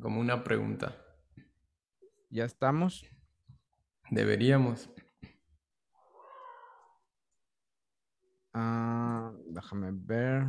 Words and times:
como 0.00 0.20
una 0.20 0.44
pregunta. 0.44 0.96
¿Ya 2.30 2.44
estamos? 2.44 3.04
Deberíamos. 4.10 4.88
Ah, 8.52 9.32
déjame 9.46 9.90
ver. 9.92 10.46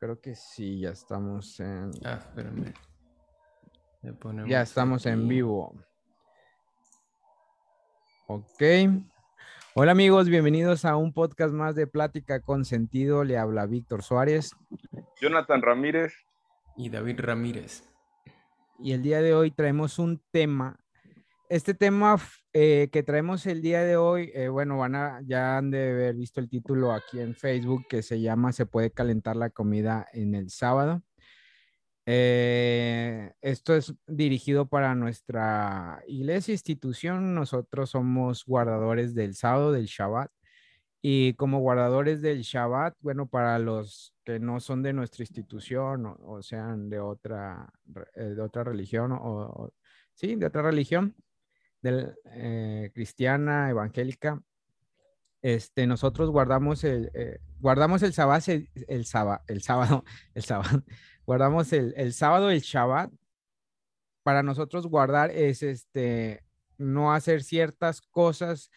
Creo 0.00 0.18
que 0.20 0.34
sí, 0.34 0.80
ya 0.80 0.90
estamos 0.90 1.60
en. 1.60 1.90
Ah, 2.02 2.14
espérame. 2.14 2.72
Ya 4.46 4.62
estamos 4.62 5.04
en 5.04 5.28
vivo. 5.28 5.74
Ok. 8.26 8.62
Hola 9.74 9.92
amigos, 9.92 10.28
bienvenidos 10.30 10.86
a 10.86 10.96
un 10.96 11.12
podcast 11.12 11.52
más 11.52 11.74
de 11.74 11.86
Plática 11.86 12.40
con 12.40 12.64
Sentido. 12.64 13.22
Le 13.22 13.36
habla 13.36 13.66
Víctor 13.66 14.02
Suárez. 14.02 14.56
Jonathan 15.20 15.60
Ramírez. 15.60 16.27
Y 16.78 16.90
David 16.90 17.18
Ramírez. 17.18 17.82
Y 18.78 18.92
el 18.92 19.02
día 19.02 19.20
de 19.20 19.34
hoy 19.34 19.50
traemos 19.50 19.98
un 19.98 20.22
tema. 20.30 20.78
Este 21.50 21.74
tema 21.74 22.16
eh, 22.52 22.88
que 22.92 23.02
traemos 23.02 23.44
el 23.46 23.60
día 23.60 23.82
de 23.82 23.96
hoy, 23.96 24.30
eh, 24.32 24.48
bueno, 24.48 24.78
van 24.78 24.94
a, 24.94 25.20
ya 25.26 25.58
han 25.58 25.72
de 25.72 25.90
haber 25.90 26.14
visto 26.14 26.38
el 26.40 26.48
título 26.48 26.92
aquí 26.92 27.18
en 27.18 27.34
Facebook 27.34 27.86
que 27.88 28.02
se 28.02 28.20
llama 28.20 28.52
Se 28.52 28.64
puede 28.64 28.92
calentar 28.92 29.34
la 29.34 29.50
comida 29.50 30.06
en 30.12 30.36
el 30.36 30.50
sábado. 30.50 31.02
Eh, 32.06 33.32
esto 33.42 33.74
es 33.74 33.92
dirigido 34.06 34.68
para 34.68 34.94
nuestra 34.94 36.00
iglesia, 36.06 36.52
institución. 36.52 37.34
Nosotros 37.34 37.90
somos 37.90 38.44
guardadores 38.46 39.16
del 39.16 39.34
sábado, 39.34 39.72
del 39.72 39.86
Shabbat. 39.86 40.30
Y 41.00 41.34
como 41.34 41.60
guardadores 41.60 42.20
del 42.22 42.42
Shabbat, 42.42 42.94
bueno, 43.00 43.28
para 43.28 43.58
los 43.58 44.14
que 44.24 44.40
no 44.40 44.58
son 44.60 44.82
de 44.82 44.92
nuestra 44.92 45.22
institución 45.22 46.06
o, 46.06 46.42
sean 46.42 46.90
de 46.90 46.98
otra, 46.98 47.72
eh, 48.14 48.22
de 48.22 48.40
otra 48.40 48.64
religión, 48.64 49.12
o, 49.12 49.72
sí, 50.14 50.34
de 50.34 50.46
otra 50.46 50.62
religión, 50.62 51.14
del, 51.82 52.14
eh, 52.24 52.90
cristiana, 52.92 53.70
evangélica, 53.70 54.42
este, 55.40 55.86
nosotros 55.86 56.30
guardamos 56.30 56.82
el, 56.82 57.12
guardamos 57.60 58.02
el, 58.02 58.12
sábado, 58.12 58.42
el, 58.48 58.68
el, 58.74 58.84
el 58.86 59.04
sábado, 59.04 59.42
el 60.34 60.42
sábado, 60.42 60.84
guardamos 61.24 61.72
el, 61.72 61.94
el 61.96 62.12
sábado, 62.12 62.50
el 62.50 62.60
Shabbat. 62.60 63.12
Para 64.24 64.42
nosotros 64.42 64.86
guardar 64.88 65.30
es 65.30 65.62
este, 65.62 66.42
no 66.76 67.12
hacer 67.12 67.42
ciertas 67.42 68.00
cosas 68.00 68.70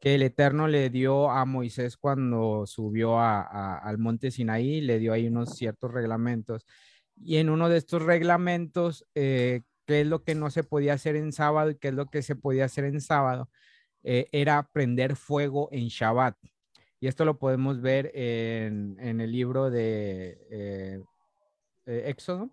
que 0.00 0.14
el 0.14 0.22
Eterno 0.22 0.68
le 0.68 0.90
dio 0.90 1.30
a 1.30 1.44
Moisés 1.44 1.96
cuando 1.96 2.66
subió 2.66 3.20
al 3.20 3.98
monte 3.98 4.30
Sinaí, 4.30 4.80
le 4.80 4.98
dio 4.98 5.12
ahí 5.12 5.28
unos 5.28 5.56
ciertos 5.56 5.92
reglamentos. 5.92 6.66
Y 7.16 7.36
en 7.36 7.50
uno 7.50 7.68
de 7.68 7.78
estos 7.78 8.02
reglamentos, 8.02 9.06
eh, 9.14 9.62
qué 9.86 10.02
es 10.02 10.06
lo 10.06 10.22
que 10.24 10.34
no 10.34 10.50
se 10.50 10.64
podía 10.64 10.94
hacer 10.94 11.16
en 11.16 11.32
sábado 11.32 11.70
y 11.70 11.76
qué 11.76 11.88
es 11.88 11.94
lo 11.94 12.06
que 12.06 12.22
se 12.22 12.36
podía 12.36 12.64
hacer 12.64 12.84
en 12.84 13.00
sábado, 13.00 13.50
eh, 14.02 14.28
era 14.32 14.68
prender 14.72 15.16
fuego 15.16 15.68
en 15.72 15.88
Shabbat. 15.88 16.36
Y 17.00 17.08
esto 17.08 17.24
lo 17.24 17.38
podemos 17.38 17.80
ver 17.80 18.10
en, 18.14 18.98
el 19.20 19.32
libro 19.32 19.70
de 19.70 20.38
eh, 20.50 21.02
eh, 21.86 22.04
Éxodo, 22.06 22.50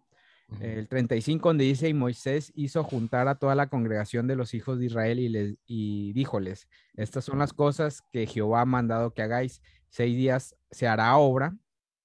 el 0.61 0.87
35, 0.87 1.49
donde 1.49 1.65
dice, 1.65 1.89
y 1.89 1.93
Moisés 1.93 2.51
hizo 2.55 2.83
juntar 2.83 3.27
a 3.27 3.35
toda 3.35 3.53
la 3.55 3.67
congregación 3.67 4.27
de 4.27 4.35
los 4.35 4.53
hijos 4.53 4.79
de 4.79 4.85
Israel 4.85 5.19
y, 5.19 5.29
les, 5.29 5.55
y 5.65 6.13
díjoles, 6.13 6.67
estas 6.95 7.25
son 7.25 7.39
las 7.39 7.53
cosas 7.53 8.03
que 8.11 8.27
Jehová 8.27 8.61
ha 8.61 8.65
mandado 8.65 9.13
que 9.13 9.21
hagáis. 9.21 9.61
Seis 9.89 10.15
días 10.15 10.55
se 10.71 10.87
hará 10.87 11.15
obra, 11.17 11.55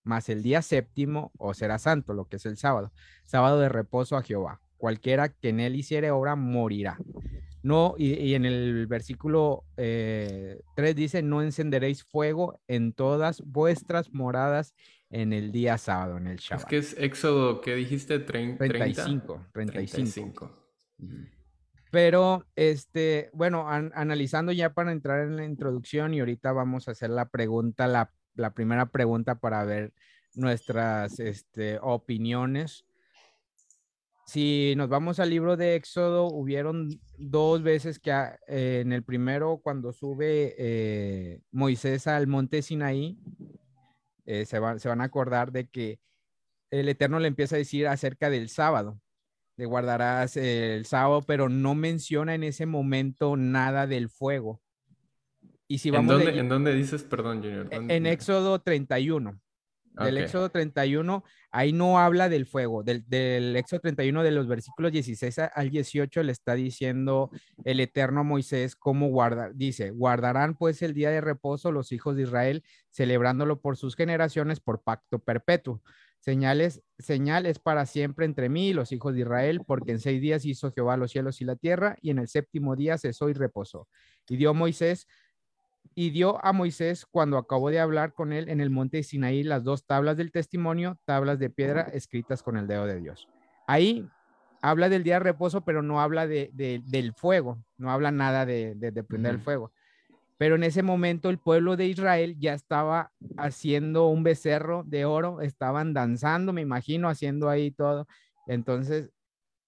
más 0.04 0.28
el 0.28 0.42
día 0.42 0.62
séptimo 0.62 1.32
o 1.38 1.54
será 1.54 1.78
santo, 1.78 2.14
lo 2.14 2.26
que 2.26 2.36
es 2.36 2.46
el 2.46 2.56
sábado, 2.56 2.92
sábado 3.24 3.60
de 3.60 3.68
reposo 3.68 4.16
a 4.16 4.22
Jehová. 4.22 4.60
Cualquiera 4.76 5.28
que 5.28 5.50
en 5.50 5.60
él 5.60 5.76
hiciere 5.76 6.10
obra 6.10 6.34
morirá. 6.34 6.98
No, 7.62 7.94
y, 7.96 8.34
en 8.34 8.44
el 8.44 8.88
versículo 8.88 9.64
3 9.76 9.86
eh, 9.86 10.94
dice, 10.96 11.22
no 11.22 11.42
encenderéis 11.42 12.02
fuego 12.02 12.60
en 12.66 12.92
todas 12.92 13.40
vuestras 13.42 14.12
moradas 14.12 14.74
en 15.12 15.32
el 15.34 15.52
día 15.52 15.78
sábado, 15.78 16.16
en 16.16 16.26
el 16.26 16.38
Shabbat. 16.38 16.64
Es 16.64 16.68
que 16.68 16.76
es 16.78 16.96
Éxodo, 16.98 17.60
¿qué 17.60 17.74
dijiste? 17.74 18.18
30, 18.18 18.64
35, 18.66 19.46
35. 19.52 20.58
Pero, 21.90 22.46
este, 22.56 23.28
bueno, 23.34 23.68
analizando 23.68 24.50
ya 24.52 24.72
para 24.72 24.90
entrar 24.90 25.26
en 25.26 25.36
la 25.36 25.44
introducción 25.44 26.14
y 26.14 26.20
ahorita 26.20 26.52
vamos 26.52 26.88
a 26.88 26.92
hacer 26.92 27.10
la 27.10 27.28
pregunta, 27.28 27.86
la, 27.86 28.10
la 28.34 28.54
primera 28.54 28.86
pregunta 28.86 29.34
para 29.34 29.62
ver 29.64 29.92
nuestras 30.34 31.20
este, 31.20 31.78
opiniones. 31.82 32.86
Si 34.24 34.72
nos 34.78 34.88
vamos 34.88 35.20
al 35.20 35.28
libro 35.28 35.58
de 35.58 35.74
Éxodo, 35.74 36.28
hubieron 36.28 36.88
dos 37.18 37.62
veces 37.62 37.98
que 37.98 38.12
ah, 38.12 38.38
en 38.46 38.94
el 38.94 39.02
primero, 39.02 39.60
cuando 39.62 39.92
sube 39.92 40.54
eh, 40.56 41.40
Moisés 41.50 42.06
al 42.06 42.26
monte 42.26 42.62
Sinaí, 42.62 43.18
eh, 44.24 44.46
se, 44.46 44.58
van, 44.58 44.80
se 44.80 44.88
van 44.88 45.00
a 45.00 45.04
acordar 45.04 45.52
de 45.52 45.68
que 45.68 46.00
el 46.70 46.88
Eterno 46.88 47.18
le 47.18 47.28
empieza 47.28 47.56
a 47.56 47.58
decir 47.58 47.86
acerca 47.86 48.30
del 48.30 48.48
sábado, 48.48 49.00
de 49.56 49.66
guardarás 49.66 50.36
el 50.36 50.86
sábado, 50.86 51.22
pero 51.22 51.48
no 51.48 51.74
menciona 51.74 52.34
en 52.34 52.44
ese 52.44 52.66
momento 52.66 53.36
nada 53.36 53.86
del 53.86 54.08
fuego. 54.08 54.62
Y 55.68 55.78
si 55.78 55.90
vamos 55.90 56.20
¿En, 56.22 56.48
dónde, 56.48 56.74
dices, 56.74 57.02
perdón, 57.02 57.42
Junior? 57.42 57.68
E, 57.70 57.96
en 57.96 58.06
Éxodo 58.06 58.60
31. 58.60 59.40
Del 59.94 60.16
Éxodo 60.18 60.48
31, 60.48 61.22
ahí 61.50 61.72
no 61.72 61.98
habla 61.98 62.28
del 62.28 62.46
fuego. 62.46 62.82
Del, 62.82 63.04
del, 63.08 63.54
Éxodo 63.56 63.80
31, 63.80 64.22
de 64.22 64.30
los 64.30 64.48
versículos 64.48 64.90
16 64.92 65.38
al 65.54 65.70
18, 65.70 66.22
le 66.22 66.32
está 66.32 66.54
diciendo 66.54 67.30
el 67.64 67.78
eterno 67.80 68.24
Moisés 68.24 68.74
cómo 68.74 69.08
guardar. 69.08 69.54
Dice, 69.54 69.90
guardarán 69.90 70.54
pues 70.54 70.80
el 70.82 70.94
día 70.94 71.10
de 71.10 71.20
reposo 71.20 71.72
los 71.72 71.92
hijos 71.92 72.16
de 72.16 72.22
Israel, 72.22 72.64
celebrándolo 72.90 73.60
por 73.60 73.76
sus 73.76 73.94
generaciones 73.94 74.60
por 74.60 74.82
pacto 74.82 75.18
perpetuo. 75.18 75.82
Señales, 76.20 76.82
señales 76.98 77.58
para 77.58 77.84
siempre 77.84 78.24
entre 78.24 78.48
mí 78.48 78.68
y 78.68 78.72
los 78.72 78.92
hijos 78.92 79.12
de 79.12 79.22
Israel, 79.22 79.60
porque 79.66 79.90
en 79.90 79.98
seis 79.98 80.20
días 80.20 80.44
hizo 80.44 80.72
Jehová 80.72 80.96
los 80.96 81.10
cielos 81.10 81.40
y 81.40 81.44
la 81.44 81.56
tierra, 81.56 81.96
y 82.00 82.10
en 82.10 82.20
el 82.20 82.28
séptimo 82.28 82.76
día 82.76 82.96
cesó 82.96 83.28
y 83.28 83.32
reposó. 83.32 83.88
Y 84.28 84.36
dio 84.36 84.54
Moisés 84.54 85.08
y 85.94 86.10
dio 86.10 86.44
a 86.44 86.52
Moisés 86.52 87.06
cuando 87.06 87.38
acabó 87.38 87.70
de 87.70 87.80
hablar 87.80 88.14
con 88.14 88.32
él 88.32 88.48
en 88.48 88.60
el 88.60 88.70
monte 88.70 88.98
de 88.98 89.02
Sinaí 89.02 89.42
las 89.42 89.64
dos 89.64 89.84
tablas 89.84 90.16
del 90.16 90.32
testimonio, 90.32 90.98
tablas 91.04 91.38
de 91.38 91.50
piedra 91.50 91.82
escritas 91.82 92.42
con 92.42 92.56
el 92.56 92.66
dedo 92.66 92.86
de 92.86 93.00
Dios. 93.00 93.28
Ahí 93.66 94.08
habla 94.62 94.88
del 94.88 95.02
día 95.02 95.14
de 95.14 95.20
reposo, 95.20 95.62
pero 95.62 95.82
no 95.82 96.00
habla 96.00 96.26
de, 96.26 96.50
del 96.52 97.12
fuego, 97.14 97.58
no 97.76 97.90
habla 97.90 98.10
nada 98.10 98.46
de, 98.46 99.04
prender 99.06 99.34
el 99.34 99.40
fuego. 99.40 99.72
Pero 100.38 100.54
en 100.56 100.64
ese 100.64 100.82
momento 100.82 101.30
el 101.30 101.38
pueblo 101.38 101.76
de 101.76 101.86
Israel 101.86 102.36
ya 102.38 102.54
estaba 102.54 103.12
haciendo 103.36 104.08
un 104.08 104.22
becerro 104.22 104.82
de 104.84 105.04
oro, 105.04 105.40
estaban 105.40 105.94
danzando, 105.94 106.52
me 106.52 106.62
imagino, 106.62 107.08
haciendo 107.08 107.48
ahí 107.48 107.70
todo. 107.70 108.06
Entonces 108.46 109.10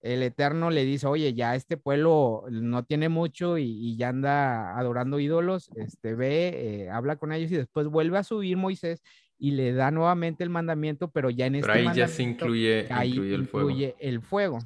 el 0.04 0.22
Eterno 0.22 0.68
le 0.68 0.84
dice, 0.84 1.06
oye, 1.06 1.32
ya 1.32 1.54
este 1.54 1.78
pueblo 1.78 2.44
no 2.50 2.84
tiene 2.84 3.08
mucho 3.08 3.56
y, 3.56 3.96
ya 3.96 4.10
anda 4.10 4.78
adorando 4.78 5.18
ídolos, 5.18 5.70
este, 5.76 6.14
ve, 6.14 6.82
eh, 6.82 6.90
habla 6.90 7.16
con 7.16 7.32
ellos 7.32 7.50
y 7.50 7.56
después 7.56 7.86
vuelve 7.86 8.18
a 8.18 8.22
subir 8.22 8.58
Moisés 8.58 9.02
y 9.38 9.52
le 9.52 9.72
da 9.72 9.90
nuevamente 9.90 10.44
el 10.44 10.50
mandamiento, 10.50 11.10
pero 11.10 11.30
ya 11.30 11.46
en 11.46 11.54
este 11.54 11.72
ahí 11.72 11.88
ya 11.94 12.06
se 12.06 12.22
incluye, 12.22 12.86
ahí 12.90 13.16
el, 13.16 13.46
fuego. 13.46 13.70
el 13.98 14.20
fuego. 14.20 14.58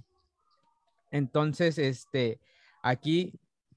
Entonces, 1.12 1.78
este, 1.78 2.40
aquí 2.82 3.32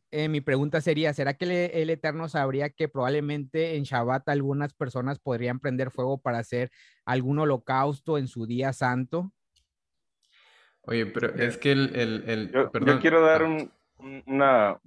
eh, 0.10 0.30
mi 0.30 0.42
pregunta 0.42 0.82
sería, 0.82 1.14
¿será 1.14 1.36
que 1.36 1.70
el, 1.74 1.90
Eterno 1.92 2.28
sabría 2.28 2.72
que 2.72 2.90
probablemente 2.90 3.76
en 3.76 3.84
Shabbat 3.84 4.28
algunas 4.30 4.74
personas 4.74 5.20
podrían 5.20 5.60
prender 5.60 5.92
fuego 5.92 6.18
para 6.18 6.40
hacer 6.40 6.72
algún 7.06 7.38
holocausto 7.38 8.18
en 8.18 8.28
su 8.28 8.48
día 8.48 8.74
santo? 8.74 9.32
Oye, 10.84 11.06
pero 11.06 11.34
es 11.36 11.58
que 11.58 11.72
el... 11.72 11.96
el, 11.96 12.52
yo, 12.52 13.00
quiero 13.00 13.22
dar 13.22 13.44
ah. 13.44 13.68
una, 14.26 14.82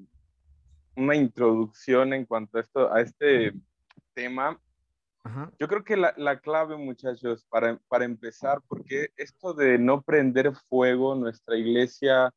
una 0.96 1.14
introducción 1.14 2.12
en 2.12 2.26
cuanto 2.26 2.58
a, 2.58 2.60
esto, 2.60 2.92
a 2.92 3.00
este 3.00 3.52
tema. 4.14 4.60
Yo 5.58 5.69
creo 5.69 5.82
que 5.84 5.96
la, 5.96 6.12
la 6.19 6.38
clave, 6.38 6.76
muchachos, 6.76 7.46
para, 7.48 7.78
para, 7.88 8.04
empezar, 8.04 8.60
porque 8.69 9.08
esto 9.16 9.54
de 9.54 9.78
no 9.78 10.02
prender 10.02 10.54
fuego, 10.69 11.14
nuestra 11.14 11.56
iglesia 11.56 12.30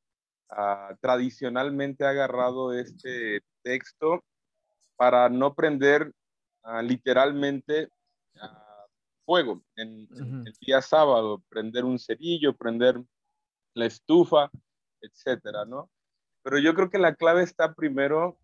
ah, 0.49 0.95
tradicionalmente 1.01 2.05
ha 2.05 2.11
agarrado 2.11 2.73
este 2.73 3.41
texto 3.61 4.23
para 4.95 5.27
no 5.27 5.53
prender 5.53 6.13
ah, 6.63 6.81
literalmente 6.81 7.89
fuego 9.25 9.61
en, 9.75 10.07
el 10.45 10.53
día 10.61 10.81
sábado, 10.81 11.43
prender 11.49 11.83
un 11.83 11.99
cerillo, 11.99 12.55
prender 12.55 13.03
la 13.77 13.85
estufa, 13.85 14.51
etcétera, 15.01 15.65
¿no? 15.65 15.89
Pero 16.43 16.59
yo 16.59 16.73
creo 16.73 16.89
que 16.89 16.97
la 16.97 17.15
clave 17.15 17.43
está 17.43 17.73
primero 17.73 18.37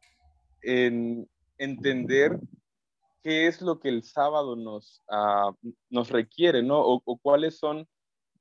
en 0.62 1.28
entender 1.58 2.40
qué 3.24 3.48
es 3.48 3.62
lo 3.62 3.80
que 3.80 3.90
el 3.90 4.04
sábado 4.04 4.56
nos, 4.56 5.02
ah, 5.10 5.52
nos 5.90 6.10
requiere, 6.10 6.62
¿no? 6.62 6.80
O, 6.80 7.18
cuáles 7.18 7.58
son 7.58 7.88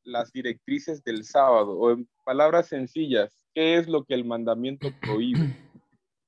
las 0.04 0.32
directrices 0.32 1.02
del 1.04 1.24
sábado, 1.24 1.78
o 1.78 1.92
en 1.92 2.08
palabras 2.24 2.68
sencillas, 2.68 3.46
¿qué 3.54 3.76
es 3.76 3.88
lo 3.88 4.04
que 4.04 4.14
el 4.14 4.24
mandamiento 4.24 4.88
prohíbe? 5.00 5.56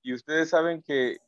Y 0.03 0.15
ustedes 0.15 0.51
saben 0.51 0.83
que 0.83 1.19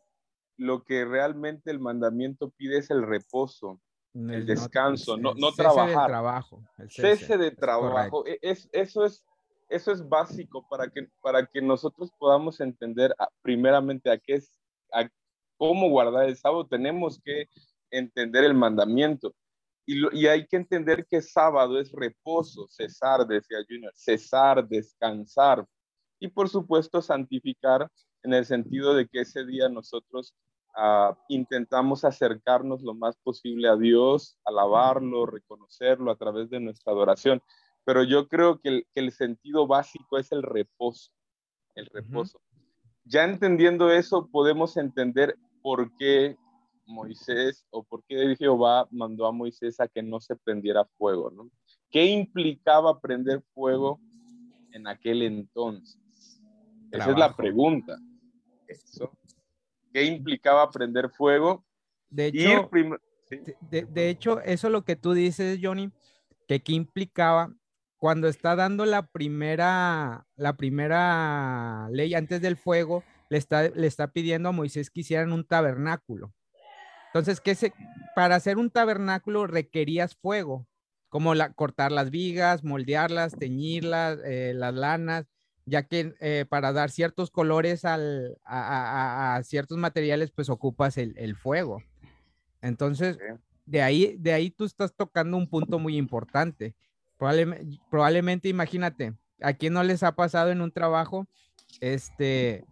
lo 0.56 0.84
que 0.84 1.04
realmente 1.04 1.70
el 1.70 1.80
mandamiento 1.80 2.50
pide 2.50 2.78
es 2.78 2.90
el 2.90 3.02
reposo, 3.02 3.80
el, 4.16 4.46
descanso, 4.46 5.16
no, 5.16 5.34
no, 5.34 5.52
trabajar. 5.52 6.08
trabajo, 6.08 6.62
cese. 6.88 7.36
de 7.36 7.50
trabajo. 7.50 8.26
E, 8.26 8.38
es, 8.40 8.68
eso, 8.72 9.04
es, 9.04 9.24
eso 9.68 9.92
es 9.92 10.08
básico 10.08 10.66
para 10.68 10.88
que, 10.88 11.08
para 11.20 11.44
que 11.44 11.60
nosotros 11.60 12.10
podamos 12.18 12.60
entender 12.60 13.14
primeramente 13.42 14.10
a 14.10 14.18
qué 14.18 14.34
es, 14.34 14.50
a 14.92 15.08
cómo 15.58 15.90
guardar 15.90 16.28
el 16.28 16.36
sábado. 16.36 16.66
Tenemos 16.66 17.20
que 17.22 17.48
entender 17.90 18.44
el 18.44 18.54
mandamiento. 18.54 19.34
Y, 19.84 20.18
y, 20.18 20.26
hay 20.26 20.46
que 20.46 20.56
entender 20.56 21.06
que 21.06 21.20
sábado 21.20 21.78
es 21.78 21.92
reposo, 21.92 22.66
cesar, 22.68 23.26
decía 23.26 23.58
Junior, 23.68 23.92
cesar, 23.94 24.66
descansar. 24.66 25.64
Y 26.18 26.28
por 26.28 26.48
supuesto, 26.48 27.02
santificar 27.02 27.88
en 28.22 28.34
el 28.34 28.44
sentido 28.44 28.94
de 28.94 29.06
que 29.06 29.20
ese 29.20 29.44
día 29.44 29.68
nosotros 29.68 30.34
ah, 30.76 31.16
intentamos 31.28 32.04
acercarnos 32.04 32.82
lo 32.82 32.94
más 32.94 33.16
posible 33.16 33.68
a 33.68 33.76
Dios, 33.76 34.38
alabarlo, 34.44 35.26
reconocerlo 35.26 36.10
a 36.10 36.16
través 36.16 36.50
de 36.50 36.60
nuestra 36.60 36.92
adoración. 36.92 37.42
Pero 37.84 38.02
yo 38.02 38.28
creo 38.28 38.60
que 38.60 38.84
el, 38.94 39.12
sentido 39.12 39.66
básico 39.66 40.18
es 40.18 40.32
el 40.32 40.42
reposo, 40.42 41.12
el 41.74 41.86
reposo. 41.86 42.40
Ya 43.04 43.24
entendiendo 43.24 43.90
eso, 43.90 44.28
podemos 44.30 44.76
entender 44.76 45.36
por 45.62 45.94
qué 45.96 46.36
Moisés 46.86 47.66
o 47.70 47.84
por 47.84 48.04
qué 48.04 48.34
Jehová 48.36 48.88
mandó 48.90 49.26
a 49.26 49.32
Moisés 49.32 49.80
a 49.80 49.88
que 49.88 50.02
no 50.02 50.20
se 50.20 50.36
prendiera 50.36 50.84
fuego, 50.98 51.30
¿no? 51.30 51.50
¿Qué 51.90 52.04
implicaba 52.04 53.00
prender 53.00 53.42
fuego 53.54 54.00
en 54.72 54.86
aquel 54.88 55.22
entonces? 55.22 56.40
Esa 56.90 57.10
es 57.10 57.18
la 57.18 57.34
pregunta 57.34 57.98
eso. 58.68 59.10
¿Qué 59.96 60.04
implicaba 60.04 60.70
prender 60.70 61.08
fuego? 61.08 61.64
De 62.10 62.26
hecho, 62.26 62.68
de, 63.70 64.10
hecho, 64.10 64.42
eso 64.42 64.66
es 64.66 64.70
lo 64.70 64.84
que 64.84 64.94
tú 64.94 65.14
dices, 65.14 65.58
Johnny, 65.62 65.90
que 66.46 66.60
qué 66.60 66.74
implicaba 66.74 67.54
cuando 67.96 68.28
está 68.28 68.56
dando 68.56 68.84
la 68.84 69.06
primera, 69.06 70.26
la 70.36 70.54
primera 70.58 71.88
ley 71.92 72.12
antes 72.12 72.42
del 72.42 72.58
fuego, 72.58 73.04
le 73.30 73.38
está, 73.38 73.70
le 73.70 73.86
está 73.86 74.08
pidiendo 74.08 74.50
a 74.50 74.52
Moisés 74.52 74.90
que 74.90 75.00
hicieran 75.00 75.32
un 75.32 75.46
tabernáculo. 75.46 76.30
Entonces, 77.06 77.40
¿qué 77.40 77.54
se, 77.54 77.72
para 78.14 78.34
hacer 78.34 78.58
un 78.58 78.68
tabernáculo 78.68 79.46
requerías 79.46 80.14
fuego, 80.14 80.66
como 81.08 81.34
la, 81.34 81.54
cortar 81.54 81.90
las 81.90 82.10
vigas, 82.10 82.64
moldearlas, 82.64 83.34
teñirlas, 83.38 84.18
eh, 84.26 84.52
las 84.54 84.74
lanas, 84.74 85.24
ya 85.66 85.82
que 85.82 86.14
eh, 86.20 86.46
para 86.48 86.72
dar 86.72 86.90
ciertos 86.90 87.30
colores 87.30 87.82
a, 87.84 89.40
ciertos 89.44 89.76
materiales, 89.76 90.30
pues 90.30 90.48
ocupas 90.48 90.96
el, 90.96 91.36
fuego. 91.36 91.82
Entonces, 92.62 93.18
de, 93.66 93.82
ahí, 93.82 94.16
de 94.18 94.32
ahí 94.32 94.50
tú 94.50 94.64
estás 94.64 94.94
tocando 94.94 95.36
un 95.36 95.48
punto 95.48 95.78
muy 95.78 95.96
importante. 95.96 96.74
Probablemente, 97.18 97.78
probablemente, 97.90 98.48
imagínate, 98.48 99.14
¿a 99.42 99.52
quién 99.54 99.72
no 99.72 99.82
les 99.82 100.02
ha 100.02 100.12
pasado 100.12 100.50
en 100.50 100.60
un 100.60 100.70
trabajo 100.70 101.26
este, 101.80 102.64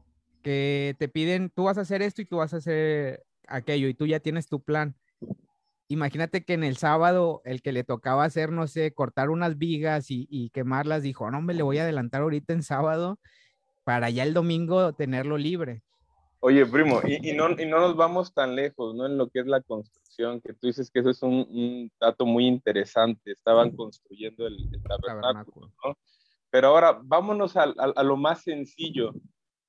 que 0.42 0.94
te 0.98 1.08
piden, 1.08 1.50
tú 1.50 1.64
vas 1.64 1.78
a 1.78 1.82
hacer 1.82 2.00
esto 2.00 2.22
y 2.22 2.26
tú 2.26 2.36
vas 2.36 2.54
a 2.54 2.58
hacer 2.58 3.24
aquello 3.48 3.88
y 3.88 3.94
tú 3.94 4.06
ya 4.06 4.20
tienes 4.20 4.46
tu 4.46 4.62
plan? 4.62 4.94
Imagínate 5.88 6.44
que 6.44 6.54
en 6.54 6.64
el 6.64 6.76
sábado 6.76 7.42
el 7.44 7.62
que 7.62 7.72
le 7.72 7.84
tocaba 7.84 8.24
hacer, 8.24 8.50
no 8.50 8.66
sé, 8.66 8.92
cortar 8.92 9.30
unas 9.30 9.58
vigas 9.58 10.06
y, 10.08 10.50
quemarlas, 10.50 11.02
dijo, 11.02 11.30
no, 11.30 11.40
me 11.42 11.54
le 11.54 11.62
voy 11.62 11.78
a 11.78 11.82
adelantar 11.82 12.22
ahorita 12.22 12.52
en 12.52 12.62
sábado 12.62 13.18
para 13.84 14.10
ya 14.10 14.22
el 14.22 14.34
domingo 14.34 14.92
tenerlo 14.94 15.36
libre. 15.36 15.82
Oye, 16.40 16.66
primo, 16.66 17.00
y, 17.06 17.32
no, 17.32 17.48
no 17.48 17.80
nos 17.80 17.96
vamos 17.96 18.34
tan 18.34 18.54
lejos, 18.54 18.94
¿no? 18.94 19.06
En 19.06 19.16
lo 19.16 19.28
que 19.28 19.40
es 19.40 19.46
la 19.46 19.62
construcción, 19.62 20.40
que 20.42 20.52
tú 20.52 20.66
dices 20.66 20.90
que 20.90 21.00
eso 21.00 21.10
es 21.10 21.22
un, 21.22 21.90
dato 21.98 22.26
muy 22.26 22.46
interesante, 22.46 23.32
estaban 23.32 23.74
construyendo 23.74 24.46
el, 24.46 24.56
tabernáculo, 24.82 25.72
¿no? 25.82 25.96
Pero 26.50 26.68
ahora, 26.68 27.00
vámonos 27.02 27.56
a 27.56 28.02
lo 28.02 28.16
más 28.16 28.42
sencillo. 28.42 29.12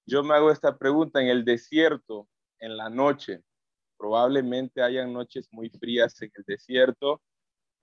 Yo 0.06 0.24
me 0.24 0.36
hago 0.36 0.52
esta 0.52 0.78
pregunta, 0.78 1.22
en 1.22 1.30
el 1.30 1.44
desierto, 1.44 2.28
en 2.60 2.78
la 2.78 2.90
noche, 2.90 3.42
probablemente 4.06 4.84
hayan 4.84 5.12
noches 5.12 5.48
muy 5.52 5.68
frías 5.68 6.22
en 6.22 6.32
el 6.36 6.44
desierto, 6.46 7.24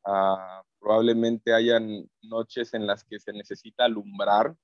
ah, 0.07 0.63
probablemente 0.79 1.53
hayan 1.53 2.09
noches 2.23 2.75
en 2.75 2.87
las 2.87 3.03
que 3.03 3.19
se 3.19 3.33
necesita 3.33 3.87
alumbrar. 3.87 4.55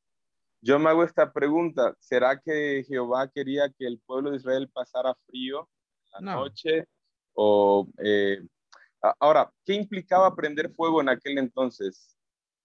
Yo 0.61 0.79
me 0.79 0.89
hago 0.89 1.03
esta 1.03 1.33
pregunta, 1.33 1.97
¿será 1.99 2.41
que 2.41 2.85
Jehová 2.87 3.29
quería 3.29 3.69
que 3.71 3.89
el 3.89 3.99
pueblo 4.07 4.31
de 4.31 4.37
Israel 4.37 4.71
pasara 4.73 5.17
frío 5.27 5.69
la 6.13 6.21
noche? 6.37 6.87
O, 7.35 7.89
eh, 8.05 8.41
ahora, 9.19 9.53
¿qué 9.65 9.75
implicaba 9.75 10.37
prender 10.37 10.71
fuego 10.71 11.01
en 11.01 11.09
aquel 11.09 11.39
entonces? 11.39 12.17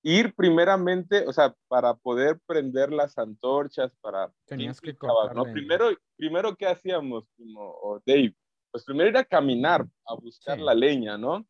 Ir 0.03 0.35
primeramente, 0.35 1.25
o 1.27 1.33
sea, 1.33 1.55
para 1.67 1.95
poder 1.95 2.39
prender 2.45 2.91
las 2.91 3.17
antorchas, 3.17 3.91
para... 4.01 4.31
Tenías 4.45 4.79
que 4.79 4.95
¿no? 5.33 5.45
Primero, 5.45 5.89
primero, 6.15 6.55
¿qué 6.55 6.67
hacíamos, 6.67 7.25
o 7.55 7.99
Dave? 8.05 8.35
Pues 8.73 8.85
primero 8.85 9.07
ir 9.07 9.17
a 9.17 9.23
caminar, 9.23 9.85
a 10.03 10.15
buscar 10.15 10.59
la 10.59 10.73
leña, 10.73 11.15
¿no? 11.15 11.45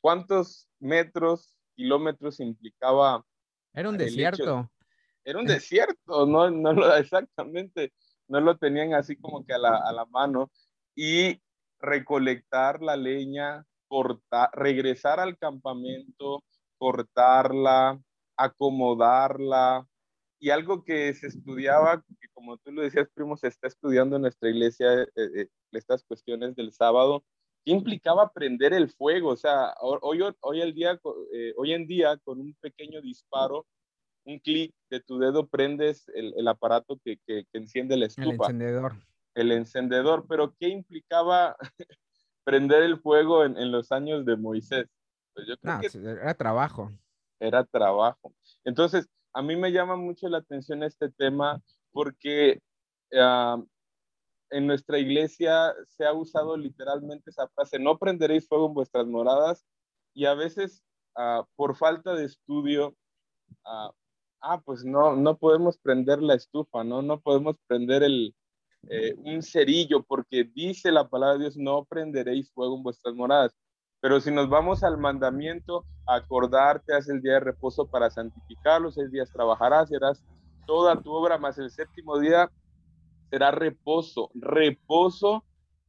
¿Cuántos 0.00 0.70
metros, 0.78 1.54
kilómetros 1.76 2.40
implicaba? 2.40 3.22
Era 3.74 3.90
un 3.90 3.98
desierto. 3.98 4.70
Era 5.22 5.38
un 5.38 5.44
desierto, 5.62 6.24
no, 6.24 6.50
no 6.50 6.72
lo, 6.72 6.96
exactamente, 6.96 7.92
no 8.26 8.40
lo 8.40 8.56
tenían 8.56 8.94
así 8.94 9.16
como 9.16 9.44
que 9.44 9.52
a 9.52 9.58
la, 9.58 9.76
a 9.76 9.92
la 9.92 10.06
mano. 10.06 10.50
Y 10.96 11.42
recolectar 11.78 12.80
la 12.80 12.96
leña, 12.96 13.66
cortar, 13.86 14.48
regresar 14.54 15.20
al 15.20 15.36
campamento, 15.36 16.42
cortarla, 16.78 18.00
acomodarla, 18.38 19.86
y 20.40 20.48
algo 20.48 20.82
que 20.82 21.12
se 21.14 21.26
estudiaba, 21.26 22.02
que 22.18 22.28
como 22.32 22.56
tú 22.56 22.72
lo 22.72 22.80
decías, 22.82 23.08
primo, 23.12 23.36
se 23.36 23.48
está 23.48 23.68
estudiando 23.68 24.16
en 24.16 24.22
nuestra 24.22 24.48
iglesia 24.48 25.02
eh, 25.02 25.08
eh, 25.14 25.48
estas 25.72 26.02
cuestiones 26.02 26.56
del 26.56 26.72
sábado, 26.72 27.22
¿qué 27.62 27.72
implicaba 27.72 28.32
prender 28.32 28.72
el 28.72 28.90
fuego? 28.90 29.28
O 29.28 29.36
sea, 29.36 29.74
hoy, 29.80 30.22
hoy, 30.40 30.60
el 30.62 30.74
día, 30.74 30.98
eh, 31.34 31.52
hoy 31.58 31.74
en 31.74 31.86
día, 31.86 32.16
con 32.24 32.40
un 32.40 32.54
pequeño 32.54 33.02
disparo, 33.02 33.66
un 34.24 34.38
clic 34.38 34.74
de 34.88 35.00
tu 35.00 35.18
dedo, 35.18 35.46
prendes 35.46 36.08
el, 36.14 36.32
el 36.34 36.48
aparato 36.48 36.98
que, 37.04 37.18
que, 37.26 37.44
enciende 37.52 37.98
la 37.98 38.06
estufa. 38.06 38.30
El 38.30 38.40
encendedor. 38.40 38.92
El 39.34 39.52
encendedor, 39.52 40.26
pero 40.26 40.54
¿qué 40.58 40.68
implicaba 40.68 41.56
prender 42.44 42.82
el 42.82 42.98
fuego 42.98 43.44
en, 43.44 43.58
en, 43.58 43.70
los 43.70 43.92
años 43.92 44.24
de 44.24 44.36
Moisés? 44.36 44.86
Pues 45.34 45.46
yo 45.46 45.56
creo 45.58 45.80
que 45.80 45.98
era 46.22 46.34
trabajo. 46.34 46.90
Era 47.38 47.64
trabajo. 47.64 48.34
Entonces, 48.64 49.08
a 49.32 49.42
mí 49.42 49.56
me 49.56 49.72
llama 49.72 49.96
mucho 49.96 50.28
la 50.28 50.38
atención 50.38 50.82
este 50.82 51.10
tema 51.10 51.62
porque 51.92 52.60
ah, 53.16 53.62
en 54.50 54.66
nuestra 54.66 54.98
iglesia 54.98 55.74
se 55.88 56.04
ha 56.04 56.12
usado 56.12 56.56
literalmente 56.56 57.30
esa 57.30 57.48
frase, 57.48 57.78
no 57.78 57.98
prenderéis 57.98 58.48
fuego 58.48 58.66
en 58.66 58.74
vuestras 58.74 59.06
moradas, 59.06 59.64
y 60.14 60.26
a 60.26 60.34
veces 60.34 60.82
ah, 61.16 61.44
por 61.56 61.76
falta 61.76 62.14
de 62.14 62.24
estudio, 62.24 62.94
ah, 63.64 63.92
ah, 64.40 64.60
pues 64.60 64.84
no, 64.84 65.16
no 65.16 65.38
podemos 65.38 65.78
prender 65.78 66.20
la 66.22 66.34
estufa, 66.34 66.84
¿no? 66.84 67.02
No 67.02 67.20
podemos 67.20 67.56
prender 67.66 68.02
el, 68.02 68.34
eh, 68.88 69.14
un 69.18 69.42
cerillo, 69.42 70.02
porque 70.02 70.44
dice 70.44 70.90
la 70.90 71.08
palabra 71.08 71.34
de 71.34 71.40
Dios, 71.40 71.56
no 71.56 71.84
prenderéis 71.84 72.50
fuego 72.52 72.76
en 72.76 72.82
vuestras 72.82 73.14
moradas. 73.14 73.54
Pero 74.00 74.20
si 74.20 74.30
nos 74.30 74.48
vamos 74.48 74.82
al 74.82 74.96
mandamiento, 74.96 75.84
acordarte, 76.06 76.94
haz 76.94 77.08
el 77.08 77.20
día 77.20 77.34
de 77.34 77.40
reposo 77.40 77.86
para 77.86 78.10
santificarlo, 78.10 78.90
seis 78.90 79.10
días 79.10 79.30
trabajarás 79.30 79.90
y 79.90 79.96
harás 79.96 80.22
toda 80.66 81.00
tu 81.00 81.12
obra, 81.12 81.36
más 81.36 81.58
el 81.58 81.70
séptimo 81.70 82.18
día 82.18 82.50
será 83.30 83.50
reposo, 83.50 84.30
reposo 84.34 85.44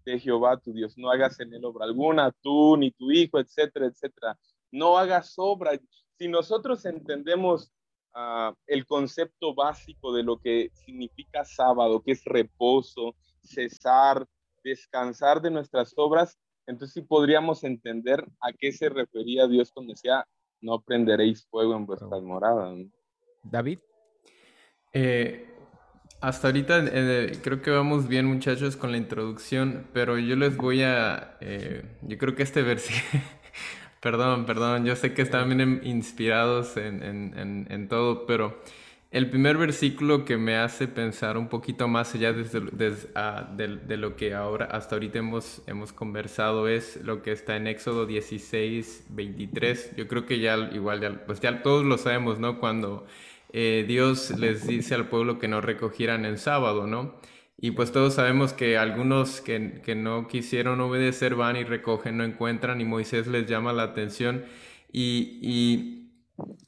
de 0.06 0.20
Jehová 0.20 0.58
tu 0.58 0.74
Dios. 0.74 0.98
No 0.98 1.10
hagas 1.10 1.40
en 1.40 1.54
él 1.54 1.64
obra 1.66 1.86
alguna, 1.86 2.32
tú 2.42 2.78
ni 2.78 2.92
tu 2.92 3.12
hijo, 3.12 3.40
etcétera, 3.40 3.88
etcétera. 3.88 4.38
No 4.72 4.98
hagas 4.98 5.34
obra. 5.38 5.72
Si 6.18 6.28
nosotros 6.28 6.86
entendemos 6.86 7.72
ah, 8.14 8.54
el 8.68 8.86
concepto 8.86 9.54
básico 9.54 10.14
de 10.14 10.24
lo 10.24 10.38
que 10.38 10.70
significa 10.74 11.46
sábado, 11.46 12.02
que 12.02 12.12
es 12.12 12.24
reposo, 12.26 13.16
cesar, 13.42 14.28
descansar 14.64 15.42
de 15.42 15.52
nuestras 15.52 15.94
obras, 15.98 16.38
entonces 16.72 16.94
sí 16.94 17.02
podríamos 17.02 17.64
entender 17.64 18.26
a 18.42 18.52
qué 18.58 18.72
se 18.72 18.90
refería 18.90 19.48
Dios 19.48 19.72
cuando 19.72 19.94
decía, 19.94 20.26
no 20.62 20.82
prenderéis 20.82 21.46
fuego 21.48 21.76
en 21.76 21.86
vuestras 21.86 22.22
moradas. 22.24 22.78
David. 23.44 23.80
Eh, 24.94 25.48
hasta 26.20 26.48
ahorita 26.50 26.86
eh, 26.86 27.40
creo 27.44 27.62
que 27.62 27.72
vamos 27.72 28.08
bien 28.08 28.26
muchachos 28.26 28.76
con 28.76 28.92
la 28.92 28.98
introducción, 28.98 29.88
pero 29.94 30.20
yo 30.20 30.36
les 30.36 30.56
voy 30.58 30.84
a, 30.84 31.38
eh, 31.42 31.84
yo 32.04 32.18
creo 32.18 32.36
que 32.36 32.44
este 32.44 32.62
versículo, 32.62 33.24
Perdón, 34.02 34.48
perdón, 34.48 34.84
yo 34.86 34.96
sé 34.96 35.14
que 35.14 35.22
están 35.22 35.56
bien 35.56 35.82
inspirados 35.84 36.76
en, 36.76 37.04
en, 37.70 37.88
todo, 37.88 38.26
pero 38.26 38.60
el 39.12 39.30
primer 39.30 39.58
versículo 39.58 40.24
que 40.24 40.38
me 40.38 40.56
hace 40.56 40.88
pensar 40.88 41.38
un 41.38 41.50
poquito 41.50 41.90
más 41.90 42.16
allá 42.16 42.32
desde, 42.32 42.62
ah, 43.14 43.54
de, 43.56 43.98
lo 43.98 44.16
que 44.16 44.34
ahora 44.34 44.66
hasta 44.66 44.96
ahorita 44.96 45.20
hemos, 45.20 45.62
hemos 45.68 45.92
conversado 45.92 46.70
es 46.70 46.98
lo 47.04 47.22
que 47.22 47.34
está 47.34 47.58
en 47.58 47.68
Éxodo 47.68 48.06
16, 48.06 49.08
23. 49.10 49.98
Yo 49.98 50.08
creo 50.08 50.26
que 50.26 50.40
ya 50.40 50.56
igual, 50.72 51.02
ya, 51.02 51.26
pues 51.26 51.42
todos 51.62 51.86
lo 51.86 51.98
sabemos, 51.98 52.40
¿no? 52.40 52.58
Cuando 52.60 53.06
eh, 53.52 53.84
Dios 53.86 54.32
les 54.40 54.66
dice 54.66 54.96
al 54.96 55.10
pueblo 55.10 55.40
que 55.40 55.50
no 55.50 55.60
recogieran 55.60 56.24
el 56.24 56.38
sábado, 56.38 56.88
¿no? 56.88 57.20
Y 57.58 57.72
pues 57.72 57.92
todos 57.92 58.16
sabemos 58.16 58.54
que 58.54 58.78
algunos 58.78 59.42
que, 59.42 59.82
que, 59.84 59.94
no 59.94 60.28
quisieron 60.28 60.80
obedecer 60.80 61.36
van 61.36 61.58
y 61.58 61.64
recogen, 61.66 62.18
no 62.18 62.24
encuentran 62.24 62.82
y 62.82 62.86
Moisés 62.86 63.28
les 63.28 63.46
llama 63.46 63.74
la 63.74 63.84
atención. 63.84 64.46
Y, 64.92 65.40
y, 65.42 66.01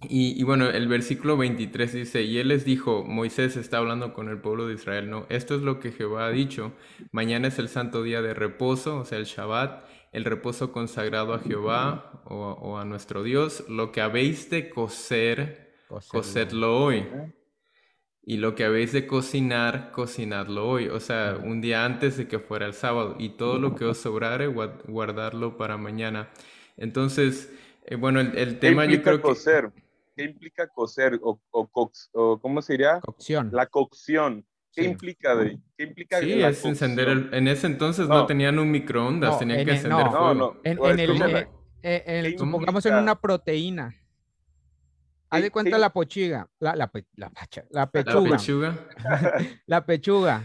y, 0.02 0.44
bueno, 0.44 0.70
el 0.70 0.88
versículo 0.88 1.38
23 1.38 1.94
dice, 1.94 2.24
y 2.24 2.38
él 2.38 2.50
les 2.50 2.66
dijo, 2.66 3.04
Moisés 3.04 3.56
está 3.56 3.78
hablando 3.78 4.14
con 4.14 4.30
el 4.30 4.40
pueblo 4.40 4.68
de 4.68 4.76
Israel, 4.76 5.10
no, 5.10 5.26
esto 5.30 5.56
es 5.56 5.62
lo 5.62 5.80
que 5.80 5.92
Jehová 5.92 6.28
ha 6.28 6.32
dicho, 6.32 6.74
mañana 7.12 7.48
es 7.48 7.58
el 7.58 7.70
santo 7.70 8.04
día 8.04 8.22
de 8.22 8.34
reposo, 8.34 9.00
o 9.00 9.06
sea, 9.06 9.18
el 9.18 9.26
Shabbat, 9.26 9.86
el 10.12 10.26
reposo 10.26 10.72
consagrado 10.72 11.34
a 11.34 11.40
Jehová 11.40 12.22
o, 12.26 12.36
o 12.36 12.78
a 12.78 12.86
nuestro 12.86 13.24
Dios, 13.24 13.64
lo 13.68 13.92
que 13.92 14.02
habéis 14.02 14.50
de 14.50 14.70
coser, 14.70 15.74
cosedlo 16.08 16.84
hoy. 16.84 17.06
Y 18.26 18.38
lo 18.38 18.56
que 18.56 18.64
habéis 18.64 18.94
de 18.94 19.06
cocinar, 19.06 19.92
cocinadlo 19.92 20.70
hoy, 20.70 20.88
o 20.88 21.02
sea, 21.02 21.38
un 21.44 21.60
día 21.60 21.84
antes 21.84 22.16
de 22.16 22.26
que 22.26 22.40
fuera 22.40 22.66
el 22.66 22.74
sábado, 22.74 23.18
y 23.20 23.32
todo 23.32 23.60
lo 23.60 23.76
que 23.76 23.84
os 23.84 23.98
sobrare, 23.98 24.48
guardarlo 24.48 25.58
para 25.58 25.76
mañana. 25.76 26.30
Entonces, 26.78 27.52
eh, 27.86 27.96
bueno, 27.96 28.20
el, 28.20 28.60
tema 28.60 28.86
yo 28.86 29.02
creo 29.02 29.22
cocer? 29.22 29.72
¿Qué 30.16 30.24
implica 30.24 30.68
cocer? 30.68 31.20
O, 31.22 31.40
o, 31.52 32.40
¿Cómo 32.40 32.62
sería? 32.62 33.00
Cocción. 33.00 33.50
La 33.52 33.66
cocción. 33.66 34.46
¿Qué 34.72 34.86
implica 34.86 35.36
de 35.36 35.60
¿Qué 35.78 35.84
implica 35.84 36.20
Sí, 36.20 36.42
es 36.42 36.66
encender 36.66 37.08
el, 37.08 37.30
en 37.32 37.48
ese 37.48 37.68
entonces 37.68 38.08
no, 38.08 38.26
tenían 38.26 38.58
un 38.58 38.72
microondas, 38.72 39.38
tenían 39.38 39.64
que 39.66 39.72
encender 39.74 40.08
fuego. 40.08 40.34
No, 40.34 40.56
en, 40.64 40.84
en 40.84 41.00
el, 41.00 41.48
eh, 41.84 42.36
supongamos 42.38 42.84
en 42.88 42.96
una 42.96 43.20
proteína 43.20 43.96
Haz 45.34 45.42
de 45.42 45.50
cuenta 45.50 45.80
la 45.80 45.92
pochiga, 45.92 46.48
la, 46.60 46.76
la, 46.76 46.92
la, 47.16 47.32
la 47.72 47.90
pechuga. 47.90 48.30
La 48.30 48.38
pechuga. 48.38 48.78
la 49.66 49.86
pechuga. 49.86 50.44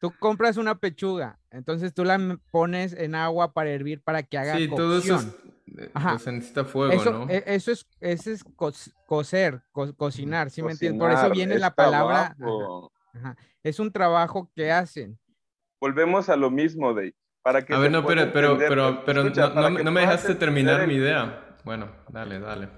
Tú 0.00 0.12
compras 0.18 0.56
una 0.56 0.78
pechuga, 0.78 1.38
entonces 1.52 1.94
tú 1.94 2.04
la 2.04 2.36
pones 2.50 2.92
en 2.92 3.14
agua 3.14 3.52
para 3.52 3.70
hervir 3.70 4.02
para 4.02 4.24
que 4.24 4.36
haga 4.36 4.56
sí, 4.56 4.68
todo 4.68 4.98
eso 4.98 5.20
eh, 5.20 5.45
Ajá. 5.94 6.18
se 6.18 6.32
necesita 6.32 6.64
fuego, 6.64 7.10
¿no? 7.10 7.30
E, 7.30 7.42
eso 7.46 7.72
es, 7.72 7.86
eso 8.00 8.30
es 8.30 8.44
cocer, 9.06 9.62
cocinar, 9.96 10.50
¿sí 10.50 10.62
me 10.62 10.72
entiendes? 10.72 11.00
Por 11.00 11.10
eso 11.10 11.30
viene 11.30 11.58
la 11.58 11.74
palabra. 11.74 12.36
Ajá, 13.14 13.36
Es 13.62 13.80
un 13.80 13.90
trabajo 13.90 14.50
que 14.54 14.70
hacen. 14.70 15.18
Volvemos 15.80 16.28
a 16.28 16.36
lo 16.36 16.50
mismo, 16.50 16.94
de 16.94 17.14
Para 17.42 17.64
que 17.64 17.74
a 17.74 17.78
ver, 17.78 17.90
no, 17.90 18.04
pero, 18.06 18.32
pero, 18.32 18.58
pero, 18.58 19.04
pero 19.04 19.24
no, 19.24 19.70
no 19.70 19.90
me 19.90 20.00
dejaste 20.02 20.34
terminar 20.34 20.86
mi 20.86 20.94
idea. 20.94 21.56
Bueno, 21.64 21.90
dale, 22.08 22.38
dale 22.38 22.68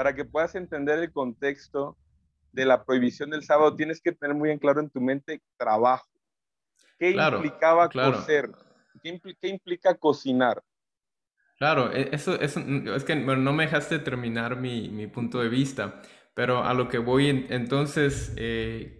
para 0.00 0.14
que 0.14 0.24
puedas 0.24 0.54
entender 0.54 0.98
el 0.98 1.12
contexto 1.12 1.94
de 2.52 2.64
la 2.64 2.84
prohibición 2.84 3.28
del 3.28 3.42
sábado, 3.42 3.76
tienes 3.76 4.00
que 4.00 4.12
tener 4.12 4.34
muy 4.34 4.48
en 4.50 4.58
claro 4.58 4.80
en 4.80 4.88
tu 4.88 4.98
mente 4.98 5.42
trabajo. 5.58 6.08
¿Qué 6.98 7.10
implicaba 7.10 7.86
coser? 7.90 8.50
¿Qué, 9.02 9.48
implica 9.48 9.94
cocinar? 9.94 10.62
Claro, 11.60 11.92
e, 11.92 12.08
eso, 12.12 12.40
eso 12.40 12.60
es 12.96 13.04
que 13.04 13.14
no 13.14 13.52
me 13.52 13.64
dejaste 13.64 13.98
terminar 13.98 14.56
mi, 14.56 14.88
mi, 14.88 15.06
punto 15.06 15.40
de 15.40 15.50
vista, 15.50 16.00
pero 16.32 16.64
a 16.64 16.72
lo 16.72 16.88
que 16.88 16.96
voy 16.96 17.46
entonces, 17.50 18.32
eh, 18.38 18.96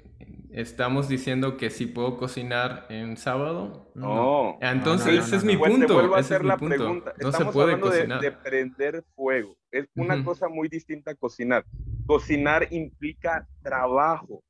estamos 0.51 1.09
diciendo 1.09 1.57
que 1.57 1.71
si 1.71 1.87
puedo 1.87 2.19
cocinar 2.19 2.85
en 2.91 3.17
sábado. 3.17 3.91
No. 3.95 4.59
Entonces, 4.61 5.27
ese 5.27 5.37
es 5.37 5.45
mi 5.45 5.57
punto. 5.57 6.19
ese 6.19 6.37
es 6.37 6.43
mi 6.43 6.51
punto. 6.51 7.03
No 7.19 7.33
se 7.33 7.47
puede 7.47 7.81
cocinar. 7.81 8.21
De, 8.21 8.31
prender 8.31 9.05
fuego. 9.15 9.57
Es 9.71 9.87
una 9.95 10.23
cosa 10.23 10.49
muy 10.49 10.69
distinta 10.69 11.13
a 11.13 11.15
cocinar. 11.15 11.65
Cocinar 12.07 12.69
implica 12.71 13.49
trabajo. 13.63 14.43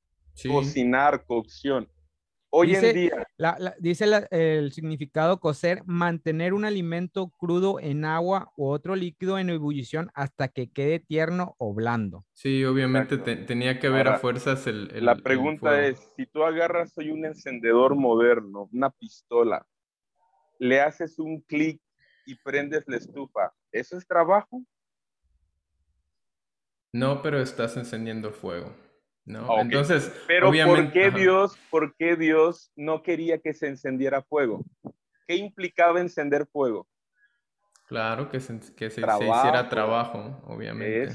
Cocinar, 0.49 1.25
cocción. 1.27 1.87
Hoy 2.53 2.75
en 2.75 2.95
día. 2.95 3.27
dice 3.79 4.07
el 4.31 4.73
significado 4.73 5.39
cocer, 5.39 5.83
mantener 5.87 6.53
un 6.53 6.65
alimento 6.65 7.31
crudo 7.31 7.79
en 7.79 8.05
agua 8.05 8.53
u 8.57 8.67
otro 8.69 8.97
líquido 8.97 9.39
en 9.39 9.51
ebullición 9.51 10.11
hasta 10.15 10.49
que 10.49 10.69
quede 10.71 10.99
tierno 10.99 11.55
o 11.59 11.73
blando. 11.73 12.27
Sí, 12.33 12.65
obviamente 12.65 13.19
tenía 13.19 13.79
que 13.79 13.87
haber 13.87 14.09
a 14.09 14.19
fuerzas 14.19 14.67
el. 14.67 14.89
la 15.05 15.15
pregunta 15.15 15.87
es: 15.87 16.11
si 16.17 16.27
tú 16.27 16.43
agarras 16.43 16.97
hoy 16.99 17.11
un 17.11 17.25
encendedor 17.25 17.95
moderno, 17.95 18.69
una 18.73 18.91
pistola, 18.91 19.65
le 20.59 20.81
haces 20.81 21.19
un 21.19 21.41
clic 21.43 21.81
y 22.27 22.35
prendes 22.35 22.85
la 22.87 22.97
estufa, 22.97 23.53
¿eso 23.71 23.97
es 23.97 24.07
trabajo? 24.07 24.65
No, 26.93 27.23
pero 27.23 27.41
estás 27.41 27.77
encendiendo 27.77 28.33
fuego. 28.33 28.75
¿No? 29.25 29.61
Entonces, 29.61 30.13
pero 30.27 30.51
¿por 30.51 30.93
qué 30.93 31.11
Dios, 31.11 31.57
por 31.71 31.95
qué 31.97 32.17
Dios 32.17 32.73
no 32.77 33.03
quería 33.03 33.39
que 33.39 33.55
se 33.55 33.69
encendiera 33.69 34.23
fuego? 34.23 34.65
¿Qué 35.27 35.37
implicaba 35.37 36.01
encender 36.01 36.47
fuego? 36.47 36.89
Claro, 37.87 38.29
que 38.29 38.41
se, 38.41 38.59
que 38.77 38.91
se, 38.91 39.01
hiciera 39.01 39.69
trabajo, 39.69 40.41
obviamente. 40.47 41.13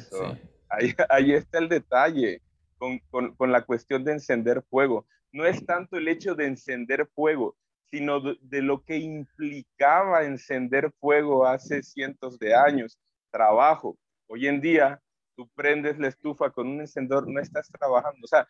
Ahí, 1.09 1.31
está 1.31 1.57
el 1.57 1.69
detalle 1.69 2.41
con, 2.77 2.99
con, 3.09 3.33
con, 3.35 3.51
la 3.51 3.61
cuestión 3.61 4.03
de 4.03 4.13
encender 4.13 4.61
fuego. 4.69 5.05
No 5.31 5.45
es 5.45 5.65
tanto 5.65 5.97
el 5.97 6.07
hecho 6.07 6.35
de 6.35 6.47
encender 6.47 7.07
fuego, 7.15 7.55
sino 7.91 8.19
de, 8.19 8.37
de 8.41 8.61
lo 8.61 8.83
que 8.83 8.97
implicaba 8.97 10.25
encender 10.25 10.91
fuego 10.99 11.45
hace 11.45 11.81
cientos 11.81 12.37
de 12.39 12.53
años. 12.53 12.99
Trabajo. 13.31 13.97
Hoy 14.27 14.47
en 14.47 14.59
día 14.59 15.01
tú 15.35 15.49
prendes 15.55 15.99
la 15.99 16.07
estufa 16.07 16.49
con 16.49 16.67
un 16.67 16.81
encendedor, 16.81 17.27
no 17.27 17.39
estás 17.39 17.69
trabajando. 17.69 18.19
O 18.23 18.27
sea, 18.27 18.47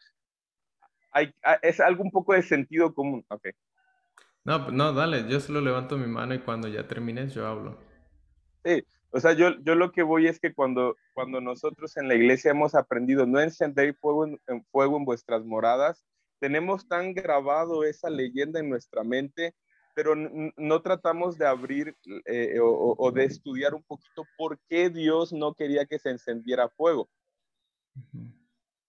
hay, 1.11 1.33
ah, 1.43 1.59
es 1.61 1.79
algo 1.79 2.03
un 2.03 2.11
poco 2.11 2.33
de 2.33 2.41
sentido 2.41 2.93
común. 2.93 3.25
Ok. 3.29 3.47
No, 4.43 4.69
no, 4.69 4.93
dale, 4.93 5.27
yo 5.27 5.39
solo 5.39 5.59
levanto 5.59 5.97
mi 5.97 6.07
mano 6.07 6.35
y 6.35 6.39
cuando 6.39 6.67
ya 6.67 6.87
termines 6.87 7.33
yo 7.33 7.47
hablo. 7.47 7.79
Sí, 8.63 8.83
o 9.09 9.19
sea, 9.19 9.33
yo, 9.33 9.57
yo 9.63 9.75
lo 9.75 9.91
que 9.91 10.03
voy 10.03 10.27
es 10.27 10.39
que 10.39 10.53
cuando, 10.53 10.97
cuando 11.13 11.39
nosotros 11.39 11.95
en 11.97 12.07
la 12.07 12.15
iglesia 12.15 12.51
hemos 12.51 12.75
aprendido 12.75 13.25
no 13.25 13.39
encender 13.39 13.95
fuego 13.95 14.25
en, 14.25 14.65
fuego 14.71 14.97
en 14.97 15.05
vuestras 15.05 15.45
moradas, 15.45 16.03
tenemos 16.39 16.87
tan 16.87 17.13
grabado 17.13 17.85
esa 17.85 18.09
leyenda 18.09 18.59
en 18.59 18.69
nuestra 18.69 19.03
mente 19.03 19.55
pero 19.95 20.13
no 20.13 20.81
tratamos 20.81 21.37
de 21.37 21.47
abrir 21.47 21.95
eh, 22.25 22.59
o, 22.61 23.11
de 23.13 23.23
estudiar 23.23 23.73
un 23.73 23.81
poquito 23.81 24.25
por 24.37 24.59
qué 24.67 24.89
Dios 24.89 25.31
no 25.31 25.53
quería 25.53 25.85
que 25.85 25.97
se 25.99 26.09
encendiera 26.09 26.67
fuego. 26.67 27.09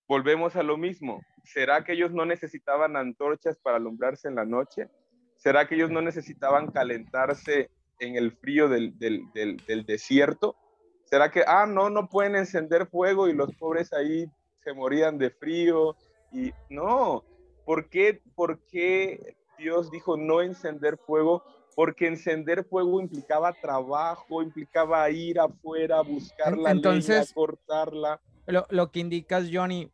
Volvemos 0.08 0.56
a 0.56 0.64
lo 0.64 0.76
mismo. 0.76 1.22
¿Será 1.44 1.84
que 1.84 1.92
ellos 1.92 2.10
no 2.10 2.26
necesitaban 2.26 2.96
antorchas 2.96 3.56
para 3.56 3.76
alumbrarse 3.76 4.26
en 4.26 4.34
la 4.34 4.44
noche? 4.44 4.90
¿Será 5.36 5.68
que 5.68 5.76
ellos 5.76 5.90
no 5.90 6.02
necesitaban 6.02 6.72
calentarse 6.72 7.70
en 8.00 8.16
el 8.16 8.32
frío 8.32 8.68
del, 8.68 8.98
del, 8.98 9.22
del, 9.32 9.86
desierto? 9.86 10.56
¿Será 11.04 11.30
que, 11.30 11.44
ah, 11.46 11.66
no, 11.66 11.88
no 11.88 12.08
pueden 12.08 12.34
encender 12.34 12.88
fuego 12.88 13.28
y 13.28 13.32
los 13.32 13.54
pobres 13.54 13.92
ahí 13.92 14.26
se 14.64 14.72
morían 14.72 15.18
de 15.18 15.30
frío? 15.30 15.94
Y 16.32 16.52
no, 16.68 17.22
¿por 17.64 17.88
qué, 17.88 18.22
por 18.34 18.58
qué 18.66 19.36
Dios 19.58 19.90
dijo 19.90 20.16
no 20.16 20.40
encender 20.40 20.98
fuego, 20.98 21.42
porque 21.76 22.06
encender 22.06 22.64
fuego 22.64 23.00
implicaba 23.00 23.52
trabajo, 23.52 24.42
implicaba 24.42 25.08
ir 25.10 25.38
afuera, 25.38 26.00
buscar 26.00 26.56
la 26.56 26.70
Entonces, 26.70 27.32
cortarla. 27.34 28.20
Lo, 28.46 28.90
que 28.90 29.00
indicas, 29.00 29.50
Johnny, 29.52 29.90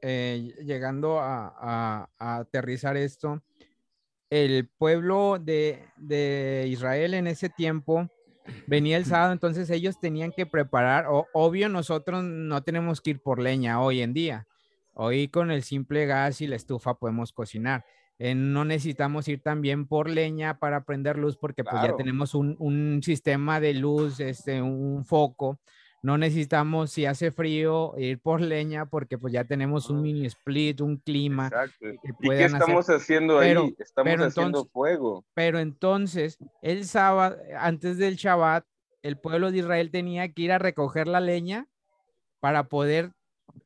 eh, 0.00 0.54
llegando 0.64 1.18
a, 1.20 2.08
aterrizar 2.18 2.96
esto, 2.96 3.42
el 4.30 4.68
pueblo 4.68 5.38
de, 5.38 6.66
Israel 6.68 7.14
en 7.14 7.26
ese 7.26 7.50
tiempo 7.50 8.08
venía 8.66 8.96
el 8.96 9.04
sábado, 9.04 9.32
entonces 9.32 9.68
ellos 9.68 10.00
tenían 10.00 10.32
que 10.32 10.46
preparar, 10.46 11.06
o, 11.08 11.26
obvio 11.34 11.68
nosotros 11.68 12.22
no 12.22 12.62
tenemos 12.62 13.00
que 13.00 13.10
ir 13.10 13.20
por 13.20 13.40
leña 13.40 13.80
hoy 13.82 14.00
en 14.00 14.14
día, 14.14 14.46
hoy 14.94 15.28
con 15.28 15.50
el 15.50 15.62
simple 15.62 16.06
gas 16.06 16.40
y 16.40 16.46
la 16.46 16.56
estufa 16.56 16.94
podemos 16.94 17.32
cocinar. 17.32 17.84
Eh, 18.18 18.34
no 18.34 18.64
necesitamos 18.64 19.28
ir 19.28 19.42
también 19.42 19.86
por 19.86 20.08
leña 20.08 20.58
para 20.58 20.84
prender 20.84 21.18
luz 21.18 21.36
porque 21.36 21.64
pues 21.64 21.82
ya 21.82 21.94
tenemos 21.96 22.34
un, 22.34 23.00
sistema 23.02 23.60
de 23.60 23.74
luz, 23.74 24.20
este, 24.20 24.62
un 24.62 25.04
foco. 25.04 25.58
No 26.02 26.16
necesitamos, 26.18 26.92
si 26.92 27.04
hace 27.04 27.30
frío, 27.30 27.94
ir 27.98 28.20
por 28.20 28.40
leña 28.40 28.86
porque 28.86 29.18
pues 29.18 29.32
ya 29.32 29.44
tenemos 29.44 29.90
un 29.90 30.02
mini 30.02 30.26
split, 30.26 30.80
un 30.80 30.98
clima. 30.98 31.46
Exacto. 31.46 31.86
¿Y 32.20 32.28
qué 32.28 32.44
estamos 32.44 32.88
haciendo 32.88 33.38
ahí? 33.38 33.74
Estamos 33.78 34.20
haciendo 34.20 34.64
fuego. 34.66 35.24
Pero 35.34 35.58
entonces, 35.58 36.38
el 36.62 36.84
sábado, 36.84 37.36
antes 37.58 37.98
del 37.98 38.16
Shabbat, 38.16 38.64
el 39.02 39.18
pueblo 39.18 39.50
de 39.50 39.58
Israel 39.58 39.90
tenía 39.90 40.32
que 40.32 40.42
ir 40.42 40.52
a 40.52 40.58
recoger 40.58 41.08
la 41.08 41.20
leña 41.20 41.66
para 42.40 42.68
poder 42.68 43.12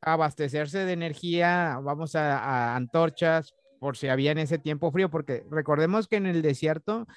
abastecerse 0.00 0.84
de 0.84 0.92
energía, 0.92 1.78
vamos 1.82 2.14
a, 2.14 2.76
antorchas, 2.76 3.54
por 3.80 3.96
si 3.96 4.06
había 4.06 4.30
en 4.30 4.38
ese 4.38 4.58
tiempo 4.58 4.92
frío, 4.92 5.10
porque 5.10 5.44
recordemos 5.50 6.06
que 6.06 6.16
en 6.16 6.26
el 6.26 6.42
desierto 6.42 7.08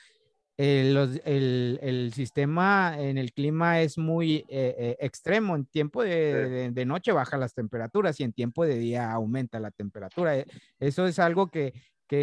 el, 0.57 2.11
sistema 2.13 2.95
en 2.97 3.17
el 3.17 3.33
clima 3.33 3.81
es 3.81 3.97
muy 3.97 4.45
eh, 4.47 4.75
eh, 4.77 4.97
extremo. 4.99 5.55
En 5.55 5.65
tiempo 5.65 6.03
de, 6.03 6.83
noche 6.85 7.11
baja 7.11 7.37
las 7.37 7.53
temperaturas 7.53 8.19
y 8.19 8.23
en 8.23 8.33
tiempo 8.33 8.65
de 8.65 8.77
día 8.77 9.11
aumenta 9.11 9.59
la 9.59 9.71
temperatura. 9.71 10.37
Eh, 10.37 10.45
eso 10.79 11.05
es 11.05 11.19
algo 11.19 11.47
que, 11.47 11.73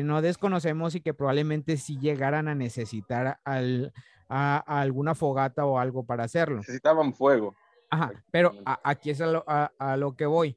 no 0.05 0.23
desconocemos 0.23 0.95
y 0.95 1.01
que 1.01 1.15
probablemente 1.15 1.77
si 1.77 1.99
llegaran 1.99 2.47
a 2.47 2.55
necesitar 2.55 3.41
al, 3.43 3.93
a, 4.29 4.59
alguna 4.81 5.17
fogata 5.17 5.67
o 5.67 5.81
algo 5.81 6.07
para 6.07 6.23
hacerlo. 6.23 6.59
Necesitaban 6.59 7.13
fuego. 7.13 7.57
Ajá, 7.91 8.13
pero 8.31 8.53
aquí 8.85 9.11
es 9.11 9.21
a 9.21 9.97
lo 9.97 10.15
que 10.15 10.27
voy. 10.27 10.57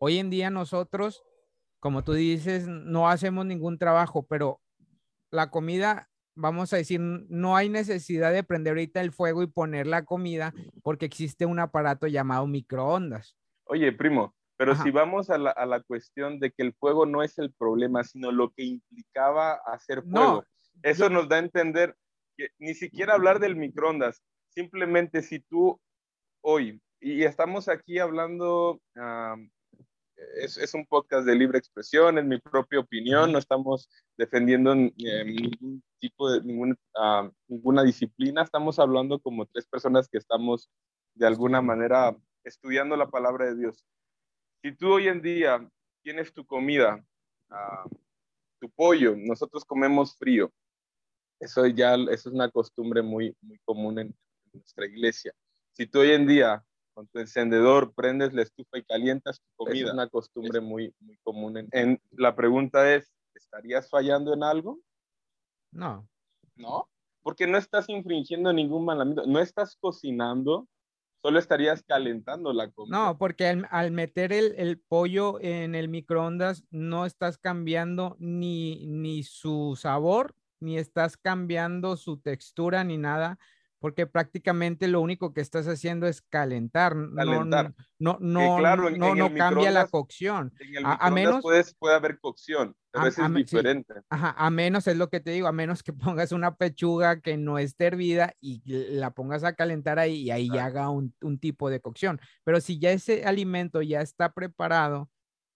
Hoy 0.00 0.18
en 0.18 0.30
día 0.30 0.50
nosotros, 0.50 1.22
como 1.80 2.04
tú 2.04 2.12
dices, 2.12 2.66
no 2.66 3.08
hacemos 3.08 3.46
ningún 3.46 3.78
trabajo, 3.78 4.26
pero 4.26 4.60
la 5.30 5.50
comida 5.50 6.08
vamos 6.38 6.72
a 6.72 6.76
decir, 6.76 7.00
no 7.00 7.56
hay 7.56 7.68
necesidad 7.68 8.32
de 8.32 8.44
prender 8.44 8.72
ahorita 8.72 9.00
el 9.00 9.12
fuego 9.12 9.42
y 9.42 9.48
poner 9.48 9.86
la 9.86 10.04
comida 10.04 10.54
porque 10.82 11.06
existe 11.06 11.46
un 11.46 11.58
aparato 11.58 12.06
llamado 12.06 12.46
microondas. 12.46 13.36
Oye, 13.64 13.92
primo, 13.92 14.34
pero 14.56 14.74
si 14.76 14.90
vamos 14.90 15.30
a 15.30 15.38
la, 15.38 15.82
cuestión 15.86 16.38
de 16.38 16.50
que 16.50 16.62
el 16.62 16.72
fuego 16.74 17.06
no 17.06 17.22
es 17.22 17.38
el 17.38 17.52
problema, 17.52 18.04
sino 18.04 18.32
lo 18.32 18.50
que 18.50 18.64
implicaba 18.64 19.54
hacer 19.66 20.02
fuego, 20.02 20.44
eso 20.82 21.10
nos 21.10 21.28
da 21.28 21.36
a 21.36 21.40
entender 21.40 21.96
que 22.36 22.48
ni 22.58 22.74
siquiera 22.74 23.14
hablar 23.14 23.40
del 23.40 23.56
microondas, 23.56 24.22
simplemente 24.48 25.22
si 25.22 25.40
tú 25.40 25.80
hoy, 26.40 26.80
y 27.00 27.24
estamos 27.24 27.68
aquí 27.68 27.98
hablando 27.98 28.80
es, 30.36 30.74
un 30.74 30.86
podcast 30.86 31.26
de 31.26 31.34
libre 31.34 31.58
expresión, 31.58 32.18
es 32.18 32.24
mi 32.24 32.38
propia 32.38 32.80
opinión, 32.80 33.32
no 33.32 33.38
estamos 33.38 33.88
defendiendo 34.16 34.74
ningún 34.74 35.82
tipo 35.98 36.30
de 36.30 36.42
ninguna, 36.42 36.76
ah, 36.96 37.30
ninguna 37.48 37.82
disciplina, 37.82 38.42
estamos 38.42 38.78
hablando 38.78 39.20
como 39.20 39.46
tres 39.46 39.66
personas 39.66 40.08
que 40.08 40.18
estamos 40.18 40.70
de 41.14 41.26
alguna 41.26 41.60
manera 41.60 42.16
estudiando 42.44 42.96
la 42.96 43.08
palabra 43.08 43.46
de 43.46 43.56
Dios. 43.56 43.84
Si 44.62 44.72
tú 44.72 44.94
hoy 44.94 45.08
en 45.08 45.22
día 45.22 45.68
tienes 46.02 46.32
tu 46.32 46.44
comida, 46.44 47.04
ah, 47.50 47.84
tu 48.60 48.70
pollo, 48.70 49.14
nosotros 49.16 49.64
comemos 49.64 50.16
frío, 50.16 50.52
eso 51.40 51.66
ya 51.66 51.94
eso 51.94 52.10
es 52.10 52.26
una 52.26 52.50
costumbre 52.50 53.02
muy, 53.02 53.36
muy 53.40 53.58
común 53.64 53.98
en 54.00 54.16
nuestra 54.52 54.86
iglesia. 54.86 55.32
Si 55.72 55.86
tú 55.86 56.00
hoy 56.00 56.10
en 56.10 56.26
día 56.26 56.64
con 56.98 57.06
tu 57.06 57.20
encendedor, 57.20 57.94
prendes 57.94 58.34
la 58.34 58.42
estufa 58.42 58.76
y 58.76 58.82
calientas 58.82 59.40
tu 59.40 59.46
comida. 59.54 59.86
Es 59.86 59.92
una 59.92 60.08
costumbre 60.08 60.60
muy, 60.60 60.92
muy 60.98 61.16
común. 61.22 61.68
En, 61.70 62.00
la 62.10 62.34
pregunta 62.34 62.92
es, 62.92 63.14
¿estarías 63.36 63.88
fallando 63.88 64.34
en 64.34 64.42
algo? 64.42 64.80
No. 65.70 66.08
¿No? 66.56 66.88
Porque 67.22 67.46
no 67.46 67.56
estás 67.56 67.88
infringiendo 67.88 68.52
ningún 68.52 68.84
mandamiento, 68.84 69.24
no 69.26 69.38
estás 69.38 69.76
cocinando, 69.80 70.66
solo 71.22 71.38
estarías 71.38 71.84
calentando 71.84 72.52
la 72.52 72.68
comida. 72.68 72.98
No, 72.98 73.16
porque 73.16 73.46
al, 73.46 73.92
meter 73.92 74.32
el, 74.32 74.56
el, 74.56 74.80
pollo 74.80 75.38
en 75.40 75.76
el 75.76 75.88
microondas 75.88 76.64
no 76.72 77.06
estás 77.06 77.38
cambiando 77.38 78.16
ni, 78.18 78.88
ni 78.88 79.22
su 79.22 79.78
sabor, 79.80 80.34
ni 80.58 80.78
estás 80.78 81.16
cambiando 81.16 81.96
su 81.96 82.18
textura, 82.18 82.82
ni 82.82 82.98
nada 82.98 83.38
porque 83.80 84.06
prácticamente 84.06 84.88
lo 84.88 85.00
único 85.00 85.32
que 85.32 85.40
estás 85.40 85.66
haciendo 85.68 86.06
es 86.06 86.20
calentar, 86.22 86.96
calentar. 87.14 87.74
no, 87.98 88.18
no, 88.20 88.60
no, 88.60 89.14
no, 89.14 89.34
cambia 89.34 89.70
la 89.70 89.86
cocción. 89.86 90.52
a, 90.84 91.10
menos 91.10 91.42
puede 91.42 91.94
haber 91.94 92.18
cocción, 92.18 92.74
pero 92.90 93.06
eso 93.06 93.24
es 93.24 93.34
diferente. 93.34 93.94
ajá, 94.10 94.34
a 94.36 94.50
menos 94.50 94.86
es 94.86 94.96
lo 94.96 95.08
que 95.08 95.20
te 95.20 95.30
digo, 95.30 95.46
a 95.46 95.52
menos 95.52 95.82
que 95.82 95.92
pongas 96.16 96.32
una 96.32 96.56
pechuga 96.56 97.20
que 97.20 97.36
no 97.36 97.58
esté 97.58 97.86
hervida 97.86 98.34
y 98.40 98.62
la 98.64 99.12
pongas 99.12 99.44
a 99.44 99.54
calentar 99.54 99.98
ahí 99.98 100.22
y 100.22 100.30
ahí 100.30 100.48
ya 100.52 100.66
haga 100.66 100.90
un, 100.90 101.14
un 101.20 101.38
tipo 101.38 101.70
de 101.70 101.80
cocción. 101.80 102.20
Pero 102.44 102.60
si 102.60 102.78
ya 102.78 102.90
ese 102.90 103.24
alimento 103.24 103.82
ya 103.82 104.00
está 104.00 104.32
preparado, 104.32 105.08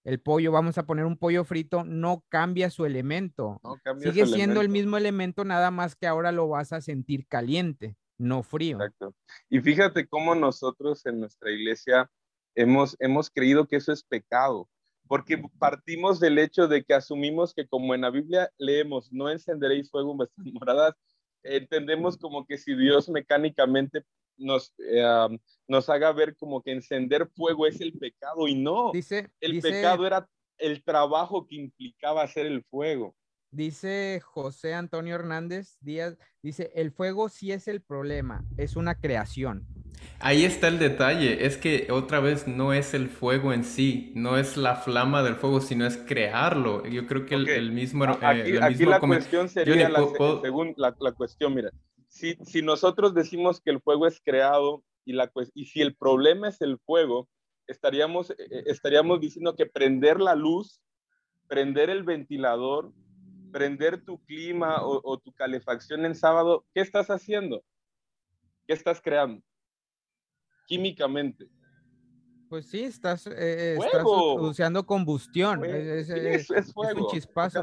el 0.05 0.21
pollo, 0.21 0.51
vamos 0.51 0.79
a 0.79 0.87
poner 0.87 1.05
un 1.05 1.17
pollo 1.17 1.45
frito, 1.45 1.85
no 1.85 2.25
cambia 2.29 2.71
su 2.71 2.85
elemento. 2.85 3.61
Sigue 4.01 4.27
siendo 4.27 4.61
el 4.61 4.69
mismo 4.69 4.97
elemento, 4.97 5.45
nada 5.45 5.71
más 5.71 5.95
que 5.95 6.09
ahora 6.09 6.33
lo 6.33 6.49
vas 6.49 6.73
a 6.73 6.81
sentir 6.81 7.27
caliente 7.29 7.97
no 8.19 8.43
frío. 8.43 8.77
Exacto. 8.77 9.15
Y 9.49 9.61
fíjate 9.61 10.07
cómo 10.07 10.35
nosotros 10.35 11.05
en 11.07 11.21
nuestra 11.21 11.51
iglesia 11.51 12.11
hemos, 12.55 12.97
hemos 13.01 13.31
creído 13.31 13.67
que 13.67 13.77
eso 13.77 13.93
es 13.93 14.05
pecado, 14.05 14.69
porque 15.09 15.43
partimos 15.59 16.21
del 16.21 16.39
hecho 16.39 16.69
de 16.69 16.85
que 16.85 16.95
asumimos 16.95 17.55
que 17.55 17.67
como 17.67 17.95
en 17.95 18.03
la 18.03 18.11
Biblia 18.11 18.51
leemos, 18.59 19.13
no 19.13 19.31
encenderéis 19.31 19.91
fuego 19.91 20.13
en 20.13 20.19
vuestras 20.19 20.47
moradas, 20.53 20.95
entendemos 21.43 22.17
como 22.17 22.47
que 22.47 22.59
si 22.59 22.75
Dios 22.75 23.09
mecánicamente 23.09 24.05
nos, 24.37 24.73
eh, 24.79 25.39
nos 25.69 25.89
haga 25.89 26.13
ver 26.13 26.37
como 26.37 26.63
que 26.63 26.73
encender 26.73 27.29
fuego 27.35 27.67
es 27.67 27.81
el 27.81 27.93
pecado 27.93 28.49
y 28.49 28.55
no, 28.55 28.93
dice, 28.93 29.31
el 29.41 29.61
pecado 29.61 30.07
era 30.07 30.29
el 30.59 30.83
trabajo 30.85 31.47
que 31.47 31.57
implicaba 31.57 32.23
hacer 32.23 32.47
el 32.47 32.63
fuego. 32.65 33.15
Dice 33.53 34.23
José 34.25 34.73
Antonio 34.73 35.15
Hernández 35.15 35.77
Díaz, 35.83 36.17
dice, 36.43 36.73
el 36.75 36.91
fuego 36.91 37.29
sí 37.29 37.53
es 37.53 37.69
el 37.69 37.83
problema, 37.83 38.47
es 38.57 38.77
una 38.77 38.95
creación. 38.95 39.67
Ahí 40.21 40.47
está 40.47 40.69
el 40.69 40.79
detalle, 40.79 41.45
es 41.45 41.59
que 41.59 41.89
otra 41.93 42.21
vez 42.21 42.49
no 42.49 42.73
es 42.73 42.95
el 42.95 43.11
fuego 43.11 43.53
en 43.53 43.65
sí, 43.65 44.11
no 44.17 44.39
es 44.39 44.57
la 44.57 44.77
flama 44.77 45.23
del 45.23 45.35
fuego, 45.35 45.61
sino 45.61 45.85
es 45.85 45.99
crearlo. 45.99 46.87
Yo 46.87 47.07
creo 47.07 47.27
que 47.27 47.35
el, 47.35 47.73
mismo... 47.73 48.07
Eh, 48.07 48.19
aquí, 48.23 48.57
aquí 48.57 48.85
la 48.87 48.99
cuestión 48.99 49.51
sería, 49.51 49.91
la, 49.91 50.03
según 50.41 50.73
la, 50.79 51.13
cuestión, 51.13 51.55
mira, 51.55 51.71
si, 52.09 52.37
si 52.47 52.63
nosotros 52.63 53.13
decimos 53.13 53.61
que 53.61 53.71
el 53.71 53.83
fuego 53.83 54.07
es 54.07 54.19
creado 54.25 54.83
y, 55.05 55.13
la, 55.13 55.31
y 55.53 55.67
si 55.67 55.83
el 55.83 55.95
problema 55.95 56.49
es 56.49 56.63
el 56.63 56.79
fuego, 56.79 57.29
estaríamos, 57.67 58.31
eh, 58.31 58.37
eh, 58.39 58.63
estaríamos 58.65 59.21
diciendo 59.21 59.55
que 59.57 59.67
prender 59.67 60.21
la 60.21 60.35
luz, 60.35 60.81
prender 61.49 61.91
el 61.91 62.03
ventilador, 62.03 62.93
prender 63.53 64.03
tu 64.05 64.19
clima 64.25 64.79
o, 64.83 65.19
tu 65.19 65.33
calefacción 65.33 66.05
en 66.05 66.15
sábado, 66.15 66.65
¿qué 66.75 66.81
estás 66.81 67.11
haciendo? 67.11 67.63
¿Qué 68.67 68.73
estás 68.73 69.01
creando? 69.01 69.43
Químicamente. 70.67 71.49
Pues 72.49 72.67
sí, 72.67 72.83
estás, 72.83 73.27
eh, 73.27 73.77
estás 73.79 74.05
usando 74.05 74.85
combustión. 74.85 75.65
Es, 75.65 76.73
fuego. 76.73 77.07
un 77.07 77.11
chispazo. 77.11 77.63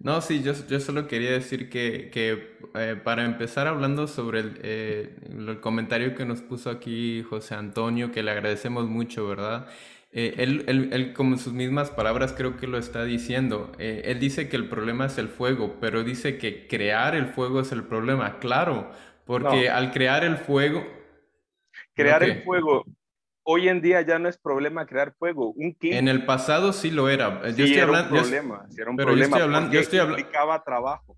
No, 0.00 0.20
sí, 0.20 0.42
yo, 0.42 0.52
yo, 0.68 0.78
solo 0.78 1.08
quería 1.08 1.32
decir 1.32 1.68
que, 1.68 2.08
que 2.10 2.56
eh, 2.76 2.94
para 3.02 3.24
empezar 3.24 3.66
hablando 3.66 4.06
sobre 4.06 4.40
el, 4.40 4.60
eh, 4.62 5.16
el, 5.28 5.60
comentario 5.60 6.14
que 6.14 6.24
nos 6.24 6.40
puso 6.40 6.70
aquí 6.70 7.24
José 7.28 7.56
Antonio, 7.56 8.12
que 8.12 8.22
le 8.22 8.30
agradecemos 8.30 8.88
mucho, 8.88 9.26
¿verdad? 9.26 9.66
Eh, 10.10 10.34
él, 10.38 10.64
él, 10.68 10.88
él, 10.92 11.12
como 11.12 11.36
sus 11.36 11.52
mismas 11.52 11.90
palabras, 11.90 12.32
creo 12.32 12.56
que 12.56 12.66
lo 12.66 12.78
está 12.78 13.04
diciendo. 13.04 13.72
Eh, 13.78 14.02
él 14.06 14.18
dice 14.18 14.48
que 14.48 14.56
el 14.56 14.68
problema 14.68 15.06
es 15.06 15.18
el 15.18 15.28
fuego, 15.28 15.76
pero 15.80 16.02
dice 16.02 16.38
que 16.38 16.66
crear 16.66 17.14
el 17.14 17.26
fuego 17.26 17.60
es 17.60 17.72
el 17.72 17.84
problema. 17.84 18.38
Claro, 18.38 18.90
porque 19.26 19.68
al 19.68 19.92
crear 19.92 20.24
el 20.24 20.38
fuego... 20.38 20.86
Crear 21.94 22.22
el 22.22 22.42
fuego, 22.42 22.84
hoy 23.42 23.68
en 23.68 23.82
día 23.82 24.00
ya 24.02 24.18
no 24.18 24.28
es 24.28 24.38
problema 24.38 24.86
crear 24.86 25.14
fuego. 25.18 25.50
Un 25.50 25.76
En 25.80 26.08
el 26.08 26.24
pasado 26.24 26.72
sí 26.72 26.90
lo 26.90 27.08
era. 27.08 27.42
Yo 27.50 27.64
estoy 27.64 27.80
hablando, 27.80 28.14
un 28.14 28.20
problema, 28.20 28.66
era 28.76 28.90
un 28.90 28.96
problema 28.96 29.18
yo 29.18 29.24
estoy 29.24 29.40
hablando, 29.42 29.72
yo 29.72 29.80
estoy 29.80 29.98
implicaba 29.98 30.64
trabajo. 30.64 31.16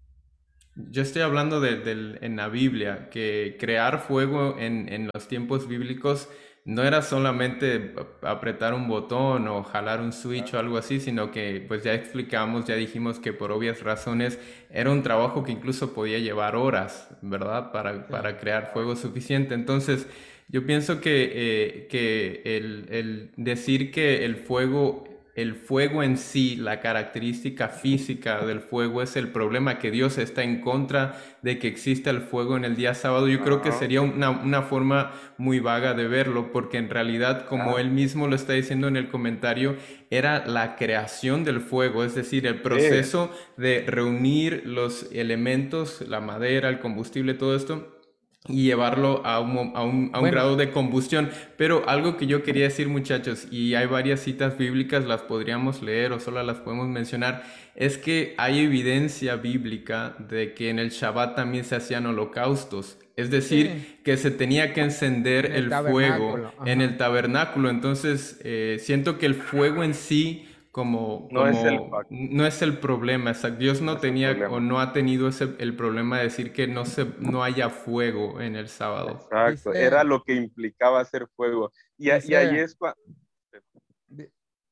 Yo 0.77 1.03
estoy 1.03 1.23
hablando 1.23 1.61
de, 1.61 2.19
en 2.21 2.37
la 2.37 2.49
Biblia, 2.49 3.09
que 3.11 3.57
crear 3.61 4.01
fuego 4.01 4.57
en, 4.59 4.91
en 4.93 5.11
los 5.13 5.29
tiempos 5.29 5.69
bíblicos 5.69 6.31
no 6.65 6.83
era 6.83 7.03
solamente 7.03 7.95
apretar 8.23 8.75
un 8.75 8.87
botón 8.89 9.49
o 9.49 9.63
jalar 9.65 10.01
un 10.01 10.13
switch 10.13 10.55
o 10.55 10.59
algo 10.59 10.77
así, 10.79 11.01
sino 11.01 11.31
que 11.31 11.65
pues 11.67 11.83
ya 11.85 11.95
explicamos, 11.95 12.67
ya 12.67 12.77
dijimos 12.77 13.19
que 13.19 13.33
por 13.33 13.51
obvias 13.53 13.83
razones 13.83 14.39
era 14.71 14.91
un 14.91 15.03
trabajo 15.03 15.43
que 15.43 15.53
incluso 15.53 15.93
podía 15.95 16.19
llevar 16.19 16.57
horas, 16.57 17.09
¿verdad? 17.23 17.73
Para, 17.73 18.09
para 18.09 18.39
crear 18.39 18.73
fuego 18.73 18.95
suficiente. 18.97 19.55
Entonces, 19.55 20.07
yo 20.49 20.67
pienso 20.67 21.01
que, 21.01 21.31
eh, 21.35 21.89
que 21.89 22.43
el, 22.45 22.87
el 22.91 23.31
decir 23.37 23.91
que 23.91 24.25
el 24.25 24.37
fuego 24.37 25.05
el 25.41 25.55
fuego 25.55 26.03
en 26.03 26.17
sí, 26.17 26.57
la 26.57 26.81
característica 26.81 27.69
física 27.69 28.45
del 28.45 28.61
fuego 28.61 29.03
es 29.03 29.17
el 29.17 29.29
problema, 29.29 29.79
que 29.79 29.91
Dios 29.91 30.19
está 30.19 30.43
en 30.43 30.61
contra 30.61 31.19
de 31.43 31.59
que 31.59 31.69
exista 31.69 32.11
el 32.11 32.21
fuego 32.21 32.57
en 32.57 32.65
el 32.65 32.77
día 32.77 32.95
sábado. 32.95 33.29
Yo 33.29 33.43
creo 33.43 33.63
que 33.63 33.73
sería 33.73 34.03
una, 34.03 34.63
forma 34.63 35.13
muy 35.39 35.61
vaga 35.61 35.95
de 35.95 36.09
verlo, 36.09 36.53
porque 36.53 36.79
en 36.79 36.91
realidad, 36.91 37.47
como 37.47 37.79
él 37.79 37.91
mismo 37.91 38.27
lo 38.27 38.37
está 38.37 38.53
diciendo 38.53 38.89
en 38.89 38.97
el 38.97 39.09
comentario, 39.09 39.77
era 40.11 40.47
la 40.47 40.77
creación 40.77 41.45
del 41.45 41.61
fuego, 41.61 42.05
es 42.05 42.15
decir, 42.15 42.47
el 42.47 42.61
proceso 42.61 43.31
de 43.57 43.85
reunir 43.87 44.63
los 44.67 45.11
elementos, 45.13 46.03
la 46.07 46.21
madera, 46.21 46.69
el 46.69 46.81
combustible, 46.81 47.35
todo 47.35 47.57
esto 47.57 48.00
y 48.49 48.65
llevarlo 48.65 49.25
a 49.25 49.39
un, 49.41 49.73
a 49.75 49.83
un, 49.83 50.11
a 50.13 50.21
un 50.21 50.31
grado 50.31 50.57
de 50.57 50.71
combustión. 50.71 51.31
Pero 51.57 51.89
algo 51.89 52.17
que 52.17 52.27
yo 52.27 52.43
quería 52.43 52.65
decir, 52.65 52.89
muchachos, 52.89 53.47
y 53.51 53.75
hay 53.75 53.87
varias 53.87 54.21
citas 54.21 54.57
bíblicas, 54.57 55.05
las 55.05 55.23
podríamos 55.23 55.83
leer 55.83 56.13
o 56.13 56.21
solo 56.21 56.43
las 56.43 56.59
podemos 56.59 56.89
mencionar, 56.89 57.43
es 57.75 57.99
que 57.99 58.35
hay 58.39 58.61
evidencia 58.61 59.37
bíblica 59.37 60.17
de 60.19 60.55
que 60.55 60.71
en 60.71 60.79
el 60.79 60.91
Shabbat 60.91 61.37
también 61.37 61.65
se 61.65 61.77
hacían 61.77 62.07
holocaustos. 62.07 62.99
Es 63.17 63.31
decir, 63.31 63.99
que 64.03 64.17
se 64.17 64.31
tenía 64.31 64.73
que 64.73 64.81
encender 64.81 65.45
el, 65.45 65.71
fuego 65.71 66.53
en 66.65 66.81
el 66.81 66.97
tabernáculo. 66.97 67.69
Entonces, 67.69 68.41
eh, 68.45 68.79
siento 68.81 69.19
que 69.19 69.27
el 69.27 69.35
fuego 69.35 69.85
en 69.85 69.93
sí 69.93 70.47
como, 70.71 71.29
no, 71.33 71.49
es 71.49 71.65
el, 71.65 71.81
no 72.11 72.47
es 72.47 72.63
el 72.63 72.79
problema, 72.79 73.33
Dios 73.33 73.81
no, 73.81 73.99
tenía 73.99 74.31
o 74.49 74.61
no 74.61 74.81
ha 74.81 74.93
tenido 74.93 75.29
ese, 75.29 75.57
el 75.59 75.75
problema 75.75 76.19
de 76.19 76.25
decir 76.25 76.53
que 76.53 76.69
no, 76.69 76.85
se, 76.85 77.07
no 77.19 77.43
haya 77.43 77.71
fuego 77.71 78.41
en 78.41 78.55
el 78.55 78.69
sábado. 78.69 79.19
Exacto, 79.33 79.75
era 79.75 80.05
lo 80.05 80.23
que 80.23 80.35
implicaba 80.35 81.01
hacer 81.01 81.27
fuego. 81.35 81.73
Y, 81.99 82.07
y 82.09 82.35
ahí 82.35 82.59
es 82.59 82.79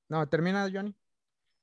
No, 0.08 0.28
termina, 0.28 0.70
Johnny. 0.72 0.94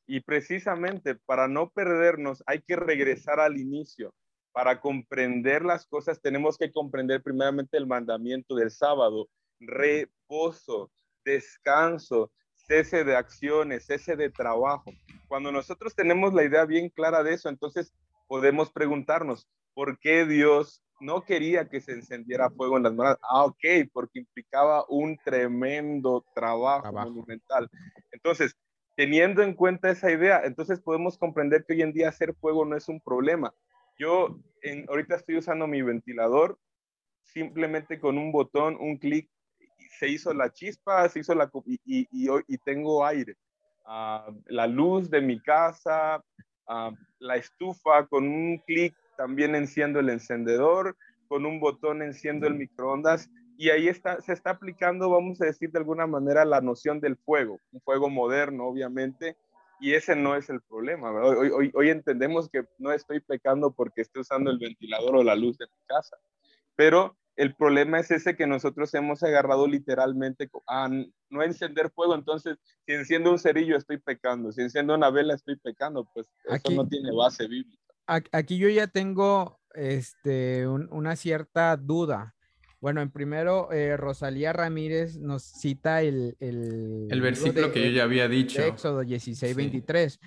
Y 0.06 0.20
precisamente 0.20 1.16
para 1.16 1.48
no 1.48 1.70
perdernos 1.70 2.44
hay 2.46 2.62
que 2.62 2.76
regresar 2.76 3.40
al 3.40 3.58
inicio. 3.58 4.14
Para 4.52 4.80
comprender 4.80 5.64
las 5.64 5.86
cosas 5.86 6.22
tenemos 6.22 6.58
que 6.58 6.72
comprender 6.72 7.24
primeramente 7.24 7.78
el 7.78 7.88
mandamiento 7.88 8.56
del 8.56 8.72
sábado, 8.72 9.30
reposo, 9.60 10.92
descanso, 11.24 12.32
cese 12.68 13.04
de 13.04 13.16
acciones, 13.16 13.86
cese 13.86 14.16
de 14.16 14.30
trabajo. 14.30 14.92
Cuando 15.28 15.52
nosotros 15.52 15.96
tenemos 15.96 16.34
la 16.34 16.44
idea 16.44 16.66
bien 16.66 16.90
clara 16.90 17.24
de 17.24 17.34
eso, 17.34 17.50
entonces 17.50 17.94
podemos 18.28 18.72
preguntarnos, 18.72 19.48
¿por 19.74 20.00
qué 20.00 20.26
Dios 20.26 20.84
no 21.00 21.24
quería 21.24 21.70
que 21.70 21.82
se 21.82 21.94
encendiera 21.94 22.50
fuego 22.50 22.78
en 22.78 22.84
las 22.84 22.94
manos? 22.94 23.18
Ah, 23.22 23.46
ok, 23.46 23.90
porque 23.92 24.20
implicaba 24.20 24.86
un 24.90 25.18
tremendo 25.18 26.26
trabajo, 26.34 26.92
monumental. 26.92 27.70
Entonces, 28.12 28.56
teniendo 28.96 29.44
en 29.44 29.54
cuenta 29.54 29.90
esa 29.90 30.12
idea, 30.12 30.42
entonces 30.46 30.80
podemos 30.80 31.18
comprender 31.18 31.66
que 31.66 31.74
hoy 31.74 31.82
en 31.82 31.94
día 31.94 32.10
hacer 32.10 32.34
fuego 32.36 32.66
no 32.66 32.76
es 32.78 32.88
un 32.88 33.02
problema. 33.02 33.54
Yo 33.98 34.40
en, 34.62 34.86
ahorita 34.90 35.16
estoy 35.16 35.38
usando 35.38 35.68
mi 35.68 35.82
ventilador, 35.82 36.58
simplemente 37.24 38.00
con 38.00 38.18
un 38.18 38.32
botón, 38.32 38.78
un 38.80 38.98
clic, 38.98 39.30
se 40.00 40.10
hizo 40.10 40.34
la 40.34 40.52
chispa, 40.52 41.08
se 41.10 41.20
hizo 41.20 41.34
la... 41.36 41.50
y, 41.66 41.80
y, 41.86 42.28
y 42.48 42.58
tengo 42.60 43.06
aire. 43.06 43.36
Ah, 43.86 44.28
la 44.48 44.68
luz 44.68 45.10
de 45.10 45.22
mi 45.22 45.40
casa, 45.40 46.24
ah, 46.68 46.92
la 47.20 47.36
estufa, 47.36 48.08
con 48.08 48.28
un 48.28 48.58
clic 48.66 48.96
también 49.18 49.56
enciendo 49.56 50.00
el 50.00 50.10
encendedor, 50.10 50.98
con 51.28 51.46
un 51.46 51.60
botón 51.60 52.02
enciendo 52.02 52.48
el 52.48 52.56
microondas 52.56 53.30
y 53.58 53.70
ahí 53.70 53.88
está, 53.88 54.22
se 54.22 54.34
está 54.34 54.52
aplicando, 54.52 55.10
vamos 55.10 55.42
a 55.42 55.46
decir 55.46 55.72
de 55.72 55.80
alguna 55.80 56.08
manera, 56.08 56.46
la 56.46 56.62
noción 56.62 57.00
del 57.00 57.18
fuego, 57.18 57.62
un 57.72 57.82
fuego 57.82 58.10
moderno, 58.10 58.66
obviamente, 58.66 59.38
y 59.80 59.94
ese 59.94 60.16
no 60.16 60.36
es 60.36 60.50
el 60.50 60.62
problema. 60.62 61.12
Hoy, 61.12 61.50
hoy, 61.50 61.72
hoy, 61.74 61.90
entendemos 61.90 62.50
que 62.50 62.66
no 62.78 62.92
estoy 62.92 63.20
pecando 63.22 63.72
porque 63.72 64.02
estoy 64.02 64.22
usando 64.22 64.52
el 64.52 64.58
ventilador 64.58 65.18
o 65.18 65.24
la 65.24 65.36
luz 65.36 65.58
de 65.58 65.68
mi 65.68 65.86
casa, 65.88 66.18
pero 66.76 67.16
el 67.36 67.56
problema 67.56 68.00
es 68.00 68.12
ese 68.12 68.36
que 68.36 68.48
nosotros 68.48 68.94
hemos 68.94 69.22
agarrado 69.24 69.68
literalmente 69.68 70.50
a 70.68 70.90
no 71.30 71.44
encender 71.44 71.92
fuego. 71.92 72.16
Entonces, 72.16 72.58
si 72.86 72.94
enciendo 72.94 73.32
un 73.32 73.40
cerillo, 73.40 73.76
estoy 73.76 73.98
pecando. 73.98 74.52
Si 74.52 74.62
enciendo 74.62 74.96
una 74.96 75.10
vela, 75.10 75.34
estoy 75.34 75.58
pecando. 75.58 76.10
Pues 76.14 76.28
eso 76.46 76.72
no 76.72 76.88
tiene 76.88 77.12
base 77.14 77.48
bíblica. 77.48 77.82
Aquí 78.08 78.58
yo 78.58 78.70
ya 78.70 78.88
tengo 78.88 79.60
este, 79.74 80.68
una 80.68 81.16
cierta 81.16 81.76
duda. 81.76 82.36
Bueno, 82.80 83.02
en 83.02 83.12
primero, 83.12 83.72
eh, 83.72 83.98
Rosalía 83.98 84.54
Ramírez 84.54 85.18
nos 85.18 85.44
cita 85.44 86.04
el... 86.04 86.38
El, 86.40 87.20
versículo 87.20 87.72
que 87.72 87.84
yo 87.84 87.90
ya 87.90 88.04
había 88.04 88.28
dicho. 88.28 88.62
Éxodo 88.62 89.02
16, 89.02 89.56
23. 89.56 90.20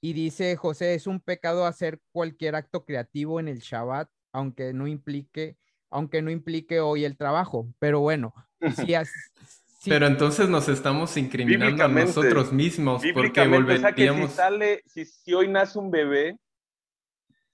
Y 0.00 0.12
dice, 0.12 0.56
José, 0.56 0.94
es 0.94 1.06
un 1.06 1.20
pecado 1.20 1.66
hacer 1.66 2.00
cualquier 2.12 2.54
acto 2.54 2.84
creativo 2.84 3.40
en 3.40 3.48
el 3.48 3.58
Shabbat, 3.58 4.08
aunque 4.32 4.72
no 4.72 4.86
implique 4.86 5.56
aunque 5.96 6.20
no 6.20 6.30
implique 6.30 6.80
hoy 6.80 7.06
el 7.06 7.16
trabajo. 7.16 7.72
Pero 7.78 8.00
bueno, 8.00 8.34
si 8.76 8.94
Pero 9.86 10.06
entonces 10.06 10.48
nos 10.48 10.68
estamos 10.68 11.16
incriminando 11.16 11.84
a 11.84 11.88
nosotros 11.88 12.52
mismos 12.52 13.02
porque 13.14 13.46
volveríamos... 13.46 14.30
si, 14.30 14.36
sale, 14.36 14.82
si, 14.84 15.32
hoy 15.32 15.48
nace 15.48 15.78
un 15.78 15.90
bebé, 15.90 16.36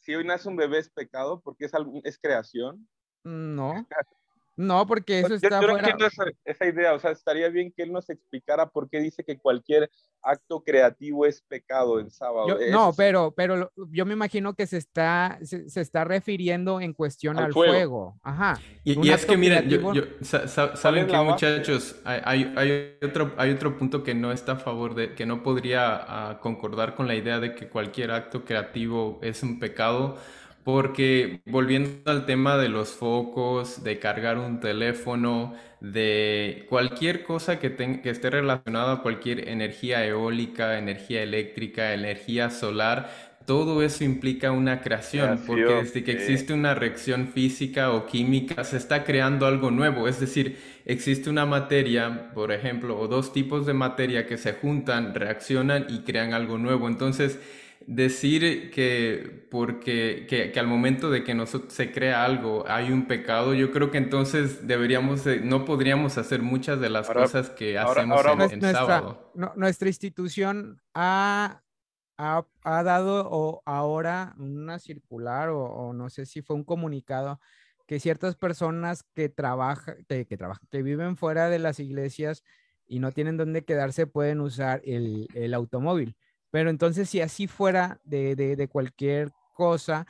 si 0.00 0.14
hoy 0.14 0.24
nace 0.24 0.48
un 0.48 0.56
bebé 0.56 0.78
es 0.78 0.90
pecado 0.90 1.40
porque 1.40 1.66
es, 1.66 1.72
es 2.04 2.18
creación. 2.18 2.88
No. 3.22 3.86
No, 4.56 4.86
porque 4.86 5.20
eso 5.20 5.34
está 5.34 5.60
yo, 5.60 5.68
fuera... 5.68 5.96
esa, 5.98 6.24
esa, 6.44 6.66
idea, 6.66 6.94
o 6.94 6.98
sea, 6.98 7.12
estaría 7.12 7.48
bien 7.48 7.72
que 7.74 7.84
él 7.84 7.92
nos 7.92 8.10
explicara 8.10 8.68
por 8.68 8.90
qué 8.90 9.00
dice 9.00 9.24
que 9.24 9.38
cualquier 9.38 9.90
acto 10.22 10.62
creativo 10.62 11.26
es 11.26 11.42
pecado 11.42 11.98
en 11.98 12.10
sábado. 12.10 12.58
no, 12.70 12.92
pero, 12.96 13.32
pero 13.34 13.72
yo 13.90 14.06
me 14.06 14.12
imagino 14.12 14.54
que 14.54 14.66
se 14.66 14.76
está, 14.76 15.38
se, 15.42 15.80
está 15.80 16.04
refiriendo 16.04 16.80
en 16.80 16.92
cuestión 16.92 17.38
al, 17.38 17.52
fuego. 17.52 18.18
Ajá. 18.22 18.60
Y, 18.84 19.08
es 19.10 19.26
que 19.26 19.36
miren, 19.36 19.68
yo, 19.68 20.04
saben 20.22 21.06
que 21.06 21.16
muchachos, 21.16 21.96
hay, 22.04 22.52
hay, 22.56 22.98
otro, 23.02 23.32
hay 23.36 23.50
otro 23.50 23.76
punto 23.78 24.02
que 24.02 24.14
no 24.14 24.32
está 24.32 24.52
a 24.52 24.56
favor 24.56 24.94
de, 24.94 25.14
que 25.14 25.26
no 25.26 25.42
podría 25.42 25.96
ah, 25.96 26.40
concordar 26.40 26.94
con 26.94 27.08
la 27.08 27.14
idea 27.14 27.40
de 27.40 27.54
que 27.54 27.68
cualquier 27.68 28.10
acto 28.10 28.44
creativo 28.44 29.18
es 29.22 29.42
un 29.42 29.58
pecado 29.58 30.18
porque 30.64 31.40
volviendo 31.46 32.10
al 32.10 32.24
tema 32.26 32.56
de 32.56 32.68
los 32.68 32.90
focos, 32.90 33.82
de 33.82 33.98
cargar 33.98 34.38
un 34.38 34.60
teléfono, 34.60 35.54
de 35.80 36.66
cualquier 36.68 37.24
cosa 37.24 37.58
que, 37.58 37.74
que 37.74 38.10
esté 38.10 38.30
relacionada 38.30 38.94
a 38.94 39.02
cualquier 39.02 39.48
energía 39.48 40.06
eólica, 40.06 40.78
energía 40.78 41.22
eléctrica, 41.22 41.94
energía 41.94 42.50
solar, 42.50 43.10
todo 43.44 43.82
eso 43.82 44.04
implica 44.04 44.52
una 44.52 44.80
creación, 44.82 45.42
porque 45.46 45.74
desde 45.74 46.04
que 46.04 46.12
existe 46.12 46.52
una 46.52 46.74
reacción 46.74 47.26
física 47.28 47.90
o 47.92 48.06
química 48.06 48.62
se 48.62 48.76
está 48.76 49.02
creando 49.02 49.46
algo 49.46 49.72
nuevo, 49.72 50.06
es 50.06 50.20
decir, 50.20 50.58
existe 50.84 51.28
una 51.28 51.44
materia, 51.44 52.30
por 52.34 52.52
ejemplo, 52.52 52.98
o 52.98 53.08
dos 53.08 53.32
tipos 53.32 53.66
de 53.66 53.74
materia 53.74 54.26
que 54.26 54.38
se 54.38 54.52
juntan, 54.52 55.12
reaccionan 55.14 55.86
y 55.88 56.00
crean 56.02 56.34
algo 56.34 56.56
nuevo. 56.56 56.86
Entonces, 56.86 57.40
decir 57.86 58.70
que 58.70 59.46
porque 59.50 60.26
que, 60.28 60.58
al 60.58 60.66
momento 60.66 61.10
de 61.10 61.24
que 61.24 61.46
se 61.68 61.92
crea 61.92 62.24
algo 62.24 62.64
hay 62.68 62.90
un 62.90 63.06
pecado, 63.06 63.54
yo 63.54 63.70
creo 63.70 63.90
que 63.90 63.98
entonces 63.98 64.66
deberíamos, 64.66 65.24
no 65.42 65.64
podríamos 65.64 66.18
hacer 66.18 66.42
muchas 66.42 66.80
de 66.80 66.90
las 66.90 67.08
cosas 67.08 67.50
que 67.50 67.78
hacemos 67.78 68.24
en, 68.24 68.38
nuestra, 68.38 68.72
sábado. 68.72 69.32
nuestra 69.56 69.88
institución 69.88 70.80
ha, 70.94 71.62
ha, 72.16 72.44
dado 72.82 73.28
o 73.30 73.62
ahora 73.64 74.34
una 74.38 74.78
circular 74.78 75.50
o, 75.50 75.92
no 75.92 76.10
sé 76.10 76.26
si 76.26 76.42
fue 76.42 76.56
un 76.56 76.64
comunicado 76.64 77.40
que 77.86 78.00
ciertas 78.00 78.36
personas 78.36 79.04
que 79.14 79.28
trabajan, 79.28 79.96
que, 80.08 80.26
que, 80.26 80.36
trabajan, 80.36 80.66
que 80.70 80.82
viven 80.82 81.16
fuera 81.16 81.48
de 81.48 81.58
las 81.58 81.78
iglesias 81.78 82.42
y 82.86 83.00
no 83.00 83.12
tienen 83.12 83.36
dónde 83.36 83.64
quedarse 83.64 84.06
pueden 84.06 84.40
usar 84.40 84.82
el, 84.84 85.28
el 85.34 85.54
automóvil. 85.54 86.16
Pero 86.52 86.68
entonces, 86.68 87.08
si 87.08 87.22
así 87.22 87.48
fuera 87.48 87.98
de, 88.04 88.68
cualquier 88.70 89.32
cosa, 89.54 90.06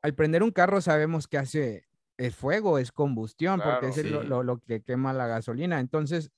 al 0.00 0.14
prender 0.14 0.44
un 0.44 0.52
carro 0.52 0.80
sabemos 0.80 1.26
que 1.26 1.36
hace 1.36 1.88
el 2.16 2.30
fuego, 2.30 2.78
es 2.78 2.92
combustión, 2.92 3.60
porque 3.60 3.88
es 3.88 4.04
lo, 4.08 4.60
que 4.60 4.82
quema 4.82 5.12
la 5.12 5.26
gasolina. 5.26 5.80
Entonces, 5.80 6.30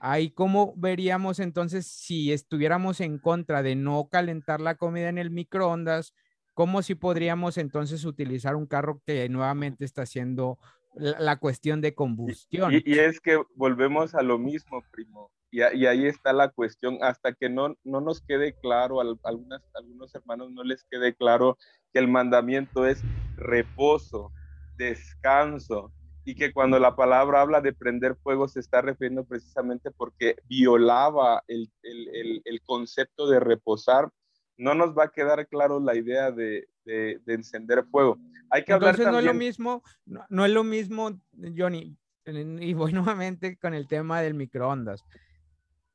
ahí 0.00 0.30
cómo 0.30 0.72
veríamos 0.78 1.38
entonces 1.38 1.86
si 1.86 2.32
estuviéramos 2.32 3.02
en 3.02 3.18
contra 3.18 3.62
de 3.62 3.76
no 3.76 4.08
calentar 4.10 4.62
la 4.62 4.76
comida 4.76 5.10
en 5.10 5.18
el 5.18 5.30
microondas, 5.30 6.14
cómo 6.54 6.80
si 6.80 6.94
podríamos 6.94 7.58
entonces 7.58 8.06
utilizar 8.06 8.56
un 8.56 8.66
carro 8.66 9.02
que 9.04 9.28
nuevamente 9.28 9.84
está 9.84 10.02
haciendo 10.02 10.58
la, 10.94 11.36
cuestión 11.36 11.82
de 11.82 11.94
combustión. 11.94 12.72
y, 12.72 12.98
es 12.98 13.20
que 13.20 13.38
volvemos 13.54 14.14
a 14.14 14.22
lo 14.22 14.38
mismo, 14.38 14.82
primo. 14.90 15.30
Y, 15.52 15.60
ahí 15.60 16.06
está 16.06 16.32
la 16.32 16.48
cuestión, 16.48 16.96
hasta 17.02 17.34
que 17.34 17.50
no, 17.50 17.76
no 17.84 18.00
nos 18.00 18.22
quede 18.22 18.54
claro, 18.54 19.02
a 19.02 19.04
algunas, 19.24 19.62
algunos 19.74 20.14
hermanos 20.14 20.50
no 20.50 20.64
les 20.64 20.82
quede 20.84 21.14
claro 21.14 21.58
que 21.92 21.98
el 21.98 22.08
mandamiento 22.08 22.86
es 22.86 23.02
reposo, 23.36 24.32
descanso, 24.78 25.92
y 26.24 26.36
que 26.36 26.54
cuando 26.54 26.78
la 26.78 26.96
palabra 26.96 27.42
habla 27.42 27.60
de 27.60 27.74
prender 27.74 28.16
fuego 28.16 28.48
se 28.48 28.60
está 28.60 28.80
refiriendo 28.80 29.24
precisamente 29.24 29.90
porque 29.90 30.36
violaba 30.48 31.42
el, 31.48 31.70
el, 31.82 32.40
el, 32.46 32.62
concepto 32.62 33.28
de 33.28 33.38
reposar, 33.38 34.08
no 34.56 34.74
nos 34.74 34.96
va 34.96 35.04
a 35.04 35.10
quedar 35.10 35.46
claro 35.48 35.80
la 35.80 35.94
idea 35.94 36.30
de, 36.30 36.66
de, 36.86 37.20
encender 37.26 37.84
fuego. 37.90 38.16
Hay 38.48 38.64
que 38.64 38.72
Entonces 38.72 39.00
hablar 39.00 39.12
no 39.12 39.18
es 39.18 39.24
lo 39.26 39.34
mismo, 39.34 39.82
no, 40.06 40.24
no, 40.30 40.46
es 40.46 40.52
lo 40.52 40.64
mismo, 40.64 41.10
Johnny, 41.54 41.94
y 42.24 42.72
voy 42.72 42.94
nuevamente 42.94 43.58
con 43.58 43.74
el 43.74 43.86
tema 43.86 44.22
del 44.22 44.32
microondas 44.32 45.04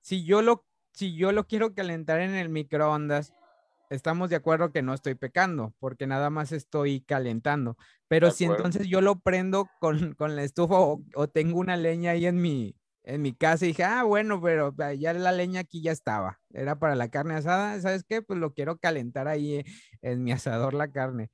si 0.08 0.24
yo 0.24 0.42
lo, 0.42 0.66
si 0.94 1.18
yo 1.18 1.34
lo 1.34 1.48
quiero 1.48 1.74
calentar 1.74 2.22
en 2.22 2.34
el 2.34 2.48
microondas, 2.48 3.34
estamos 3.90 4.30
de 4.30 4.38
acuerdo 4.38 4.72
que 4.72 4.82
no 4.82 4.94
estoy 4.94 5.16
pecando, 5.16 5.74
porque 5.80 6.08
nada 6.08 6.30
más 6.30 6.54
estoy 6.54 7.02
calentando. 7.02 7.76
Pero 8.08 8.32
si 8.32 8.46
entonces 8.46 8.88
yo 8.88 9.02
lo 9.02 9.20
prendo 9.20 9.70
con, 9.82 10.16
la 10.18 10.44
estufa 10.44 10.76
o, 10.80 11.28
tengo 11.28 11.60
una 11.60 11.76
leña 11.76 12.12
ahí 12.12 12.26
en 12.26 12.42
mi, 12.42 12.74
en 13.04 13.22
mi 13.22 13.34
casa 13.34 13.66
y 13.66 13.70
dije, 13.70 13.84
ah, 13.84 14.04
bueno, 14.04 14.42
pero 14.42 14.74
ya 14.98 15.12
la 15.12 15.34
leña 15.34 15.60
aquí 15.60 15.82
ya 15.82 15.92
estaba. 15.92 16.40
Era 16.54 16.80
para 16.80 16.96
la 16.96 17.10
carne 17.10 17.34
asada, 17.34 17.78
¿sabes 17.82 18.06
qué? 18.06 18.22
Pues 18.22 18.40
lo 18.40 18.54
quiero 18.54 18.78
calentar 18.78 19.28
ahí 19.28 19.66
en 20.02 20.24
mi 20.24 20.32
asador 20.32 20.74
la 20.74 20.90
carne. 20.90 21.30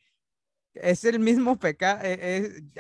Es 0.74 1.06
el 1.06 1.20
mismo 1.20 1.60
pecado, 1.60 2.02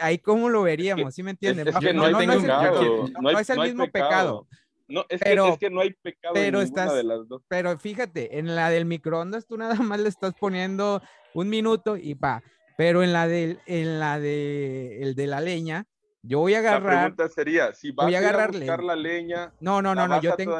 ahí 0.01 0.17
cómo 0.17 0.49
lo 0.49 0.63
veríamos, 0.63 1.13
¿sí 1.13 1.21
me 1.21 1.29
entienden? 1.29 1.67
no, 1.93 3.39
es 3.39 3.49
el 3.51 3.59
mismo 3.59 3.85
pecado 3.91 4.47
no, 4.87 5.05
es, 5.09 5.21
que, 5.21 5.33
es 5.33 5.57
que 5.59 5.69
no 5.69 5.81
hay 5.81 5.93
pecado 5.93 6.33
pero 6.33 6.59
en 6.59 6.65
ninguna 6.65 6.93
de 6.93 7.03
las 7.03 7.27
dos. 7.27 7.41
Pero 7.47 7.77
fíjate, 7.77 8.39
en 8.39 8.55
la 8.55 8.69
del 8.69 8.85
microondas 8.85 9.47
tú 9.47 9.57
nada 9.57 9.75
más 9.75 9.99
le 9.99 10.09
estás 10.09 10.33
poniendo 10.39 11.01
un 11.33 11.49
minuto 11.49 11.97
y 11.97 12.15
pa. 12.15 12.43
Pero 12.77 13.03
en 13.03 13.13
la 13.13 13.27
del, 13.27 13.59
en 13.65 13.99
la 13.99 14.19
de, 14.19 15.01
el 15.01 15.15
de 15.15 15.27
la 15.27 15.41
leña, 15.41 15.85
yo 16.23 16.39
voy 16.39 16.55
a 16.55 16.59
agarrar. 16.59 16.93
La 16.93 17.15
pregunta 17.15 17.29
sería, 17.29 17.73
si 17.73 17.91
vas 17.91 18.13
a, 18.13 18.43
a 18.43 18.47
buscar 18.47 18.83
la 18.83 18.95
leña. 18.95 19.53
No, 19.59 19.81
no, 19.81 19.93
no, 19.93 20.07
no. 20.07 20.21
Yo 20.21 20.35
tengo, 20.35 20.57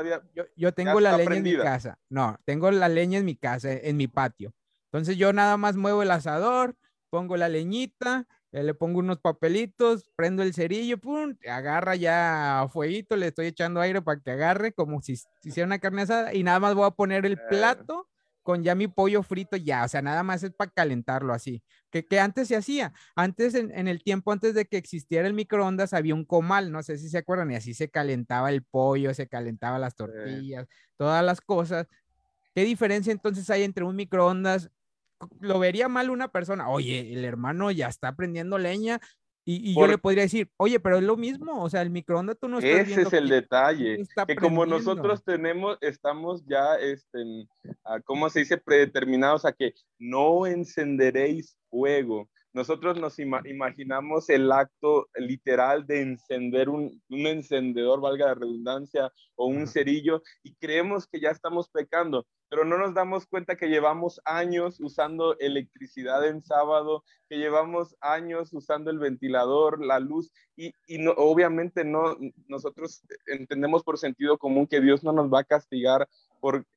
yo, 0.55 0.73
tengo 0.73 0.99
la 0.99 1.17
leña 1.17 1.35
en 1.35 1.43
mi 1.43 1.57
casa. 1.57 1.97
No, 2.09 2.37
tengo 2.45 2.69
la 2.69 2.89
leña 2.89 3.17
en 3.17 3.25
mi 3.25 3.35
casa, 3.35 3.71
en 3.71 3.97
mi 3.97 4.07
patio. 4.07 4.53
Entonces 4.91 5.17
yo 5.17 5.33
nada 5.33 5.57
más 5.57 5.75
muevo 5.75 6.03
el 6.03 6.11
asador, 6.11 6.75
pongo 7.09 7.35
la 7.35 7.49
leñita, 7.49 8.27
le 8.61 8.73
pongo 8.75 8.99
unos 8.99 9.19
papelitos, 9.19 10.11
prendo 10.15 10.43
el 10.43 10.53
cerillo, 10.53 10.99
pum, 10.99 11.35
agarra 11.49 11.95
ya 11.95 12.61
a 12.61 12.69
fueguito, 12.69 13.15
le 13.15 13.27
estoy 13.27 13.47
echando 13.47 13.81
aire 13.81 14.01
para 14.03 14.19
que 14.21 14.29
agarre 14.29 14.73
como 14.73 15.01
si, 15.01 15.13
hiciera 15.43 15.65
una 15.65 15.79
carne 15.79 16.03
asada 16.03 16.33
y 16.35 16.43
nada 16.43 16.59
más 16.59 16.75
voy 16.75 16.85
a 16.85 16.91
poner 16.91 17.25
el 17.25 17.39
plato 17.49 18.07
con 18.43 18.61
ya 18.61 18.75
mi 18.75 18.87
pollo 18.87 19.23
frito 19.23 19.55
ya, 19.55 19.85
o 19.85 19.87
sea, 19.87 20.01
nada 20.01 20.21
más 20.21 20.43
es 20.43 20.51
para 20.51 20.69
calentarlo 20.69 21.33
así, 21.33 21.63
que, 21.89 22.05
que 22.05 22.19
antes 22.19 22.49
se 22.49 22.55
hacía, 22.55 22.93
antes 23.15 23.55
en, 23.55 23.71
en, 23.71 23.87
el 23.87 24.03
tiempo 24.03 24.31
antes 24.31 24.53
de 24.53 24.65
que 24.65 24.77
existiera 24.77 25.27
el 25.27 25.33
microondas 25.33 25.93
había 25.93 26.13
un 26.13 26.25
comal, 26.25 26.71
no 26.71 26.83
sé 26.83 26.97
si 26.97 27.09
se 27.09 27.17
acuerdan, 27.17 27.49
y 27.51 27.55
así 27.55 27.73
se 27.73 27.89
calentaba 27.89 28.49
el 28.49 28.61
pollo, 28.61 29.13
se 29.13 29.27
calentaba 29.27 29.79
las 29.79 29.95
tortillas, 29.95 30.67
todas 30.97 31.23
las 31.23 31.39
cosas. 31.39 31.87
¿Qué 32.53 32.65
diferencia 32.65 33.11
entonces 33.11 33.49
hay 33.49 33.63
entre 33.63 33.85
un 33.85 33.95
microondas 33.95 34.69
lo 35.39 35.59
vería 35.59 35.87
mal 35.87 36.09
una 36.09 36.29
persona, 36.29 36.69
oye, 36.69 37.13
el 37.13 37.25
hermano 37.25 37.71
ya 37.71 37.87
está 37.87 38.15
prendiendo 38.15 38.57
leña, 38.57 38.99
y, 39.45 39.75
yo 39.75 39.87
le 39.87 39.97
podría 39.97 40.23
decir, 40.23 40.49
oye, 40.55 40.79
pero 40.79 40.97
es 40.97 41.03
lo 41.03 41.17
mismo, 41.17 41.61
o 41.61 41.69
sea, 41.69 41.81
el 41.81 41.89
microondas 41.89 42.37
tú 42.39 42.47
no 42.47 42.59
estás 42.59 42.87
Ese 42.87 43.01
es 43.01 43.11
el 43.11 43.27
detalle, 43.27 44.01
que 44.25 44.35
como 44.35 44.65
nosotros 44.65 45.21
tenemos, 45.25 45.77
estamos 45.81 46.45
ya, 46.45 46.75
este, 46.75 47.19
ah, 47.83 47.99
¿cómo 48.05 48.29
se 48.29 48.39
dice? 48.39 48.57
Predeterminados 48.57 49.43
a 49.43 49.51
que 49.51 49.73
no 49.99 50.45
encenderéis 50.45 51.57
fuego 51.69 52.29
nosotros 52.53 52.99
nos 52.99 53.17
imaginamos 53.17 54.29
el 54.29 54.51
acto 54.51 55.09
literal 55.15 55.87
de 55.87 56.01
encender 56.01 56.69
un, 56.69 57.01
encendedor, 57.09 57.99
valga 57.99 58.27
la 58.27 58.35
redundancia, 58.35 59.11
o 59.35 59.47
un 59.47 59.65
cerillo, 59.65 60.21
y 60.43 60.53
creemos 60.55 61.07
que 61.07 61.19
ya 61.19 61.31
estamos 61.31 61.69
pecando, 61.69 62.27
pero 62.49 62.63
no 62.63 62.77
nos 62.77 62.93
damos 62.93 63.25
cuenta 63.25 63.55
que 63.55 63.69
llevamos 63.69 64.21
años 64.23 64.79
usando 64.79 65.35
electricidad 65.39 66.27
en 66.27 66.43
sábado, 66.43 67.03
que 67.27 67.37
llevamos 67.37 67.95
años 67.99 68.53
usando 68.53 68.91
el 68.91 68.99
ventilador, 68.99 69.83
la 69.83 69.99
luz, 69.99 70.31
y, 70.55 70.71
obviamente 71.17 71.83
no, 71.83 72.15
nosotros 72.47 73.01
entendemos 73.25 73.83
por 73.83 73.97
sentido 73.97 74.37
común 74.37 74.67
que 74.67 74.79
Dios 74.79 75.03
no 75.03 75.11
nos 75.11 75.33
va 75.33 75.39
a 75.39 75.43
castigar 75.43 76.07
por, 76.39 76.67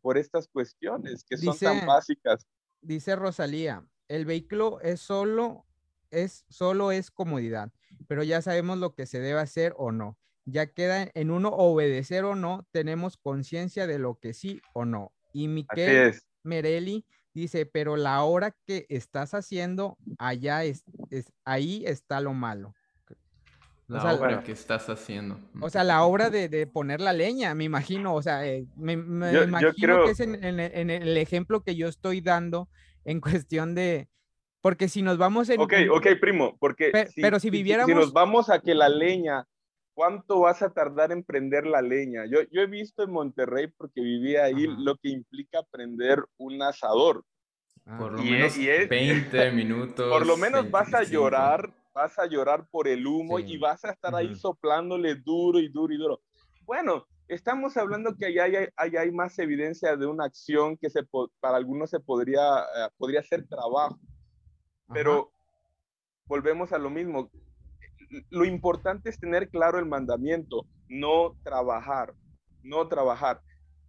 por 0.00 0.18
estas 0.18 0.48
cuestiones 0.48 1.24
que 1.24 1.36
son 1.36 1.56
tan 1.56 1.86
básicas. 1.86 2.44
Dice 2.82 3.14
Rosalía, 3.14 3.84
el 4.10 4.24
vehículo 4.24 4.80
es 4.82 5.00
solo, 5.00 5.64
es 6.10 6.44
solo 6.48 6.90
es 6.90 7.12
comodidad, 7.12 7.70
pero 8.08 8.24
ya 8.24 8.42
sabemos 8.42 8.78
lo 8.78 8.94
que 8.94 9.06
se 9.06 9.20
debe 9.20 9.38
hacer 9.38 9.72
o 9.78 9.92
no. 9.92 10.18
Ya 10.46 10.66
queda 10.66 11.08
en 11.14 11.30
uno 11.30 11.50
obedecer 11.50 12.24
o 12.24 12.34
no, 12.34 12.66
tenemos 12.72 13.16
conciencia 13.16 13.86
de 13.86 14.00
lo 14.00 14.18
que 14.18 14.34
sí 14.34 14.60
o 14.72 14.84
no. 14.84 15.12
Y 15.32 15.46
Miquel 15.46 16.20
Merelli 16.42 17.04
dice, 17.34 17.66
pero 17.66 17.96
la 17.96 18.20
hora 18.24 18.56
que 18.66 18.84
estás 18.88 19.32
haciendo, 19.32 19.96
allá 20.18 20.64
es, 20.64 20.84
ahí 21.44 21.84
está 21.86 22.20
lo 22.20 22.34
malo. 22.34 22.74
La 23.86 24.14
obra 24.14 24.42
que 24.42 24.52
estás 24.52 24.88
haciendo. 24.88 25.38
O 25.60 25.70
sea, 25.70 25.84
la 25.84 26.02
obra 26.02 26.30
de, 26.30 26.66
poner 26.66 27.00
la 27.00 27.12
leña, 27.12 27.54
me 27.54 27.64
imagino. 27.64 28.14
O 28.14 28.22
sea, 28.22 28.46
eh, 28.46 28.66
me, 28.76 28.92
imagino 28.94 30.04
que 30.04 30.10
es 30.10 30.20
en, 30.20 30.34
el 30.90 31.16
ejemplo 31.16 31.62
que 31.62 31.76
yo 31.76 31.88
estoy 31.88 32.20
dando 32.20 32.68
en 33.10 33.20
cuestión 33.20 33.74
de, 33.74 34.08
porque 34.60 34.88
si 34.88 35.02
nos 35.02 35.18
vamos 35.18 35.48
en... 35.48 35.60
Ok, 35.60 35.72
ok, 35.90 36.06
primo, 36.20 36.56
porque... 36.58 36.92
pero 37.16 37.40
si 37.40 37.50
viviéramos... 37.50 37.90
Si, 37.90 37.94
nos 37.94 38.12
vamos 38.12 38.50
a 38.50 38.60
que 38.60 38.74
la 38.74 38.88
leña, 38.88 39.46
¿cuánto 39.94 40.40
vas 40.40 40.62
a 40.62 40.72
tardar 40.72 41.10
en 41.12 41.24
prender 41.24 41.66
la 41.66 41.82
leña? 41.82 42.24
Yo, 42.26 42.42
yo 42.50 42.62
he 42.62 42.66
visto 42.66 43.02
en 43.02 43.10
Monterrey, 43.10 43.68
porque 43.76 44.00
vivía 44.00 44.44
ahí, 44.44 44.66
lo 44.78 44.96
que 44.96 45.08
implica 45.08 45.62
prender 45.70 46.24
un 46.36 46.62
asador. 46.62 47.24
Ah. 47.86 47.98
Por 47.98 48.12
lo 48.12 48.22
menos 48.22 48.56
20 48.56 49.50
minutos. 49.52 50.08
Por 50.08 50.26
lo 50.26 50.36
menos 50.36 50.70
vas 50.70 50.94
a 50.94 51.02
llorar, 51.02 51.74
vas 51.92 52.18
a 52.18 52.26
llorar 52.26 52.68
por 52.70 52.86
el 52.86 53.06
humo 53.06 53.40
y 53.40 53.58
vas 53.58 53.84
a 53.84 53.90
estar 53.90 54.14
ahí 54.14 54.34
soplándole 54.36 55.16
duro 55.16 55.58
y 55.58 55.68
duro 55.68 55.92
y 55.92 55.96
duro. 55.96 56.22
Bueno, 56.62 57.06
estamos 57.30 57.76
hablando 57.76 58.16
que 58.16 58.26
allá 58.26 58.68
hay, 58.76 58.96
hay, 58.96 59.10
más 59.12 59.38
evidencia 59.38 59.96
de 59.96 60.06
una 60.06 60.24
acción 60.24 60.76
que 60.76 60.90
se, 60.90 61.02
para 61.38 61.56
algunos 61.56 61.90
se 61.90 62.00
podría, 62.00 62.60
eh, 62.60 62.88
podría 62.98 63.22
ser 63.22 63.46
trabajo, 63.46 63.98
pero 64.92 65.30
volvemos 66.26 66.72
a 66.72 66.78
lo 66.78 66.90
mismo. 66.90 67.30
Lo 68.30 68.44
importante 68.44 69.10
es 69.10 69.20
tener 69.20 69.48
claro 69.48 69.78
el 69.78 69.86
mandamiento, 69.86 70.66
no 70.88 71.36
trabajar, 71.44 72.14
no 72.62 72.88
trabajar. 72.88 73.40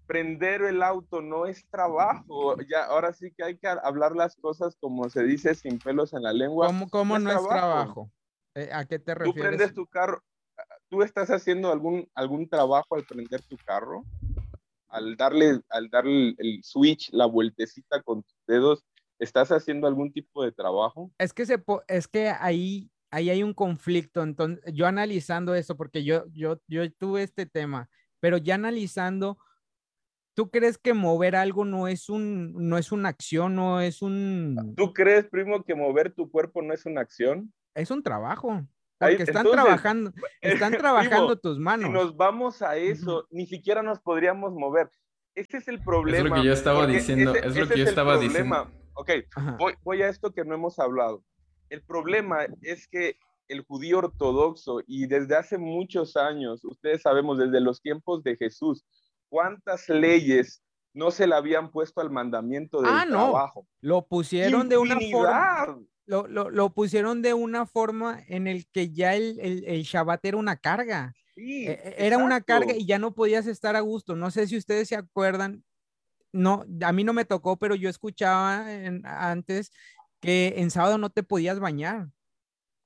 Prender 0.05 0.61
el 0.63 0.83
auto 0.83 1.21
no 1.21 1.45
es 1.45 1.65
trabajo. 1.69 2.55
Ya, 2.69 2.85
ahora 2.85 3.13
sí 3.13 3.33
que 3.35 3.43
hay 3.43 3.57
que 3.57 3.67
hablar 3.67 4.15
las 4.15 4.35
cosas 4.35 4.75
como 4.79 5.09
se 5.09 5.23
dice 5.23 5.55
sin 5.55 5.79
pelos 5.79 6.13
en 6.13 6.23
la 6.23 6.33
lengua. 6.33 6.67
¿Cómo, 6.91 7.17
no, 7.17 7.31
es 7.31 7.47
trabajo? 7.47 8.11
Eh, 8.53 8.69
¿A 8.73 8.85
qué 8.85 8.99
te 8.99 9.15
refieres? 9.15 9.35
Tú 9.35 9.47
prendes 9.47 9.73
tu 9.73 9.87
carro, 9.87 10.21
¿tú 10.91 11.01
estás 11.01 11.29
haciendo 11.29 11.71
algún, 11.71 12.07
algún 12.13 12.47
trabajo 12.47 12.95
al 12.95 13.05
prender 13.05 13.41
tu 13.43 13.55
carro? 13.65 14.03
Al 14.89 15.15
darle, 15.15 15.61
al 15.69 15.89
darle 15.89 16.35
el 16.37 16.59
switch, 16.63 17.09
la 17.13 17.25
vueltecita 17.25 18.03
con 18.03 18.23
tus 18.23 18.45
dedos, 18.45 18.83
¿estás 19.17 19.53
haciendo 19.53 19.87
algún 19.87 20.11
tipo 20.11 20.43
de 20.43 20.51
trabajo? 20.51 21.09
Es 21.17 21.31
que, 21.31 21.45
se, 21.45 21.63
es 21.87 22.09
que 22.09 22.27
ahí, 22.29 22.91
ahí 23.09 23.29
hay 23.29 23.41
un 23.41 23.53
conflicto. 23.53 24.21
Entonces, 24.21 24.61
yo 24.73 24.85
analizando 24.85 25.55
eso, 25.55 25.77
porque 25.77 26.03
yo, 26.03 26.25
yo, 26.33 26.59
yo 26.67 26.91
tuve 26.91 27.23
este 27.23 27.45
tema, 27.45 27.89
pero 28.19 28.35
ya 28.35 28.55
analizando, 28.55 29.37
¿tú 30.33 30.51
crees 30.51 30.77
que 30.77 30.93
mover 30.93 31.37
algo 31.37 31.63
no 31.63 31.87
es, 31.87 32.09
un, 32.09 32.51
no 32.67 32.77
es 32.77 32.91
una 32.91 33.07
acción, 33.07 33.55
no 33.55 33.79
es 33.79 34.01
un... 34.01 34.73
¿Tú 34.75 34.91
crees, 34.91 35.25
primo, 35.29 35.63
que 35.63 35.73
mover 35.73 36.13
tu 36.13 36.29
cuerpo 36.29 36.61
no 36.61 36.73
es 36.73 36.85
una 36.85 36.99
acción? 36.99 37.53
Es 37.75 37.91
un 37.91 38.03
trabajo. 38.03 38.67
Porque 39.09 39.23
están 39.23 39.49
trabajando, 39.49 40.11
están 40.41 40.73
trabajando 40.73 41.35
tus 41.37 41.57
manos. 41.57 41.87
Si 41.87 41.91
nos 41.91 42.15
vamos 42.15 42.61
a 42.61 42.77
eso, 42.77 43.27
ni 43.31 43.47
siquiera 43.47 43.81
nos 43.81 43.99
podríamos 43.99 44.53
mover. 44.53 44.89
Ese 45.33 45.57
es 45.57 45.67
el 45.67 45.81
problema. 45.81 46.17
Es 46.17 46.29
lo 46.29 46.35
que 46.35 46.43
yo 46.43 46.53
estaba 46.53 46.87
diciendo. 46.87 47.35
es 47.35 47.55
lo 47.55 47.67
que 47.67 47.79
yo 47.79 47.85
estaba 47.85 48.17
diciendo. 48.17 48.67
Ok, 48.93 49.11
voy, 49.57 49.73
voy 49.83 50.01
a 50.03 50.09
esto 50.09 50.31
que 50.31 50.45
no 50.45 50.53
hemos 50.53 50.77
hablado. 50.77 51.23
El 51.69 51.81
problema 51.81 52.45
es 52.61 52.87
que 52.87 53.17
el 53.47 53.61
judío 53.61 53.99
ortodoxo 53.99 54.81
y 54.85 55.07
desde 55.07 55.35
hace 55.35 55.57
muchos 55.57 56.15
años, 56.15 56.63
ustedes 56.63 57.01
sabemos, 57.01 57.37
desde 57.37 57.59
los 57.59 57.81
tiempos 57.81 58.23
de 58.23 58.37
Jesús, 58.37 58.85
cuántas 59.29 59.89
leyes 59.89 60.61
no 60.93 61.09
se 61.09 61.25
le 61.25 61.35
habían 61.35 61.71
puesto 61.71 62.01
al 62.01 62.11
mandamiento 62.11 62.81
del 62.81 62.91
ah, 62.93 63.05
trabajo. 63.07 63.67
No. 63.81 63.89
Lo 63.89 64.05
pusieron 64.05 64.69
de 64.69 64.77
una 64.77 64.99
forma 64.99 65.79
lo, 66.11 66.27
lo, 66.27 66.49
lo, 66.49 66.73
pusieron 66.73 67.21
de 67.21 67.33
una 67.33 67.65
forma 67.65 68.21
en 68.27 68.45
el 68.45 68.67
que 68.67 68.91
ya 68.91 69.15
el, 69.15 69.39
el, 69.39 69.63
el 69.63 69.83
Shabbat 69.83 70.25
era 70.25 70.35
una 70.35 70.57
carga. 70.57 71.13
Sí, 71.33 71.65
e, 71.65 71.71
e, 71.71 71.95
era 72.05 72.17
una 72.17 72.41
carga 72.41 72.75
y 72.75 72.85
ya 72.85 72.99
no 72.99 73.13
podías 73.13 73.47
estar 73.47 73.77
a 73.77 73.79
gusto. 73.79 74.17
No 74.17 74.29
sé 74.29 74.45
si 74.45 74.57
ustedes 74.57 74.89
se 74.89 74.97
acuerdan, 74.97 75.63
no, 76.33 76.65
a 76.81 76.91
mí 76.91 77.05
no 77.05 77.13
me 77.13 77.23
tocó, 77.23 77.57
pero 77.57 77.75
yo 77.75 77.89
escuchaba 77.89 78.65
antes 79.05 79.71
que 80.19 80.55
en 80.57 80.69
sábado 80.69 80.97
no 80.97 81.11
te 81.11 81.23
podías 81.23 81.61
bañar. 81.61 82.09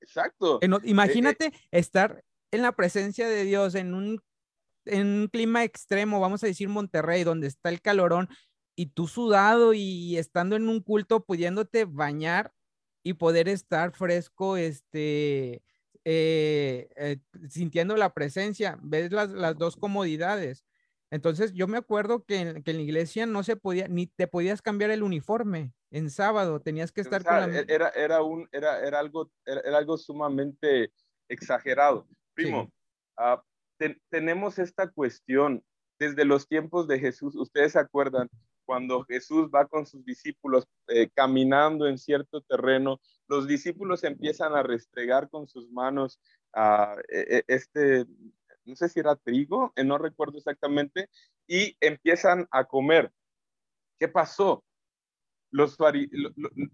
Exacto. 0.00 0.60
E, 0.62 0.68
imagínate 0.84 1.52
estar 1.72 2.22
en 2.52 2.62
la 2.62 2.76
presencia 2.76 3.28
de 3.28 3.42
Dios 3.42 3.74
en 3.74 3.92
un, 3.92 4.22
en 4.84 5.04
un 5.04 5.26
clima 5.26 5.64
extremo, 5.64 6.20
vamos 6.20 6.44
a 6.44 6.46
decir 6.46 6.68
Monterrey, 6.68 7.24
donde 7.24 7.48
está 7.48 7.70
el 7.70 7.80
calorón, 7.80 8.28
y 8.76 8.86
tú 8.86 9.08
sudado 9.08 9.72
y 9.74 10.16
estando 10.16 10.54
en 10.54 10.68
un 10.68 10.80
culto 10.80 11.24
pudiéndote 11.24 11.86
bañar, 11.86 12.52
y 13.06 13.14
poder 13.14 13.48
estar 13.48 13.92
fresco, 13.92 14.56
este, 14.56 15.62
eh, 16.04 16.88
eh, 16.96 17.18
sintiendo 17.48 17.96
la 17.96 18.12
presencia. 18.12 18.80
Ves 18.82 19.12
las, 19.12 19.30
las, 19.30 19.56
dos 19.56 19.76
comodidades. 19.76 20.64
Entonces 21.12 21.52
yo 21.52 21.68
me 21.68 21.78
acuerdo 21.78 22.24
que 22.24 22.40
en, 22.40 22.64
que 22.64 22.72
en, 22.72 22.78
la 22.78 22.82
iglesia 22.82 23.24
no 23.24 23.44
se 23.44 23.54
podía, 23.54 23.86
ni 23.86 24.08
te 24.08 24.26
podías 24.26 24.60
cambiar 24.60 24.90
el 24.90 25.04
uniforme 25.04 25.72
en 25.92 26.10
sábado, 26.10 26.60
tenías 26.60 26.90
que 26.90 27.00
estar 27.00 27.22
con 27.22 27.34
la... 27.36 27.60
E, 27.60 27.64
era, 27.68 27.90
era, 27.90 28.22
un, 28.24 28.48
era, 28.50 28.84
era 28.84 28.98
algo, 28.98 29.30
era, 29.44 29.78
algo 29.78 29.96
sumamente 29.98 30.90
exagerado. 31.28 32.08
Primo, 32.34 32.72
ah, 33.16 33.40
tenemos 34.10 34.58
esta 34.58 34.90
cuestión 34.90 35.62
desde 36.00 36.24
los 36.24 36.48
tiempos 36.48 36.88
de 36.88 36.98
Jesús. 36.98 37.36
Ustedes 37.36 37.74
se 37.74 37.78
acuerdan 37.78 38.28
cuando 38.66 39.04
Jesús 39.04 39.48
va 39.54 39.66
con 39.66 39.86
sus 39.86 40.04
discípulos 40.04 40.66
eh, 40.88 41.08
caminando 41.14 41.86
en 41.86 41.96
cierto 41.96 42.42
terreno, 42.42 43.00
los 43.28 43.46
discípulos 43.46 44.04
empiezan 44.04 44.54
a 44.54 44.62
restregar 44.62 45.30
con 45.30 45.48
sus 45.48 45.70
manos 45.70 46.20
e, 47.08 47.44
este, 47.48 48.06
no 48.64 48.76
sé 48.76 48.88
si 48.88 49.00
era 49.00 49.16
trigo, 49.16 49.72
eh, 49.76 49.84
no 49.84 49.98
recuerdo 49.98 50.38
exactamente, 50.38 51.08
y 51.46 51.76
empiezan 51.80 52.46
a 52.50 52.64
comer. 52.64 53.12
¿Qué 53.98 54.08
pasó? 54.08 54.64
Los, 55.50 55.78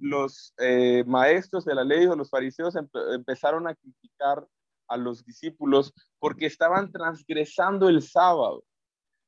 los 0.01 0.55
eh, 0.59 1.05
maestros 1.07 1.65
de 1.65 1.75
la 1.75 1.85
ley 1.85 2.07
o 2.07 2.17
los 2.17 2.31
fariseos 2.31 2.75
empezaron 2.75 3.69
a 3.69 3.75
criticar 3.75 4.47
a 4.89 4.97
los 4.97 5.25
discípulos 5.25 5.93
porque 6.19 6.47
estaban 6.47 6.91
transgresando 6.91 7.89
el 7.89 8.03
sábado. 8.03 8.65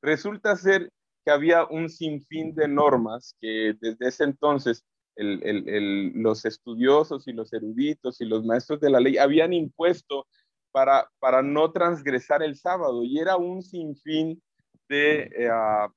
Resulta 0.03 0.57
ser 0.57 0.91
que 1.25 1.31
había 1.31 1.65
un 1.67 1.89
sinfín 1.89 2.55
de 2.55 2.69
normas 2.69 3.37
que 3.41 3.75
desde 3.81 4.09
ese 4.09 4.25
entonces 4.25 4.85
los 5.17 6.45
estudiosos 6.45 7.29
y 7.29 7.33
los 7.33 7.53
eruditos 7.53 8.21
y 8.21 8.25
los 8.25 8.45
maestros 8.45 8.81
de 8.81 8.91
la 8.91 9.01
ley 9.01 9.17
habían 9.17 9.53
impuesto 9.53 10.27
para, 10.73 11.09
para 11.21 11.41
no 11.41 11.71
transgresar 11.71 12.43
el 12.43 12.57
sábado 12.57 13.05
y 13.05 13.21
era 13.21 13.37
un 13.37 13.63
sinfín 13.63 14.43
de, 14.89 15.31
eh, 15.37 15.49
ah, 15.51 15.89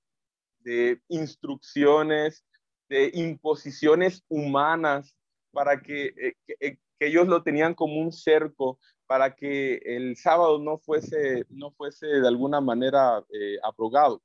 de 0.59 1.01
instrucciones, 1.07 2.45
de 2.89 3.09
imposiciones 3.13 4.23
humanas 4.29 5.15
para 5.51 5.81
que, 5.81 6.07
eh, 6.07 6.33
eh, 6.59 6.77
que, 6.99 7.07
ellos 7.07 7.27
lo 7.27 7.43
tenían 7.43 7.73
como 7.73 7.99
un 7.99 8.11
cerco 8.11 8.79
para 9.07 9.35
que 9.35 9.75
el 9.85 10.15
sábado 10.15 10.59
no 10.59 10.77
fuese, 10.77 11.45
no 11.49 11.71
fuese 11.71 12.07
de 12.07 12.27
alguna 12.27 12.61
manera 12.61 13.23
abrogado. 13.63 14.21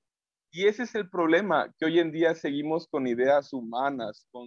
Y 0.55 0.67
ese 0.67 0.83
es 0.83 0.95
el 0.95 1.09
problema, 1.09 1.75
que 1.79 1.87
hoy 1.87 1.99
en 1.99 2.13
día 2.13 2.35
seguimos 2.35 2.87
con 2.87 3.07
ideas 3.07 3.55
humanas, 3.55 4.27
con 4.31 4.47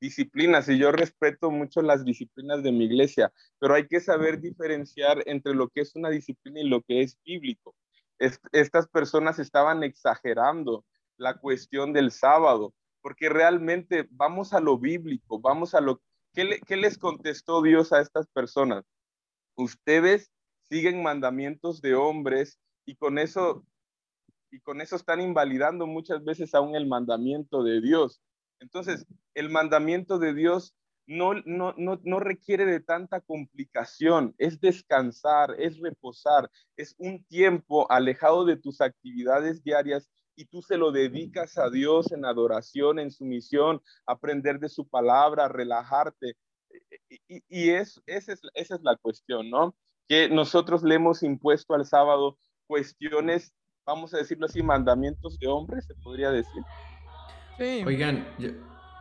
disciplinas, 0.00 0.66
y 0.70 0.78
yo 0.78 0.90
respeto 0.92 1.50
mucho 1.50 1.82
las 1.82 2.06
disciplinas 2.06 2.62
de 2.62 2.72
mi 2.72 2.86
iglesia, 2.86 3.30
pero 3.58 3.74
hay 3.74 3.86
que 3.86 4.00
saber 4.00 4.40
diferenciar 4.40 5.22
entre 5.26 5.54
lo 5.54 5.68
que 5.68 5.82
es 5.82 5.94
una 5.94 6.08
disciplina 6.08 6.60
y 6.60 6.68
lo 6.68 6.80
que 6.80 7.02
es 7.02 7.18
bíblico. 7.22 7.76
estas 8.52 8.88
personas 8.88 9.38
estaban 9.38 9.82
exagerando 9.82 10.86
la 11.18 11.38
cuestión 11.38 11.92
del 11.92 12.12
sábado, 12.12 12.72
porque 13.02 13.28
realmente 13.28 14.08
vamos 14.10 14.54
a 14.54 14.60
lo 14.60 14.78
bíblico, 14.78 15.38
vamos 15.38 15.74
a 15.74 15.82
lo... 15.82 16.00
¿Qué, 16.32 16.60
qué 16.66 16.76
les 16.76 16.96
contestó 16.96 17.60
Dios 17.60 17.92
a 17.92 18.00
estas 18.00 18.26
personas? 18.28 18.84
Ustedes 19.56 20.32
siguen 20.62 21.02
mandamientos 21.02 21.82
de 21.82 21.94
hombres 21.94 22.58
y 22.86 22.96
con 22.96 23.18
eso 23.18 23.66
y 24.52 24.60
con 24.60 24.80
eso 24.80 24.96
están 24.96 25.20
invalidando 25.20 25.86
muchas 25.86 26.22
veces 26.22 26.54
aún 26.54 26.76
el 26.76 26.86
mandamiento 26.86 27.64
de 27.64 27.80
Dios. 27.80 28.20
Entonces, 28.60 29.06
el 29.34 29.48
mandamiento 29.48 30.18
de 30.18 30.34
Dios 30.34 30.74
no, 31.06 31.34
no, 31.46 31.74
no, 31.76 32.20
requiere 32.20 32.64
de 32.64 32.80
tanta 32.80 33.20
complicación, 33.22 34.34
es 34.38 34.60
descansar, 34.60 35.56
es 35.58 35.80
reposar, 35.80 36.50
es 36.76 36.94
un 36.98 37.24
tiempo 37.24 37.90
alejado 37.90 38.44
de 38.44 38.56
tus 38.56 38.80
actividades 38.80 39.64
diarias 39.64 40.08
y 40.36 40.44
tú 40.44 40.62
se 40.62 40.76
lo 40.76 40.92
dedicas 40.92 41.58
a 41.58 41.70
Dios 41.70 42.12
en 42.12 42.24
adoración, 42.24 42.98
en 42.98 43.10
sumisión, 43.10 43.82
aprender 44.06 44.60
de 44.60 44.68
su 44.68 44.86
palabra, 44.86 45.48
relajarte. 45.48 46.36
Y, 47.08 47.42
y 47.48 47.70
es, 47.70 48.00
esa, 48.06 48.34
es, 48.34 48.42
esa 48.54 48.74
es 48.76 48.82
la 48.82 48.96
cuestión, 48.96 49.50
¿no? 49.50 49.74
Que 50.08 50.28
nosotros 50.28 50.82
le 50.82 50.94
hemos 50.94 51.22
impuesto 51.22 51.74
al 51.74 51.84
sábado 51.84 52.38
cuestiones 52.66 53.52
vamos 53.84 54.14
a 54.14 54.18
decirlo 54.18 54.46
así, 54.46 54.62
mandamientos 54.62 55.38
de 55.38 55.46
hombres, 55.46 55.84
se 55.84 55.94
podría 55.94 56.30
decir. 56.30 56.62
Sí. 57.58 57.82
Oigan, 57.86 58.26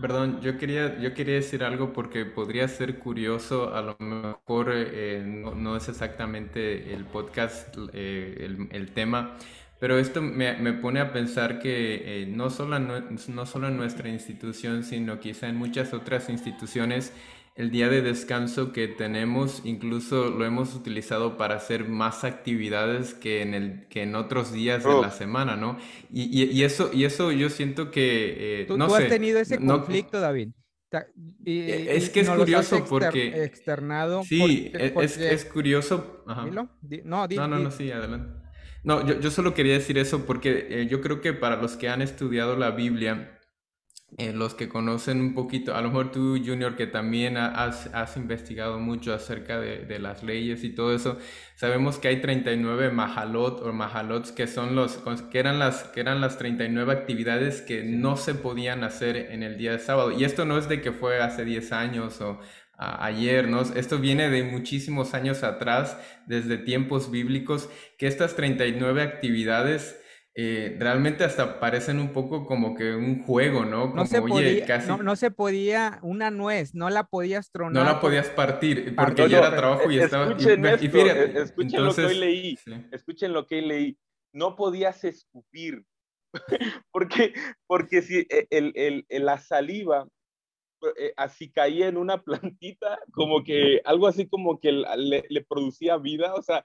perdón, 0.02 0.42
yo 0.42 0.58
quería, 0.58 1.00
yo 1.00 1.14
quería 1.14 1.36
decir 1.36 1.64
algo 1.64 1.94
porque 1.94 2.26
podría 2.26 2.68
ser 2.68 3.00
curioso, 3.00 3.74
a 3.74 3.82
lo 3.82 3.96
mejor 4.00 4.72
eh, 4.74 5.24
no, 5.26 5.78
es 5.78 5.88
exactamente 5.88 6.94
el 6.94 7.06
podcast, 7.06 7.76
eh, 7.94 8.68
el, 8.72 8.92
tema, 8.92 9.38
pero 9.80 9.98
esto 9.98 10.22
me, 10.22 10.58
me 10.58 10.74
pone 10.74 11.00
a 11.00 11.14
pensar 11.14 11.60
que 11.60 12.24
eh, 12.24 12.26
no, 12.26 12.50
solo, 12.50 12.78
no 12.80 13.46
solo 13.46 13.68
en 13.68 13.78
nuestra 13.78 14.10
institución, 14.10 14.84
sino 14.84 15.20
quizá 15.20 15.48
en 15.48 15.56
muchas 15.56 15.94
otras 15.94 16.30
instituciones, 16.30 17.14
el 17.56 17.70
día 17.70 17.90
de 17.90 18.02
descanso 18.02 18.72
que 18.72 18.88
tenemos, 18.88 19.62
incluso 19.66 20.30
lo 20.30 20.46
hemos 20.46 20.74
utilizado 20.74 21.38
para 21.38 21.56
hacer 21.56 21.88
más 21.88 22.24
actividades 22.24 23.14
que 23.14 23.42
en, 23.42 23.54
el, 23.54 23.88
que 23.90 24.04
en 24.04 24.16
otros 24.16 24.54
días 24.54 24.84
de 24.84 24.90
la 24.90 25.08
oh. 25.08 25.12
semana, 25.12 25.58
¿no? 25.58 25.78
Y, 26.12 26.44
y, 26.44 26.64
eso, 26.64 26.92
y 26.94 27.04
eso 27.04 27.32
yo 27.32 27.50
siento 27.50 27.92
que... 27.92 28.62
Eh, 28.62 28.66
¿Tú, 28.66 28.78
no 28.78 28.86
has 28.86 29.08
tenido 29.08 29.40
ese 29.40 29.58
conflicto, 29.58 30.20
David. 30.20 30.50
E, 31.46 31.88
es 31.96 32.10
que 32.10 32.22
es 32.22 32.30
curioso 32.30 32.86
porque... 32.88 33.44
Externado. 33.44 34.24
Sí, 34.24 34.72
e, 34.74 34.94
es, 35.02 35.18
es, 35.18 35.46
curioso. 35.46 36.24
No, 36.28 36.70
no, 37.28 37.28
no, 37.28 37.72
sí, 37.72 37.92
adelante. 37.92 38.42
No, 38.84 39.06
yo, 39.06 39.20
yo 39.20 39.30
solo 39.30 39.54
quería 39.54 39.74
decir 39.74 39.98
eso 39.98 40.26
porque 40.26 40.68
eh, 40.70 40.88
yo 40.90 41.02
creo 41.02 41.22
que 41.22 41.34
para 41.34 41.58
los 41.58 41.78
que 41.78 41.90
han 41.90 42.02
estudiado 42.02 42.56
la 42.56 42.72
Biblia, 42.72 43.40
eh, 44.18 44.34
los 44.34 44.56
que 44.56 44.68
conocen 44.68 45.22
un 45.22 45.34
poquito, 45.34 45.74
a 45.74 45.82
lo 45.82 45.88
mejor 45.88 46.12
tú, 46.12 46.38
Junior, 46.46 46.76
que 46.76 46.86
también 46.86 47.38
has, 47.38 47.88
has 47.94 48.18
investigado 48.18 48.78
mucho 48.78 49.14
acerca 49.14 49.58
de, 49.58 49.86
de, 49.86 50.00
las 50.00 50.22
leyes 50.22 50.66
y 50.66 50.70
todo 50.70 50.94
eso, 50.94 51.18
sabemos 51.56 51.98
que 51.98 52.10
hay 52.10 52.20
39 52.20 52.92
mahalot 52.92 53.62
o 53.62 53.72
mahalots 53.72 54.34
que 54.34 54.48
son 54.48 54.76
los, 54.76 54.98
que 55.32 55.40
eran 55.40 55.60
las, 55.60 55.86
que 55.86 56.02
eran 56.02 56.20
las 56.20 56.38
39 56.38 56.92
actividades 56.92 57.62
que 57.62 57.84
no 57.84 58.18
se 58.18 58.36
podían 58.36 58.84
hacer 58.84 59.16
en 59.16 59.44
el 59.44 59.58
día 59.58 59.72
de 59.72 59.80
sábado. 59.80 60.12
Y 60.12 60.26
esto 60.26 60.44
no 60.44 60.58
es 60.58 60.68
de 60.68 60.82
que 60.82 60.92
fue 60.92 61.22
hace 61.22 61.46
10 61.46 61.72
años 61.72 62.20
o 62.20 62.40
ayer, 62.82 63.48
¿no? 63.48 63.62
Esto 63.62 64.00
viene 64.00 64.30
de 64.30 64.44
muchísimos 64.44 65.14
años 65.14 65.44
atrás, 65.44 65.98
desde 66.26 66.58
tiempos 66.58 67.12
bíblicos, 67.12 67.70
que 67.98 68.08
estas 68.08 68.36
39 68.36 69.04
actividades 69.04 70.01
eh, 70.34 70.78
realmente 70.80 71.26
hasta 71.26 71.60
parecen 71.60 72.00
un 72.00 72.14
poco 72.14 72.46
como 72.46 72.74
que 72.74 72.96
un 72.96 73.24
juego, 73.24 73.66
¿no? 73.66 73.90
Como, 73.90 73.96
no, 73.96 74.06
se 74.06 74.22
podía, 74.22 74.78
no, 74.80 75.16
se 75.18 75.30
podía, 75.30 76.00
una 76.04 76.32
nuez, 76.32 76.74
no 76.74 76.90
la 76.90 77.04
podías 77.04 77.52
tronar. 77.52 77.84
No 77.84 77.92
la 77.92 78.00
podías 78.00 78.30
partir, 78.30 78.96
porque 78.96 79.28
ya 79.28 79.40
era 79.40 79.56
trabajo 79.56 79.92
y 79.92 80.00
estaba... 80.00 80.28
Escuchen, 80.28 80.64
y, 80.64 81.38
escuchen 81.38 81.84
lo 81.84 81.94
que 81.94 82.06
hoy 82.06 82.18
leí, 82.18 82.60
escuchen 82.92 83.34
lo 83.34 83.46
que 83.46 83.56
hoy 83.56 83.66
leí. 83.66 83.98
No 84.34 84.56
podías 84.56 85.04
escupir, 85.04 85.84
porque, 86.92 87.34
porque 87.68 88.02
si 88.02 88.20
e, 88.30 88.48
el, 88.52 88.72
el, 89.10 89.26
la 89.26 89.38
saliva 89.38 90.08
eh, 90.98 91.14
así 91.18 91.52
caía 91.52 91.90
en 91.90 91.98
una 91.98 92.24
plantita, 92.24 93.00
como 93.12 93.44
que 93.44 93.82
algo 93.84 94.08
así 94.08 94.30
como 94.30 94.62
que 94.62 94.72
le, 94.72 95.26
le, 95.28 95.44
producía 95.44 95.98
vida, 95.98 96.34
o 96.36 96.42
sea, 96.42 96.64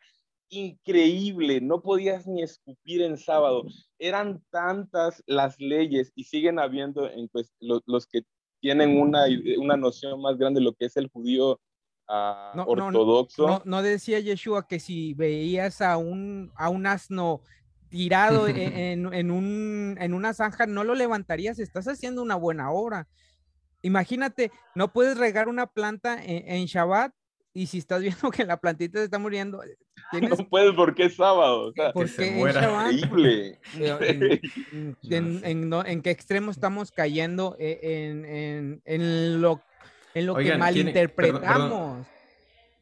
increíble, 0.49 1.61
no 1.61 1.83
podías 1.83 2.27
ni 2.27 2.43
escupir 2.43 3.03
en 3.03 3.17
sábado. 3.17 3.65
Eran 3.99 4.43
tantas 4.51 5.23
las 5.27 5.59
leyes 5.59 6.13
y 6.15 6.25
siguen 6.25 6.59
habiendo 6.59 7.09
en, 7.11 7.29
pues, 7.29 7.53
los, 7.61 8.07
que 8.07 8.23
tienen 8.61 9.01
una, 9.01 9.25
una 9.59 9.77
noción 9.77 10.21
más 10.21 10.37
grande 10.37 10.61
de 10.61 10.65
lo 10.65 10.75
que 10.75 10.87
es 10.87 10.97
el 10.97 11.09
judío 11.09 11.61
uh, 12.09 12.61
ortodoxo. 12.67 13.63
No, 13.65 13.83
decía 13.83 14.21
Yeshua 14.21 14.67
que 14.67 14.81
si 14.81 15.15
veías 15.15 15.81
a 15.81 15.97
un, 15.97 16.53
a 16.57 16.69
un 16.69 16.87
asno 16.87 17.41
tirado 17.89 18.49
en, 18.49 19.13
en, 19.13 19.31
un, 19.31 19.97
en 20.01 20.15
una 20.15 20.35
zanja, 20.35 20.67
no 20.67 20.85
lo 20.85 20.95
levantarías, 20.95 21.59
estás 21.59 21.89
haciendo 21.89 22.23
una 22.23 22.37
buena 22.37 22.71
obra. 22.71 23.09
Imagínate, 23.83 24.51
no 24.75 24.93
puedes 24.93 25.19
regar 25.19 25.49
una 25.49 25.67
planta 25.67 26.23
en, 26.23 26.49
en 26.49 26.67
Shabbat 26.67 27.13
y 27.57 27.67
si 27.67 27.79
estás 27.79 28.03
viendo 28.03 28.31
que 28.31 28.45
la 28.45 28.59
plantita 28.59 28.99
se 28.99 29.07
está 29.07 29.19
muriendo, 29.19 29.63
No 30.13 30.37
puedes 30.49 30.75
porque 30.75 31.07
es 31.07 31.17
sábado. 31.17 31.69
O 31.69 31.73
sea, 31.73 31.93
porque 31.93 32.27
increíble. 32.27 33.59
En, 35.09 36.03
qué 36.03 36.11
extremo 36.11 36.51
estamos 36.51 36.93
cayendo 36.93 37.57
e, 37.59 37.79
en, 37.83 38.83
en 38.85 39.41
lo, 39.41 39.63
en 40.15 40.27
lo 40.27 40.35
que 40.35 40.57
malinterpretamos? 40.59 42.07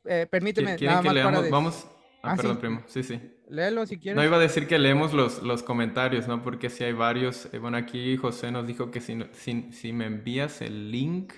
Eh, 0.07 0.27
permíteme, 0.29 0.77
nada 0.77 1.03
más 1.03 1.15
para 1.15 1.49
Vamos. 1.49 1.87
Ah, 2.23 2.33
ah, 2.33 2.37
perdón, 2.37 2.59
primo. 2.59 2.83
Sí, 2.87 3.03
sí. 3.03 3.21
Léelo 3.49 3.87
si 3.87 3.99
quieres. 3.99 4.17
No 4.17 4.25
iba 4.25 4.37
a 4.37 4.41
decir 4.41 4.67
que 4.67 4.79
leemos 4.79 5.13
los, 5.13 5.43
los 5.43 5.63
comentarios, 5.63 6.27
¿no? 6.27 6.43
Porque 6.43 6.69
si 6.69 6.83
hay 6.83 6.95
varios. 6.95 7.49
Eh, 7.53 7.59
bueno, 7.59 7.77
aquí 7.77 8.17
José 8.17 8.51
nos 8.51 8.67
dijo 8.67 8.91
que 8.91 9.01
si, 9.01 9.19
si, 9.33 9.71
si 9.73 9.93
me 9.93 10.07
envías 10.07 10.63
el 10.63 10.91
link 10.91 11.35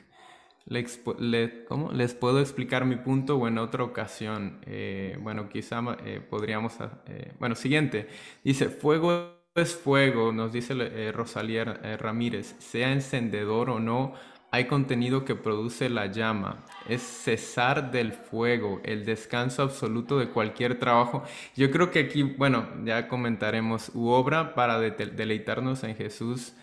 les 0.66 2.14
puedo 2.14 2.40
explicar 2.40 2.84
mi 2.84 2.96
punto 2.96 3.36
o 3.36 3.48
en 3.48 3.58
otra 3.58 3.84
ocasión. 3.84 4.58
Eh, 4.66 5.16
bueno, 5.20 5.48
quizá 5.48 5.80
eh, 6.04 6.20
podríamos... 6.20 6.74
Eh, 7.06 7.32
bueno, 7.38 7.54
siguiente. 7.54 8.08
Dice, 8.42 8.68
fuego 8.68 9.32
es 9.54 9.74
fuego, 9.74 10.32
nos 10.32 10.52
dice 10.52 11.12
Rosalía 11.12 11.64
Ramírez, 11.98 12.56
sea 12.58 12.92
encendedor 12.92 13.70
o 13.70 13.80
no, 13.80 14.12
hay 14.50 14.66
contenido 14.66 15.24
que 15.24 15.34
produce 15.34 15.88
la 15.88 16.06
llama. 16.06 16.64
Es 16.88 17.02
cesar 17.02 17.90
del 17.90 18.12
fuego, 18.12 18.80
el 18.84 19.04
descanso 19.06 19.62
absoluto 19.62 20.18
de 20.18 20.28
cualquier 20.28 20.78
trabajo. 20.78 21.22
Yo 21.56 21.70
creo 21.70 21.90
que 21.90 22.00
aquí, 22.00 22.22
bueno, 22.22 22.66
ya 22.84 23.08
comentaremos, 23.08 23.90
u 23.94 24.08
obra 24.08 24.54
para 24.54 24.78
deleitarnos 24.78 25.84
en 25.84 25.96
Jesús 25.96 26.54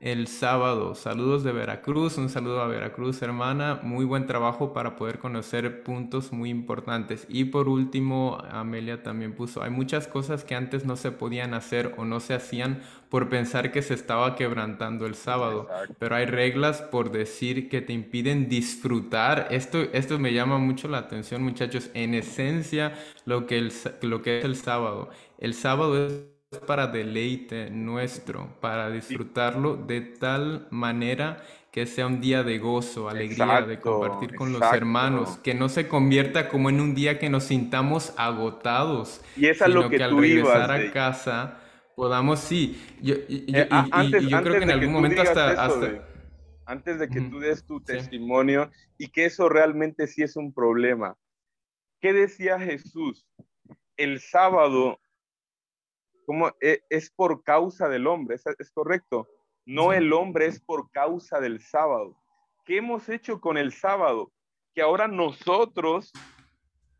el 0.00 0.26
sábado. 0.28 0.94
Saludos 0.94 1.42
de 1.42 1.52
Veracruz, 1.52 2.18
un 2.18 2.28
saludo 2.28 2.60
a 2.60 2.66
Veracruz, 2.66 3.22
hermana. 3.22 3.80
Muy 3.82 4.04
buen 4.04 4.26
trabajo 4.26 4.72
para 4.72 4.96
poder 4.96 5.18
conocer 5.18 5.82
puntos 5.82 6.32
muy 6.32 6.50
importantes. 6.50 7.26
Y 7.28 7.46
por 7.46 7.68
último, 7.68 8.38
Amelia 8.50 9.02
también 9.02 9.34
puso, 9.34 9.62
hay 9.62 9.70
muchas 9.70 10.06
cosas 10.06 10.44
que 10.44 10.54
antes 10.54 10.84
no 10.84 10.96
se 10.96 11.12
podían 11.12 11.54
hacer 11.54 11.94
o 11.96 12.04
no 12.04 12.20
se 12.20 12.34
hacían 12.34 12.82
por 13.08 13.28
pensar 13.28 13.72
que 13.72 13.82
se 13.82 13.94
estaba 13.94 14.36
quebrantando 14.36 15.06
el 15.06 15.14
sábado, 15.14 15.68
pero 15.98 16.16
hay 16.16 16.26
reglas 16.26 16.82
por 16.82 17.10
decir 17.12 17.68
que 17.68 17.80
te 17.80 17.92
impiden 17.92 18.48
disfrutar. 18.48 19.48
Esto, 19.50 19.82
esto 19.92 20.18
me 20.18 20.32
llama 20.32 20.58
mucho 20.58 20.88
la 20.88 20.98
atención, 20.98 21.42
muchachos. 21.42 21.90
En 21.94 22.14
esencia, 22.14 22.94
lo 23.24 23.46
que, 23.46 23.58
el, 23.58 23.72
lo 24.02 24.22
que 24.22 24.40
es 24.40 24.44
el 24.44 24.56
sábado. 24.56 25.10
El 25.38 25.54
sábado 25.54 26.06
es 26.06 26.35
para 26.58 26.86
deleite 26.86 27.70
nuestro, 27.70 28.48
para 28.60 28.90
disfrutarlo 28.90 29.76
de 29.76 30.00
tal 30.00 30.66
manera 30.70 31.42
que 31.76 31.84
sea 31.84 32.06
un 32.06 32.22
día 32.22 32.42
de 32.42 32.58
gozo, 32.58 33.10
alegría, 33.10 33.60
de 33.60 33.78
compartir 33.78 34.34
con 34.34 34.50
los 34.50 34.62
hermanos, 34.72 35.38
que 35.44 35.52
no 35.52 35.68
se 35.68 35.88
convierta 35.88 36.48
como 36.48 36.70
en 36.70 36.80
un 36.80 36.94
día 36.94 37.18
que 37.18 37.28
nos 37.28 37.44
sintamos 37.44 38.14
agotados, 38.16 39.20
y 39.36 39.48
es 39.48 39.58
sino 39.58 39.90
que, 39.90 40.02
al 40.02 40.16
regresar 40.16 40.70
a 40.70 40.90
casa 40.90 41.60
podamos, 41.94 42.40
sí, 42.40 42.80
yo, 43.02 43.14
y, 43.28 43.44
eh, 43.54 43.68
yo 44.26 44.42
creo 44.42 44.54
que 44.54 44.64
en 44.64 44.70
algún 44.70 44.92
momento 44.92 45.20
hasta... 45.20 46.02
antes 46.64 46.98
de 46.98 47.08
que 47.08 47.20
tú 47.20 47.40
des 47.40 47.64
tu 47.66 47.80
testimonio 47.82 48.70
y 48.96 49.08
que 49.08 49.26
eso 49.26 49.50
realmente 49.50 50.06
sí 50.06 50.22
es 50.22 50.36
un 50.36 50.54
problema. 50.54 51.14
¿Qué 52.00 52.14
decía 52.14 52.58
Jesús? 52.58 53.26
El 53.98 54.20
sábado 54.20 54.98
como 56.26 56.48
e, 56.60 56.82
es 56.90 57.08
por 57.10 57.42
causa 57.44 57.88
del 57.88 58.06
hombre, 58.06 58.36
es, 58.36 58.70
correcto. 58.72 59.28
No 59.64 59.92
el 59.92 60.12
hombre 60.12 60.46
es 60.46 60.60
por 60.60 60.90
causa 60.90 61.40
del 61.40 61.60
sábado. 61.60 62.16
¿Qué 62.64 62.78
hemos 62.78 63.08
hecho 63.08 63.40
con 63.40 63.56
el 63.56 63.72
sábado? 63.72 64.32
Que 64.74 64.82
ahora 64.82 65.06
nosotros, 65.06 66.12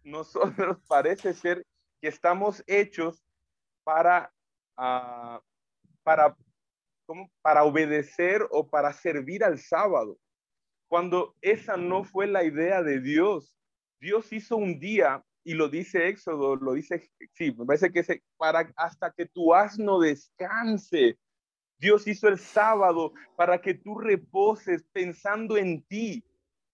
nosotros 0.05 0.79
parece 0.89 1.35
ser 1.35 1.67
que 2.01 2.09
estamos 2.09 2.63
hechos 2.69 3.23
para, 3.83 4.33
uh, 4.79 5.41
para, 6.05 6.37
para 7.43 7.65
obedecer 7.65 8.47
o 8.51 8.69
para 8.69 8.93
servir 8.93 9.43
al 9.45 9.59
sábado. 9.59 10.17
Cuando 10.89 11.35
esa 11.41 11.77
no 11.77 12.05
fue 12.05 12.29
la 12.29 12.45
idea 12.45 12.83
de 12.83 13.01
Dios. 13.01 13.59
Dios 13.99 14.33
hizo 14.33 14.57
un 14.57 14.79
día 14.79 15.25
y 15.47 15.55
lo 15.55 15.69
dice 15.69 16.09
Éxodo, 16.09 16.57
lo 16.57 16.73
dice, 16.73 17.09
sí, 17.35 17.55
me 17.57 17.65
parece 17.65 17.93
que 17.93 18.01
es 18.01 18.09
para 18.37 18.69
hasta 18.75 19.13
que 19.13 19.27
tu 19.27 19.55
asno 19.55 20.01
descanse. 20.01 21.21
Dios 21.79 22.09
hizo 22.09 22.27
el 22.27 22.37
sábado 22.37 23.13
para 23.37 23.61
que 23.61 23.75
tú 23.75 23.97
reposes 23.97 24.85
pensando 24.93 25.57
en 25.57 25.85
ti. 25.85 26.25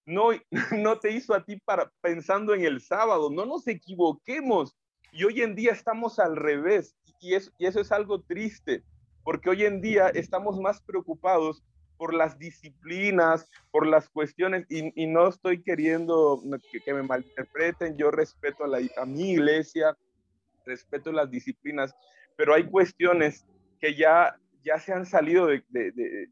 No, 0.06 0.30
no 0.78 0.98
te 0.98 1.10
hizo 1.10 1.34
a 1.34 1.44
ti 1.44 1.60
para 1.66 1.92
pensando 2.00 2.54
en 2.54 2.64
el 2.64 2.80
sábado. 2.80 3.28
No 3.30 3.44
nos 3.44 3.68
equivoquemos. 3.68 4.74
Y 5.12 5.24
hoy 5.24 5.42
en 5.42 5.54
día 5.54 5.72
estamos 5.72 6.18
al 6.18 6.34
revés. 6.34 6.96
Y, 7.20 7.34
y 7.34 7.66
eso 7.66 7.78
es 7.78 7.92
algo 7.92 8.22
triste, 8.22 8.82
porque 9.22 9.50
hoy 9.50 9.66
en 9.66 9.82
día 9.82 10.08
estamos 10.08 10.58
más 10.58 10.80
preocupados 10.80 11.62
por 12.02 12.14
las 12.14 12.36
disciplinas, 12.36 13.48
por 13.70 13.86
las 13.86 14.08
cuestiones, 14.08 14.66
y, 14.68 15.06
no 15.06 15.28
estoy 15.28 15.62
queriendo 15.62 16.42
que, 16.84 16.92
me 16.92 17.04
malinterpreten, 17.04 17.96
yo 17.96 18.10
respeto 18.10 18.64
a, 18.64 18.66
la, 18.66 18.80
a 18.96 19.06
mi 19.06 19.30
iglesia, 19.30 19.96
respeto 20.66 21.12
las 21.12 21.30
disciplinas, 21.30 21.94
pero 22.36 22.54
hay 22.54 22.64
cuestiones 22.64 23.46
que 23.80 23.94
ya, 23.94 24.34
ya, 24.64 24.80
se 24.80 24.92
han 24.92 25.06
salido 25.06 25.46
de, 25.46 25.62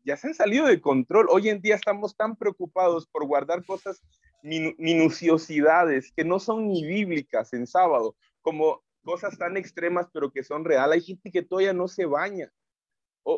ya 0.05 0.17
se 0.17 0.27
han 0.27 0.35
salido 0.35 0.67
de 0.67 0.81
control. 0.81 1.29
Hoy 1.31 1.49
en 1.49 1.61
día 1.61 1.77
estamos 1.77 2.17
tan 2.17 2.35
preocupados 2.35 3.07
por 3.07 3.25
guardar 3.29 3.65
cosas, 3.65 4.03
minuciosidades 4.43 6.11
que 6.17 6.25
no 6.25 6.41
son 6.41 6.67
ni 6.67 6.85
bíblicas 6.85 7.53
en 7.53 7.69
sábado, 7.69 8.17
como 8.43 8.83
cosas 9.05 9.39
tan 9.39 9.57
extremas 9.57 10.09
pero 10.13 10.33
que 10.33 10.43
son 10.43 10.65
reales. 10.65 10.95
Hay 10.95 11.03
gente 11.03 11.31
que 11.31 11.43
todavía 11.43 11.73
no 11.73 11.87
se 11.87 12.07
baña 12.07 12.51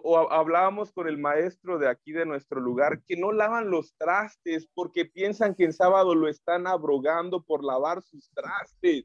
o, 0.03 0.32
hablábamos 0.32 0.93
con 0.93 1.09
el 1.09 1.18
maestro 1.18 1.78
de 1.78 1.88
aquí 1.88 2.12
de 2.12 2.26
nuestro 2.26 2.61
lugar 2.61 3.03
que 3.07 3.16
no 3.16 3.32
lavan 3.32 3.70
los 3.70 3.95
trastes 3.97 4.68
porque 4.74 5.05
piensan 5.05 5.55
que 5.55 5.64
en 5.64 5.72
sábado 5.72 6.14
lo 6.14 6.28
están 6.28 6.66
abrogando 6.66 7.43
por 7.43 7.64
lavar 7.64 8.03
sus 8.03 8.30
trastes. 8.30 9.05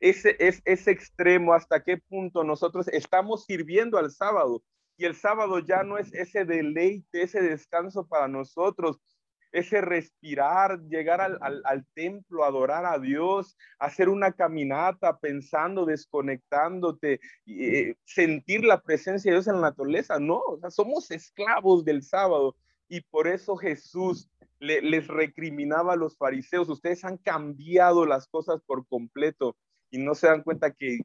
Ese 0.00 0.36
es 0.38 0.60
ese 0.64 0.90
extremo 0.90 1.54
hasta 1.54 1.82
qué 1.82 1.96
punto 1.96 2.44
nosotros 2.44 2.88
estamos 2.88 3.44
sirviendo 3.44 3.98
al 3.98 4.10
sábado 4.10 4.62
y 4.96 5.04
el 5.04 5.14
sábado 5.14 5.58
ya 5.58 5.82
no 5.82 5.98
es 5.98 6.12
ese 6.12 6.44
deleite, 6.44 7.22
ese 7.22 7.40
descanso 7.42 8.06
para 8.06 8.28
nosotros, 8.28 8.98
ese 9.52 9.80
respirar, 9.80 10.80
llegar 10.88 11.20
al, 11.20 11.86
templo, 11.94 12.44
adorar 12.44 12.84
a 12.84 12.98
Dios, 12.98 13.56
hacer 13.78 14.08
una 14.08 14.32
caminata 14.32 15.18
pensando, 15.18 15.86
desconectándote, 15.86 17.20
eh, 17.46 17.94
sentir 18.04 18.64
la 18.64 18.80
presencia 18.80 19.30
de 19.30 19.36
Dios 19.36 19.48
en 19.48 19.54
la 19.54 19.70
naturaleza. 19.70 20.18
No, 20.18 20.42
somos 20.70 21.10
esclavos 21.10 21.84
del 21.84 22.02
sábado 22.02 22.56
y 22.88 23.00
por 23.00 23.26
eso 23.26 23.56
Jesús 23.56 24.30
les 24.58 25.06
recriminaba 25.06 25.92
a 25.92 25.96
los 25.96 26.16
fariseos, 26.16 26.68
ustedes 26.68 27.04
han 27.04 27.18
cambiado 27.18 28.06
las 28.06 28.26
cosas 28.26 28.60
por 28.64 28.86
completo 28.86 29.56
y 29.90 29.98
no 29.98 30.14
se 30.14 30.28
dan 30.28 30.42
cuenta 30.42 30.72
que, 30.72 31.00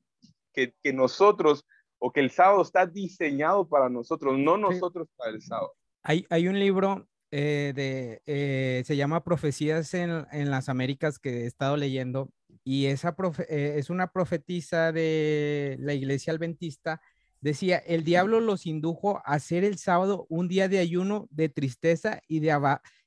que, 0.53 0.73
nosotros 0.93 1.65
o 1.99 2.11
que 2.11 2.21
el 2.21 2.31
sábado 2.31 2.61
está 2.61 2.85
diseñado 2.85 3.67
para 3.67 3.89
nosotros, 3.89 4.37
no 4.37 4.57
nosotros 4.57 5.07
para 5.17 5.31
el 5.31 5.41
sábado. 5.41 5.73
Hay, 6.03 6.25
hay 6.29 6.47
un 6.47 6.59
libro 6.59 7.07
eh, 7.31 7.71
de, 7.73 8.21
eh, 8.25 8.83
se 8.85 8.97
llama 8.97 9.23
Profecías 9.23 9.93
en, 9.93 10.25
en, 10.33 10.51
las 10.51 10.67
Américas 10.67 11.17
que 11.17 11.43
he 11.43 11.45
estado 11.45 11.77
leyendo 11.77 12.29
y 12.65 12.87
esa 12.87 13.15
eh, 13.47 13.75
es 13.77 13.89
una 13.89 14.11
profetisa 14.11 14.91
de 14.91 15.77
la 15.79 15.93
iglesia 15.93 16.33
adventista. 16.33 17.01
Decía, 17.39 17.77
el 17.77 18.03
diablo 18.03 18.41
los 18.41 18.67
indujo 18.67 19.17
a 19.19 19.33
hacer 19.33 19.63
el 19.63 19.77
sábado 19.77 20.27
un 20.29 20.47
día 20.49 20.67
de 20.67 20.79
ayuno, 20.79 21.27
de 21.31 21.47
tristeza 21.47 22.21
y 22.27 22.39
de, 22.39 22.55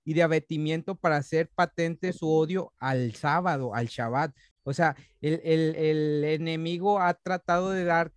y 0.05 0.14
de 0.14 0.22
abatimiento 0.22 0.97
para 0.97 1.16
hacer 1.16 1.51
patente 1.55 2.12
su 2.12 2.29
odio 2.29 2.72
al 2.79 3.14
sábado, 3.14 3.75
al 3.75 3.87
Shabbat. 3.87 4.35
O 4.64 4.72
sea, 4.72 4.97
el, 5.20 5.41
el, 5.45 5.77
el 5.77 6.25
enemigo 6.25 6.99
ha 6.99 7.12
tratado 7.14 7.70
de 7.70 7.85
dar, 7.85 8.11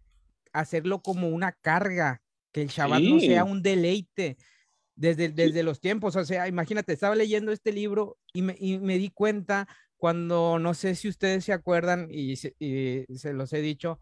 hacerlo 0.53 1.01
como 1.03 1.27
una 1.27 1.51
carga, 1.51 2.21
que 2.51 2.61
el 2.61 2.69
Shabbat 2.69 3.01
no 3.01 3.19
sea 3.19 3.43
un 3.43 3.61
deleite 3.61 4.37
desde, 4.97 5.29
desde 5.29 5.63
los 5.63 5.79
tiempos. 5.79 6.17
O 6.17 6.25
sea, 6.25 6.47
imagínate, 6.49 6.91
estaba 6.91 7.15
leyendo 7.15 7.53
este 7.53 7.71
libro 7.71 8.17
y 8.33 8.41
me, 8.41 8.55
y 8.59 8.79
me 8.79 8.97
di 8.97 9.09
cuenta 9.09 9.67
cuando, 9.95 10.59
no 10.59 10.73
sé 10.73 10.95
si 10.95 11.07
ustedes 11.07 11.45
se 11.45 11.53
acuerdan 11.53 12.07
y 12.11 12.35
se, 12.35 12.55
y 12.59 13.05
se 13.17 13.33
los 13.33 13.53
he 13.53 13.61
dicho, 13.61 13.99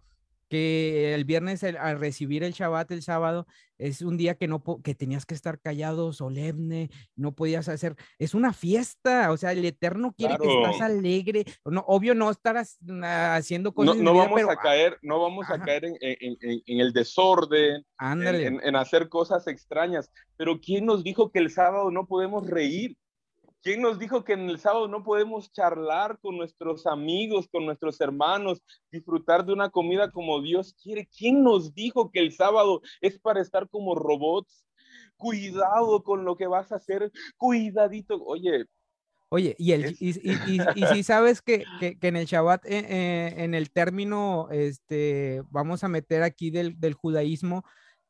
que 0.49 1.13
el 1.13 1.25
viernes 1.25 1.63
al 1.63 1.99
recibir 1.99 2.43
el 2.43 2.53
Shabbat 2.53 2.91
el 2.91 3.01
sábado 3.01 3.47
es 3.77 4.01
un 4.01 4.17
día 4.17 4.35
que 4.35 4.47
no 4.47 4.63
que 4.83 4.95
tenías 4.95 5.25
que 5.25 5.33
estar 5.33 5.59
callado, 5.59 6.13
solemne, 6.13 6.89
no 7.15 7.33
podías 7.33 7.67
hacer, 7.67 7.95
es 8.19 8.33
una 8.33 8.53
fiesta, 8.53 9.31
o 9.31 9.37
sea, 9.37 9.51
el 9.51 9.65
Eterno 9.65 10.13
quiere 10.17 10.37
que 10.37 10.47
estás 10.47 10.81
alegre, 10.81 11.45
no, 11.65 11.83
obvio 11.87 12.15
no 12.15 12.29
estar 12.31 12.55
haciendo 12.57 13.73
cosas. 13.73 13.97
No, 13.97 14.13
vamos 14.13 14.41
a 14.49 14.55
caer, 14.55 14.97
no 15.01 15.19
vamos 15.19 15.49
a 15.49 15.59
caer 15.59 15.85
en, 15.85 15.97
en, 15.99 16.37
en, 16.41 16.79
el 16.79 16.93
desorden, 16.93 17.85
en, 17.99 18.59
en 18.63 18.75
hacer 18.75 19.09
cosas 19.09 19.47
extrañas, 19.47 20.09
pero 20.37 20.59
¿quién 20.61 20.85
nos 20.85 21.03
dijo 21.03 21.31
que 21.31 21.39
el 21.39 21.51
sábado 21.51 21.91
no 21.91 22.07
podemos 22.07 22.47
reír? 22.47 22.97
¿Quién 23.65 23.81
nos 23.81 23.97
dijo 23.97 24.23
que 24.23 24.33
en 24.33 24.47
el 24.47 24.59
sábado 24.59 24.87
no 24.87 25.03
podemos 25.03 25.51
charlar 25.51 26.19
con 26.19 26.37
nuestros 26.37 26.85
amigos, 26.85 27.47
con 27.51 27.65
nuestros 27.65 27.99
hermanos, 27.99 28.61
disfrutar 28.91 29.43
de 29.43 29.53
una 29.53 29.71
comida 29.71 30.11
como 30.11 30.39
Dios 30.39 30.75
quiere? 30.83 31.09
¿Quién 31.17 31.41
nos 31.41 31.73
dijo 31.73 32.11
que 32.11 32.19
el 32.19 32.31
sábado 32.31 32.83
es 33.01 33.17
para 33.17 33.41
estar 33.41 33.67
como 33.67 33.95
robots? 33.95 34.67
Cuidado 35.17 36.03
con 36.03 36.25
lo 36.25 36.37
que 36.37 36.45
vas 36.45 36.71
a 36.71 36.75
hacer, 36.75 37.11
cuidadito. 37.37 38.23
Oye, 38.23 38.65
Oye, 39.29 39.55
y, 39.57 39.71
el, 39.71 39.97
y, 39.99 40.13
si 40.93 41.01
sabes 41.01 41.41
que, 41.41 41.65
en 41.81 42.15
el 42.17 42.27
Shabbat, 42.27 42.67
eh, 42.67 42.85
eh, 42.87 43.33
en 43.37 43.55
el 43.55 43.71
término, 43.71 44.47
este, 44.51 45.41
vamos 45.49 45.83
a 45.83 45.87
meter 45.87 46.21
aquí 46.21 46.51
del, 46.51 46.79
del 46.79 46.93
judaísmo, 46.93 47.63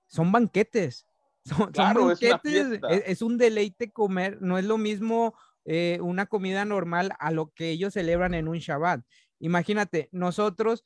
son 0.07 0.33
banquetes. 0.33 1.07
Son, 1.45 1.71
claro, 1.71 2.11
es, 2.11 2.19
es, 2.21 3.21
un 3.21 3.37
deleite 3.37 3.91
comer, 3.91 4.41
no 4.41 4.57
es 4.57 4.65
lo 4.65 4.79
mismo 4.79 5.35
eh, 5.65 5.99
una 6.01 6.25
comida 6.25 6.65
normal 6.65 7.13
a 7.19 7.31
lo 7.31 7.51
que 7.51 7.69
ellos 7.69 7.93
celebran 7.93 8.33
en 8.33 8.47
un 8.47 8.57
Shabbat. 8.57 9.01
Imagínate, 9.39 10.09
nosotros 10.11 10.83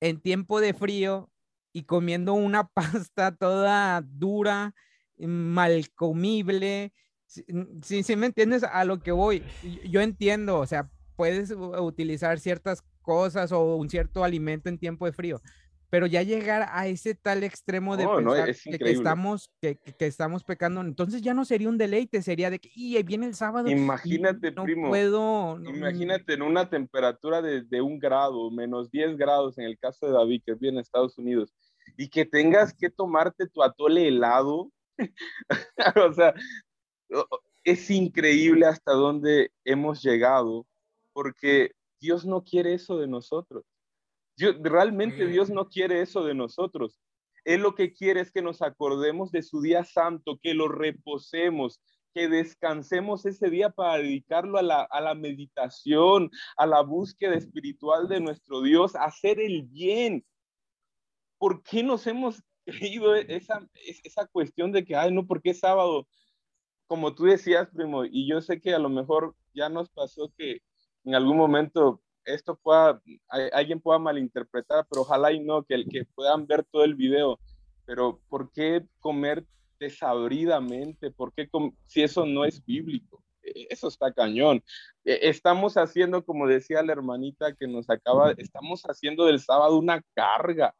en 0.00 0.20
tiempo 0.20 0.60
de 0.60 0.74
frío 0.74 1.30
y 1.72 1.84
comiendo 1.84 2.34
una 2.34 2.68
pasta 2.74 3.34
toda 3.36 4.02
dura, 4.02 4.74
mal 5.18 5.90
comible. 5.94 6.92
Si, 7.26 7.44
si, 8.02 8.16
me 8.16 8.26
entiendes 8.26 8.64
a 8.64 8.84
lo 8.84 9.00
que 9.02 9.12
voy, 9.12 9.44
yo 9.88 10.00
entiendo, 10.00 10.58
o 10.58 10.66
sea, 10.66 10.90
puedes 11.14 11.50
utilizar 11.52 12.40
ciertas 12.40 12.82
cosas 13.02 13.52
o 13.52 13.76
un 13.76 13.88
cierto 13.88 14.24
alimento 14.24 14.68
en 14.68 14.78
tiempo 14.78 15.06
de 15.06 15.12
frío, 15.12 15.40
pero 15.90 16.06
ya 16.06 16.22
llegar 16.22 16.68
a 16.70 16.86
ese 16.86 17.16
tal 17.16 17.42
extremo 17.42 17.96
de 17.96 18.06
pensar 18.06 18.54
que, 18.78 18.90
estamos, 18.90 19.50
que, 19.60 19.76
que, 19.76 20.06
estamos 20.06 20.44
pecando, 20.44 20.80
entonces 20.80 21.20
ya 21.20 21.34
no 21.34 21.44
sería 21.44 21.68
un 21.68 21.78
deleite, 21.78 22.22
sería 22.22 22.48
de 22.48 22.60
que, 22.60 22.70
y 22.74 23.02
viene 23.02 23.26
el 23.26 23.34
sábado. 23.34 23.68
Imagínate, 23.68 24.52
no 24.52 24.62
primo. 24.62 24.88
Puedo, 24.88 25.58
imagínate 25.64 26.34
en 26.34 26.42
una 26.42 26.70
temperatura 26.70 27.42
de, 27.42 27.62
de, 27.62 27.82
un 27.82 27.98
grado, 27.98 28.50
menos 28.52 28.90
10 28.92 29.16
grados 29.16 29.58
en 29.58 29.64
el 29.64 29.78
caso 29.78 30.06
de 30.06 30.12
David, 30.12 30.42
que 30.46 30.54
viene 30.54 30.78
en 30.78 30.82
Estados 30.82 31.18
Unidos, 31.18 31.52
y 31.96 32.08
que 32.08 32.24
tengas 32.24 32.72
que 32.72 32.88
tomarte 32.88 33.48
tu 33.48 33.62
atole 33.62 34.06
helado. 34.06 34.70
o 36.08 36.12
sea, 36.12 36.34
es 37.64 37.90
increíble 37.90 38.64
hasta 38.66 38.92
dónde 38.92 39.50
hemos 39.64 40.02
llegado, 40.02 40.66
porque 41.12 41.72
Dios 42.00 42.24
no 42.24 42.44
quiere 42.44 42.74
eso 42.74 42.96
de 42.96 43.08
nosotros 43.08 43.64
realmente 44.62 45.26
Dios 45.26 45.50
no 45.50 45.68
quiere 45.68 46.02
eso 46.02 46.24
de 46.24 46.34
nosotros. 46.34 47.00
Él 47.44 47.62
lo 47.62 47.74
que 47.74 47.92
quiere 47.92 48.20
es 48.20 48.30
que 48.30 48.42
nos 48.42 48.62
acordemos 48.62 49.30
de 49.32 49.42
su 49.42 49.60
día 49.60 49.84
santo, 49.84 50.38
que 50.42 50.54
lo 50.54 50.68
reposemos, 50.68 51.80
que 52.12 52.28
descansemos 52.28 53.24
ese 53.24 53.50
día 53.50 53.70
para 53.70 53.98
dedicarlo 53.98 54.58
a 54.58 54.62
la, 54.62 55.14
meditación, 55.14 56.30
a 56.56 56.66
la 56.66 56.82
búsqueda 56.82 57.34
espiritual 57.34 58.08
de 58.08 58.20
nuestro 58.20 58.62
Dios, 58.62 58.94
a 58.96 59.04
hacer 59.04 59.40
el 59.40 59.62
bien. 59.62 60.24
¿Por 61.38 61.62
qué 61.62 61.82
nos 61.82 62.06
hemos 62.06 62.42
creído 62.66 63.14
esa, 63.14 63.66
esa 64.04 64.26
cuestión 64.26 64.72
de 64.72 64.84
que, 64.84 64.96
ay, 64.96 65.12
no, 65.12 65.26
porque 65.26 65.50
es 65.50 65.60
sábado? 65.60 66.06
Como 66.86 67.14
tú 67.14 67.24
decías, 67.24 67.68
primo, 67.70 68.04
y 68.04 68.28
yo 68.28 68.40
sé 68.40 68.60
que 68.60 68.74
a 68.74 68.78
lo 68.78 68.88
mejor 68.88 69.36
ya 69.54 69.68
nos 69.68 69.88
pasó 69.90 70.32
que 70.36 70.60
en 71.04 71.14
algún 71.14 71.36
momento 71.36 72.02
esto 72.24 72.56
pueda, 72.56 73.00
alguien 73.52 73.80
pueda 73.80 73.98
malinterpretar, 73.98 74.86
pero 74.90 75.02
ojalá 75.02 75.32
y 75.32 75.40
no, 75.40 75.62
que, 75.62 75.84
que 75.86 76.04
puedan 76.04 76.46
ver 76.46 76.64
todo 76.64 76.84
el 76.84 76.94
video. 76.94 77.38
Pero 77.86 78.20
¿por 78.28 78.52
qué 78.52 78.86
comer 79.00 79.44
desabridamente? 79.78 81.10
¿Por 81.10 81.32
qué 81.32 81.48
si 81.86 82.02
eso 82.02 82.26
no 82.26 82.44
es 82.44 82.64
bíblico? 82.64 83.22
E, 83.42 83.66
eso 83.70 83.88
está 83.88 84.12
cañón. 84.12 84.62
E, 85.04 85.28
estamos 85.28 85.76
haciendo, 85.76 86.24
como 86.24 86.46
decía 86.46 86.82
la 86.82 86.92
hermanita 86.92 87.54
que 87.54 87.66
nos 87.66 87.88
acaba, 87.90 88.32
estamos 88.32 88.82
haciendo 88.82 89.24
del 89.24 89.40
sábado 89.40 89.76
una 89.78 90.02
carga. 90.14 90.74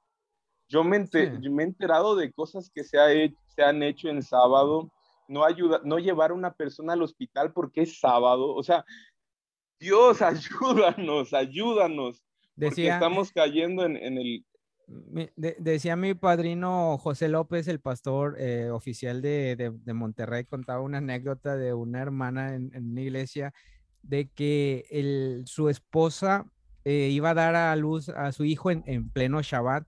Yo 0.68 0.84
me, 0.84 0.98
me 1.00 1.62
he 1.62 1.66
enterado 1.66 2.14
de 2.14 2.32
cosas 2.32 2.70
que 2.72 2.84
se, 2.84 2.98
ha 2.98 3.08
se 3.48 3.62
han 3.62 3.82
hecho 3.82 4.08
en 4.08 4.22
sábado, 4.22 4.88
no, 5.26 5.44
ayuda, 5.44 5.80
no 5.84 5.98
llevar 5.98 6.30
a 6.30 6.34
una 6.34 6.52
persona 6.52 6.92
al 6.92 7.02
hospital 7.02 7.52
porque 7.52 7.82
es 7.82 7.98
sábado. 7.98 8.54
O 8.54 8.62
sea, 8.62 8.84
Dios, 9.80 10.20
ayúdanos, 10.22 11.32
ayúdanos. 11.32 12.22
Decía, 12.54 12.94
estamos 12.94 13.32
cayendo 13.32 13.86
en, 13.86 13.96
el... 13.96 14.44
decía 15.36 15.96
mi 15.96 16.12
padrino 16.14 16.98
José 16.98 17.28
López, 17.28 17.66
el 17.68 17.80
pastor 17.80 18.36
eh, 18.38 18.70
oficial 18.70 19.22
de, 19.22 19.72
Monterrey, 19.86 20.44
contaba 20.44 20.82
una 20.82 20.98
anécdota 20.98 21.56
de 21.56 21.72
una 21.72 22.02
hermana 22.02 22.54
en, 22.54 22.70
una 22.74 23.00
iglesia 23.00 23.54
de 24.02 24.28
que 24.28 24.84
el, 24.90 25.44
su 25.46 25.70
esposa 25.70 26.44
eh, 26.84 27.08
iba 27.10 27.30
a 27.30 27.34
dar 27.34 27.54
a 27.54 27.74
luz 27.76 28.10
a 28.10 28.32
su 28.32 28.44
hijo 28.44 28.70
en, 28.70 28.82
en 28.86 29.10
pleno 29.10 29.40
Shabbat 29.40 29.86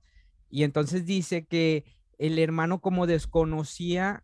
y 0.48 0.64
entonces 0.64 1.04
dice 1.04 1.46
que 1.46 1.84
el 2.18 2.38
hermano 2.38 2.80
como 2.80 3.06
desconocía 3.06 4.22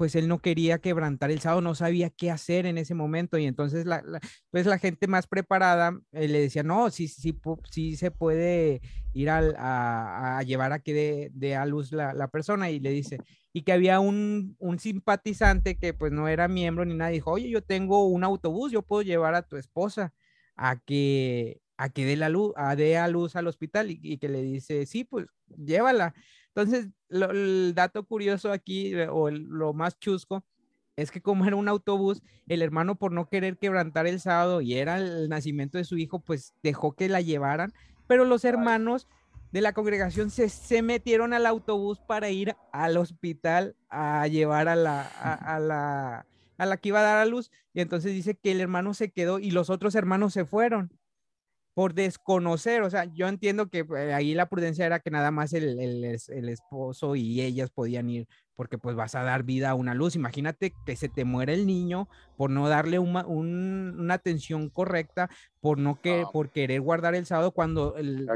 pues 0.00 0.14
él 0.14 0.28
no 0.28 0.38
quería 0.38 0.78
quebrantar 0.78 1.30
el 1.30 1.40
sábado, 1.40 1.60
no 1.60 1.74
sabía 1.74 2.08
qué 2.08 2.30
hacer 2.30 2.64
en 2.64 2.78
ese 2.78 2.94
momento 2.94 3.36
y 3.36 3.44
entonces 3.44 3.84
la, 3.84 4.02
pues 4.50 4.64
la 4.64 4.78
gente 4.78 5.06
más 5.08 5.26
preparada 5.26 5.92
eh, 6.12 6.26
le 6.26 6.40
decía, 6.40 6.62
no, 6.62 6.88
sí, 6.88 7.06
sí, 7.06 7.38
sí 7.70 7.96
se 7.96 8.10
puede 8.10 8.80
ir 9.12 9.28
a, 9.28 10.42
llevar 10.46 10.72
a 10.72 10.78
que 10.78 11.30
dé, 11.34 11.54
a 11.54 11.66
luz 11.66 11.92
la, 11.92 12.28
persona 12.28 12.70
y 12.70 12.80
le 12.80 12.88
dice, 12.92 13.18
y 13.52 13.60
que 13.60 13.72
había 13.72 14.00
un, 14.00 14.56
simpatizante 14.78 15.76
que 15.76 15.92
pues 15.92 16.12
no 16.12 16.28
era 16.28 16.48
miembro 16.48 16.86
ni 16.86 16.94
nada, 16.94 17.10
dijo, 17.10 17.32
oye, 17.32 17.50
yo 17.50 17.60
tengo 17.62 18.06
un 18.06 18.24
autobús, 18.24 18.72
yo 18.72 18.80
puedo 18.80 19.02
llevar 19.02 19.34
a 19.34 19.42
tu 19.42 19.58
esposa 19.58 20.14
a 20.56 20.76
que 20.80 21.60
a 21.76 21.90
que 21.90 22.06
dé 22.06 22.16
la 22.16 22.30
luz, 22.30 22.54
a 22.56 22.74
dé 22.74 22.96
a 22.96 23.06
luz 23.06 23.36
al 23.36 23.48
hospital 23.48 23.90
y 23.90 24.16
que 24.16 24.30
le 24.30 24.40
dice, 24.40 24.86
sí, 24.86 25.04
pues 25.04 25.26
llévala. 25.58 26.14
Entonces, 26.54 26.88
el 27.08 27.72
dato 27.74 28.04
curioso 28.04 28.52
aquí, 28.52 28.94
eh, 28.94 29.08
o 29.08 29.30
lo 29.30 29.72
más 29.72 29.98
chusco, 29.98 30.44
es 30.96 31.10
que 31.10 31.22
como 31.22 31.46
era 31.46 31.56
un 31.56 31.68
autobús, 31.68 32.22
el 32.46 32.62
hermano 32.62 32.96
por 32.96 33.12
no 33.12 33.28
querer 33.28 33.56
quebrantar 33.58 34.06
el 34.06 34.20
sábado 34.20 34.60
y 34.60 34.74
era 34.74 34.98
el 34.98 35.28
nacimiento 35.28 35.78
de 35.78 35.84
su 35.84 35.96
hijo, 35.96 36.20
pues 36.20 36.54
dejó 36.62 36.92
que 36.92 37.08
la 37.08 37.20
llevaran, 37.20 37.72
pero 38.06 38.24
los 38.24 38.44
hermanos 38.44 39.06
de 39.52 39.60
la 39.60 39.72
congregación 39.72 40.30
se, 40.30 40.48
se 40.48 40.82
metieron 40.82 41.32
al 41.32 41.46
autobús 41.46 42.00
para 42.00 42.30
ir 42.30 42.54
al 42.72 42.96
hospital 42.96 43.76
a 43.88 44.26
llevar 44.28 44.68
a 44.68 44.76
la, 44.76 45.02
a, 45.02 45.58
la, 45.58 46.26
a 46.58 46.66
la 46.66 46.76
que 46.76 46.90
iba 46.90 47.00
a 47.00 47.04
dar 47.04 47.18
a 47.18 47.26
luz. 47.26 47.50
Y 47.72 47.80
entonces 47.80 48.12
dice 48.12 48.36
que 48.36 48.52
el 48.52 48.60
hermano 48.60 48.94
se 48.94 49.10
quedó 49.10 49.38
y 49.38 49.50
los 49.50 49.70
otros 49.70 49.94
hermanos 49.94 50.32
se 50.32 50.44
fueron 50.44 50.92
por 51.80 51.94
desconocer, 51.94 52.82
o 52.82 52.90
sea, 52.90 53.06
yo 53.06 53.26
entiendo 53.26 53.70
que 53.70 53.86
eh, 53.96 54.12
ahí 54.12 54.34
la 54.34 54.50
prudencia 54.50 54.84
era 54.84 55.00
que 55.00 55.10
nada 55.10 55.30
más 55.30 55.54
el, 55.54 55.80
el, 55.80 56.48
esposo 56.50 57.16
y 57.16 57.40
ellas 57.40 57.70
podían 57.70 58.10
ir 58.10 58.28
porque 58.54 58.76
pues 58.76 58.94
vas 58.96 59.14
a 59.14 59.22
dar 59.22 59.44
vida 59.44 59.70
a 59.70 59.74
una 59.74 59.94
luz. 59.94 60.14
Imagínate 60.14 60.74
que 60.84 60.94
se 60.94 61.08
te 61.08 61.24
muere 61.24 61.54
el 61.54 61.66
niño 61.66 62.06
por 62.36 62.50
no 62.50 62.68
darle 62.68 62.98
una, 62.98 63.24
una 63.26 64.12
atención 64.12 64.68
correcta, 64.68 65.30
por 65.60 65.78
no 65.78 65.98
que, 66.02 66.26
por 66.30 66.50
querer 66.50 66.82
guardar 66.82 67.14
el 67.14 67.24
sábado 67.24 67.52
cuando 67.52 67.96
el, 67.96 68.28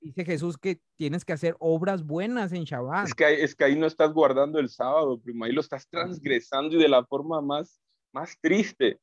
dice 0.00 0.24
Jesús 0.24 0.56
que 0.56 0.80
tienes 0.96 1.26
que 1.26 1.34
hacer 1.34 1.56
obras 1.58 2.06
buenas 2.06 2.50
en 2.54 2.64
Shabbat. 2.64 3.08
Es 3.08 3.14
que, 3.14 3.44
es 3.44 3.54
que 3.54 3.64
ahí 3.64 3.78
no 3.78 3.86
estás 3.86 4.10
guardando 4.14 4.58
el 4.58 4.70
sábado, 4.70 5.20
primo, 5.20 5.44
ahí 5.44 5.52
lo 5.52 5.60
estás 5.60 5.86
transgresando 5.86 6.76
y 6.76 6.82
de 6.82 6.88
la 6.88 7.04
forma 7.04 7.42
más, 7.42 7.78
más 8.10 8.38
triste. 8.40 8.98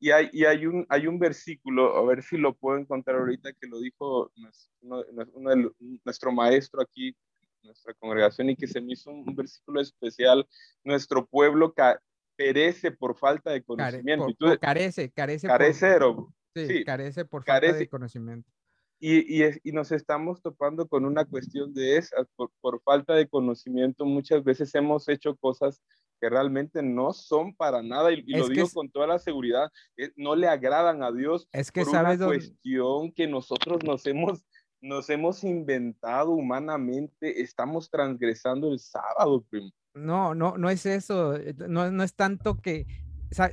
Y 0.00 0.10
hay, 0.10 0.28
y 0.32 0.44
hay, 0.44 0.66
un, 0.66 0.86
hay 0.88 1.06
un 1.06 1.18
versículo, 1.18 1.96
a 1.96 2.04
ver 2.04 2.22
si 2.22 2.36
lo 2.36 2.54
puedo 2.54 2.78
encontrar 2.78 3.16
ahorita, 3.16 3.52
que 3.52 3.66
lo 3.66 3.80
dijo 3.80 4.30
nuestro, 6.04 6.32
maestro 6.32 6.82
aquí, 6.82 7.16
nuestra 7.62 7.94
congregación, 7.94 8.50
y 8.50 8.56
que 8.56 8.68
se 8.68 8.80
me 8.80 8.92
hizo 8.92 9.10
un, 9.10 9.34
versículo 9.34 9.80
especial. 9.80 10.46
Nuestro 10.84 11.26
pueblo 11.26 11.74
perece 12.36 12.92
por 12.92 13.18
falta 13.18 13.50
de 13.50 13.64
conocimiento. 13.64 14.26
carece, 14.60 15.10
carece. 15.10 15.48
Carece, 15.48 15.98
por, 15.98 16.28
sí, 16.54 16.84
carece 16.84 17.24
por 17.24 17.44
falta 17.44 17.72
de 17.72 17.88
conocimiento. 17.88 18.48
Y, 19.00 19.42
y, 19.42 19.48
y, 19.62 19.72
nos 19.72 19.92
estamos 19.92 20.42
topando 20.42 20.88
con 20.88 21.04
una 21.04 21.24
cuestión 21.24 21.72
de 21.72 21.98
esas, 21.98 22.26
por, 22.34 22.50
por, 22.60 22.82
falta 22.82 23.14
de 23.14 23.28
conocimiento, 23.28 24.04
muchas 24.04 24.42
veces 24.42 24.74
hemos 24.74 25.08
hecho 25.08 25.36
cosas 25.36 25.80
que 26.20 26.28
realmente 26.28 26.82
no 26.82 27.12
son 27.12 27.54
para 27.54 27.82
nada, 27.82 28.12
y, 28.12 28.22
lo 28.22 28.48
digo 28.48 28.68
con 28.72 28.90
toda 28.90 29.06
la 29.06 29.18
seguridad, 29.18 29.70
eh, 29.96 30.10
no 30.16 30.36
le 30.36 30.48
agradan 30.48 31.02
a 31.02 31.12
Dios 31.12 31.48
es 31.52 31.70
que 31.70 31.84
por 31.84 31.92
sabes 31.92 32.18
una 32.18 32.26
cuestión 32.26 33.12
que 33.12 33.26
nosotros 33.26 33.82
nos 33.84 34.06
hemos, 34.06 34.44
nos 34.80 35.08
hemos 35.10 35.44
inventado 35.44 36.30
humanamente, 36.30 37.40
estamos 37.40 37.90
transgresando 37.90 38.72
el 38.72 38.78
sábado, 38.78 39.44
primo. 39.48 39.70
No, 39.94 40.34
no, 40.34 40.56
no 40.56 40.70
es 40.70 40.86
eso, 40.86 41.36
eh, 41.36 41.54
no, 41.68 41.90
no 41.90 42.02
es 42.02 42.14
tanto 42.14 42.56
que, 42.56 42.86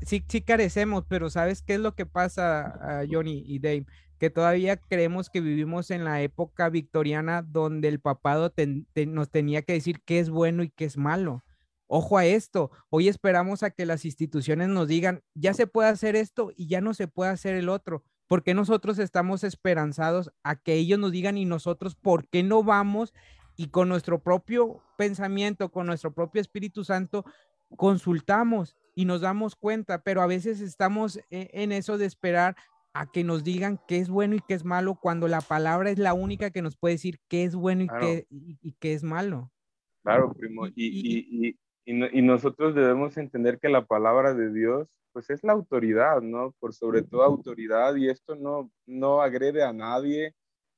sí, 0.04 0.24
sí 0.28 0.42
carecemos, 0.42 1.06
pero 1.08 1.30
¿sabes 1.30 1.62
qué 1.62 1.76
es 1.76 1.80
lo 1.80 1.96
que 1.96 2.06
pasa, 2.06 3.06
Johnny 3.10 3.44
y 3.46 3.60
Dave? 3.60 3.86
que 4.20 4.30
todavía 4.30 4.78
creemos 4.78 5.30
que 5.30 5.42
vivimos 5.42 5.92
en 5.92 6.04
la 6.06 6.22
época 6.22 6.70
victoriana 6.70 7.42
donde 7.42 7.90
el 7.90 8.00
papado 8.00 8.54
nos 9.08 9.30
tenía 9.30 9.62
que 9.62 9.74
decir 9.74 10.02
qué 10.06 10.20
es 10.20 10.30
bueno 10.30 10.64
y 10.64 10.70
qué 10.70 10.86
es 10.86 10.98
malo. 10.98 11.44
Ojo 11.88 12.18
a 12.18 12.26
esto, 12.26 12.72
hoy 12.90 13.08
esperamos 13.08 13.62
a 13.62 13.70
que 13.70 13.86
las 13.86 14.06
instituciones 14.06 14.70
nos 14.70 14.88
digan, 14.88 15.22
ya 15.36 15.54
se 15.54 15.68
puede 15.68 15.90
hacer 15.90 16.16
esto 16.16 16.52
y 16.56 16.68
ya 16.68 16.82
no 16.82 16.96
se 16.96 17.08
puede 17.08 17.30
hacer 17.30 17.54
el 17.54 17.70
otro, 17.70 18.04
porque 18.28 18.56
nosotros 18.56 18.98
estamos 18.98 19.44
esperanzados 19.44 20.32
a 20.44 20.56
que 20.56 20.74
ellos 20.74 20.98
nos 20.98 21.12
digan 21.12 21.38
y 21.38 21.46
nosotros 21.46 21.96
por 21.96 22.28
qué 22.28 22.42
no 22.42 22.64
vamos 22.64 23.14
y 23.56 23.68
con 23.68 23.88
nuestro 23.88 24.20
propio 24.20 24.82
pensamiento, 24.98 25.70
con 25.70 25.86
nuestro 25.86 26.12
propio 26.12 26.42
Espíritu 26.42 26.84
Santo, 26.84 27.24
consultamos 27.78 28.76
y 28.96 29.06
nos 29.06 29.22
damos 29.22 29.56
cuenta, 29.56 30.02
pero 30.02 30.24
a 30.24 30.28
veces 30.28 30.62
estamos 30.62 31.18
e-, 31.30 31.52
en 31.54 31.72
eso 31.72 32.00
de 32.00 32.06
esperar 32.06 32.56
a 32.94 33.12
que 33.12 33.24
nos 33.24 33.44
digan 33.44 33.80
qué 33.88 34.00
es 34.00 34.10
bueno 34.10 34.36
y 34.36 34.42
qué 34.48 34.56
es 34.56 34.64
malo 34.64 34.96
cuando 34.96 35.28
la 35.28 35.42
palabra 35.42 35.92
es 35.92 36.00
la 36.00 36.14
única 36.14 36.50
que 36.50 36.62
nos 36.62 36.78
puede 36.78 36.96
decir 36.96 37.20
qué 37.28 37.44
es 37.44 37.54
bueno 37.54 37.84
y, 37.84 37.88
qué, 38.00 38.26
y, 38.30 38.72
qué 38.80 38.94
es 38.94 39.04
malo. 39.04 39.52
Claro, 40.02 40.34
primo. 40.34 40.68
y, 40.68 40.74
y, 40.78 41.60
nosotros 41.86 42.76
debemos 42.76 43.18
entender 43.18 43.60
que 43.60 43.70
la 43.70 43.86
palabra 43.86 44.34
de 44.34 44.52
Dios, 44.52 44.88
pues 45.12 45.30
es 45.30 45.44
la 45.44 45.54
autoridad, 45.54 46.22
¿no? 46.22 46.54
Por 46.60 46.74
sobre 46.74 47.04
todo 47.04 47.24
autoridad, 47.24 47.96
y 47.96 48.10
esto 48.10 48.36
no, 48.36 48.72
no 48.86 49.22
agrede 49.22 49.64
a 49.64 49.72
nadie, 49.72 50.34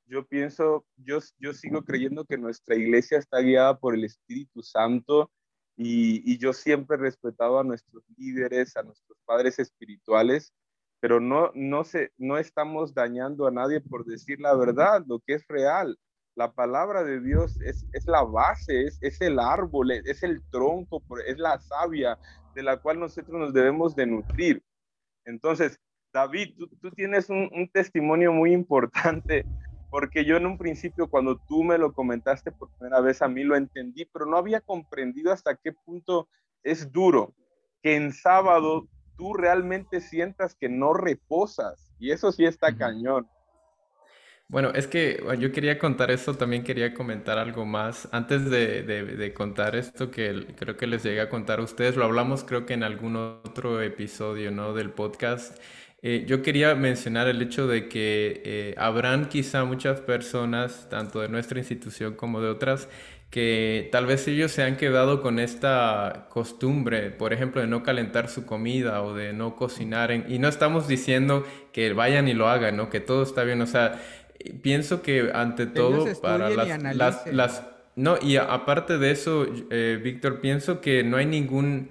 yo 0.07 0.25
pienso, 0.25 0.85
yo, 0.95 1.19
yo 1.39 1.53
sigo 1.53 1.83
creyendo 1.83 2.25
que 2.25 2.37
nuestra 2.37 2.75
iglesia 2.75 3.17
está 3.17 3.39
guiada 3.39 3.77
por 3.77 3.93
el 3.93 4.05
Espíritu 4.05 4.61
Santo 4.61 5.29
y, 5.75 6.31
y 6.31 6.37
yo 6.37 6.53
siempre 6.53 6.95
he 6.95 6.99
respetado 6.99 7.59
a 7.59 7.63
nuestros 7.63 8.03
líderes, 8.17 8.77
a 8.77 8.83
nuestros 8.83 9.17
padres 9.25 9.59
espirituales, 9.59 10.53
pero 10.99 11.19
no, 11.19 11.51
no, 11.53 11.83
se, 11.83 12.11
no 12.17 12.37
estamos 12.37 12.93
dañando 12.93 13.47
a 13.47 13.51
nadie 13.51 13.81
por 13.81 14.05
decir 14.05 14.39
la 14.39 14.55
verdad, 14.55 15.03
lo 15.07 15.19
que 15.19 15.33
es 15.33 15.47
real. 15.47 15.97
La 16.38 16.51
palabra 16.51 17.03
de 17.03 17.19
Dios 17.19 17.59
es, 17.61 17.88
es 17.93 18.05
la 18.05 18.21
base, 18.21 18.83
es, 18.83 18.99
es, 19.01 19.19
el 19.21 19.39
árbol, 19.39 19.89
es 19.89 20.21
el 20.21 20.43
tronco, 20.51 21.01
es 21.25 21.39
la 21.39 21.57
savia 21.57 22.19
de 22.53 22.61
la 22.61 22.77
cual 22.77 22.99
nosotros 22.99 23.39
nos 23.39 23.53
debemos 23.53 23.95
de 23.95 24.05
nutrir. 24.05 24.63
Entonces, 25.25 25.79
David, 26.13 26.53
tú, 26.55 26.67
tú 26.79 26.91
tienes 26.91 27.31
un, 27.31 27.49
un, 27.51 27.67
testimonio 27.69 28.31
muy 28.31 28.53
importante, 28.53 29.47
porque 29.89 30.25
yo 30.25 30.38
en 30.38 30.45
un 30.45 30.59
principio, 30.59 31.09
cuando 31.09 31.39
tú 31.47 31.63
me 31.63 31.79
lo 31.79 31.91
comentaste 31.91 32.51
por 32.51 32.69
primera 32.77 33.01
vez, 33.01 33.23
a 33.23 33.27
mí 33.27 33.43
lo 33.43 33.55
entendí, 33.55 34.05
pero 34.05 34.27
no 34.27 34.38
había 34.38 34.61
comprendido 34.61 35.31
hasta 35.31 35.55
qué 35.55 35.73
punto 35.73 36.29
es 36.61 36.91
duro 36.91 37.33
que 37.81 37.95
en 37.95 38.13
sábado 38.13 38.88
tú 39.17 39.33
realmente 39.33 40.01
sientas 40.01 40.53
que 40.53 40.69
no 40.69 40.93
reposas. 40.93 41.89
Y 41.97 42.11
eso 42.11 42.31
sí 42.31 42.45
está 42.45 42.75
cañón. 42.77 43.27
Bueno, 44.49 44.71
es 44.73 44.87
que 44.87 45.21
yo 45.39 45.51
quería 45.51 45.77
contar 45.77 46.09
esto, 46.09 46.35
también 46.35 46.63
quería 46.63 46.93
comentar 46.93 47.37
algo 47.37 47.65
más. 47.65 48.07
Antes 48.13 48.49
de, 48.49 48.83
de, 48.83 49.33
contar 49.33 49.75
esto 49.75 50.09
que 50.09 50.45
creo 50.57 50.77
que 50.77 50.87
les 50.87 51.03
llegué 51.03 51.19
a 51.19 51.27
contar 51.27 51.59
a 51.59 51.63
ustedes, 51.63 51.97
lo 51.97 52.05
hablamos 52.05 52.45
creo 52.45 52.65
que 52.65 52.73
en 52.73 52.83
algún 52.83 53.17
otro 53.17 53.81
episodio, 53.81 54.49
¿no? 54.51 54.73
Del 54.73 54.91
podcast. 54.91 55.57
Eh, 56.01 56.23
yo 56.27 56.43
quería 56.43 56.75
mencionar 56.75 57.27
el 57.27 57.41
hecho 57.41 57.67
de 57.67 57.89
que 57.89 58.41
eh, 58.45 58.75
habrán 58.77 59.27
quizá 59.27 59.65
muchas 59.65 59.99
personas, 59.99 60.87
tanto 60.89 61.19
de 61.19 61.27
nuestra 61.27 61.59
institución 61.59 62.13
como 62.15 62.39
de 62.39 62.49
otras, 62.49 62.87
que 63.29 63.89
tal 63.91 64.05
vez 64.05 64.25
ellos 64.29 64.51
se 64.51 64.63
han 64.63 64.77
quedado 64.77 65.21
con 65.21 65.39
esta 65.39 66.27
costumbre, 66.29 67.11
por 67.11 67.33
ejemplo, 67.33 67.59
de 67.59 67.67
no 67.67 67.83
calentar 67.83 68.29
su 68.29 68.45
comida 68.45 69.03
o 69.03 69.13
de 69.13 69.33
no 69.33 69.55
cocinar. 69.57 70.11
y 70.29 70.39
no 70.39 70.47
estamos 70.47 70.87
diciendo 70.87 71.45
que 71.73 71.91
vayan 71.93 72.27
y 72.29 72.33
lo 72.33 72.47
hagan, 72.47 72.77
¿no? 72.77 72.89
Que 72.89 73.01
todo 73.01 73.23
está 73.23 73.43
bien. 73.43 73.61
O 73.61 73.67
sea, 73.67 73.99
pienso 74.61 75.01
que 75.01 75.31
ante 75.33 75.65
todo 75.65 76.05
para 76.21 76.49
las, 76.49 77.25
las, 77.27 77.63
No, 77.95 78.17
y 78.21 78.38
aparte 78.38 78.97
de 78.97 79.11
eso, 79.11 79.45
eh, 79.69 79.99
Víctor, 80.03 80.41
pienso 80.41 80.81
que 80.81 81.03
no 81.03 81.17
hay 81.17 81.25
ningún 81.25 81.89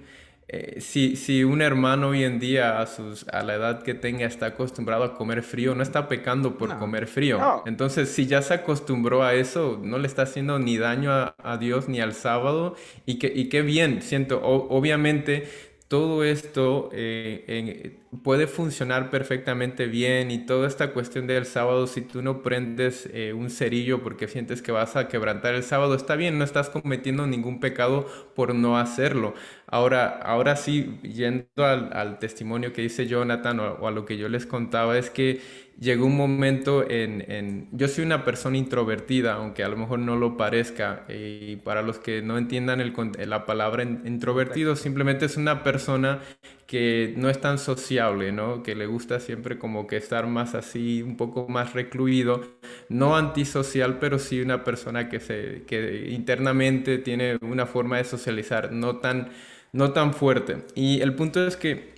eh, 0.49 0.79
si, 0.79 1.17
si, 1.17 1.43
un 1.43 1.61
hermano 1.61 2.09
hoy 2.09 2.23
en 2.23 2.39
día 2.39 2.79
a, 2.79 2.87
sus, 2.87 3.27
a 3.27 3.43
la 3.43 3.55
edad 3.55 3.83
que 3.83 3.93
tenga 3.93 4.25
está 4.25 4.45
acostumbrado 4.45 5.03
a 5.03 5.13
comer 5.13 5.43
frío, 5.43 5.75
no 5.75 5.83
está 5.83 6.07
pecando 6.07 6.57
por 6.57 6.77
comer 6.79 7.07
frío. 7.07 7.63
Entonces, 7.65 8.07
si 8.07 8.27
ya 8.27 8.41
se 8.41 8.53
acostumbró 8.53 9.23
a 9.23 9.33
eso, 9.33 9.77
no 9.83 9.97
le 9.97 10.07
está 10.07 10.21
haciendo 10.21 10.57
ni 10.57 10.77
daño 10.77 11.11
a, 11.11 11.57
Dios 11.59 11.89
ni 11.89 11.99
al 11.99 12.13
sábado. 12.13 12.77
Y, 13.05 13.19
que, 13.19 13.27
y 13.27 13.49
qué 13.49 13.61
bien, 13.61 14.01
siento, 14.01 14.41
obviamente 14.41 15.49
todo 15.87 16.23
esto 16.25 16.89
eh, 16.91 17.99
puede 18.23 18.47
funcionar 18.47 19.09
perfectamente 19.09 19.87
bien 19.87 20.31
y 20.31 20.45
toda 20.45 20.67
esta 20.67 20.91
cuestión 20.91 21.27
del 21.27 21.45
sábado, 21.45 21.87
si 21.87 22.01
tú 22.01 22.21
no 22.21 22.43
prendes 22.43 23.09
eh, 23.13 23.31
un 23.33 23.49
cerillo 23.49 24.03
porque 24.03 24.27
sientes 24.27 24.61
que 24.61 24.73
vas 24.73 24.95
a 24.97 25.07
quebrantar 25.07 25.55
el 25.55 25.63
sábado, 25.63 25.95
está 25.95 26.15
bien, 26.15 26.37
no 26.37 26.43
estás 26.43 26.69
cometiendo 26.69 27.25
ningún 27.25 27.59
pecado 27.61 28.05
por 28.35 28.53
no 28.53 28.77
hacerlo. 28.77 29.33
Ahora, 29.65 30.07
ahora 30.07 30.55
sí, 30.57 30.99
yendo 31.03 31.65
al, 31.65 32.19
testimonio 32.19 32.73
que 32.73 32.81
dice 32.81 33.07
Jonathan 33.07 33.59
o, 33.59 33.87
a 33.87 33.91
lo 33.91 34.05
que 34.05 34.17
yo 34.17 34.29
les 34.29 34.45
contaba, 34.45 34.97
es 34.97 35.09
que 35.09 35.41
llegó 35.79 36.05
un 36.05 36.17
momento 36.17 36.89
en, 36.89 37.67
Yo 37.71 37.87
soy 37.87 38.03
una 38.05 38.25
persona 38.25 38.57
introvertida, 38.57 39.33
aunque 39.35 39.63
a 39.63 39.69
lo 39.69 39.77
mejor 39.77 39.99
no 39.99 40.15
lo 40.15 40.37
parezca, 40.37 41.05
y 41.09 41.57
para 41.57 41.81
los 41.81 41.99
que 41.99 42.21
no 42.21 42.37
entiendan 42.37 42.81
el, 42.81 42.93
la 43.27 43.45
palabra 43.45 43.83
introvertido, 43.83 44.75
simplemente 44.75 45.25
es 45.25 45.37
una 45.37 45.63
persona 45.63 46.21
que 46.65 47.13
no 47.17 47.29
es 47.29 47.39
tan 47.39 47.57
sociable, 47.59 48.31
¿no? 48.31 48.63
Que 48.63 48.75
le 48.75 48.87
gusta 48.87 49.19
siempre 49.19 49.57
como 49.57 49.87
que 49.87 49.97
estar 49.97 50.27
más 50.27 50.55
así, 50.55 51.01
un 51.01 51.15
poco 51.17 51.47
más 51.47 51.73
recluido, 51.73 52.41
no 52.89 53.15
antisocial, 53.15 53.99
pero 53.99 54.19
sí 54.19 54.41
una 54.41 54.63
persona 54.63 55.09
que, 55.09 55.19
se, 55.19 55.63
que 55.67 56.09
internamente 56.09 56.97
tiene 56.97 57.37
una 57.41 57.65
forma 57.65 57.97
de 57.97 58.03
socializar 58.03 58.71
no 58.71 58.97
tan, 58.97 59.29
no 59.71 59.91
tan 59.93 60.13
fuerte. 60.13 60.57
Y 60.75 61.01
el 61.01 61.13
punto 61.15 61.45
es 61.47 61.55
que 61.57 61.96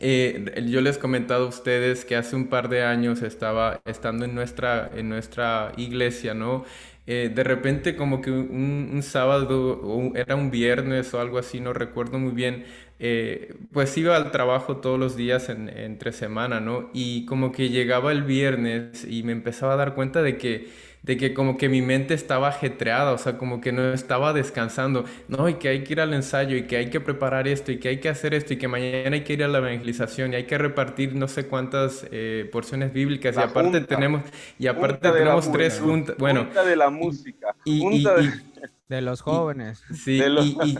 eh, 0.00 0.64
yo 0.66 0.80
les 0.80 0.96
he 0.96 1.00
comentado 1.00 1.46
a 1.46 1.48
ustedes 1.48 2.04
que 2.04 2.16
hace 2.16 2.36
un 2.36 2.48
par 2.48 2.68
de 2.68 2.82
años 2.82 3.22
estaba 3.22 3.80
estando 3.86 4.24
en 4.24 4.34
nuestra, 4.34 4.90
en 4.94 5.08
nuestra 5.08 5.72
iglesia, 5.76 6.34
¿no? 6.34 6.64
Eh, 7.06 7.32
de 7.34 7.42
repente 7.42 7.96
como 7.96 8.20
que 8.20 8.30
un, 8.30 9.00
sábado, 9.02 9.80
o 9.82 10.14
era 10.14 10.36
un 10.36 10.50
viernes 10.50 11.14
o 11.14 11.20
algo 11.20 11.38
así, 11.38 11.58
no 11.58 11.72
recuerdo 11.72 12.18
muy 12.18 12.32
bien, 12.32 12.66
eh, 12.98 13.54
pues 13.72 13.96
iba 13.96 14.14
al 14.14 14.30
trabajo 14.30 14.76
todos 14.76 14.98
los 15.00 15.16
días 15.16 15.48
en, 15.48 15.70
entre 15.70 16.12
semana, 16.12 16.60
¿no? 16.60 16.90
Y 16.92 17.24
como 17.24 17.50
que 17.50 17.70
llegaba 17.70 18.12
el 18.12 18.24
viernes 18.24 19.06
y 19.08 19.22
me 19.22 19.32
empezaba 19.32 19.72
a 19.72 19.76
dar 19.76 19.94
cuenta 19.94 20.20
de 20.20 20.36
que 20.36 20.68
de 21.02 21.16
que 21.16 21.34
como 21.34 21.56
que 21.56 21.68
mi 21.68 21.82
mente 21.82 22.14
estaba 22.14 22.48
ajetreada, 22.48 23.12
o 23.12 23.18
sea, 23.18 23.38
como 23.38 23.60
que 23.60 23.72
no 23.72 23.92
estaba 23.92 24.32
descansando, 24.32 25.04
no, 25.28 25.48
y 25.48 25.54
que 25.54 25.68
hay 25.68 25.84
que 25.84 25.94
ir 25.94 26.00
al 26.00 26.12
ensayo, 26.12 26.56
y 26.56 26.64
que 26.64 26.76
hay 26.76 26.90
que 26.90 27.00
preparar 27.00 27.48
esto, 27.48 27.72
y 27.72 27.78
que 27.78 27.88
hay 27.88 27.98
que 27.98 28.08
hacer 28.08 28.34
esto, 28.34 28.54
y 28.54 28.56
que 28.56 28.68
mañana 28.68 29.14
hay 29.14 29.24
que 29.24 29.32
ir 29.32 29.44
a 29.44 29.48
la 29.48 29.58
evangelización, 29.58 30.32
y 30.32 30.36
hay 30.36 30.44
que 30.44 30.58
repartir 30.58 31.14
no 31.14 31.28
sé 31.28 31.46
cuántas 31.46 32.06
eh, 32.10 32.48
porciones 32.52 32.92
bíblicas, 32.92 33.36
y 33.36 33.40
aparte 33.40 33.80
tenemos, 33.82 34.22
y 34.58 34.66
aparte 34.66 35.10
tenemos 35.10 35.50
tres 35.50 35.80
juntas, 35.80 36.16
bueno. 36.18 36.44
Junta 36.44 36.64
de 36.64 36.76
la 36.76 36.90
música, 36.90 37.54
y, 37.64 38.04
de... 38.88 39.02
los 39.02 39.20
jóvenes. 39.20 39.82
Sí, 39.94 40.20
y 40.20 40.78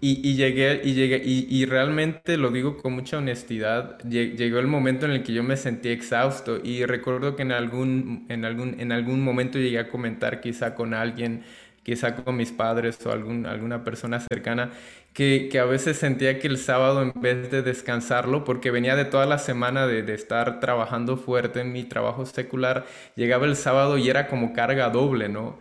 y, 0.00 0.34
llegué, 0.34 0.80
y 0.84 0.94
llegué, 0.94 1.22
y, 1.24 1.64
realmente 1.66 2.36
lo 2.36 2.50
digo 2.50 2.76
con 2.76 2.92
mucha 2.92 3.18
honestidad, 3.18 3.98
llegó 4.02 4.58
el 4.58 4.66
momento 4.66 5.06
en 5.06 5.12
el 5.12 5.22
que 5.22 5.32
yo 5.32 5.42
me 5.42 5.56
sentí 5.56 5.88
exhausto 5.88 6.58
y 6.62 6.84
recuerdo 6.84 7.36
que 7.36 7.42
en 7.42 7.52
algún, 7.52 8.26
en 8.28 8.44
algún, 8.44 8.80
en 8.80 8.92
algún 8.92 9.22
momento 9.22 9.58
llegué 9.58 9.78
a 9.78 9.88
comentar 9.88 10.40
quizá 10.40 10.74
con 10.74 10.94
alguien, 10.94 11.42
quizá 11.82 12.14
con 12.16 12.36
mis 12.36 12.52
padres 12.52 13.04
o 13.06 13.12
algún, 13.12 13.46
alguna 13.46 13.84
persona 13.84 14.20
cercana, 14.20 14.70
que, 15.12 15.48
que, 15.50 15.58
a 15.58 15.64
veces 15.64 15.96
sentía 15.96 16.38
que 16.38 16.46
el 16.48 16.58
sábado 16.58 17.02
en 17.02 17.12
vez 17.20 17.50
de 17.50 17.62
descansarlo, 17.62 18.44
porque 18.44 18.70
venía 18.70 18.96
de 18.96 19.06
toda 19.06 19.26
la 19.26 19.38
semana 19.38 19.86
de, 19.86 20.02
de, 20.02 20.14
estar 20.14 20.60
trabajando 20.60 21.16
fuerte 21.16 21.60
en 21.60 21.72
mi 21.72 21.84
trabajo 21.84 22.26
secular, 22.26 22.86
llegaba 23.16 23.46
el 23.46 23.56
sábado 23.56 23.98
y 23.98 24.08
era 24.10 24.28
como 24.28 24.52
carga 24.52 24.90
doble, 24.90 25.28
¿no? 25.28 25.58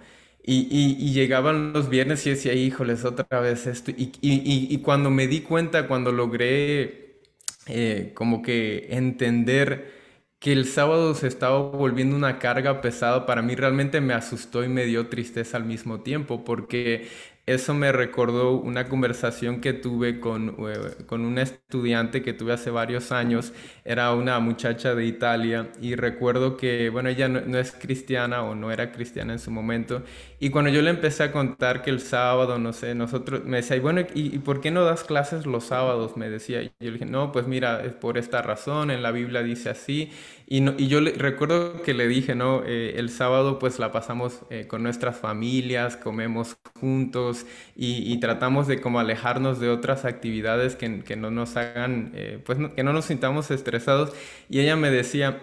Y, 0.47 1.11
llegaban 1.13 1.73
los 1.73 1.89
viernes 1.89 2.25
y 2.27 2.31
decía, 2.31 2.53
híjoles, 2.53 3.03
otra 3.03 3.39
vez 3.39 3.65
esto. 3.67 3.91
Y, 3.95 4.77
cuando 4.83 5.09
me 5.09 5.27
di 5.27 5.41
cuenta, 5.41 5.87
cuando 5.87 6.11
logré 6.11 7.21
eh, 7.67 8.11
como 8.13 8.41
que 8.41 8.87
entender 8.91 9.93
que 10.39 10.51
el 10.51 10.65
sábado 10.67 11.15
se 11.15 11.27
estaba 11.27 11.57
volviendo 11.59 12.15
una 12.15 12.37
carga 12.39 12.81
pesada, 12.81 13.25
para 13.25 13.41
mí 13.41 13.55
realmente 13.55 14.01
me 14.01 14.13
asustó 14.13 14.63
y 14.63 14.69
me 14.69 14.85
dio 14.85 15.07
tristeza 15.07 15.57
al 15.57 15.65
mismo 15.65 16.01
tiempo, 16.01 16.43
porque 16.45 17.07
eso 17.47 17.75
me 17.75 17.91
recordó 17.91 18.53
una 18.53 18.89
conversación 18.89 19.61
que 19.61 19.73
tuve 19.73 20.19
con, 20.19 20.55
eh, 20.67 21.03
con 21.05 21.25
una 21.25 21.43
estudiante 21.43 22.23
que 22.23 22.33
tuve 22.33 22.53
hace 22.53 22.71
varios 22.71 23.11
años. 23.11 23.53
Era 23.83 24.13
una 24.13 24.39
muchacha 24.39 24.95
de 24.95 25.05
Italia 25.05 25.71
y 25.79 25.95
recuerdo 25.95 26.57
que, 26.57 26.89
bueno, 26.89 27.09
ella 27.09 27.27
no, 27.27 27.59
es 27.59 27.71
cristiana 27.71 28.41
o 28.43 28.55
no 28.55 28.71
era 28.71 28.91
cristiana 28.91 29.33
en 29.33 29.39
su 29.39 29.51
momento. 29.51 30.01
Y 30.39 30.49
cuando 30.49 30.71
yo 30.71 30.81
le 30.81 30.89
empecé 30.89 31.23
a 31.23 31.31
contar 31.31 31.83
que 31.83 31.91
el 31.91 31.99
sábado, 31.99 32.57
no 32.57 32.73
sé, 32.73 32.95
nosotros, 32.95 33.43
me 33.45 33.57
decía, 33.57 33.79
bueno, 33.79 34.01
¿y, 34.15 34.39
por 34.39 34.59
qué 34.59 34.71
no 34.71 34.83
das 34.83 35.03
clases 35.03 35.45
los 35.45 35.65
sábados? 35.65 36.17
Me 36.17 36.29
decía. 36.29 36.63
Y 36.63 36.65
yo 36.79 36.87
le 36.87 36.91
dije, 36.93 37.05
no, 37.05 37.31
pues 37.31 37.47
mira, 37.47 37.83
es 37.83 37.93
por 37.93 38.17
esta 38.17 38.41
razón, 38.41 38.89
en 38.91 39.03
la 39.03 39.11
Biblia 39.11 39.43
dice 39.43 39.69
así. 39.69 40.11
Y, 40.47 40.61
no, 40.61 40.77
yo 40.77 41.01
le, 41.01 41.11
recuerdo 41.13 41.81
que 41.81 41.93
le 41.93 42.07
dije, 42.07 42.35
¿no? 42.35 42.63
Eh, 42.65 42.95
el 42.97 43.09
sábado 43.09 43.57
pues 43.57 43.79
la 43.79 43.91
pasamos 43.91 44.41
eh, 44.51 44.67
con 44.67 44.83
nuestras 44.83 45.17
familias, 45.17 45.97
comemos 45.97 46.57
juntos 46.79 47.45
y, 47.75 48.17
tratamos 48.19 48.67
de 48.67 48.79
como 48.79 48.99
alejarnos 48.99 49.59
de 49.59 49.69
otras 49.69 50.05
actividades 50.05 50.75
que, 50.75 51.15
no 51.15 51.31
nos 51.31 51.57
hagan, 51.57 52.11
eh, 52.13 52.39
pues 52.45 52.59
que 52.75 52.83
no 52.83 52.93
nos 52.93 53.05
sintamos 53.05 53.49
estresados. 53.49 54.13
Y 54.49 54.59
ella 54.59 54.75
me 54.75 54.91
decía, 54.91 55.41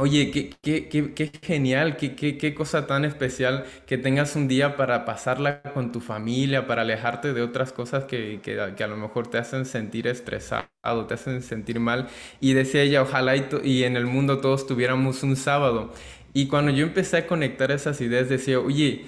Oye, 0.00 0.30
qué, 0.30 0.50
qué, 0.62 0.88
qué, 0.88 1.12
qué 1.12 1.32
genial, 1.42 1.96
qué, 1.96 2.54
cosa 2.54 2.86
tan 2.86 3.04
especial 3.04 3.64
que 3.84 3.98
tengas 3.98 4.36
un 4.36 4.46
día 4.46 4.76
para 4.76 5.04
pasarla 5.04 5.60
con 5.74 5.90
tu 5.90 5.98
familia, 6.00 6.68
para 6.68 6.82
alejarte 6.82 7.32
de 7.32 7.42
otras 7.42 7.72
cosas 7.72 8.04
que, 8.04 8.38
que, 8.40 8.60
a 8.60 8.86
lo 8.86 8.96
mejor 8.96 9.26
te 9.26 9.38
hacen 9.38 9.64
sentir 9.66 10.06
estresado, 10.06 10.68
te 11.08 11.14
hacen 11.14 11.42
sentir 11.42 11.80
mal. 11.80 12.06
Y 12.40 12.52
decía 12.52 12.82
ella, 12.82 13.02
ojalá 13.02 13.34
y, 13.36 13.44
y 13.64 13.82
en 13.82 13.96
el 13.96 14.06
mundo 14.06 14.38
todos 14.40 14.68
tuviéramos 14.68 15.24
un 15.24 15.34
sábado. 15.34 15.92
Y 16.32 16.46
cuando 16.46 16.70
yo 16.70 16.84
empecé 16.86 17.16
a 17.16 17.26
conectar 17.26 17.72
esas 17.72 18.00
ideas, 18.00 18.28
decía, 18.28 18.60
oye, 18.60 19.04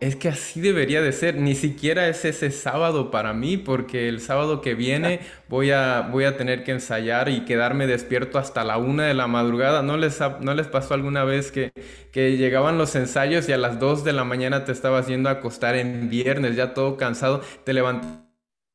es 0.00 0.16
que 0.16 0.28
así 0.28 0.60
debería 0.60 1.02
de 1.02 1.12
ser. 1.12 1.36
Ni 1.36 1.54
siquiera 1.54 2.08
es 2.08 2.24
ese 2.24 2.50
sábado 2.50 3.10
para 3.10 3.32
mí, 3.34 3.56
porque 3.56 4.08
el 4.08 4.20
sábado 4.20 4.60
que 4.60 4.74
viene 4.74 5.20
voy 5.48 5.70
a, 5.70 6.08
voy 6.10 6.24
a 6.24 6.36
tener 6.36 6.64
que 6.64 6.72
ensayar 6.72 7.28
y 7.28 7.44
quedarme 7.44 7.86
despierto 7.86 8.38
hasta 8.38 8.64
la 8.64 8.78
una 8.78 9.04
de 9.04 9.14
la 9.14 9.26
madrugada. 9.26 9.82
¿No 9.82 9.96
les, 9.96 10.18
no 10.40 10.54
les 10.54 10.68
pasó 10.68 10.94
alguna 10.94 11.24
vez 11.24 11.52
que, 11.52 11.72
que 12.12 12.36
llegaban 12.36 12.78
los 12.78 12.94
ensayos 12.96 13.48
y 13.48 13.52
a 13.52 13.58
las 13.58 13.78
dos 13.78 14.02
de 14.04 14.12
la 14.12 14.24
mañana 14.24 14.64
te 14.64 14.72
estabas 14.72 15.06
yendo 15.06 15.28
a 15.28 15.32
acostar 15.32 15.76
en 15.76 16.08
viernes, 16.08 16.56
ya 16.56 16.74
todo 16.74 16.96
cansado, 16.96 17.42
te 17.64 17.72
levantas 17.74 18.29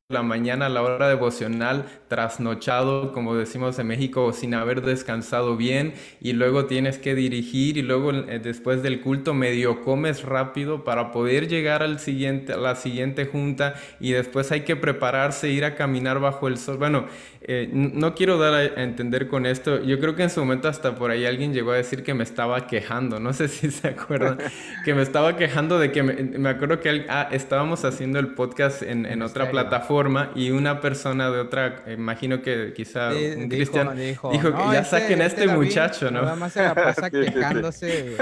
la 0.08 0.22
mañana 0.22 0.66
a 0.66 0.68
la 0.68 0.82
hora 0.82 1.08
devocional, 1.08 1.86
trasnochado, 2.06 3.10
como 3.10 3.34
decimos 3.34 3.76
en 3.80 3.88
México, 3.88 4.32
sin 4.32 4.54
haber 4.54 4.82
descansado 4.82 5.56
bien, 5.56 5.94
y 6.20 6.32
luego 6.32 6.66
tienes 6.66 6.98
que 6.98 7.16
dirigir, 7.16 7.76
y 7.76 7.82
luego 7.82 8.12
eh, 8.12 8.38
después 8.38 8.84
del 8.84 9.00
culto 9.00 9.34
medio 9.34 9.82
comes 9.82 10.22
rápido 10.22 10.84
para 10.84 11.10
poder 11.10 11.48
llegar 11.48 11.82
al 11.82 11.98
siguiente, 11.98 12.52
a 12.52 12.56
la 12.56 12.76
siguiente 12.76 13.26
junta, 13.26 13.74
y 13.98 14.12
después 14.12 14.52
hay 14.52 14.60
que 14.60 14.76
prepararse, 14.76 15.48
ir 15.48 15.64
a 15.64 15.74
caminar 15.74 16.20
bajo 16.20 16.46
el 16.46 16.56
sol. 16.56 16.76
Bueno, 16.76 17.06
eh, 17.48 17.70
no 17.72 18.16
quiero 18.16 18.38
dar 18.38 18.54
a 18.54 18.82
entender 18.82 19.28
con 19.28 19.46
esto, 19.46 19.80
yo 19.80 20.00
creo 20.00 20.16
que 20.16 20.24
en 20.24 20.30
su 20.30 20.40
momento 20.40 20.66
hasta 20.66 20.96
por 20.96 21.12
ahí 21.12 21.26
alguien 21.26 21.54
llegó 21.54 21.70
a 21.70 21.76
decir 21.76 22.02
que 22.02 22.12
me 22.12 22.24
estaba 22.24 22.66
quejando, 22.66 23.20
no 23.20 23.32
sé 23.32 23.46
si 23.48 23.70
se 23.70 23.86
acuerdan, 23.86 24.38
que 24.84 24.94
me 24.94 25.02
estaba 25.02 25.36
quejando 25.36 25.78
de 25.78 25.92
que 25.92 26.02
me, 26.02 26.48
acuerdo 26.48 26.80
que 26.80 27.06
ah, 27.08 27.28
estábamos 27.30 27.84
haciendo 27.84 28.18
el 28.18 28.34
podcast 28.34 28.82
en, 28.82 29.06
en 29.06 29.22
otra 29.22 29.48
plataforma 29.48 30.32
y 30.34 30.50
una 30.50 30.80
persona 30.80 31.30
de 31.30 31.38
otra, 31.38 31.84
imagino 31.86 32.42
que 32.42 32.72
quizá 32.74 33.10
un 33.10 33.48
cristiano, 33.48 33.94
dijo, 33.94 34.32
ya 34.72 34.82
saquen 34.82 35.22
a 35.22 35.26
este, 35.26 35.46
muchacho, 35.46 36.10
¿no? 36.10 36.22
Nada 36.22 36.34
más 36.34 36.52
se 36.52 36.62
la 36.64 36.74
pasa 36.74 37.10
quejándose. 37.12 38.16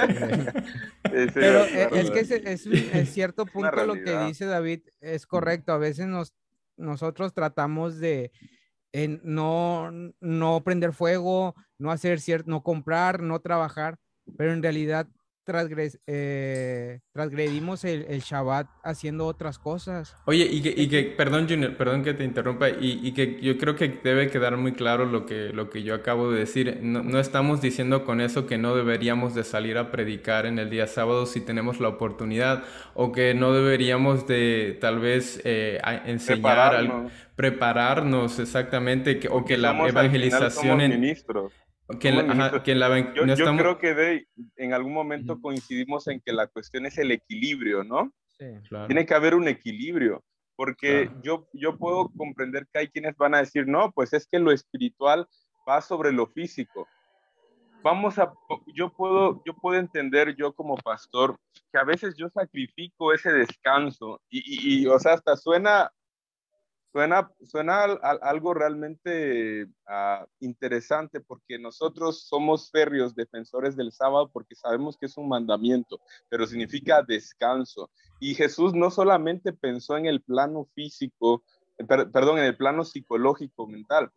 Pero 1.33 1.65
eh, 1.65 1.89
es 1.93 2.11
que 2.11 2.53
es, 2.53 3.11
cierto 3.11 3.47
punto 3.47 3.87
lo 3.87 3.95
que 3.95 4.19
dice 4.27 4.45
David, 4.45 4.81
es 5.01 5.27
correcto. 5.27 5.73
A 5.73 5.79
veces 5.79 6.09
nos, 6.09 6.35
nosotros 6.77 7.33
tratamos 7.33 7.99
de 7.99 8.31
no, 9.23 9.91
no 10.21 10.65
prender 10.65 10.93
fuego, 10.93 11.55
no 11.79 11.91
hacer 11.91 12.21
cierto, 12.21 12.51
no 12.51 12.63
comprar, 12.63 13.23
no 13.23 13.41
trabajar, 13.41 13.99
pero 14.37 14.53
en 14.53 14.63
realidad 14.63 15.09
eh, 16.07 17.01
transgredimos 17.13 17.85
el, 17.85 18.07
el, 18.09 18.21
Shabbat 18.21 18.67
haciendo 18.83 19.27
otras 19.27 19.59
cosas. 19.59 20.17
Oye, 20.27 20.47
y 20.51 20.63
que, 20.63 20.75
y 20.77 20.89
que 20.89 21.03
perdón 21.17 21.49
Junior, 21.49 21.77
perdón 21.77 22.03
que 22.03 22.15
te 22.15 22.25
interrumpa, 22.25 22.71
y, 22.71 23.01
y, 23.03 23.13
que 23.13 23.41
yo 23.41 23.59
creo 23.59 23.77
que 23.77 23.89
debe 24.03 24.31
quedar 24.31 24.57
muy 24.57 24.73
claro 24.73 25.05
lo 25.05 25.27
que, 25.27 25.51
lo 25.53 25.71
que 25.71 25.83
yo 25.83 25.95
acabo 25.95 26.31
de 26.31 26.41
decir. 26.41 26.79
No, 26.83 27.03
no, 27.03 27.19
estamos 27.19 27.61
diciendo 27.61 28.05
con 28.05 28.21
eso 28.21 28.47
que 28.47 28.59
no 28.59 28.75
deberíamos 28.75 29.35
de 29.35 29.45
salir 29.45 29.79
a 29.79 29.91
predicar 29.91 30.47
en 30.47 30.59
el 30.59 30.71
día 30.71 30.87
sábado 30.87 31.27
si 31.27 31.41
tenemos 31.41 31.81
la 31.81 31.89
oportunidad, 31.89 32.65
o 32.95 33.13
que 33.13 33.35
no 33.35 33.53
deberíamos 33.53 34.27
de 34.27 34.79
tal 34.81 34.99
vez 34.99 35.41
eh, 35.45 35.81
enseñar, 36.07 36.43
prepararnos. 36.43 37.13
prepararnos 37.37 38.39
exactamente, 38.39 39.19
que, 39.19 39.29
o 39.29 39.45
que 39.45 39.59
la 39.59 39.89
evangelización... 39.89 40.81
en, 40.81 40.91
ministros 41.01 41.53
que 42.01 42.13
yo, 43.15 43.57
creo 43.57 43.79
que 43.79 44.27
en 44.57 44.73
algún 44.73 44.93
momento 44.93 45.41
coincidimos 45.41 46.09
en 46.09 46.21
que 46.21 46.33
la 46.33 46.47
cuestión 46.47 46.87
es 46.87 46.97
el 46.99 47.13
equilibrio, 47.13 47.85
¿no? 47.85 48.11
Sí, 48.39 48.47
claro. 48.69 48.87
Tiene 48.87 49.05
que 49.05 49.15
haber 49.15 49.35
un 49.35 49.49
equilibrio, 49.49 50.25
porque 50.57 51.11
yo, 51.23 51.47
yo 51.53 51.77
puedo 51.77 52.11
comprender 52.17 52.67
que 52.73 52.81
hay 52.81 52.89
quienes 52.89 53.17
van 53.17 53.35
a 53.35 53.39
decir, 53.39 53.67
no, 53.67 53.93
pues 53.93 54.13
es 54.15 54.27
que 54.27 54.39
lo 54.39 54.51
espiritual 54.51 55.29
va 55.69 55.81
sobre 55.83 56.11
lo 56.11 56.27
físico. 56.27 56.89
Vamos 57.83 58.19
a, 58.19 58.33
yo 58.75 58.91
puedo, 58.91 59.43
yo 59.45 59.53
puedo 59.53 59.79
entender 59.79 60.35
yo 60.37 60.55
como 60.55 60.77
pastor 60.77 61.37
que 61.71 61.79
a 61.79 61.85
veces 61.85 62.15
yo 62.17 62.31
sacrifico 62.31 63.13
ese 63.13 63.31
descanso 63.31 64.23
y, 64.31 64.39
y, 64.39 64.83
y 64.83 64.87
o 64.87 64.99
sea, 64.99 65.13
hasta 65.13 65.37
suena 65.37 65.91
Suena, 66.95 67.29
suena 67.43 67.83
algo 67.83 68.55
realmente 68.55 69.67
ah, 69.89 70.25
interesante 70.39 71.21
porque 71.21 71.59
nosotros 71.59 72.29
somos 72.29 72.71
férreos 72.71 73.17
defensores 73.17 73.75
del 73.75 73.91
sábado 73.91 74.31
porque 74.33 74.55
sabemos 74.55 74.97
que 74.97 75.07
es 75.07 75.17
un 75.17 75.29
mandamiento, 75.29 76.01
pero 76.29 76.47
significa 76.47 77.03
descanso. 77.03 77.91
Y 78.21 78.37
Jesús 78.37 78.75
no 78.75 78.93
solamente 78.93 79.53
pensó 79.53 79.97
en 79.97 80.07
el 80.07 80.23
plano 80.23 80.69
físico, 80.77 81.43
eh, 81.79 81.85
perdón, 81.85 82.39
en 82.39 82.45
el 82.45 82.57
plano 82.57 82.85
psicológico, 82.85 83.67
mental, 83.67 84.13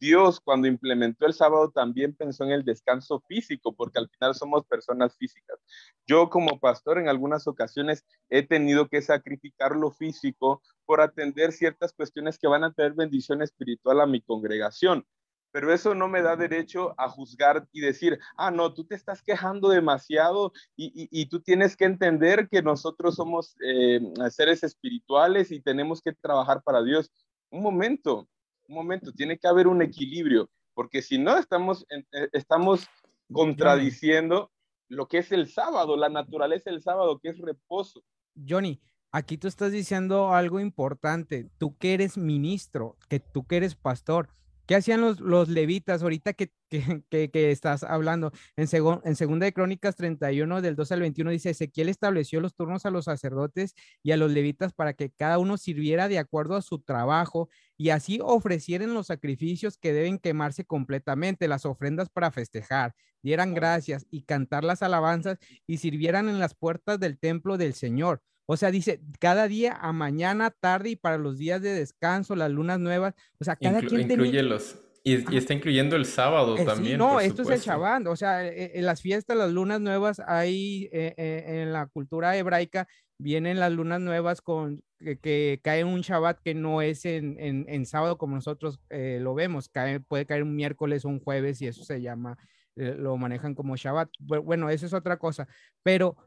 Dios 0.00 0.40
cuando 0.40 0.66
implementó 0.66 1.26
el 1.26 1.32
sábado 1.32 1.70
también 1.70 2.14
pensó 2.14 2.44
en 2.44 2.50
el 2.50 2.64
descanso 2.64 3.20
físico, 3.28 3.74
porque 3.74 3.98
al 3.98 4.08
final 4.08 4.34
somos 4.34 4.64
personas 4.66 5.16
físicas. 5.16 5.58
Yo 6.06 6.28
como 6.30 6.58
pastor 6.58 6.98
en 6.98 7.08
algunas 7.08 7.46
ocasiones 7.46 8.04
he 8.28 8.42
tenido 8.42 8.88
que 8.88 9.02
sacrificar 9.02 9.76
lo 9.76 9.90
físico 9.90 10.62
por 10.84 11.00
atender 11.00 11.52
ciertas 11.52 11.92
cuestiones 11.92 12.38
que 12.38 12.48
van 12.48 12.64
a 12.64 12.72
tener 12.72 12.92
bendición 12.94 13.42
espiritual 13.42 14.00
a 14.00 14.06
mi 14.06 14.20
congregación. 14.20 15.06
Pero 15.52 15.72
eso 15.72 15.94
no 15.94 16.08
me 16.08 16.22
da 16.22 16.34
derecho 16.34 16.94
a 16.96 17.10
juzgar 17.10 17.68
y 17.72 17.82
decir, 17.82 18.18
ah, 18.38 18.50
no, 18.50 18.72
tú 18.72 18.84
te 18.84 18.94
estás 18.94 19.22
quejando 19.22 19.68
demasiado 19.68 20.52
y, 20.76 21.26
tú 21.26 21.40
tienes 21.40 21.76
que 21.76 21.84
entender 21.84 22.48
que 22.48 22.62
nosotros 22.62 23.16
somos 23.16 23.54
eh, 23.62 24.00
seres 24.30 24.64
espirituales 24.64 25.52
y 25.52 25.60
tenemos 25.60 26.00
que 26.00 26.14
trabajar 26.14 26.62
para 26.62 26.82
Dios. 26.82 27.12
Un 27.50 27.62
momento, 27.62 28.28
un 28.68 28.74
momento, 28.74 29.12
tiene 29.12 29.38
que 29.38 29.48
haber 29.48 29.66
un 29.66 29.82
equilibrio, 29.82 30.50
porque 30.74 31.02
si 31.02 31.18
no 31.18 31.36
estamos, 31.36 31.86
eh, 31.90 32.28
estamos 32.32 32.86
contradiciendo 33.30 34.50
lo 34.88 35.08
que 35.08 35.18
es 35.18 35.32
el 35.32 35.48
sábado, 35.48 35.96
la 35.96 36.08
naturaleza 36.08 36.70
del 36.70 36.82
sábado, 36.82 37.18
que 37.18 37.30
es 37.30 37.38
reposo. 37.38 38.04
Johnny, 38.48 38.80
aquí 39.10 39.38
tú 39.38 39.48
estás 39.48 39.72
diciendo 39.72 40.32
algo 40.32 40.60
importante, 40.60 41.48
tú 41.58 41.76
que 41.78 41.94
eres 41.94 42.18
ministro, 42.18 42.96
que 43.08 43.20
tú 43.20 43.46
que 43.46 43.56
eres 43.56 43.74
pastor, 43.74 44.28
¿Qué 44.66 44.76
hacían 44.76 45.00
los, 45.00 45.20
los 45.20 45.48
levitas 45.48 46.02
ahorita 46.02 46.32
que, 46.34 46.52
que, 46.68 47.30
que, 47.30 47.50
estás 47.50 47.82
hablando? 47.82 48.32
En, 48.56 48.68
en 49.04 49.16
Segunda 49.16 49.44
de 49.44 49.52
Crónicas 49.52 49.96
31, 49.96 50.62
del 50.62 50.76
12 50.76 50.94
al 50.94 51.00
21, 51.00 51.30
dice, 51.30 51.50
Ezequiel 51.50 51.88
estableció 51.88 52.40
los 52.40 52.54
turnos 52.54 52.86
a 52.86 52.90
los 52.90 53.06
sacerdotes 53.06 53.74
y 54.02 54.12
a 54.12 54.16
los 54.16 54.30
levitas 54.30 54.72
para 54.72 54.94
que 54.94 55.10
cada 55.10 55.38
uno 55.38 55.56
sirviera 55.56 56.08
de 56.08 56.18
acuerdo 56.18 56.56
a 56.56 56.62
su 56.62 56.80
trabajo 56.80 57.48
y 57.76 57.90
así 57.90 58.20
ofrecieran 58.22 58.94
los 58.94 59.08
sacrificios 59.08 59.76
que 59.76 59.92
deben 59.92 60.18
quemarse 60.18 60.64
completamente, 60.64 61.48
las 61.48 61.66
ofrendas 61.66 62.08
para 62.08 62.30
festejar, 62.30 62.94
dieran 63.22 63.54
gracias 63.54 64.06
y 64.10 64.22
cantar 64.22 64.64
las 64.64 64.82
alabanzas 64.82 65.38
y 65.66 65.78
sirvieran 65.78 66.28
en 66.28 66.38
las 66.38 66.54
puertas 66.54 67.00
del 67.00 67.18
templo 67.18 67.58
del 67.58 67.74
Señor. 67.74 68.22
O 68.52 68.56
sea, 68.58 68.70
dice, 68.70 69.00
cada 69.18 69.48
día 69.48 69.78
a 69.80 69.94
mañana, 69.94 70.50
tarde 70.50 70.90
y 70.90 70.96
para 70.96 71.16
los 71.16 71.38
días 71.38 71.62
de 71.62 71.72
descanso, 71.72 72.36
las 72.36 72.50
lunas 72.50 72.78
nuevas. 72.78 73.14
O 73.40 73.44
sea, 73.44 73.56
cada 73.56 73.80
quien 73.80 74.02
incluye 74.02 74.42
los 74.42 74.78
y, 75.02 75.36
está 75.38 75.54
incluyendo 75.54 75.96
el 75.96 76.04
sábado 76.04 76.58
eh, 76.58 76.66
también. 76.66 76.98
no, 76.98 77.18
esto 77.18 77.40
es 77.40 77.48
el 77.48 77.60
Shabbat. 77.60 78.06
O 78.08 78.14
sea, 78.14 78.46
e, 78.46 78.64
e, 78.64 78.78
en 78.78 78.84
las 78.84 79.00
fiestas, 79.00 79.38
las 79.38 79.50
lunas 79.50 79.80
nuevas, 79.80 80.20
hay 80.26 80.90
eh, 80.92 81.62
en 81.62 81.72
la 81.72 81.86
cultura 81.86 82.36
hebraica, 82.36 82.86
vienen 83.16 83.58
las 83.58 83.72
lunas 83.72 84.02
nuevas 84.02 84.42
con 84.42 84.82
que, 85.22 85.58
cae 85.64 85.84
un 85.84 86.02
Shabbat 86.02 86.40
que 86.44 86.52
no 86.52 86.82
es 86.82 87.06
en, 87.06 87.38
en, 87.38 87.86
sábado 87.86 88.18
como 88.18 88.34
nosotros 88.34 88.80
eh, 88.90 89.18
lo 89.18 89.32
vemos. 89.32 89.70
Cae, 89.70 90.00
puede 90.00 90.26
caer 90.26 90.42
un 90.42 90.54
miércoles 90.54 91.06
o 91.06 91.08
un 91.08 91.20
jueves 91.20 91.62
y 91.62 91.68
eso 91.68 91.84
se 91.84 92.02
llama, 92.02 92.36
lo 92.76 93.16
manejan 93.16 93.54
como 93.54 93.76
Shabbat. 93.76 94.10
Bueno, 94.20 94.68
eso 94.68 94.84
es 94.84 94.92
otra 94.92 95.16
cosa. 95.16 95.48
Pero 95.82 96.18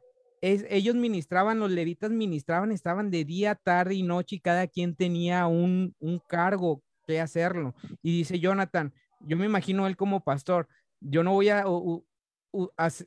ellos 0.42 0.96
ministraban, 0.96 1.60
los 1.60 1.72
levitas 1.72 2.12
ministraban, 2.12 2.72
estaban 2.72 3.10
de 3.10 3.26
día, 3.26 3.56
tarde 3.56 3.96
y 3.96 4.04
noche 4.04 4.38
y 4.38 4.40
cada 4.40 4.68
quien 4.68 4.96
tenía 4.96 5.48
un, 5.48 5.96
cargo 6.28 6.84
que 7.08 7.20
hacerlo. 7.22 7.76
Y 8.02 8.18
dice 8.18 8.40
Jonathan, 8.40 8.94
yo 9.22 9.38
me 9.38 9.46
imagino 9.46 9.88
él 9.88 9.98
como 9.98 10.24
pastor, 10.24 10.68
yo 11.00 11.24
no 11.24 11.34
voy 11.34 11.50
a, 11.50 11.66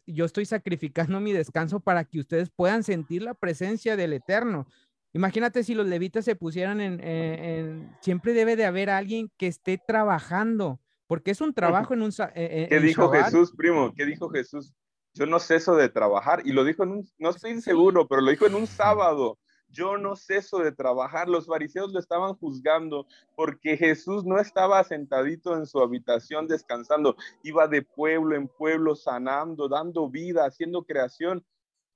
yo 0.06 0.24
estoy 0.24 0.44
sacrificando 0.44 1.20
mi 1.20 1.32
descanso 1.32 1.80
para 1.80 2.04
que 2.04 2.20
ustedes 2.20 2.50
puedan 2.50 2.82
sentir 2.82 3.22
la 3.22 3.34
presencia 3.34 3.96
del 3.96 4.12
Eterno. 4.12 4.66
Imagínate 5.14 5.64
si 5.64 5.74
los 5.74 5.86
levitas 5.86 6.24
se 6.24 6.36
pusieran 6.36 6.80
en, 6.80 7.96
siempre 8.00 8.32
debe 8.32 8.56
de 8.56 8.66
haber 8.66 8.90
alguien 8.90 9.30
que 9.36 9.46
esté 9.46 9.78
trabajando, 9.78 10.80
porque 11.06 11.30
es 11.30 11.40
un 11.40 11.54
trabajo 11.54 11.94
en 11.94 12.02
un... 12.02 12.12
¿Qué 12.12 12.80
dijo 12.82 13.10
Jesús, 13.10 13.52
primo? 13.56 13.92
¿Qué 13.96 14.04
dijo 14.04 14.28
Jesús? 14.28 14.74
Yo 15.18 15.26
no 15.26 15.40
ceso 15.40 15.74
de 15.74 15.88
trabajar. 15.88 16.42
Y 16.44 16.52
lo 16.52 16.64
dijo 16.64 16.84
en 16.84 16.90
un, 16.90 17.08
no 17.18 17.30
estoy 17.30 17.60
seguro, 17.60 18.06
pero 18.06 18.22
lo 18.22 18.30
dijo 18.30 18.46
en 18.46 18.54
un 18.54 18.68
sábado. 18.68 19.36
Yo 19.68 19.98
no 19.98 20.14
ceso 20.14 20.58
de 20.58 20.70
trabajar. 20.70 21.28
Los 21.28 21.46
fariseos 21.46 21.92
lo 21.92 21.98
estaban 21.98 22.34
juzgando 22.34 23.04
porque 23.34 23.76
Jesús 23.76 24.24
no 24.24 24.38
estaba 24.38 24.82
sentadito 24.84 25.56
en 25.56 25.66
su 25.66 25.80
habitación 25.80 26.46
descansando. 26.46 27.16
Iba 27.42 27.66
de 27.66 27.82
pueblo 27.82 28.36
en 28.36 28.46
pueblo 28.46 28.94
sanando, 28.94 29.68
dando 29.68 30.08
vida, 30.08 30.46
haciendo 30.46 30.84
creación. 30.84 31.44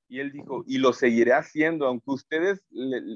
Y 0.08 0.18
él 0.18 0.32
dijo, 0.32 0.64
y 0.66 0.78
lo 0.78 0.92
seguiré 0.92 1.32
haciendo, 1.32 1.86
aunque 1.86 2.10
ustedes, 2.10 2.62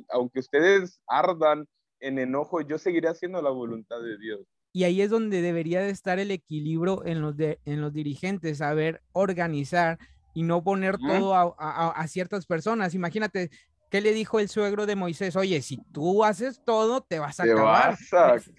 aunque 0.09 0.39
ustedes 0.39 1.03
ardan 1.09 1.67
en 1.99 2.21
enojo, 2.21 2.61
yo 2.61 2.79
seguiré 2.79 3.09
haciendo 3.09 3.43
la 3.43 3.51
voluntad 3.51 4.01
de 4.01 4.17
Dios. 4.19 4.47
Y 4.77 4.85
ahí 4.85 5.01
es 5.01 5.09
donde 5.09 5.41
debería 5.41 5.81
de 5.81 5.89
estar 5.89 6.19
el 6.19 6.31
equilibrio 6.31 7.03
en 7.07 7.23
los, 7.23 7.35
de, 7.35 7.59
en 7.65 7.81
los 7.81 7.95
dirigentes, 7.95 8.59
saber 8.59 9.01
organizar 9.13 9.99
y 10.35 10.43
no 10.43 10.63
poner 10.63 10.99
todo 10.99 11.35
a, 11.35 12.07
ciertas 12.09 12.45
personas. 12.45 12.93
Imagínate, 12.93 13.49
¿qué 13.91 14.03
le 14.03 14.13
dijo 14.13 14.39
el 14.39 14.51
suegro 14.51 14.85
de 14.85 14.95
Moisés? 14.95 15.35
Oye, 15.35 15.63
si 15.63 15.79
tú 15.95 16.25
haces 16.25 16.63
todo, 16.63 17.01
te 17.01 17.19
vas 17.19 17.41
a 17.41 17.45
acabar. 17.45 17.97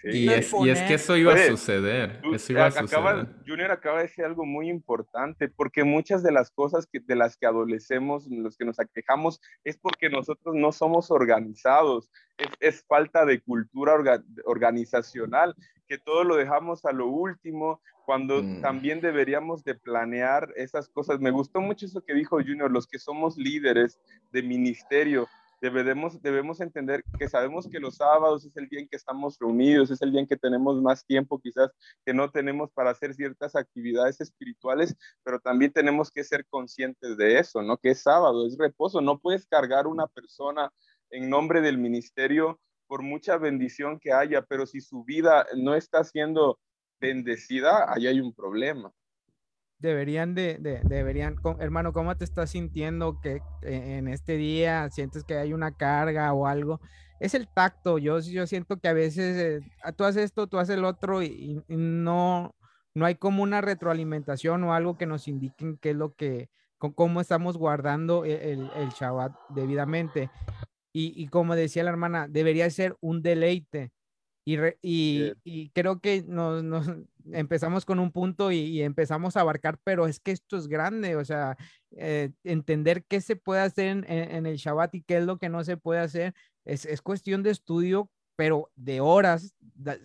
y, 0.05 0.27
es, 0.29 0.49
que 0.87 0.95
eso 0.95 1.17
iba 1.17 1.35
a 1.35 1.47
suceder. 1.49 2.19
Eso 2.33 2.51
iba 2.51 2.65
a 2.65 2.71
suceder. 2.71 3.27
Junior 3.45 3.69
acaba 3.69 3.97
de 3.97 4.05
decir 4.05 4.25
algo 4.25 4.43
muy 4.43 4.71
importante, 4.71 5.49
porque 5.49 5.83
muchas 5.83 6.23
de 6.23 6.31
las 6.31 6.49
cosas 6.49 6.87
que, 6.91 6.99
de 6.99 7.15
las 7.15 7.37
que 7.37 7.45
adolecemos, 7.45 8.25
los 8.25 8.57
que 8.57 8.65
nos 8.65 8.79
aquejamos, 8.79 9.39
es 9.63 9.77
porque 9.77 10.09
nosotros 10.09 10.55
no 10.55 10.71
somos 10.71 11.11
organizados. 11.11 12.09
Es, 12.59 12.83
falta 12.87 13.25
de 13.25 13.41
cultura 13.41 13.95
organizacional, 14.45 15.55
que 15.87 15.97
todo 15.97 16.23
lo 16.23 16.35
dejamos 16.35 16.85
a 16.85 16.91
lo 16.91 17.07
último, 17.07 17.81
cuando 18.05 18.43
mm. 18.43 18.61
también 18.61 19.01
deberíamos 19.01 19.63
de 19.63 19.75
planear 19.75 20.53
esas 20.55 20.87
cosas. 20.89 21.19
Me 21.19 21.31
gustó 21.31 21.61
mucho 21.61 21.85
eso 21.85 22.03
que 22.03 22.13
dijo 22.13 22.37
Junior, 22.37 22.71
los 22.71 22.87
que 22.87 22.99
somos 22.99 23.37
líderes 23.37 23.99
de 24.31 24.43
ministerio, 24.43 25.27
debemos, 25.61 26.21
debemos 26.21 26.61
entender 26.61 27.03
que 27.17 27.27
sabemos 27.27 27.67
que 27.67 27.79
los 27.79 27.95
sábados 27.95 28.45
es 28.45 28.55
el 28.57 28.67
día 28.69 28.79
en 28.79 28.87
que 28.87 28.95
estamos 28.95 29.37
reunidos, 29.39 29.89
es 29.91 30.01
el 30.01 30.11
día 30.11 30.21
en 30.21 30.27
que 30.27 30.37
tenemos 30.37 30.81
más 30.81 31.05
tiempo 31.05 31.39
quizás 31.39 31.71
que 32.05 32.13
no 32.13 32.29
tenemos 32.29 32.71
para 32.71 32.91
hacer 32.91 33.13
ciertas 33.13 33.55
actividades 33.55 34.21
espirituales, 34.21 34.95
pero 35.23 35.39
también 35.39 35.71
tenemos 35.71 36.11
que 36.11 36.23
ser 36.23 36.45
conscientes 36.47 37.17
de 37.17 37.39
eso, 37.39 37.61
¿no? 37.61 37.77
Que 37.77 37.91
es 37.91 38.01
sábado, 38.01 38.45
es 38.45 38.57
reposo, 38.57 39.01
no 39.01 39.19
puedes 39.19 39.45
cargar 39.47 39.87
una 39.87 40.07
persona 40.07 40.71
en 41.11 41.29
nombre 41.29 41.61
del 41.61 41.77
ministerio 41.77 42.59
por 42.87 43.03
mucha 43.03 43.37
bendición 43.37 43.99
que 43.99 44.13
haya, 44.13 44.41
pero 44.41 44.65
si 44.65 44.81
su 44.81 45.03
vida 45.03 45.45
no 45.55 45.75
está 45.75 46.03
siendo 46.03 46.59
bendecida, 46.99 47.91
ahí 47.93 48.07
hay 48.07 48.19
un 48.19 48.33
problema. 48.33 48.91
Deberían 49.79 50.33
de, 50.33 50.57
deberían, 50.83 51.35
hermano, 51.59 51.93
¿cómo 51.93 52.15
te 52.17 52.25
estás 52.25 52.49
sintiendo 52.49 53.19
que 53.21 53.41
eh, 53.61 53.97
en 53.97 54.07
este 54.07 54.35
día 54.35 54.89
sientes 54.89 55.23
que 55.23 55.35
hay 55.35 55.53
una 55.53 55.75
carga 55.75 56.33
o 56.33 56.47
algo? 56.47 56.81
Es 57.19 57.35
el 57.35 57.47
tacto, 57.47 57.99
yo, 57.99 58.19
yo 58.19 58.47
siento 58.47 58.77
que 58.77 58.87
a 58.87 58.93
veces 58.93 59.37
eh, 59.37 59.71
ah, 59.83 59.91
tú 59.91 60.03
haces 60.03 60.23
esto, 60.23 60.47
tú 60.47 60.57
haces 60.57 60.77
el 60.77 60.85
otro 60.85 61.21
y, 61.21 61.61
no, 61.67 62.55
no 62.95 63.05
hay 63.05 63.15
como 63.15 63.43
una 63.43 63.61
retroalimentación 63.61 64.63
o 64.63 64.73
algo 64.73 64.97
que 64.97 65.05
nos 65.05 65.27
indiquen 65.27 65.77
qué 65.77 65.91
es 65.91 65.95
lo 65.95 66.15
que, 66.15 66.49
cómo 66.79 67.21
estamos 67.21 67.57
guardando 67.57 68.25
e, 68.25 68.53
el, 68.53 68.71
el 68.75 68.89
Shabbat 68.89 69.33
debidamente. 69.49 70.31
Y, 70.97 71.13
y, 71.15 71.27
como 71.27 71.55
decía 71.55 71.83
la 71.83 71.91
hermana, 71.91 72.27
debería 72.27 72.69
ser 72.69 72.95
un 73.01 73.21
deleite 73.21 73.91
y, 74.81 75.33
y, 75.43 75.69
creo 75.71 75.99
que 75.99 76.23
nos, 76.25 76.63
nos, 76.63 76.89
empezamos 77.33 77.83
con 77.83 77.99
un 77.99 78.13
punto 78.13 78.49
y, 78.53 78.81
empezamos 78.81 79.35
a 79.35 79.41
abarcar, 79.41 79.77
pero 79.83 80.07
es 80.07 80.21
que 80.21 80.31
esto 80.31 80.55
es 80.55 80.69
grande, 80.69 81.17
o 81.17 81.25
sea, 81.25 81.57
eh, 81.91 82.31
entender 82.45 83.03
qué 83.09 83.19
se 83.19 83.35
puede 83.35 83.59
hacer 83.59 83.87
en, 83.87 84.05
en, 84.09 84.45
el 84.45 84.55
Shabbat 84.55 84.95
y 84.95 85.01
qué 85.01 85.17
es 85.17 85.25
lo 85.25 85.37
que 85.37 85.49
no 85.49 85.65
se 85.65 85.75
puede 85.75 85.99
hacer, 85.99 86.33
es, 86.63 86.85
es 86.85 87.01
cuestión 87.01 87.43
de 87.43 87.49
estudio, 87.49 88.09
pero 88.37 88.71
de 88.77 89.01
horas, 89.01 89.53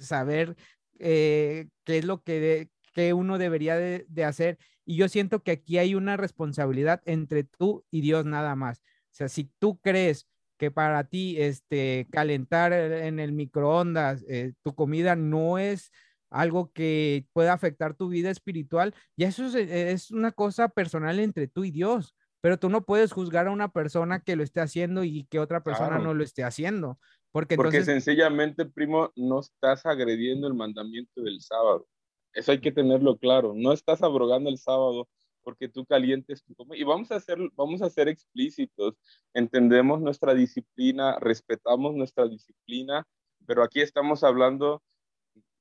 saber 0.01 0.57
eh, 0.99 1.68
qué 1.84 1.99
es 1.99 2.05
lo 2.05 2.24
que, 2.24 2.68
que 2.95 3.12
uno 3.12 3.38
debería 3.38 3.76
de, 3.76 4.07
de 4.09 4.24
hacer. 4.24 4.59
Y 4.84 4.97
yo 4.97 5.09
siento 5.09 5.45
que 5.45 5.53
aquí 5.53 5.78
hay 5.78 5.95
una 5.95 6.16
responsabilidad 6.16 7.01
entre 7.05 7.45
tú 7.45 7.84
y 7.93 8.01
Dios 8.01 8.24
nada 8.24 8.57
más. 8.57 8.80
O 8.80 9.14
sea, 9.14 9.28
si 9.28 9.45
tú 9.61 9.78
crees 9.78 10.26
que 10.59 10.70
para 10.70 11.05
ti 11.05 11.36
este, 11.38 12.07
calentar 12.11 12.72
en 12.72 13.18
el 13.18 13.32
microondas 13.32 14.24
eh, 14.28 14.53
tu 14.62 14.74
comida 14.74 15.16
no 15.16 15.59
es 15.59 15.90
algo 16.32 16.72
que 16.72 17.26
pueda 17.32 17.53
afectar 17.53 17.94
tu 17.94 18.09
vida 18.09 18.30
espiritual, 18.30 18.94
ya 19.16 19.28
eso 19.28 19.46
es, 19.57 20.11
una 20.11 20.32
cosa 20.32 20.68
personal 20.68 21.18
entre 21.18 21.46
tú 21.46 21.64
y 21.64 21.70
Dios, 21.70 22.16
pero 22.40 22.59
tú 22.59 22.70
no 22.70 22.84
puedes 22.84 23.12
juzgar 23.12 23.46
a 23.46 23.53
una 23.53 23.68
persona 23.68 24.20
que 24.20 24.34
lo 24.34 24.42
esté 24.42 24.61
haciendo 24.61 25.05
y 25.05 25.24
que 25.24 25.38
otra 25.38 25.62
persona 25.62 25.98
no 25.98 26.14
lo 26.14 26.24
esté 26.24 26.42
haciendo. 26.42 26.98
Porque, 27.30 27.57
porque 27.57 27.84
sencillamente, 27.84 28.66
primo, 28.66 29.12
no 29.14 29.40
estás 29.40 29.86
agrediendo 29.86 30.48
el 30.48 30.55
mandamiento 30.55 31.22
del 31.22 31.40
sábado. 31.40 31.86
Eso 32.34 32.53
hay 32.53 32.61
que 32.61 32.72
tenerlo 32.72 33.16
claro. 33.16 33.53
No 33.55 33.72
estás 33.72 34.03
abrogando 34.03 34.50
el 34.50 34.59
sábado, 34.59 35.09
porque 35.43 35.68
tú 35.68 35.84
calientes 35.84 36.43
tu 36.45 36.55
comida. 36.55 36.76
Y 36.76 36.84
vamos 36.84 37.11
a, 37.11 37.20
ser, 37.20 37.38
vamos 37.57 37.82
a 37.82 37.90
ser 37.90 38.09
explícitos, 38.09 38.95
entendemos 39.34 40.01
nuestra 40.01 40.34
disciplina, 40.34 41.18
respetamos 41.20 41.95
nuestra 41.95 42.26
disciplina, 42.26 43.05
pero 43.47 43.62
aquí 43.62 43.80
estamos 43.80 44.24
hablando, 44.24 44.82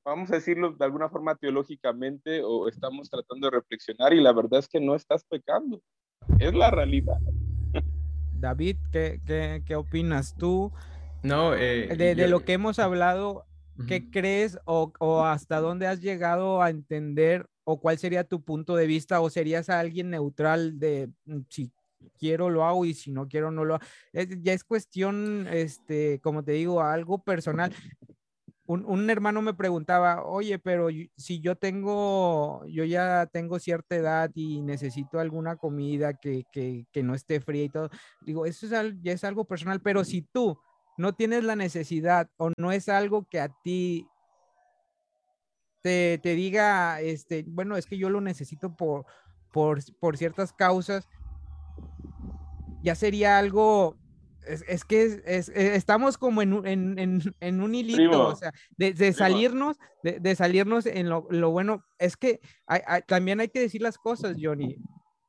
vamos 0.04 0.32
a 0.32 0.36
decirlo 0.36 0.72
de 0.72 0.86
alguna 0.86 1.10
forma 1.10 1.36
teológicamente, 1.36 2.42
o 2.44 2.68
estamos 2.68 3.10
tratando 3.10 3.50
de 3.50 3.58
reflexionar 3.58 4.14
y 4.14 4.22
la 4.22 4.34
verdad 4.34 4.60
es 4.60 4.68
que 4.68 4.80
no 4.80 4.96
estás 4.96 5.24
pecando, 5.26 5.82
es 6.40 6.54
la 6.54 6.72
realidad. 6.72 7.18
David, 8.34 8.78
¿qué, 8.92 9.22
qué, 9.26 9.64
qué 9.66 9.76
opinas 9.76 10.36
tú? 10.36 10.72
No, 11.24 11.54
eh, 11.54 11.96
de, 11.96 12.28
lo 12.28 12.40
que 12.40 12.54
hemos 12.54 12.80
hablado, 12.80 13.46
¿qué 13.88 14.10
crees 14.10 14.58
o, 14.66 14.92
o, 15.00 15.24
hasta 15.24 15.60
dónde 15.60 15.86
has 15.86 16.02
llegado 16.02 16.62
a 16.62 16.72
entender 16.72 17.46
o 17.72 17.80
cuál 17.80 17.98
sería 17.98 18.24
tu 18.24 18.42
punto 18.44 18.76
de 18.76 18.88
vista 18.88 19.22
o 19.22 19.30
serías 19.30 19.70
alguien 19.70 20.10
neutral 20.10 20.80
de 20.80 21.10
mm, 21.26 21.40
si 21.50 21.72
quiero 22.20 22.50
lo 22.50 22.66
hago 22.66 22.86
y 22.86 22.94
si 22.94 23.12
no 23.12 23.28
quiero 23.28 23.52
no 23.52 23.66
lo 23.66 23.76
hago. 23.76 23.86
ya 24.14 24.54
es 24.54 24.64
cuestión, 24.64 25.48
este, 25.50 26.20
como 26.22 26.44
te 26.44 26.54
digo, 26.54 26.82
algo 26.82 27.24
personal. 27.24 27.74
Un, 28.66 29.10
hermano 29.10 29.42
me 29.42 29.54
preguntaba, 29.54 30.24
oye, 30.24 30.58
pero 30.58 30.88
si 31.18 31.42
yo 31.42 31.58
tengo, 31.58 32.66
yo 32.68 32.86
ya 32.86 33.26
tengo 33.26 33.60
cierta 33.60 33.98
edad 33.98 34.32
y 34.34 34.62
necesito 34.62 35.20
alguna 35.20 35.58
comida 35.58 36.14
que, 36.14 36.46
no 37.04 37.14
esté 37.14 37.42
fría 37.42 37.66
y 37.66 37.70
todo, 37.70 37.90
digo, 38.22 38.46
eso 38.46 38.66
es, 38.66 38.94
ya 39.02 39.12
es 39.12 39.26
algo 39.26 39.44
personal, 39.44 39.82
pero 39.82 40.06
si 40.06 40.22
tú 40.22 40.58
no 40.98 41.14
tienes 41.14 41.44
la 41.44 41.58
necesidad 41.58 42.30
o 42.38 42.52
no 42.58 42.72
es 42.72 42.88
algo 42.88 43.26
que 43.30 43.42
a 43.42 43.50
ti 43.62 44.08
te, 45.82 46.20
diga, 46.24 47.02
este, 47.02 47.44
bueno, 47.48 47.78
es 47.78 47.86
que 47.86 47.98
yo 47.98 48.10
lo 48.10 48.22
necesito 48.22 48.76
por, 48.76 49.06
por, 49.52 49.80
por 50.00 50.18
ciertas 50.18 50.54
causas, 50.54 51.08
ya 52.84 52.96
sería 52.96 53.38
algo, 53.38 53.98
es, 54.46 54.86
que 54.86 55.22
es, 55.26 55.50
e, 55.50 55.76
estamos 55.76 56.18
como 56.18 56.42
en, 56.42 56.66
en, 56.66 57.22
en, 57.40 57.62
un 57.62 57.76
hilito, 57.76 58.28
o 58.28 58.36
sea, 58.36 58.52
de, 58.78 59.14
salirnos, 59.14 59.78
de, 60.04 60.36
salirnos 60.36 60.86
en 60.86 61.10
lo, 61.10 61.28
lo, 61.30 61.52
bueno, 61.52 61.84
es 62.00 62.18
que 62.18 62.40
también 63.08 63.40
hay 63.40 63.50
que 63.50 63.60
decir 63.60 63.82
las 63.82 63.98
cosas, 63.98 64.38
Johnny. 64.40 64.78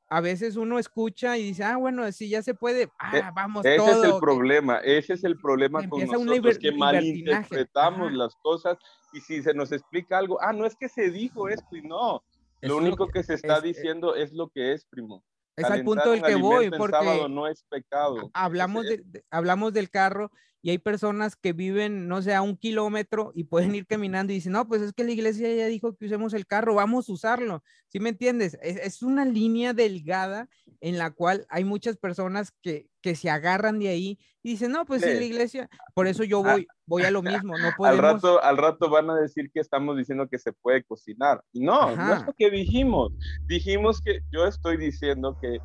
A 0.09 0.20
veces 0.20 0.57
uno 0.57 0.78
escucha 0.78 1.38
y 1.38 1.42
dice, 1.44 1.64
ah, 1.64 1.78
bueno, 1.78 2.12
si 2.12 2.28
ya 2.28 2.42
se 2.42 2.53
puede, 2.53 2.90
ah, 2.98 3.16
e, 3.16 3.22
vamos. 3.34 3.64
Ese 3.64 3.90
es 3.90 4.05
el 4.05 4.18
problema, 4.20 4.78
ese 4.80 5.14
es 5.14 5.24
el 5.24 5.38
problema 5.38 5.88
con 5.88 6.05
nosotros, 6.07 6.59
que 6.59 6.70
malinterpretamos 6.72 8.12
las 8.12 8.36
cosas 8.36 8.76
y 9.12 9.20
si 9.20 9.42
se 9.42 9.54
nos 9.54 9.72
explica 9.72 10.18
algo, 10.18 10.40
ah, 10.40 10.52
no 10.52 10.66
es 10.66 10.76
que 10.76 10.88
se 10.88 11.10
dijo 11.10 11.48
esto 11.48 11.76
y 11.76 11.82
no. 11.82 12.22
Lo 12.60 12.76
único 12.76 13.08
que, 13.08 13.22
se 13.22 13.34
está 13.34 13.58
eh, 13.58 13.62
diciendo 13.62 14.14
es 14.14 14.32
lo 14.32 14.48
que 14.48 14.72
es, 14.72 14.84
primo. 14.84 15.24
Es 15.56 15.64
al 15.64 15.84
punto 15.84 16.12
del 16.12 16.22
que 16.22 16.36
voy, 16.36 16.70
porque 16.70 17.26
no 17.28 17.46
es 17.46 17.64
pecado. 17.64 18.30
Hablamos, 18.32 18.84
de, 18.84 19.24
hablamos 19.30 19.72
del 19.72 19.90
carro 19.90 20.30
y 20.62 20.70
hay 20.70 20.78
personas 20.78 21.34
que 21.34 21.52
viven, 21.52 22.06
no 22.08 22.22
sé, 22.22 22.34
a 22.34 22.42
un 22.42 22.56
kilómetro 22.56 23.32
y 23.34 23.44
pueden 23.44 23.74
ir 23.74 23.86
caminando 23.86 24.32
y 24.32 24.36
dicen, 24.36 24.52
no, 24.52 24.66
pues 24.68 24.80
es 24.80 24.92
que 24.92 25.04
la 25.04 25.10
iglesia 25.10 25.52
ya 25.52 25.66
dijo 25.66 25.96
que 25.96 26.06
usemos 26.06 26.32
el 26.34 26.46
carro, 26.46 26.76
vamos 26.76 27.08
a 27.08 27.12
usarlo. 27.12 27.64
¿Sí 27.88 27.98
me 27.98 28.10
entiendes? 28.10 28.56
Es, 28.62 28.76
es 28.76 29.02
una 29.02 29.24
línea 29.24 29.74
delgada 29.74 30.48
en 30.80 30.98
la 30.98 31.10
cual 31.10 31.46
hay 31.50 31.64
muchas 31.64 31.96
personas 31.96 32.52
que, 32.62 32.88
que 33.00 33.16
se 33.16 33.28
agarran 33.28 33.80
de 33.80 33.88
ahí 33.88 34.18
y 34.44 34.50
dicen, 34.50 34.72
no, 34.72 34.84
pues 34.84 35.02
en 35.04 35.18
la 35.18 35.24
iglesia, 35.24 35.70
por 35.94 36.08
eso 36.08 36.24
yo 36.24 36.42
ah. 36.44 36.52
voy, 36.52 36.66
voy 36.86 37.02
a 37.02 37.10
lo 37.10 37.22
mismo, 37.22 37.56
no 37.58 37.70
podemos... 37.76 37.98
Al 37.98 38.14
rato, 38.14 38.42
al 38.42 38.56
rato 38.56 38.90
van 38.90 39.10
a 39.10 39.16
decir 39.16 39.50
que 39.52 39.60
estamos 39.60 39.96
diciendo 39.96 40.28
que 40.28 40.38
se 40.38 40.52
puede 40.52 40.82
cocinar. 40.84 41.42
No, 41.52 41.94
no 41.94 42.14
es 42.14 42.26
lo 42.26 42.32
que 42.32 42.50
dijimos. 42.50 43.12
Dijimos 43.46 44.00
que 44.00 44.20
yo 44.32 44.46
estoy 44.46 44.76
diciendo 44.76 45.38
que 45.40 45.58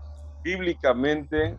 bíblicamente, 0.44 1.58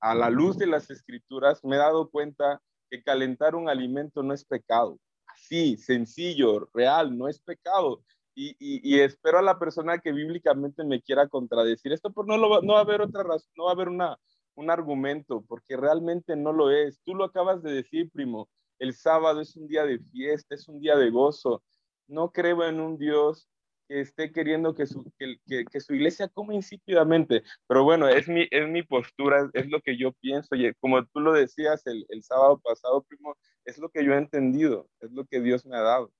a 0.00 0.14
la 0.14 0.30
luz 0.30 0.58
de 0.58 0.66
las 0.66 0.90
escrituras, 0.90 1.64
me 1.64 1.76
he 1.76 1.78
dado 1.78 2.10
cuenta 2.10 2.60
que 2.90 3.02
calentar 3.02 3.54
un 3.54 3.68
alimento 3.68 4.22
no 4.22 4.34
es 4.34 4.44
pecado. 4.44 4.98
Así, 5.26 5.76
sencillo, 5.76 6.68
real, 6.72 7.16
no 7.16 7.28
es 7.28 7.40
pecado. 7.40 8.02
Y, 8.38 9.00
espero 9.00 9.38
a 9.38 9.42
la 9.42 9.58
persona 9.58 9.98
que 9.98 10.12
bíblicamente 10.12 10.84
me 10.84 11.00
quiera 11.00 11.26
contradecir 11.26 11.92
esto, 11.92 12.12
pero 12.12 12.26
no, 12.26 12.36
lo, 12.36 12.60
no 12.60 12.74
va 12.74 12.80
a 12.80 12.82
haber 12.82 13.00
otra 13.00 13.22
razón, 13.22 13.50
no 13.56 13.64
va 13.64 13.70
a 13.70 13.74
haber 13.74 13.88
una, 13.88 14.18
un 14.56 14.70
argumento, 14.70 15.42
porque 15.48 15.76
realmente 15.76 16.36
no 16.36 16.52
lo 16.52 16.70
es. 16.70 17.00
Tú 17.02 17.14
lo 17.14 17.24
acabas 17.24 17.62
de 17.62 17.72
decir, 17.72 18.10
primo. 18.10 18.50
El 18.78 18.92
sábado 18.92 19.40
es 19.40 19.56
un 19.56 19.66
día 19.68 19.84
de 19.84 19.98
fiesta, 19.98 20.54
es 20.54 20.68
un 20.68 20.80
día 20.80 20.96
de 20.96 21.10
gozo. 21.10 21.62
No 22.08 22.30
creo 22.30 22.64
en 22.64 22.80
un 22.80 22.98
Dios 22.98 23.48
que 23.88 24.00
esté 24.00 24.32
queriendo 24.32 24.74
que 24.74 24.86
su, 24.86 25.10
que, 25.18 25.80
su 25.80 25.94
iglesia 25.94 26.28
coma 26.28 26.54
insípidamente. 26.54 27.42
Pero 27.66 27.84
bueno, 27.84 28.08
es 28.08 28.28
mi, 28.28 28.46
es 28.50 28.68
mi 28.68 28.82
postura, 28.82 29.48
es 29.52 29.68
lo 29.68 29.80
que 29.80 29.96
yo 29.96 30.12
pienso. 30.12 30.54
Y 30.54 30.72
como 30.74 31.04
tú 31.06 31.20
lo 31.20 31.32
decías 31.32 31.86
el, 31.86 32.06
el 32.08 32.22
sábado 32.22 32.58
pasado, 32.58 33.02
primo, 33.02 33.36
es 33.64 33.78
lo 33.78 33.88
que 33.88 34.04
yo 34.04 34.12
he 34.12 34.18
entendido, 34.18 34.88
es 35.00 35.10
lo 35.12 35.24
que 35.24 35.40
Dios 35.40 35.64
me 35.66 35.76
ha 35.76 35.82
dado. 35.82 36.12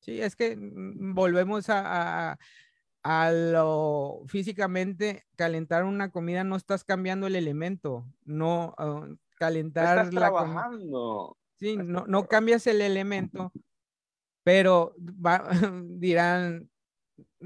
Sí, 0.00 0.20
es 0.20 0.36
que 0.36 0.56
mm, 0.56 1.14
volvemos 1.14 1.66
a, 1.70 2.38
a 3.02 3.32
lo 3.32 4.22
físicamente, 4.28 5.26
calentar 5.36 5.84
una 5.84 6.10
comida 6.10 6.44
no 6.44 6.56
estás 6.56 6.84
cambiando 6.84 7.26
el 7.26 7.36
elemento, 7.36 8.06
no 8.24 8.74
ah, 8.78 9.06
calentar 9.38 9.98
estás 9.98 10.10
trabajando. 10.10 11.36
Sí, 11.58 11.76
no, 11.76 12.04
no 12.06 12.26
cambias 12.26 12.66
el 12.66 12.80
elemento, 12.80 13.52
pero 14.42 14.94
dirán, 15.84 16.70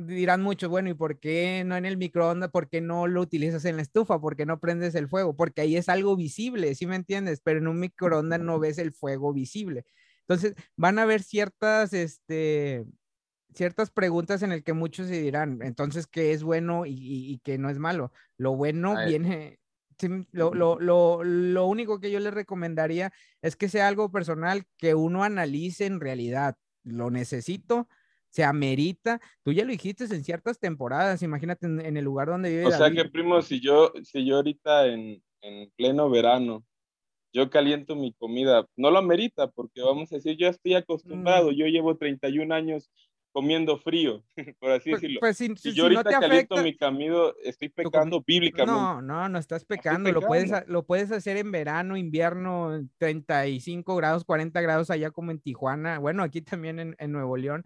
dirán 0.07 0.42
muchos, 0.42 0.68
bueno, 0.68 0.90
¿y 0.90 0.94
por 0.94 1.18
qué 1.18 1.62
no 1.66 1.76
en 1.76 1.84
el 1.84 1.96
microondas? 1.96 2.51
¿Por 2.51 2.68
qué 2.68 2.80
no 2.80 3.07
lo 3.07 3.20
utilizas 3.20 3.64
en 3.64 3.76
la 3.76 3.82
estufa? 3.82 4.20
¿Por 4.20 4.36
qué 4.36 4.46
no 4.46 4.61
prendes 4.61 4.94
el 4.94 5.09
fuego? 5.09 5.34
Porque 5.36 5.62
ahí 5.62 5.76
es 5.76 5.88
algo 5.88 6.16
visible, 6.16 6.74
¿sí 6.74 6.86
me 6.86 6.96
entiendes? 6.96 7.40
Pero 7.42 7.59
en 7.59 7.68
un 7.68 7.80
microondas 7.80 8.40
no 8.40 8.59
ves 8.59 8.78
el 8.78 8.92
fuego 8.92 9.32
visible. 9.32 9.84
Entonces, 10.20 10.55
van 10.76 10.99
a 10.99 11.03
haber 11.03 11.22
ciertas, 11.22 11.92
este, 11.92 12.84
ciertas 13.55 13.90
preguntas 13.90 14.42
en 14.42 14.53
el 14.53 14.62
que 14.62 14.72
muchos 14.72 15.09
se 15.09 15.20
dirán, 15.20 15.61
entonces, 15.62 16.07
¿qué 16.07 16.32
es 16.32 16.42
bueno 16.42 16.84
y, 16.86 17.40
qué 17.44 17.59
no 17.59 17.70
es 17.70 17.78
malo? 17.78 18.12
Lo 18.36 18.55
bueno 18.55 18.94
viene, 19.07 19.59
lo, 20.32 20.55
lo, 20.55 20.78
lo, 20.78 21.24
lo, 21.24 21.66
único 21.66 21.99
que 21.99 22.11
yo 22.11 22.20
le 22.20 22.30
recomendaría 22.30 23.12
es 23.42 23.57
que 23.57 23.68
sea 23.68 23.88
algo 23.88 24.12
personal 24.12 24.64
que 24.76 24.94
uno 24.94 25.24
analice 25.24 25.86
en 25.86 26.01
realidad. 26.01 26.57
Lo 26.84 27.11
necesito, 27.11 27.88
se 28.31 28.45
amerita. 28.45 29.20
Tú 29.43 29.53
ya 29.53 29.64
lo 29.64 29.72
dijiste 29.72 30.05
en 30.05 30.24
ciertas 30.24 30.59
temporadas, 30.59 31.22
imagínate 31.22 31.66
en, 31.66 31.97
el 31.97 32.05
lugar 32.05 32.29
donde 32.29 32.51
vive. 32.51 32.66
O 32.66 32.70
sea 32.70 32.91
que, 32.91 33.05
primo, 33.07 33.43
si 33.43 33.61
yo, 33.61 33.93
si 34.03 34.24
yo 34.24 34.37
ahorita 34.37 34.87
en, 34.87 35.22
en 35.43 35.70
pleno 35.76 36.11
verano 36.11 36.64
yo 37.33 37.51
caliento 37.51 37.95
mi 37.95 38.12
comida, 38.14 38.66
no 38.76 38.91
lo 38.91 38.99
amerita 38.99 39.49
porque 39.51 39.83
vamos 39.83 40.11
a 40.12 40.16
decir, 40.16 40.37
yo 40.37 40.49
estoy 40.49 40.74
acostumbrado, 40.74 41.51
mm. 41.51 41.55
yo 41.55 41.66
llevo 41.66 41.97
31 41.97 42.55
años 42.55 42.91
comiendo 43.33 43.79
frío, 43.79 44.24
por 44.59 44.70
así 44.70 44.91
pues, 44.91 45.03
decirlo. 45.03 45.20
Pues, 45.20 45.37
si, 45.37 45.72
yo 45.74 45.85
ahorita 45.85 46.05
caliento 46.05 46.57
mi 46.62 46.76
camino, 46.76 47.33
estoy 47.45 47.68
pecando 47.68 48.22
bíblicamente. 48.26 48.72
No, 48.72 49.03
no, 49.03 49.29
no 49.29 49.39
estás 49.39 49.64
pecando, 49.64 50.11
lo 50.11 50.22
puedes, 50.22 50.51
lo 50.66 50.85
puedes 50.85 51.12
hacer 51.12 51.37
en 51.37 51.53
verano, 51.53 51.97
invierno, 51.97 52.89
35 52.99 53.95
grados, 53.97 54.24
40 54.24 54.61
grados 54.61 54.91
allá 54.91 55.11
como 55.11 55.31
en 55.31 55.41
Tijuana, 55.41 55.99
bueno, 55.99 56.22
aquí 56.22 56.41
también 56.41 56.79
en, 56.79 56.97
en 56.99 57.12
Nuevo 57.12 57.37
León, 57.37 57.62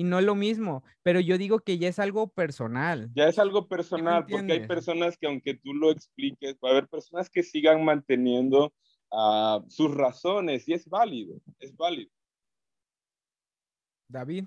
y 0.00 0.04
no 0.04 0.18
es 0.18 0.24
lo 0.24 0.34
mismo, 0.34 0.82
pero 1.02 1.20
yo 1.20 1.36
digo 1.36 1.60
que 1.60 1.76
ya 1.76 1.86
es 1.86 1.98
algo 1.98 2.28
personal. 2.28 3.10
Ya 3.14 3.28
es 3.28 3.38
algo 3.38 3.68
personal, 3.68 4.24
porque 4.26 4.52
hay 4.52 4.66
personas 4.66 5.18
que 5.18 5.26
aunque 5.26 5.52
tú 5.52 5.74
lo 5.74 5.90
expliques, 5.90 6.56
va 6.64 6.70
a 6.70 6.72
haber 6.72 6.88
personas 6.88 7.28
que 7.28 7.42
sigan 7.42 7.84
manteniendo 7.84 8.72
uh, 9.12 9.62
sus 9.68 9.94
razones 9.94 10.66
y 10.66 10.72
es 10.72 10.88
válido, 10.88 11.38
es 11.58 11.76
válido. 11.76 12.10
David. 14.08 14.46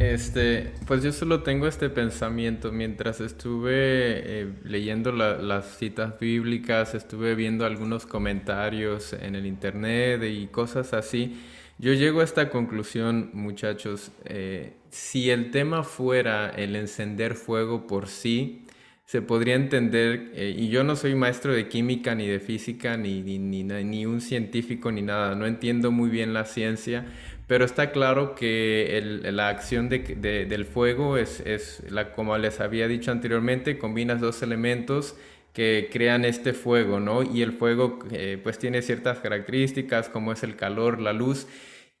Este, 0.00 0.72
pues 0.86 1.02
yo 1.02 1.12
solo 1.12 1.42
tengo 1.42 1.66
este 1.66 1.90
pensamiento. 1.90 2.72
Mientras 2.72 3.20
estuve 3.20 3.72
eh, 3.74 4.54
leyendo 4.64 5.12
las 5.12 5.76
citas 5.76 6.18
bíblicas, 6.18 6.94
estuve 6.94 7.34
viendo 7.34 7.66
algunos 7.66 8.06
comentarios 8.06 9.12
en 9.12 9.34
el 9.34 9.44
internet 9.44 10.22
y 10.22 10.46
cosas 10.46 10.94
así. 10.94 11.38
Yo 11.78 11.92
llego 11.92 12.20
a 12.20 12.24
esta 12.24 12.50
conclusión, 12.50 13.30
muchachos. 13.32 14.12
Eh, 14.24 14.74
si 14.90 15.30
el 15.30 15.50
tema 15.50 15.82
fuera 15.82 16.50
el 16.50 16.76
encender 16.76 17.34
fuego 17.34 17.86
por 17.88 18.06
sí, 18.06 18.64
se 19.06 19.22
podría 19.22 19.56
entender, 19.56 20.30
eh, 20.34 20.54
y 20.56 20.68
yo 20.68 20.84
no 20.84 20.94
soy 20.94 21.14
maestro 21.16 21.52
de 21.52 21.68
química 21.68 22.14
ni 22.14 22.28
de 22.28 22.38
física, 22.38 22.96
ni, 22.96 23.22
ni, 23.22 23.64
ni, 23.64 24.06
un 24.06 24.20
científico 24.20 24.92
ni 24.92 25.02
nada, 25.02 25.34
no 25.34 25.46
entiendo 25.46 25.90
muy 25.90 26.08
bien 26.10 26.32
la 26.32 26.44
ciencia, 26.44 27.06
pero 27.48 27.64
está 27.64 27.90
claro 27.90 28.34
que 28.34 29.20
la 29.24 29.48
acción 29.48 29.88
de, 29.88 29.98
del 30.48 30.64
fuego 30.64 31.18
es, 31.18 31.40
es 31.40 31.82
la, 31.90 32.12
como 32.12 32.38
les 32.38 32.60
había 32.60 32.88
dicho 32.88 33.10
anteriormente, 33.10 33.78
combinas 33.78 34.20
dos 34.20 34.42
elementos 34.42 35.16
que 35.54 35.88
crean 35.90 36.24
este 36.24 36.52
fuego, 36.52 37.00
¿no? 37.00 37.22
Y 37.22 37.40
el 37.42 37.52
fuego 37.52 38.00
eh, 38.10 38.38
pues 38.42 38.58
tiene 38.58 38.82
ciertas 38.82 39.20
características 39.20 40.08
como 40.10 40.32
es 40.32 40.42
el 40.42 40.56
calor, 40.56 41.00
la 41.00 41.14
luz. 41.14 41.46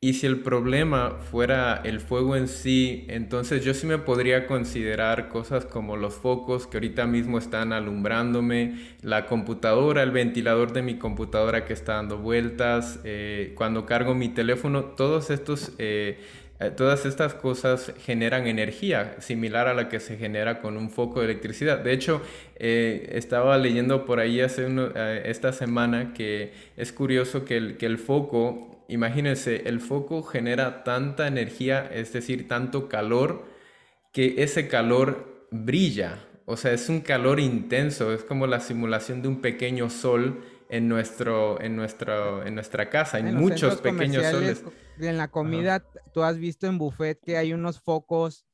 Y 0.00 0.14
si 0.14 0.26
el 0.26 0.40
problema 0.40 1.12
fuera 1.30 1.80
el 1.82 2.00
fuego 2.00 2.36
en 2.36 2.48
sí, 2.48 3.06
entonces 3.08 3.64
yo 3.64 3.72
sí 3.72 3.86
me 3.86 3.96
podría 3.96 4.46
considerar 4.46 5.28
cosas 5.28 5.64
como 5.64 5.96
los 5.96 6.14
focos 6.14 6.66
que 6.66 6.76
ahorita 6.76 7.06
mismo 7.06 7.38
están 7.38 7.72
alumbrándome, 7.72 8.74
la 9.00 9.24
computadora, 9.24 10.02
el 10.02 10.10
ventilador 10.10 10.74
de 10.74 10.82
mi 10.82 10.98
computadora 10.98 11.64
que 11.64 11.72
está 11.72 11.94
dando 11.94 12.18
vueltas, 12.18 13.00
eh, 13.04 13.54
cuando 13.56 13.86
cargo 13.86 14.14
mi 14.14 14.28
teléfono, 14.28 14.84
todos 14.84 15.30
estos... 15.30 15.72
Eh, 15.78 16.18
eh, 16.60 16.70
todas 16.70 17.04
estas 17.04 17.34
cosas 17.34 17.92
generan 18.04 18.46
energía 18.46 19.16
similar 19.18 19.66
a 19.66 19.74
la 19.74 19.88
que 19.88 19.98
se 19.98 20.16
genera 20.16 20.60
con 20.60 20.76
un 20.76 20.88
foco 20.90 21.20
de 21.20 21.26
electricidad. 21.26 21.80
De 21.80 21.92
hecho, 21.92 22.22
eh, 22.56 23.10
estaba 23.12 23.58
leyendo 23.58 24.06
por 24.06 24.20
ahí 24.20 24.40
hace 24.40 24.66
eh, 24.68 25.22
esta 25.26 25.52
semana 25.52 26.14
que 26.14 26.52
es 26.76 26.92
curioso 26.92 27.44
que 27.44 27.56
el, 27.56 27.76
que 27.76 27.86
el 27.86 27.98
foco, 27.98 28.84
imagínense, 28.88 29.62
el 29.66 29.80
foco 29.80 30.22
genera 30.22 30.84
tanta 30.84 31.26
energía, 31.26 31.90
es 31.92 32.12
decir, 32.12 32.46
tanto 32.46 32.88
calor, 32.88 33.44
que 34.12 34.42
ese 34.44 34.68
calor 34.68 35.48
brilla. 35.50 36.20
O 36.46 36.56
sea, 36.56 36.72
es 36.72 36.88
un 36.88 37.00
calor 37.00 37.40
intenso, 37.40 38.12
es 38.12 38.22
como 38.22 38.46
la 38.46 38.60
simulación 38.60 39.22
de 39.22 39.28
un 39.28 39.40
pequeño 39.40 39.90
sol 39.90 40.44
en, 40.74 40.88
nuestro, 40.88 41.60
en, 41.60 41.76
nuestro, 41.76 42.44
en 42.44 42.56
nuestra 42.56 42.90
casa. 42.90 43.18
Hay 43.18 43.22
muchos 43.22 43.80
pequeños 43.80 44.26
soles. 44.26 44.64
En 44.98 45.16
la 45.16 45.28
comida, 45.28 45.84
tú 46.12 46.22
has 46.22 46.38
visto 46.38 46.66
en 46.66 46.78
buffet 46.78 47.20
que 47.24 47.36
hay 47.36 47.52
unos 47.52 47.80
focos 47.80 48.44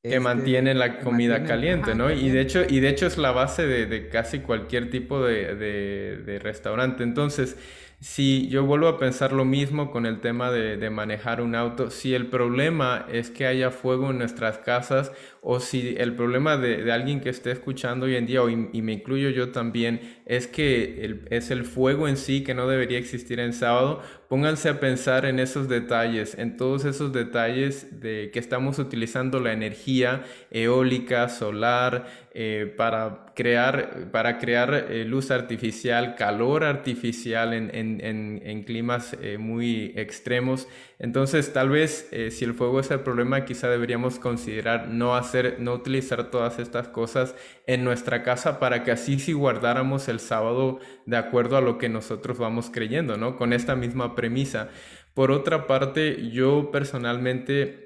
que 0.00 0.10
este, 0.10 0.20
mantienen 0.20 0.78
la 0.78 1.00
comida 1.00 1.44
caliente, 1.44 1.94
¿no? 1.94 2.12
Y 2.12 2.28
de, 2.28 2.42
hecho, 2.42 2.62
y 2.68 2.80
de 2.80 2.90
hecho 2.90 3.06
es 3.06 3.16
la 3.18 3.32
base 3.32 3.66
de, 3.66 3.86
de 3.86 4.08
casi 4.08 4.40
cualquier 4.40 4.90
tipo 4.90 5.24
de, 5.24 5.54
de, 5.56 6.38
restaurante. 6.38 7.02
Entonces, 7.02 7.56
si 8.00 8.48
yo 8.48 8.64
vuelvo 8.64 8.88
a 8.88 8.98
pensar 8.98 9.32
lo 9.32 9.44
mismo 9.44 9.90
con 9.90 10.04
el 10.04 10.20
tema 10.20 10.50
de, 10.50 10.90
manejar 10.90 11.40
un 11.40 11.54
auto, 11.54 11.90
si 11.90 12.14
el 12.14 12.26
problema 12.26 13.06
es 13.10 13.30
que 13.30 13.46
haya 13.46 13.70
fuego 13.70 14.10
en 14.10 14.18
nuestras 14.18 14.58
casas 14.58 15.12
o 15.40 15.60
si 15.60 15.94
el 15.98 16.14
problema 16.14 16.56
de, 16.56 16.92
alguien 16.92 17.20
que 17.20 17.30
esté 17.30 17.50
escuchando 17.50 18.06
hoy 18.06 18.16
en 18.16 18.26
día, 18.26 18.40
y, 18.48 18.82
me 18.82 18.92
incluyo 18.92 19.30
yo 19.30 19.52
también, 19.52 20.00
es 20.26 20.46
que 20.46 21.24
es 21.30 21.50
el 21.50 21.64
fuego 21.64 22.06
en 22.08 22.16
sí 22.16 22.44
que 22.44 22.54
no 22.54 22.68
debería 22.68 22.98
existir 22.98 23.40
en 23.40 23.52
sábado, 23.52 24.02
pónganse 24.28 24.68
a 24.68 24.80
pensar 24.80 25.26
en 25.26 25.38
esos 25.38 25.68
detalles, 25.68 26.36
en 26.38 26.56
todos 26.56 26.84
esos 26.84 27.12
detalles 27.12 28.00
de 28.00 28.30
que 28.32 28.38
estamos 28.38 28.78
utilizando 28.78 29.40
la 29.40 29.52
energía 29.52 30.24
eólica, 30.50 31.28
solar, 31.28 32.06
eh, 32.36 32.74
para 32.76 33.26
crear, 33.36 34.10
para 34.10 34.38
crear 34.38 34.86
eh, 34.90 35.04
luz 35.04 35.30
artificial, 35.30 36.16
calor 36.16 36.64
artificial 36.64 37.54
en, 37.54 37.70
en, 37.72 38.40
en, 38.44 38.64
climas 38.64 39.16
eh, 39.22 39.38
muy 39.38 39.92
extremos. 39.94 40.66
Entonces, 40.98 41.52
tal 41.52 41.68
vez 41.68 42.10
si 42.30 42.44
el 42.44 42.54
fuego 42.54 42.80
es 42.80 42.90
el 42.90 43.00
problema, 43.00 43.44
quizá 43.44 43.70
deberíamos 43.70 44.18
considerar 44.18 44.88
no 44.88 45.14
hacer 45.14 45.60
no 45.60 45.74
utilizar 45.74 46.32
todas 46.32 46.58
estas 46.58 46.88
cosas 46.88 47.36
en 47.68 47.84
nuestra 47.84 48.24
casa 48.24 48.58
para 48.58 48.82
que 48.82 48.90
así 48.90 49.20
si 49.20 49.32
guardáramos 49.32 50.08
el 50.08 50.18
sábado 50.18 50.80
de 51.06 51.16
acuerdo 51.16 51.56
a 51.56 51.60
lo 51.60 51.78
que 51.78 51.88
nosotros 51.88 52.36
vamos 52.38 52.68
creyendo, 52.68 53.16
¿no? 53.16 53.36
Con 53.36 53.52
esta 53.52 53.76
misma 53.76 54.16
premisa. 54.16 54.70
Por 55.14 55.30
otra 55.30 55.68
parte, 55.68 56.30
yo 56.32 56.72
personalmente 56.72 57.83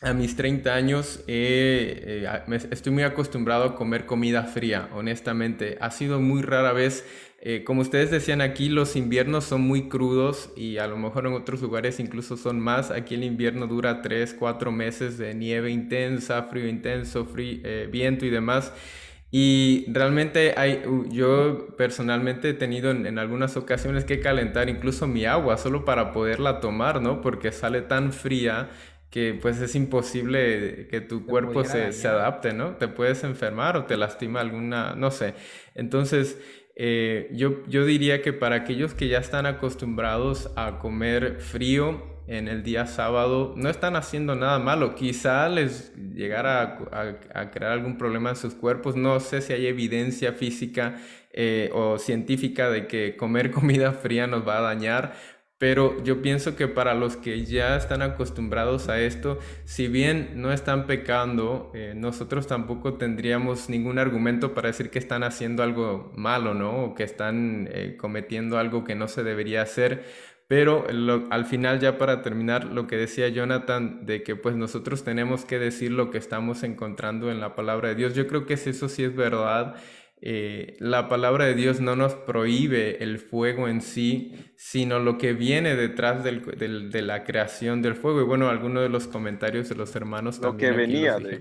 a 0.00 0.12
mis 0.12 0.36
30 0.36 0.74
años 0.74 1.24
eh, 1.26 2.26
estoy 2.70 2.92
muy 2.92 3.02
acostumbrado 3.04 3.64
a 3.64 3.74
comer 3.74 4.06
comida 4.06 4.44
fría, 4.44 4.88
honestamente. 4.92 5.78
Ha 5.80 5.90
sido 5.90 6.20
muy 6.20 6.42
rara 6.42 6.72
vez 6.72 7.04
eh, 7.46 7.62
como 7.62 7.82
ustedes 7.82 8.10
decían 8.10 8.40
aquí, 8.40 8.70
los 8.70 8.96
inviernos 8.96 9.44
son 9.44 9.60
muy 9.60 9.90
crudos 9.90 10.48
y 10.56 10.78
a 10.78 10.86
lo 10.86 10.96
mejor 10.96 11.26
en 11.26 11.34
otros 11.34 11.60
lugares 11.60 12.00
incluso 12.00 12.38
son 12.38 12.58
más. 12.58 12.90
Aquí 12.90 13.16
el 13.16 13.22
invierno 13.22 13.66
dura 13.66 14.00
3, 14.00 14.34
4 14.38 14.72
meses 14.72 15.18
de 15.18 15.34
nieve 15.34 15.70
intensa, 15.70 16.44
frío 16.44 16.66
intenso, 16.66 17.28
eh, 17.36 17.86
viento 17.92 18.24
y 18.24 18.30
demás. 18.30 18.72
Y 19.30 19.84
realmente 19.88 20.54
hay, 20.56 20.84
yo 21.10 21.76
personalmente 21.76 22.50
he 22.50 22.54
tenido 22.54 22.90
en, 22.92 23.18
algunas 23.18 23.58
ocasiones 23.58 24.06
que 24.06 24.20
calentar 24.20 24.70
incluso 24.70 25.06
mi 25.06 25.26
agua 25.26 25.58
solo 25.58 25.84
para 25.84 26.12
poderla 26.12 26.60
tomar, 26.60 27.02
¿no? 27.02 27.20
Porque 27.20 27.52
sale 27.52 27.82
tan 27.82 28.14
fría 28.14 28.70
que 29.14 29.38
pues 29.40 29.60
es 29.60 29.76
imposible 29.76 30.88
que 30.90 31.00
tu 31.00 31.24
cuerpo 31.24 31.62
se, 31.62 31.92
se, 31.92 32.08
adapte, 32.08 32.52
¿no? 32.52 32.74
Te 32.78 32.88
puedes 32.88 33.22
enfermar 33.22 33.76
o 33.76 33.84
te 33.84 33.96
lastima 33.96 34.40
alguna, 34.40 34.96
no 34.96 35.12
sé. 35.12 35.34
Entonces, 35.76 36.36
eh, 36.74 37.28
yo, 37.30 37.64
yo 37.68 37.84
diría 37.84 38.22
que 38.22 38.32
para 38.32 38.56
aquellos 38.56 38.92
que 38.92 39.06
ya 39.06 39.18
están 39.18 39.46
acostumbrados 39.46 40.50
a 40.56 40.80
comer 40.80 41.36
frío 41.38 42.02
en 42.26 42.48
el 42.48 42.64
día 42.64 42.86
sábado, 42.86 43.54
no 43.56 43.70
están 43.70 43.94
haciendo 43.94 44.34
nada 44.34 44.58
malo. 44.58 44.96
Quizá 44.96 45.48
les 45.48 45.94
llegara 45.94 46.78
a, 47.32 47.50
crear 47.52 47.70
algún 47.70 47.96
problema 47.96 48.30
en 48.30 48.36
sus 48.36 48.54
cuerpos. 48.54 48.96
No 48.96 49.20
sé 49.20 49.42
si 49.42 49.52
hay 49.52 49.68
evidencia 49.68 50.32
física 50.32 50.96
eh, 51.32 51.70
o 51.72 51.98
científica 51.98 52.68
de 52.68 52.88
que 52.88 53.16
comer 53.16 53.50
comida 53.52 53.92
fría 53.92 54.26
nos 54.26 54.46
va 54.46 54.58
a 54.58 54.62
dañar, 54.62 55.14
Pero 55.64 55.96
yo 56.04 56.20
pienso 56.20 56.56
que 56.56 56.68
para 56.68 56.92
los 56.92 57.16
que 57.16 57.46
ya 57.46 57.74
están 57.78 58.02
acostumbrados 58.02 58.90
a 58.90 59.00
esto, 59.00 59.38
si 59.64 59.88
bien 59.88 60.32
no 60.34 60.52
están 60.52 60.86
pecando, 60.86 61.70
eh, 61.72 61.94
nosotros 61.96 62.46
tampoco 62.46 62.98
tendríamos 62.98 63.70
ningún 63.70 63.98
argumento 63.98 64.52
para 64.52 64.68
decir 64.68 64.90
que 64.90 64.98
están 64.98 65.22
haciendo 65.22 65.62
algo 65.62 66.12
malo, 66.16 66.52
¿no? 66.52 66.84
O 66.84 66.94
que 66.94 67.04
están 67.04 67.66
eh, 67.72 67.96
cometiendo 67.98 68.58
algo 68.58 68.84
que 68.84 68.94
no 68.94 69.08
se 69.08 69.24
debería 69.24 69.62
hacer. 69.62 70.04
Pero 70.48 70.84
al 71.30 71.46
final, 71.46 71.80
ya 71.80 71.96
para 71.96 72.20
terminar, 72.20 72.66
lo 72.66 72.86
que 72.86 72.98
decía 72.98 73.30
Jonathan, 73.30 74.04
de 74.04 74.22
que 74.22 74.36
pues 74.36 74.56
nosotros 74.56 75.02
tenemos 75.02 75.46
que 75.46 75.58
decir 75.58 75.92
lo 75.92 76.10
que 76.10 76.18
estamos 76.18 76.62
encontrando 76.62 77.30
en 77.30 77.40
la 77.40 77.54
palabra 77.54 77.88
de 77.88 77.94
Dios, 77.94 78.14
yo 78.14 78.26
creo 78.26 78.44
que 78.44 78.52
eso 78.52 78.90
sí 78.90 79.02
es 79.02 79.16
verdad. 79.16 79.76
Eh, 80.26 80.78
la 80.80 81.10
palabra 81.10 81.44
de 81.44 81.54
Dios 81.54 81.82
no 81.82 81.96
nos 81.96 82.14
prohíbe 82.14 83.04
el 83.04 83.18
fuego 83.18 83.68
en 83.68 83.82
sí, 83.82 84.32
sino 84.56 84.98
lo 84.98 85.18
que 85.18 85.34
viene 85.34 85.76
detrás 85.76 86.24
de 86.24 87.02
la 87.02 87.24
creación 87.24 87.82
del 87.82 87.94
fuego. 87.94 88.22
Y 88.22 88.24
bueno, 88.24 88.48
algunos 88.48 88.82
de 88.82 88.88
los 88.88 89.06
comentarios 89.06 89.68
de 89.68 89.74
los 89.74 89.94
hermanos 89.94 90.38
lo 90.38 90.56
que 90.56 90.70
venía 90.70 91.18
de... 91.18 91.40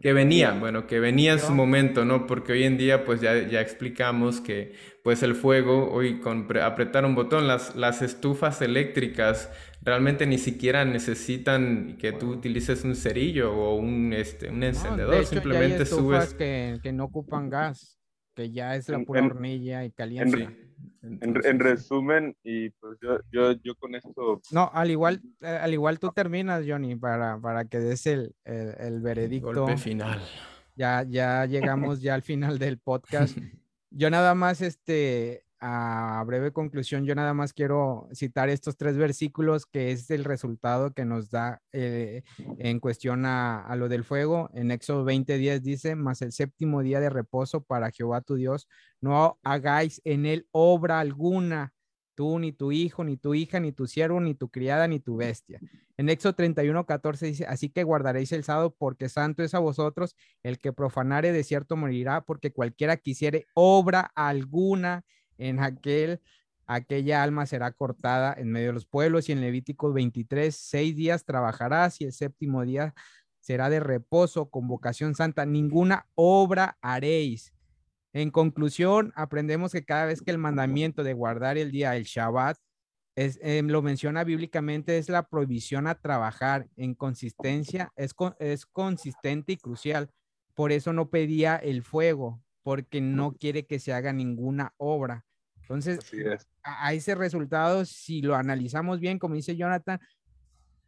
Que 0.00 0.12
venía, 0.12 0.52
bueno, 0.52 0.86
que 0.86 1.00
venía 1.00 1.32
en 1.32 1.40
su 1.40 1.52
momento, 1.52 2.04
¿no? 2.04 2.26
Porque 2.28 2.52
hoy 2.52 2.62
en 2.62 2.78
día, 2.78 3.04
pues 3.04 3.20
ya, 3.20 3.46
ya 3.46 3.60
explicamos 3.60 4.40
que, 4.40 4.74
pues 5.02 5.22
el 5.24 5.34
fuego, 5.34 5.90
hoy 5.92 6.20
con 6.20 6.46
apretar 6.62 7.04
un 7.04 7.14
botón, 7.14 7.46
las, 7.46 7.74
las 7.74 8.02
estufas 8.02 8.62
eléctricas 8.62 9.50
realmente 9.82 10.26
ni 10.26 10.38
siquiera 10.38 10.84
necesitan 10.84 11.96
que 11.98 12.12
tú 12.12 12.30
utilices 12.30 12.84
un 12.84 12.94
cerillo 12.94 13.52
o 13.52 13.76
un, 13.76 14.12
este, 14.12 14.48
un 14.48 14.62
encendedor, 14.62 15.26
simplemente 15.26 15.84
subes. 15.86 16.34
Que, 16.34 16.78
que 16.82 16.92
no 16.92 17.04
ocupan 17.04 17.50
gas 17.50 17.95
que 18.36 18.50
ya 18.52 18.76
es 18.76 18.88
la 18.88 19.00
pura 19.00 19.24
hornilla 19.24 19.84
y 19.84 19.90
caliente. 19.90 20.48
En, 21.02 21.58
resumen, 21.60 22.36
y 22.44 22.68
pues 22.70 22.98
yo, 23.00 23.18
yo, 23.32 23.52
yo, 23.62 23.74
con 23.76 23.94
esto... 23.94 24.42
No, 24.50 24.70
al 24.74 24.90
igual, 24.90 25.22
eh, 25.40 25.46
al 25.46 25.72
igual 25.72 25.98
tú 25.98 26.10
terminas, 26.14 26.64
Johnny, 26.66 26.96
para, 26.96 27.40
para 27.40 27.64
que 27.64 27.78
des 27.78 28.06
el, 28.06 28.34
el, 28.44 28.74
el 28.78 29.00
veredicto. 29.00 29.52
Golpe 29.52 29.78
final. 29.78 30.20
Ya, 30.74 31.04
ya 31.08 31.46
llegamos 31.46 32.02
ya 32.02 32.14
al 32.14 32.22
final 32.22 32.58
del 32.58 32.78
podcast. 32.78 33.38
Yo 33.90 34.10
nada 34.10 34.34
más, 34.34 34.60
este, 34.60 35.45
a 35.68 36.22
breve 36.24 36.52
conclusión, 36.52 37.04
yo 37.06 37.16
nada 37.16 37.34
más 37.34 37.52
quiero 37.52 38.08
citar 38.12 38.48
estos 38.48 38.76
tres 38.76 38.96
versículos 38.96 39.66
que 39.66 39.90
es 39.90 40.08
el 40.12 40.22
resultado 40.22 40.92
que 40.92 41.04
nos 41.04 41.28
da 41.28 41.60
eh, 41.72 42.22
en 42.58 42.78
cuestión 42.78 43.26
a, 43.26 43.74
lo 43.74 43.88
del 43.88 44.04
fuego. 44.04 44.48
En 44.54 44.70
Éxodo 44.70 45.04
20:10 45.04 45.62
dice, 45.62 45.96
más 45.96 46.22
el 46.22 46.30
séptimo 46.30 46.82
día 46.82 47.00
de 47.00 47.10
reposo 47.10 47.62
para 47.64 47.90
Jehová 47.90 48.20
tu 48.20 48.36
Dios, 48.36 48.68
no 49.00 49.40
hagáis 49.42 50.00
en 50.04 50.24
él 50.26 50.46
obra 50.52 51.00
alguna, 51.00 51.74
tú, 52.14 52.38
ni 52.38 52.52
tu 52.52 52.70
hijo, 52.70 53.02
ni 53.02 53.16
tu 53.16 53.34
hija, 53.34 53.58
ni 53.58 53.72
tu 53.72 53.88
siervo, 53.88 54.20
ni 54.20 54.36
tu 54.36 54.48
criada, 54.48 54.86
ni 54.86 55.00
tu 55.00 55.16
bestia. 55.16 55.58
En 55.96 56.08
Éxodo 56.08 56.34
31:14 56.36 57.26
dice, 57.26 57.46
así 57.46 57.70
que 57.70 57.82
guardaréis 57.82 58.30
el 58.30 58.44
sábado 58.44 58.72
porque 58.78 59.08
santo 59.08 59.42
es 59.42 59.52
a 59.52 59.58
vosotros, 59.58 60.14
el 60.44 60.60
que 60.60 60.72
profanare 60.72 61.32
de 61.32 61.42
cierto 61.42 61.74
morirá, 61.74 62.20
porque 62.20 62.52
cualquiera 62.52 62.96
quisiere 62.98 63.46
obra 63.54 64.12
alguna 64.14 65.04
en 65.38 65.60
aquel, 65.60 66.20
aquella 66.66 67.22
alma 67.22 67.46
será 67.46 67.72
cortada 67.72 68.34
en 68.36 68.50
medio 68.50 68.68
de 68.68 68.72
los 68.74 68.86
pueblos 68.86 69.28
y 69.28 69.32
en 69.32 69.40
Levítico 69.40 69.92
23, 69.92 70.54
seis 70.54 70.96
días 70.96 71.24
trabajarás 71.24 72.00
y 72.00 72.04
el 72.04 72.12
séptimo 72.12 72.62
día 72.64 72.94
será 73.40 73.70
de 73.70 73.80
reposo, 73.80 74.50
convocación 74.50 75.14
santa, 75.14 75.46
ninguna 75.46 76.08
obra 76.16 76.78
haréis. 76.80 77.52
En 78.12 78.30
conclusión, 78.30 79.12
aprendemos 79.14 79.72
que 79.72 79.84
cada 79.84 80.06
vez 80.06 80.20
que 80.20 80.30
el 80.30 80.38
mandamiento 80.38 81.04
de 81.04 81.12
guardar 81.12 81.58
el 81.58 81.70
día, 81.70 81.96
el 81.96 82.04
Shabbat, 82.04 82.56
es, 83.14 83.38
eh, 83.42 83.62
lo 83.62 83.82
menciona 83.82 84.24
bíblicamente, 84.24 84.98
es 84.98 85.08
la 85.08 85.28
prohibición 85.28 85.86
a 85.86 85.94
trabajar 85.94 86.68
en 86.76 86.94
consistencia, 86.94 87.92
es, 87.96 88.14
es 88.38 88.66
consistente 88.66 89.52
y 89.52 89.56
crucial. 89.56 90.10
Por 90.54 90.72
eso 90.72 90.92
no 90.92 91.08
pedía 91.08 91.56
el 91.56 91.82
fuego, 91.82 92.42
porque 92.66 93.00
no 93.00 93.30
quiere 93.30 93.64
que 93.64 93.78
se 93.78 93.92
haga 93.92 94.12
ninguna 94.12 94.74
obra. 94.76 95.24
Entonces, 95.60 96.00
a, 96.64 96.92
ese 96.94 97.14
resultado, 97.14 97.84
si 97.84 98.22
lo 98.22 98.34
analizamos 98.34 98.98
bien, 98.98 99.20
como 99.20 99.36
dice 99.36 99.56
Jonathan, 99.56 100.00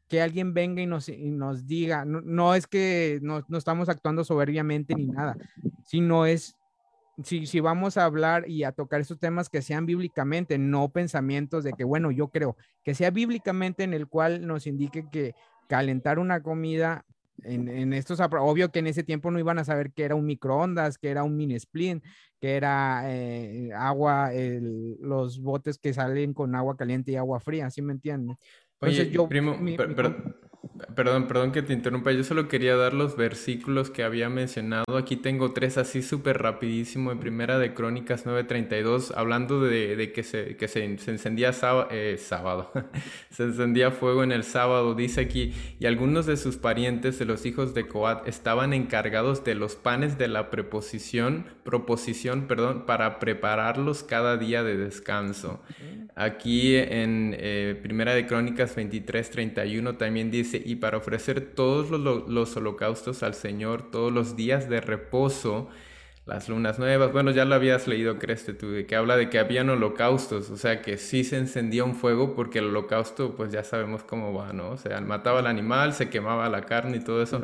que 0.09 0.21
alguien 0.21 0.55
venga 0.55 0.83
y 0.83 0.87
nos, 0.87 1.09
nos 1.09 1.69
diga, 1.69 2.05
no, 2.05 2.57
es 2.57 2.67
que 2.67 3.21
no, 3.23 3.45
no, 3.47 3.59
estamos 3.59 3.89
actuando 3.89 4.25
soberbiamente 4.25 4.97
ni 4.97 5.07
nada, 5.07 5.37
sino 5.85 6.27
es, 6.27 6.57
si, 7.23 7.47
si 7.47 7.61
vamos 7.61 7.97
a 7.97 8.07
hablar 8.07 8.51
y 8.51 8.65
a 8.65 8.73
tocar 8.73 9.01
esos 9.01 9.21
temas 9.21 9.49
que 9.49 9.63
sean 9.63 9.87
bíblicamente, 9.87 10.59
no 10.59 10.89
pensamientos 10.89 11.63
de 11.63 11.75
que, 11.75 11.85
bueno, 11.85 12.11
yo 12.11 12.27
creo, 12.27 12.57
que 12.83 12.97
sea 12.97 13.13
bíblicamente 13.13 13.85
en 13.85 13.95
el 13.95 14.09
cual 14.09 14.45
nos 14.45 14.67
indique 14.67 15.09
que 15.13 15.37
calentar 15.69 16.19
una 16.19 16.43
comida 16.43 17.05
en, 17.45 17.69
en, 17.69 17.93
estos, 17.93 18.21
obvio 18.21 18.71
que 18.71 18.79
en 18.79 18.87
ese 18.87 19.03
tiempo 19.03 19.31
no 19.31 19.39
iban 19.39 19.59
a 19.59 19.65
saber 19.65 19.93
que 19.93 20.05
era 20.05 20.15
un 20.15 20.27
microondas, 20.27 20.99
que 20.99 21.11
era 21.11 21.25
un 21.25 21.37
mini 21.37 21.59
spleen, 21.59 22.03
que 22.41 22.57
era 22.57 23.03
eh, 23.07 23.71
agua, 23.75 24.31
los 25.01 25.41
botes 25.41 25.79
que 25.79 25.93
salen 25.93 26.35
con 26.35 26.55
agua 26.55 26.77
caliente 26.77 27.13
y 27.13 27.17
agua 27.17 27.41
fría, 27.41 27.71
¿sí 27.71 27.83
me 27.83 27.93
entiendes? 27.93 28.37
Oye, 28.81 29.11
yo, 29.11 29.29
primo, 29.29 29.57
Perdón, 30.95 31.27
perdón 31.27 31.53
que 31.53 31.63
te 31.63 31.73
interrumpa. 31.73 32.13
Yo 32.13 32.25
solo 32.25 32.49
quería 32.49 32.77
dar 32.77 32.95
los 32.95 33.17
versículos 33.17 33.91
que 33.91 34.03
había 34.03 34.29
mencionado. 34.29 34.97
Aquí 34.97 35.17
tengo 35.17 35.53
tres 35.53 35.79
así 35.79 36.03
súper 36.03 36.39
rapidísimo. 36.39 37.11
En 37.11 37.19
primera 37.19 37.59
de 37.59 37.75
Crónicas 37.75 38.27
9:32, 38.27 39.13
hablando 39.17 39.61
de, 39.61 40.13
que, 40.15 40.23
se, 40.23 40.57
que 40.57 40.69
se, 40.69 40.85
encendía 40.85 41.53
eh, 41.91 42.17
sábado, 42.19 42.71
se 43.31 43.45
encendía 43.45 43.91
fuego 43.91 44.23
en 44.23 44.33
el 44.33 44.45
sábado. 44.45 44.95
Dice 44.95 45.21
aquí, 45.23 45.53
y 45.81 45.87
algunos 45.87 46.27
de 46.27 46.37
sus 46.37 46.57
parientes 46.57 47.19
de 47.19 47.25
los 47.25 47.45
hijos 47.47 47.75
de 47.75 47.87
Coat 47.89 48.27
estaban 48.29 48.73
encargados 48.73 49.45
de 49.45 49.55
los 49.55 49.75
panes 49.75 50.19
de 50.19 50.29
la 50.29 50.51
preposición, 50.51 51.47
proposición, 51.65 52.47
perdón, 52.47 52.87
para 52.87 53.19
prepararlos 53.19 54.03
cada 54.03 54.37
día 54.37 54.63
de 54.63 54.77
descanso. 54.77 55.63
Aquí 56.15 56.75
en 56.77 57.37
eh, 57.39 57.79
primera 57.81 58.15
de 58.15 58.27
Crónicas 58.27 58.77
23:31 58.77 59.97
también 59.99 60.31
dice, 60.31 60.63
y 60.69 60.77
para 60.77 60.99
ofrecer 60.99 61.41
todos 61.55 61.91
los, 61.91 62.57
holocaustos 62.57 63.23
al 63.23 63.33
Señor, 63.33 63.91
todos 63.91 64.13
los 64.13 64.37
días 64.37 64.69
de 64.69 64.83
reposo, 64.83 65.71
las 66.27 66.51
lunas 66.51 66.79
nuevas. 66.79 67.11
Bueno, 67.11 67.31
ya 67.31 67.47
lo 67.47 67.55
habías 67.55 67.89
leído, 67.89 68.19
Creste, 68.19 68.53
tú, 68.53 68.71
de 68.71 68.85
que 68.85 68.95
habla 68.95 69.17
de 69.17 69.31
que 69.31 69.39
habían 69.39 69.71
holocaustos, 69.71 70.51
o 70.51 70.59
sea, 70.59 70.83
que 70.83 70.99
sí 70.99 71.25
se 71.25 71.39
encendía 71.39 71.85
un 71.85 71.95
fuego 71.95 72.35
porque 72.35 72.59
el 72.59 72.67
holocausto, 72.67 73.35
pues 73.35 73.51
ya 73.51 73.65
sabemos 73.65 74.03
cómo 74.03 74.35
va, 74.35 74.53
¿no? 74.53 74.73
O 74.73 74.77
sea, 74.77 75.01
mataba 75.01 75.39
al 75.39 75.47
animal, 75.47 75.95
se 75.95 76.11
quemaba 76.11 76.47
la 76.51 76.61
carne 76.61 76.99
y 76.99 77.01
todo 77.01 77.23
eso. 77.23 77.43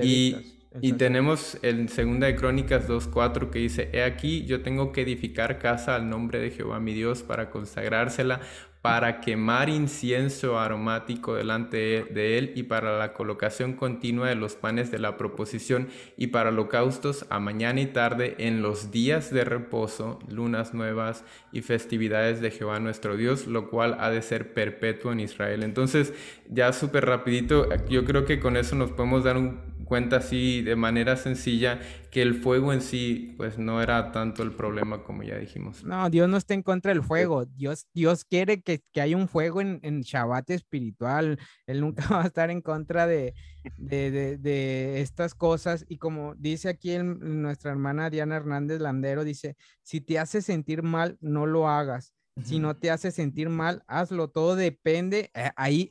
y, 0.00 0.36
y 0.80 0.92
tenemos 0.92 1.58
en 1.62 1.88
Segunda 1.88 2.28
de 2.28 2.36
Crónicas 2.36 2.88
2.4 2.88 3.50
que 3.50 3.58
dice, 3.58 3.90
He 3.92 4.04
aquí, 4.04 4.44
yo 4.44 4.62
tengo 4.62 4.92
que 4.92 5.02
edificar 5.02 5.58
casa 5.58 5.96
al 5.96 6.08
nombre 6.08 6.38
de 6.38 6.52
Jehová 6.52 6.78
mi 6.78 6.94
Dios 6.94 7.24
para 7.24 7.50
consagrársela 7.50 8.40
para 8.82 9.20
quemar 9.20 9.68
incienso 9.68 10.58
aromático 10.58 11.34
delante 11.34 12.04
de 12.04 12.38
él 12.38 12.52
y 12.54 12.62
para 12.62 12.98
la 12.98 13.12
colocación 13.12 13.74
continua 13.74 14.28
de 14.28 14.36
los 14.36 14.54
panes 14.54 14.90
de 14.90 14.98
la 14.98 15.18
proposición 15.18 15.88
y 16.16 16.28
para 16.28 16.48
holocaustos 16.48 17.26
a 17.28 17.40
mañana 17.40 17.82
y 17.82 17.86
tarde 17.86 18.36
en 18.38 18.62
los 18.62 18.90
días 18.90 19.30
de 19.32 19.44
reposo, 19.44 20.18
lunas 20.28 20.72
nuevas 20.72 21.24
y 21.52 21.60
festividades 21.60 22.40
de 22.40 22.50
Jehová 22.50 22.80
nuestro 22.80 23.18
Dios, 23.18 23.46
lo 23.46 23.68
cual 23.68 23.98
ha 24.00 24.10
de 24.10 24.22
ser 24.22 24.54
perpetuo 24.54 25.12
en 25.12 25.20
Israel. 25.20 25.62
Entonces, 25.62 26.14
ya 26.48 26.72
súper 26.72 27.04
rapidito, 27.04 27.68
yo 27.88 28.06
creo 28.06 28.24
que 28.24 28.40
con 28.40 28.56
eso 28.56 28.76
nos 28.76 28.92
podemos 28.92 29.24
dar 29.24 29.36
un 29.36 29.79
cuenta 29.90 30.18
así 30.18 30.62
de 30.62 30.76
manera 30.76 31.16
sencilla 31.16 31.80
que 32.12 32.22
el 32.22 32.34
fuego 32.34 32.72
en 32.72 32.80
sí 32.80 33.34
pues 33.36 33.58
no 33.58 33.82
era 33.82 34.12
tanto 34.12 34.44
el 34.44 34.52
problema 34.52 35.02
como 35.02 35.24
ya 35.24 35.36
dijimos. 35.36 35.82
No, 35.82 36.08
Dios 36.08 36.28
no 36.28 36.36
está 36.36 36.54
en 36.54 36.62
contra 36.62 36.92
del 36.92 37.02
fuego. 37.02 37.44
Dios, 37.44 37.88
Dios 37.92 38.24
quiere 38.24 38.62
que, 38.62 38.84
que 38.92 39.00
haya 39.00 39.16
un 39.16 39.26
fuego 39.26 39.60
en, 39.60 39.80
en 39.82 40.02
Shabbat 40.02 40.48
espiritual. 40.50 41.40
Él 41.66 41.80
nunca 41.80 42.04
va 42.08 42.22
a 42.22 42.26
estar 42.28 42.50
en 42.50 42.60
contra 42.60 43.08
de, 43.08 43.34
de, 43.76 44.38
de, 44.38 45.00
estas 45.00 45.34
cosas. 45.34 45.84
Y 45.88 45.98
como 45.98 46.36
dice 46.36 46.68
aquí 46.68 46.96
nuestra 46.98 47.72
hermana 47.72 48.10
Diana 48.10 48.36
Hernández 48.36 48.80
Landero, 48.80 49.24
dice, 49.24 49.56
si 49.82 50.00
te 50.00 50.20
hace 50.20 50.40
sentir 50.40 50.84
mal, 50.84 51.18
no 51.20 51.46
lo 51.46 51.68
hagas. 51.68 52.14
Si 52.44 52.60
no 52.60 52.76
te 52.76 52.92
hace 52.92 53.10
sentir 53.10 53.48
mal, 53.48 53.82
hazlo. 53.88 54.28
Todo 54.28 54.54
depende. 54.54 55.30
Eh, 55.34 55.50
ahí, 55.56 55.90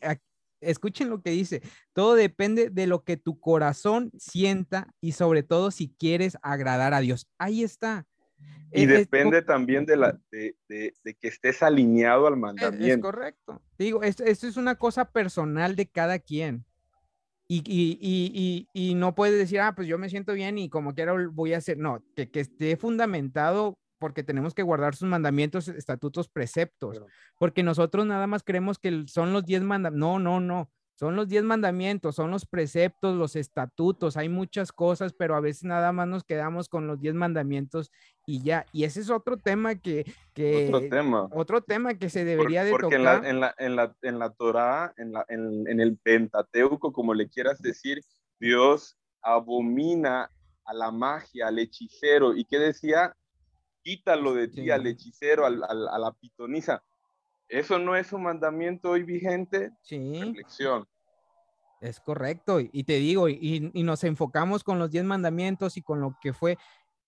escuchen 0.61 1.09
lo 1.09 1.21
que 1.21 1.31
dice, 1.31 1.61
todo 1.93 2.15
depende 2.15 2.69
de 2.69 2.87
lo 2.87 3.03
que 3.03 3.17
tu 3.17 3.39
corazón 3.39 4.11
sienta 4.17 4.93
y 5.01 5.13
sobre 5.13 5.43
todo 5.43 5.71
si 5.71 5.89
quieres 5.97 6.37
agradar 6.41 6.93
a 6.93 6.99
Dios. 6.99 7.27
Ahí 7.37 7.63
está. 7.63 8.07
Y 8.71 8.85
depende 8.85 9.41
también 9.41 9.85
de, 9.85 9.97
la, 9.97 10.19
de, 10.31 10.55
que 11.03 11.27
estés 11.27 11.63
alineado 11.63 12.27
al 12.27 12.37
mandamiento. 12.37 12.85
Es, 12.85 13.13
correcto. 13.13 13.61
Digo, 13.77 14.03
esto, 14.03 14.23
es 14.23 14.57
una 14.57 14.75
cosa 14.75 15.11
personal 15.11 15.75
de 15.75 15.87
cada 15.87 16.19
quien. 16.19 16.65
Y, 17.47 17.63
y, 17.65 17.97
y, 17.99 18.67
y, 18.73 18.93
no 18.93 19.15
puedes 19.15 19.35
decir, 19.39 19.59
ah, 19.59 19.73
pues 19.75 19.87
yo 19.87 19.97
me 19.97 20.07
siento 20.07 20.33
bien 20.33 20.59
y 20.59 20.69
como 20.69 20.93
quiera 20.93 21.15
voy 21.31 21.53
a 21.53 21.57
hacer. 21.57 21.79
No, 21.79 22.03
que, 22.15 22.29
que 22.29 22.41
esté 22.41 22.77
fundamentado 22.77 23.79
porque 23.99 24.23
tenemos 24.23 24.53
que 24.53 24.63
guardar 24.63 24.95
sus 24.95 25.07
mandamientos, 25.07 25.67
estatutos, 25.67 26.29
preceptos, 26.29 27.01
porque 27.37 27.61
nosotros 27.61 28.05
nada 28.05 28.25
más 28.25 28.43
creemos 28.43 28.79
que 28.79 29.03
son 29.07 29.33
los 29.33 29.45
diez 29.45 29.61
mandamientos. 29.61 29.99
No, 29.99 30.19
no, 30.19 30.39
no. 30.39 30.71
Son 30.95 31.15
los 31.15 31.29
diez 31.29 31.43
mandamientos, 31.45 32.15
son 32.15 32.29
los 32.29 32.45
preceptos, 32.45 33.15
los 33.15 33.37
estatutos, 33.37 34.17
hay 34.17 34.27
muchas 34.27 34.73
cosas, 34.73 35.13
pero 35.13 35.33
a 35.33 35.39
veces 35.39 35.63
nada 35.63 35.93
más 35.93 36.09
nos 36.09 36.25
quedamos 36.25 36.67
con 36.67 36.87
los 36.87 36.99
diez 36.99 37.13
mandamientos 37.13 37.89
y 38.25 38.43
ya. 38.43 38.65
Y 38.73 38.83
ese 38.83 38.99
es 38.99 39.09
otro 39.09 39.37
tema 39.37 39.75
que... 39.75 40.03
otro 40.67 40.89
tema. 40.89 41.29
Otro 41.31 41.61
tema 41.61 41.93
que 41.93 42.09
se 42.09 42.25
debería 42.25 42.65
de 42.65 42.71
tocar. 42.71 42.81
Porque 42.81 42.95
en 42.97 43.05
la, 43.05 43.15
en 43.23 43.39
la, 43.39 43.55
en 43.57 43.75
la, 43.77 43.95
en 44.01 44.19
la 44.19 44.29
Torah, 44.31 44.93
en, 44.97 45.13
la, 45.13 45.25
en, 45.29 45.69
en 45.69 45.79
el 45.79 45.97
Pentateuco, 45.97 46.91
como 46.91 47.13
le 47.13 47.29
quieras 47.29 47.61
decir, 47.61 48.01
Dios 48.37 48.97
abomina 49.21 50.29
a 50.65 50.73
la 50.73 50.91
magia, 50.91 51.47
al 51.47 51.59
hechicero. 51.59 52.35
¿Y 52.35 52.43
qué 52.43 52.59
decía? 52.59 53.15
Quítalo 53.81 54.33
de 54.33 54.47
ti 54.47 54.69
al 54.69 54.85
hechicero, 54.87 55.45
al, 55.45 55.63
a 55.63 55.97
la 55.97 56.11
pitonisa. 56.13 56.83
¿Eso 57.49 57.79
no 57.79 57.95
es 57.95 58.13
un 58.13 58.23
mandamiento 58.23 58.91
hoy 58.91 59.03
vigente? 59.03 59.71
Sí. 59.81 60.21
Reflexión. 60.21 60.87
Es 61.81 61.99
correcto. 61.99 62.59
Y 62.59 62.83
te 62.83 62.93
digo, 62.93 63.27
y, 63.27 63.71
nos 63.73 64.03
enfocamos 64.03 64.63
con 64.63 64.77
los 64.77 64.91
diez 64.91 65.03
mandamientos 65.03 65.75
y 65.75 65.81
con 65.81 65.99
lo 65.99 66.15
que 66.21 66.33
fue. 66.33 66.57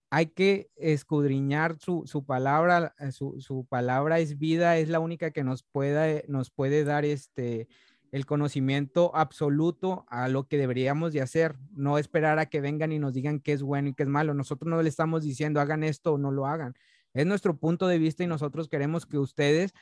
Hay 0.09 0.27
que 0.27 0.69
escudriñar 0.75 1.77
su, 1.79 2.25
palabra, 2.25 2.93
eh, 2.99 3.11
su, 3.11 3.39
su, 3.39 3.65
palabra 3.65 4.19
es 4.19 4.37
vida, 4.37 4.77
es 4.77 4.89
la 4.89 4.99
única 4.99 5.31
que 5.31 5.43
nos, 5.43 5.63
pueda, 5.63 6.21
nos 6.27 6.49
puede 6.49 6.83
dar 6.83 7.05
este, 7.05 7.67
el 8.11 8.25
conocimiento 8.25 9.15
absoluto 9.15 10.05
a 10.09 10.27
lo 10.27 10.47
que 10.47 10.57
deberíamos 10.57 11.13
de 11.13 11.21
hacer, 11.21 11.55
no 11.71 11.97
esperar 11.97 12.39
a 12.39 12.47
que 12.47 12.61
vengan 12.61 12.91
y 12.91 12.99
nos 12.99 13.13
digan 13.13 13.39
qué 13.39 13.53
es 13.53 13.63
bueno 13.63 13.89
y 13.89 13.93
qué 13.93 14.03
es 14.03 14.09
malo. 14.09 14.33
Nosotros 14.33 14.69
no 14.69 14.81
le 14.81 14.89
estamos 14.89 15.23
diciendo 15.23 15.61
hagan 15.61 15.83
esto 15.83 16.13
o 16.13 16.17
no 16.17 16.31
lo 16.31 16.45
hagan. 16.45 16.75
Es 17.13 17.25
nuestro 17.25 17.57
punto 17.57 17.87
de 17.87 17.97
vista 17.97 18.23
y 18.23 18.27
nosotros 18.27 18.67
queremos 18.67 19.05
que 19.05 19.17
ustedes 19.17 19.73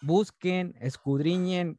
busquen, 0.00 0.76
escudriñen, 0.80 1.78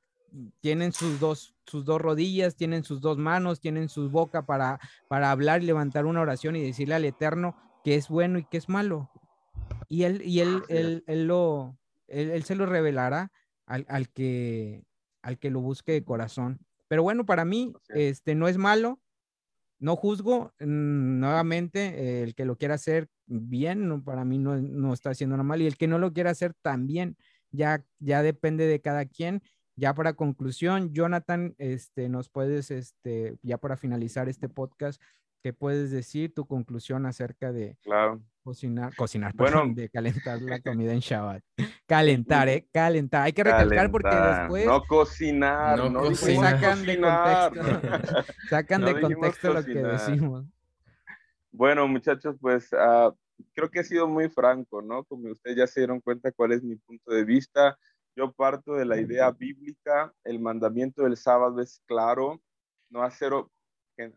tienen 0.59 0.91
sus 0.91 1.19
dos, 1.19 1.55
sus 1.65 1.85
dos 1.85 2.01
rodillas, 2.01 2.55
tienen 2.55 2.83
sus 2.83 3.01
dos 3.01 3.17
manos, 3.17 3.59
tienen 3.59 3.89
su 3.89 4.09
boca 4.09 4.45
para, 4.45 4.79
para 5.07 5.31
hablar 5.31 5.63
y 5.63 5.65
levantar 5.65 6.05
una 6.05 6.21
oración 6.21 6.55
y 6.55 6.63
decirle 6.63 6.95
al 6.95 7.05
Eterno 7.05 7.55
qué 7.83 7.95
es 7.95 8.09
bueno 8.09 8.39
y 8.39 8.45
qué 8.45 8.57
es 8.57 8.67
malo. 8.67 9.09
Y 9.87 10.03
él, 10.03 10.21
y 10.23 10.41
él, 10.41 10.63
él, 10.67 11.03
él, 11.07 11.27
lo, 11.27 11.77
él, 12.07 12.43
se 12.43 12.55
lo 12.55 12.65
revelará 12.65 13.31
al, 13.65 13.85
al, 13.87 14.09
que, 14.09 14.84
al 15.25 15.39
que 15.39 15.49
lo 15.49 15.59
busque 15.59 15.91
de 15.91 16.03
corazón. 16.03 16.59
Pero 16.87 17.01
bueno, 17.01 17.25
para 17.25 17.45
mí, 17.45 17.73
este 17.89 18.35
no 18.35 18.47
es 18.47 18.57
malo, 18.57 19.01
no 19.79 19.95
juzgo 19.95 20.53
mm, 20.59 21.19
nuevamente 21.19 22.21
el 22.23 22.35
que 22.35 22.45
lo 22.45 22.57
quiera 22.57 22.75
hacer 22.75 23.09
bien, 23.25 24.03
para 24.03 24.23
mí 24.23 24.37
no, 24.37 24.55
no 24.55 24.93
está 24.93 25.09
haciendo 25.09 25.35
nada 25.35 25.43
mal, 25.43 25.61
y 25.61 25.67
el 25.67 25.77
que 25.77 25.87
no 25.87 25.97
lo 25.97 26.13
quiera 26.13 26.29
hacer 26.29 26.53
también 26.61 27.17
ya, 27.51 27.83
ya 27.99 28.21
depende 28.21 28.67
de 28.67 28.81
cada 28.81 29.05
quien. 29.05 29.41
Ya 29.75 29.93
para 29.93 30.13
conclusión, 30.13 30.93
Jonathan, 30.93 31.55
este, 31.57 32.07
nos 32.07 32.29
puedes, 32.29 32.71
este, 32.71 33.37
ya 33.41 33.57
para 33.57 33.77
finalizar 33.77 34.29
este 34.29 34.47
podcast, 34.47 35.01
¿qué 35.43 35.53
puedes 35.53 35.91
decir 35.91 36.33
tu 36.33 36.45
conclusión 36.45 37.05
acerca 37.05 37.51
de 37.51 37.77
cocinar, 38.45 38.95
cocinar, 38.95 39.33
bueno, 39.35 39.63
de 39.73 39.89
calentar 39.89 40.39
la 40.41 40.59
comida 40.61 40.93
en 40.93 40.99
Shabbat? 40.99 41.43
Calentar, 41.87 42.47
¿eh? 42.47 42.67
Calentar. 42.71 43.23
Hay 43.23 43.33
que 43.33 43.43
recalcar 43.43 43.91
porque 43.91 44.15
después... 44.15 44.65
No 44.65 44.83
cocinar, 44.83 45.91
no, 45.91 45.99
cocinar. 45.99 46.59
Sacan 46.59 46.85
de 46.85 47.01
contexto, 47.01 48.23
sacan 48.49 48.85
de 48.85 49.01
contexto 49.01 49.53
lo 49.53 49.65
que 49.65 49.73
decimos. 49.73 50.45
Bueno, 51.51 51.87
muchachos, 51.87 52.35
pues 52.39 52.71
uh, 52.73 53.11
creo 53.53 53.69
que 53.71 53.79
he 53.79 53.83
sido 53.83 54.07
muy 54.07 54.29
franco, 54.29 54.81
¿no? 54.81 55.03
Como 55.05 55.31
ustedes 55.31 55.57
ya 55.57 55.67
se 55.67 55.79
dieron 55.79 55.99
cuenta 55.99 56.31
cuál 56.31 56.51
es 56.51 56.61
mi 56.61 56.75
punto 56.75 57.11
de 57.11 57.23
vista. 57.23 57.77
Yo 58.15 58.31
parto 58.31 58.73
de 58.73 58.85
la 58.85 58.99
idea 58.99 59.31
bíblica, 59.31 60.13
el 60.23 60.39
mandamiento 60.39 61.03
del 61.03 61.17
sábado 61.17 61.61
es 61.61 61.81
claro, 61.85 62.41
no 62.89 63.01
hacer, 63.01 63.31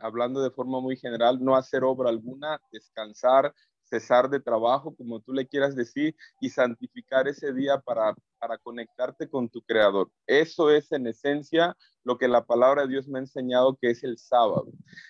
hablando 0.00 0.42
de 0.42 0.50
forma 0.50 0.80
muy 0.80 0.96
general, 0.96 1.38
no 1.40 1.56
hacer 1.56 1.82
obra 1.82 2.10
alguna, 2.10 2.60
descansar, 2.70 3.54
cesar 3.88 4.28
de 4.28 4.40
trabajo, 4.40 4.94
como 4.94 5.20
tú 5.20 5.32
le 5.32 5.46
quieras 5.46 5.74
decir, 5.74 6.14
y 6.40 6.50
santificar 6.50 7.28
ese 7.28 7.52
día 7.52 7.78
para, 7.78 8.14
para 8.38 8.58
conectarte 8.58 9.28
con 9.28 9.48
tu 9.48 9.62
creador. 9.62 10.10
Eso 10.26 10.70
es 10.70 10.92
en 10.92 11.06
esencia 11.06 11.76
lo 12.04 12.18
que 12.18 12.28
la 12.28 12.44
palabra 12.44 12.82
de 12.82 12.88
Dios 12.88 13.08
me 13.08 13.18
ha 13.18 13.22
enseñado 13.22 13.76
que 13.80 13.90
es 13.90 14.04
el 14.04 14.18
sábado. 14.18 14.68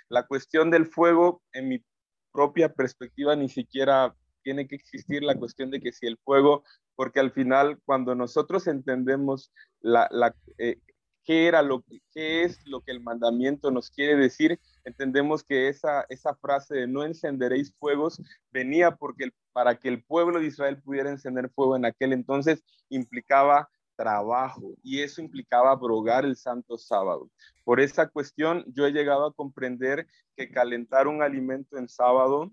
La 0.09 0.27
cuestión 0.27 0.71
del 0.71 0.87
fuego, 0.87 1.43
en 1.53 1.69
mi 1.69 1.85
propia 2.33 2.73
perspectiva 2.73 3.37
ni 3.37 3.49
siquiera 3.49 4.15
tiene 4.43 4.67
que 4.67 4.77
existir 4.77 5.23
la 5.23 5.35
cuestión 5.35 5.71
de 5.71 5.81
que 5.81 5.93
si 5.93 6.07
el 6.07 6.19
fuego, 6.19 6.65
porque 6.97 7.21
al 7.21 7.33
final 7.33 7.79
cuando 7.85 8.15
nosotros 8.15 8.67
entendemos 8.67 9.53
la, 9.81 10.09
la 10.11 10.35
eh, 10.59 10.81
qué 11.29 11.47
era 11.47 11.61
lo 11.61 11.85
qué 12.15 12.43
es 12.43 12.67
lo 12.67 12.81
que 12.81 12.91
el 12.91 13.03
mandamiento 13.03 13.71
nos 13.71 13.91
quiere 13.91 14.17
decir, 14.17 14.59
entendemos 14.83 15.45
que 15.45 15.69
esa, 15.69 16.07
esa 16.09 16.35
frase 16.35 16.75
de 16.75 16.87
no 16.87 17.05
encenderéis 17.05 17.75
fuegos 17.79 18.19
venía 18.51 18.97
porque 18.97 19.31
para 19.53 19.79
que 19.79 19.89
el 19.89 20.03
pueblo 20.03 20.41
de 20.41 20.47
Israel 20.47 20.81
pudiera 20.81 21.11
encender 21.11 21.51
fuego 21.51 21.77
en 21.77 21.85
aquel 21.85 22.15
entonces 22.15 22.65
implicaba 22.89 23.69
trabajo 23.95 24.73
y 24.83 25.03
eso 25.03 25.21
implicaba 25.21 25.71
abrogar 25.71 26.25
el 26.25 26.35
santo 26.35 26.79
sábado. 26.79 27.29
Por 27.63 27.81
esa 27.81 28.09
cuestión 28.09 28.65
yo 28.69 28.87
he 28.87 28.93
llegado 28.93 29.27
a 29.27 29.35
comprender 29.35 30.07
que 30.35 30.51
calentar 30.51 31.09
un 31.09 31.21
alimento 31.21 31.77
en 31.77 31.91
sábado, 31.91 32.51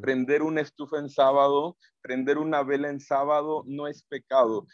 prender 0.00 0.42
una 0.42 0.60
estufa 0.60 1.00
en 1.00 1.08
sábado, 1.08 1.76
prender 2.00 2.38
una 2.38 2.62
vela 2.62 2.90
en 2.90 3.00
sábado 3.00 3.64
no 3.66 3.88
es 3.88 4.04
pecado. 4.04 4.68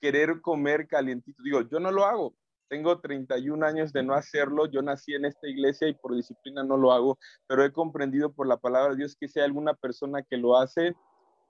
Querer 0.00 0.40
comer 0.40 0.86
calientito, 0.86 1.42
digo, 1.42 1.62
yo 1.62 1.80
no 1.80 1.90
lo 1.90 2.04
hago. 2.04 2.34
Tengo 2.68 3.00
31 3.00 3.64
años 3.64 3.92
de 3.92 4.02
no 4.02 4.12
hacerlo, 4.14 4.66
yo 4.66 4.82
nací 4.82 5.14
en 5.14 5.24
esta 5.24 5.48
iglesia 5.48 5.88
y 5.88 5.94
por 5.94 6.14
disciplina 6.14 6.62
no 6.62 6.76
lo 6.76 6.92
hago, 6.92 7.18
pero 7.46 7.64
he 7.64 7.72
comprendido 7.72 8.32
por 8.32 8.46
la 8.46 8.58
palabra 8.58 8.90
de 8.90 8.96
Dios 8.96 9.16
que 9.18 9.26
si 9.26 9.40
hay 9.40 9.46
alguna 9.46 9.72
persona 9.72 10.22
que 10.22 10.36
lo 10.36 10.58
hace, 10.58 10.94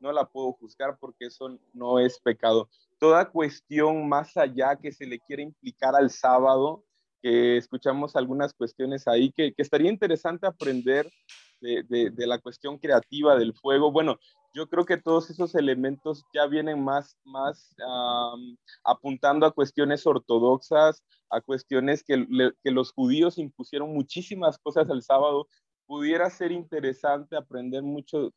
no 0.01 0.13
la 0.13 0.27
puedo 0.27 0.53
juzgar 0.53 0.97
porque 0.99 1.27
eso 1.27 1.59
no 1.73 1.99
es 1.99 2.21
pecado. 2.21 2.69
Toda 2.99 3.31
cuestión 3.31 4.09
más 4.09 4.37
allá 4.37 4.77
que 4.77 4.93
se 4.93 5.07
le 5.07 5.19
quiere 5.19 5.43
implicar 5.43 5.95
al 5.97 6.11
sábado, 6.11 6.85
que 7.21 7.57
escuchamos 7.57 8.17
algunas 8.17 8.55
cuestiones 8.55 9.09
ahí, 9.09 9.33
que, 9.33 9.53
estaría 9.57 9.91
interesante 9.91 10.47
aprender 10.47 11.11
de, 11.61 12.13
la 12.27 12.39
cuestión 12.39 12.79
creativa 12.79 13.37
del 13.37 13.55
fuego. 13.55 13.91
Bueno, 13.91 14.19
yo 14.59 14.69
creo 14.69 14.85
que 14.85 14.97
todos 14.97 15.31
esos 15.31 15.55
elementos 15.55 16.25
ya 16.35 16.45
vienen 16.47 16.83
más, 16.83 17.17
más 17.25 17.77
apuntando 18.83 19.47
a 19.47 19.53
cuestiones 19.53 20.05
ortodoxas, 20.05 21.05
a 21.31 21.41
cuestiones 21.41 22.03
que, 22.03 22.27
que 22.65 22.71
los 22.73 22.91
judíos 22.93 23.39
impusieron 23.39 23.95
muchísimas 23.95 24.59
cosas 24.59 24.91
al 24.91 25.03
sábado. 25.05 25.47
Pudiera 25.87 26.29
ser 26.29 26.51
interesante 26.51 27.37
aprender 27.37 27.85
mucho 27.85 28.33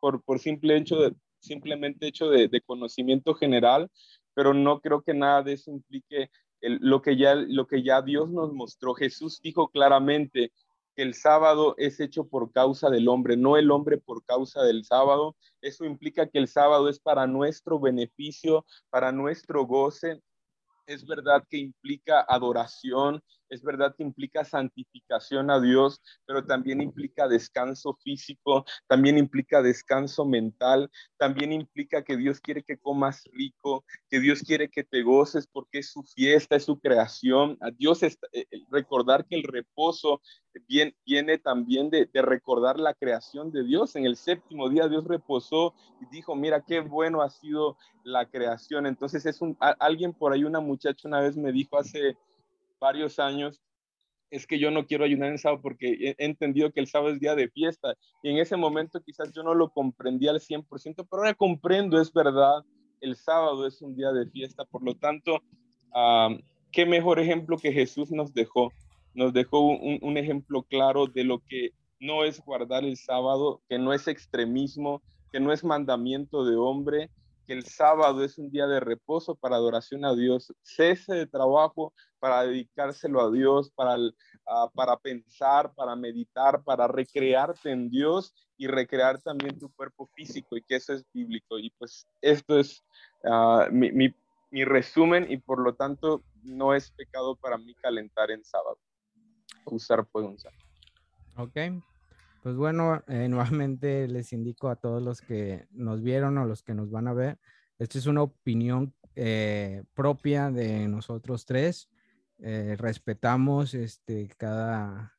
por, 0.00 0.38
simple 0.38 0.78
hecho 0.78 0.96
de, 0.96 1.14
simplemente 1.38 2.06
hecho 2.06 2.30
de, 2.30 2.60
conocimiento 2.62 3.34
general, 3.34 3.90
pero 4.32 4.54
no 4.54 4.80
creo 4.80 5.02
que 5.02 5.12
nada 5.12 5.42
de 5.42 5.52
eso 5.52 5.70
implique 5.70 6.30
lo, 6.62 7.02
que 7.02 7.18
ya, 7.18 7.34
lo 7.34 7.66
que 7.66 7.82
ya 7.82 8.00
Dios 8.00 8.30
nos 8.30 8.54
mostró. 8.54 8.94
Jesús 8.94 9.38
dijo 9.42 9.68
claramente 9.68 10.50
que 10.94 11.02
el 11.02 11.14
sábado 11.14 11.74
es 11.78 12.00
hecho 12.00 12.26
por 12.28 12.52
causa 12.52 12.90
del 12.90 13.08
hombre, 13.08 13.36
no 13.36 13.56
el 13.56 13.70
hombre 13.70 13.98
por 13.98 14.24
causa 14.24 14.62
del 14.62 14.84
sábado. 14.84 15.36
Eso 15.60 15.84
implica 15.84 16.28
que 16.28 16.38
el 16.38 16.48
sábado 16.48 16.88
es 16.88 17.00
para 17.00 17.26
nuestro 17.26 17.80
beneficio, 17.80 18.64
para 18.90 19.12
nuestro 19.12 19.64
goce. 19.66 20.22
Es 20.86 21.06
verdad 21.06 21.44
que 21.48 21.58
implica 21.58 22.24
adoración, 22.28 23.22
es 23.52 23.62
verdad 23.62 23.94
que 23.94 24.02
implica 24.02 24.44
santificación 24.44 25.50
a 25.50 25.60
Dios, 25.60 26.00
pero 26.24 26.44
también 26.44 26.80
implica 26.80 27.28
descanso 27.28 27.94
físico, 28.02 28.64
también 28.86 29.18
implica 29.18 29.60
descanso 29.60 30.24
mental, 30.24 30.90
también 31.18 31.52
implica 31.52 32.02
que 32.02 32.16
Dios 32.16 32.40
quiere 32.40 32.62
que 32.62 32.78
comas 32.78 33.24
rico, 33.32 33.84
que 34.08 34.20
Dios 34.20 34.40
quiere 34.40 34.70
que 34.70 34.84
te 34.84 35.02
goces 35.02 35.46
porque 35.46 35.80
es 35.80 35.90
su 35.90 36.02
fiesta, 36.02 36.56
es 36.56 36.64
su 36.64 36.80
creación. 36.80 37.58
A 37.60 37.70
Dios 37.70 38.02
es, 38.02 38.18
eh, 38.32 38.46
eh, 38.50 38.64
recordar 38.70 39.26
que 39.26 39.36
el 39.36 39.42
reposo 39.42 40.22
viene, 40.66 40.96
viene 41.04 41.36
también 41.36 41.90
de, 41.90 42.08
recordar 42.14 42.78
la 42.78 42.94
creación 42.94 43.52
de 43.52 43.64
Dios. 43.64 43.96
En 43.96 44.06
el 44.06 44.16
séptimo 44.16 44.70
día 44.70 44.88
Dios 44.88 45.04
reposó 45.04 45.74
y 46.00 46.06
dijo, 46.14 46.34
mira 46.34 46.64
qué 46.64 46.80
bueno 46.80 47.20
ha 47.20 47.28
sido 47.28 47.76
la 48.02 48.24
creación. 48.30 48.86
Entonces 48.86 49.26
es 49.26 49.42
un, 49.42 49.58
alguien 49.60 50.14
por 50.14 50.32
ahí, 50.32 50.44
una 50.44 50.60
muchacha 50.60 51.06
una 51.06 51.20
vez 51.20 51.36
me 51.36 51.52
dijo 51.52 51.76
hace 51.76 52.16
varios 52.82 53.20
años 53.20 53.62
es 54.30 54.46
que 54.46 54.58
yo 54.58 54.70
no 54.70 54.86
quiero 54.86 55.04
ayunar 55.04 55.30
en 55.30 55.38
sábado 55.38 55.62
porque 55.62 56.16
he 56.18 56.24
entendido 56.24 56.72
que 56.72 56.80
el 56.80 56.88
sábado 56.88 57.12
es 57.12 57.20
día 57.20 57.34
de 57.34 57.48
fiesta. 57.48 57.94
Y 58.22 58.30
en 58.30 58.38
ese 58.38 58.56
momento 58.56 59.00
quizás 59.02 59.30
yo 59.32 59.42
no 59.42 59.54
lo 59.54 59.70
comprendía 59.70 60.30
al 60.30 60.40
100%, 60.40 60.66
pero 60.96 61.22
ahora 61.22 61.34
comprendo, 61.34 62.00
es 62.00 62.12
verdad, 62.12 62.64
el 63.00 63.14
sábado 63.14 63.66
es 63.66 63.80
un 63.82 63.94
día 63.94 64.10
de 64.10 64.26
fiesta. 64.26 64.64
Por 64.64 64.82
lo 64.82 64.94
tanto, 64.94 65.42
qué 66.72 66.86
mejor 66.86 67.20
ejemplo 67.20 67.58
que 67.58 67.72
Jesús 67.72 68.10
nos 68.10 68.32
dejó. 68.32 68.72
Nos 69.14 69.34
dejó 69.34 69.60
un, 69.60 70.16
ejemplo 70.16 70.62
claro 70.62 71.06
de 71.06 71.24
lo 71.24 71.40
que 71.40 71.72
no 72.00 72.24
es 72.24 72.40
guardar 72.40 72.84
el 72.84 72.96
sábado, 72.96 73.60
que 73.68 73.78
no 73.78 73.92
es 73.92 74.08
extremismo, 74.08 75.02
que 75.30 75.40
no 75.40 75.52
es 75.52 75.62
mandamiento 75.62 76.46
de 76.46 76.56
hombre, 76.56 77.10
el 77.52 77.66
sábado 77.66 78.24
es 78.24 78.38
un 78.38 78.50
día 78.50 78.66
de 78.66 78.80
reposo 78.80 79.34
para 79.34 79.56
adoración 79.56 80.04
a 80.04 80.14
Dios. 80.14 80.52
Cese 80.62 81.14
de 81.14 81.26
trabajo 81.26 81.92
para 82.18 82.42
dedicárselo 82.42 83.20
a 83.20 83.30
Dios, 83.30 83.70
para, 83.70 83.96
ah, 84.46 84.70
para 84.74 84.96
pensar, 84.96 85.72
para 85.74 85.94
meditar, 85.94 86.62
para 86.64 86.88
recrearte 86.88 87.70
en 87.70 87.90
Dios 87.90 88.34
y 88.56 88.66
recrear 88.66 89.20
también 89.20 89.58
tu 89.58 89.70
cuerpo 89.74 90.08
físico 90.14 90.56
y 90.56 90.62
que 90.62 90.76
eso 90.76 90.94
es 90.94 91.04
bíblico. 91.12 91.58
Y 91.58 91.70
pues 91.78 92.06
esto 92.22 92.58
es 92.58 92.82
ah, 93.24 93.68
mi, 93.70 93.92
mi, 93.92 94.14
mi 94.50 94.64
resumen 94.64 95.30
y 95.30 95.36
por 95.36 95.60
lo 95.60 95.74
tanto 95.74 96.22
no 96.42 96.74
es 96.74 96.90
pecado 96.92 97.36
para 97.36 97.58
mí 97.58 97.74
calentar 97.74 98.30
en 98.30 98.44
sábado. 98.44 98.78
Usar 99.66 100.06
puedo 100.06 100.28
usar. 100.28 100.52
Ok, 101.36 101.56
pues 102.42 102.56
bueno, 102.56 103.02
eh, 103.08 103.28
nuevamente 103.28 104.08
les 104.08 104.32
indico 104.32 104.68
a 104.68 104.76
todos 104.76 105.02
los 105.02 105.22
que 105.22 105.66
nos 105.70 106.02
vieron 106.02 106.36
o 106.38 106.44
los 106.44 106.62
que 106.62 106.74
nos 106.74 106.90
van 106.90 107.08
a 107.08 107.14
ver, 107.14 107.38
esta 107.78 107.98
es 107.98 108.06
una 108.06 108.22
opinión 108.22 108.94
eh, 109.16 109.84
propia 109.94 110.50
de 110.50 110.86
nosotros 110.88 111.46
tres. 111.46 111.88
Eh, 112.38 112.76
respetamos 112.78 113.74
este, 113.74 114.28
cada, 114.36 115.14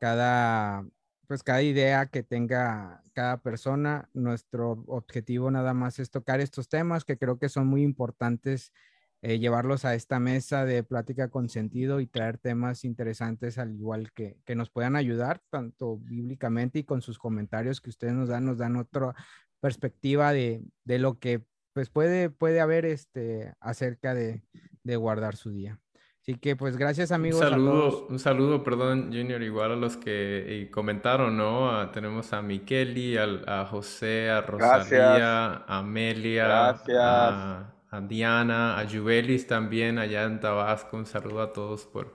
cada, 0.00 0.86
pues 1.26 1.42
cada 1.42 1.62
idea 1.62 2.06
que 2.06 2.22
tenga 2.22 3.02
cada 3.12 3.38
persona. 3.38 4.08
Nuestro 4.14 4.84
objetivo 4.86 5.50
nada 5.50 5.74
más 5.74 5.98
es 5.98 6.10
tocar 6.10 6.40
estos 6.40 6.68
temas 6.68 7.04
que 7.04 7.18
creo 7.18 7.38
que 7.38 7.48
son 7.48 7.66
muy 7.66 7.82
importantes 7.82 8.72
eh, 9.20 9.40
llevarlos 9.40 9.84
a 9.84 9.96
esta 9.96 10.20
mesa 10.20 10.64
de 10.64 10.84
plática 10.84 11.28
con 11.28 11.48
sentido 11.48 11.98
y 11.98 12.06
traer 12.06 12.38
temas 12.38 12.84
interesantes 12.84 13.58
al 13.58 13.74
igual 13.74 14.12
que, 14.12 14.36
que 14.44 14.54
nos 14.54 14.70
puedan 14.70 14.94
ayudar, 14.94 15.40
tanto 15.50 15.98
bíblicamente 15.98 16.78
y 16.78 16.84
con 16.84 17.02
sus 17.02 17.18
comentarios 17.18 17.80
que 17.80 17.90
ustedes 17.90 18.14
nos 18.14 18.28
dan, 18.28 18.44
nos 18.44 18.58
dan 18.58 18.76
otra 18.76 19.16
perspectiva 19.60 20.32
de, 20.32 20.62
de 20.84 20.98
lo 21.00 21.18
que 21.18 21.42
pues 21.72 21.90
puede, 21.90 22.30
puede 22.30 22.60
haber 22.60 22.84
este, 22.84 23.54
acerca 23.58 24.14
de, 24.14 24.42
de 24.84 24.96
guardar 24.96 25.34
su 25.34 25.50
día. 25.50 25.80
Así 26.20 26.36
que 26.36 26.54
pues 26.54 26.76
gracias 26.76 27.10
amigos. 27.10 27.40
Un 27.40 27.48
saludo, 27.48 28.06
un 28.08 28.18
saludo, 28.20 28.62
perdón, 28.62 29.06
Junior, 29.06 29.42
igual 29.42 29.72
a 29.72 29.76
los 29.76 29.96
que 29.96 30.68
comentaron, 30.70 31.36
¿no? 31.36 31.90
tenemos 31.90 32.32
a 32.32 32.42
Mikeli, 32.42 33.16
a, 33.16 33.62
a 33.62 33.66
José, 33.66 34.30
a 34.30 34.42
Rosalía, 34.42 35.64
a 35.66 35.78
Amelia, 35.78 36.44
gracias 36.44 36.98
a 37.00 37.77
Diana, 38.08 38.78
a 38.78 38.88
Juvelis 38.88 39.46
también 39.46 39.98
allá 39.98 40.24
en 40.24 40.40
Tabasco. 40.40 40.96
Un 40.96 41.06
saludo 41.06 41.40
a 41.40 41.52
todos 41.52 41.86
por, 41.86 42.14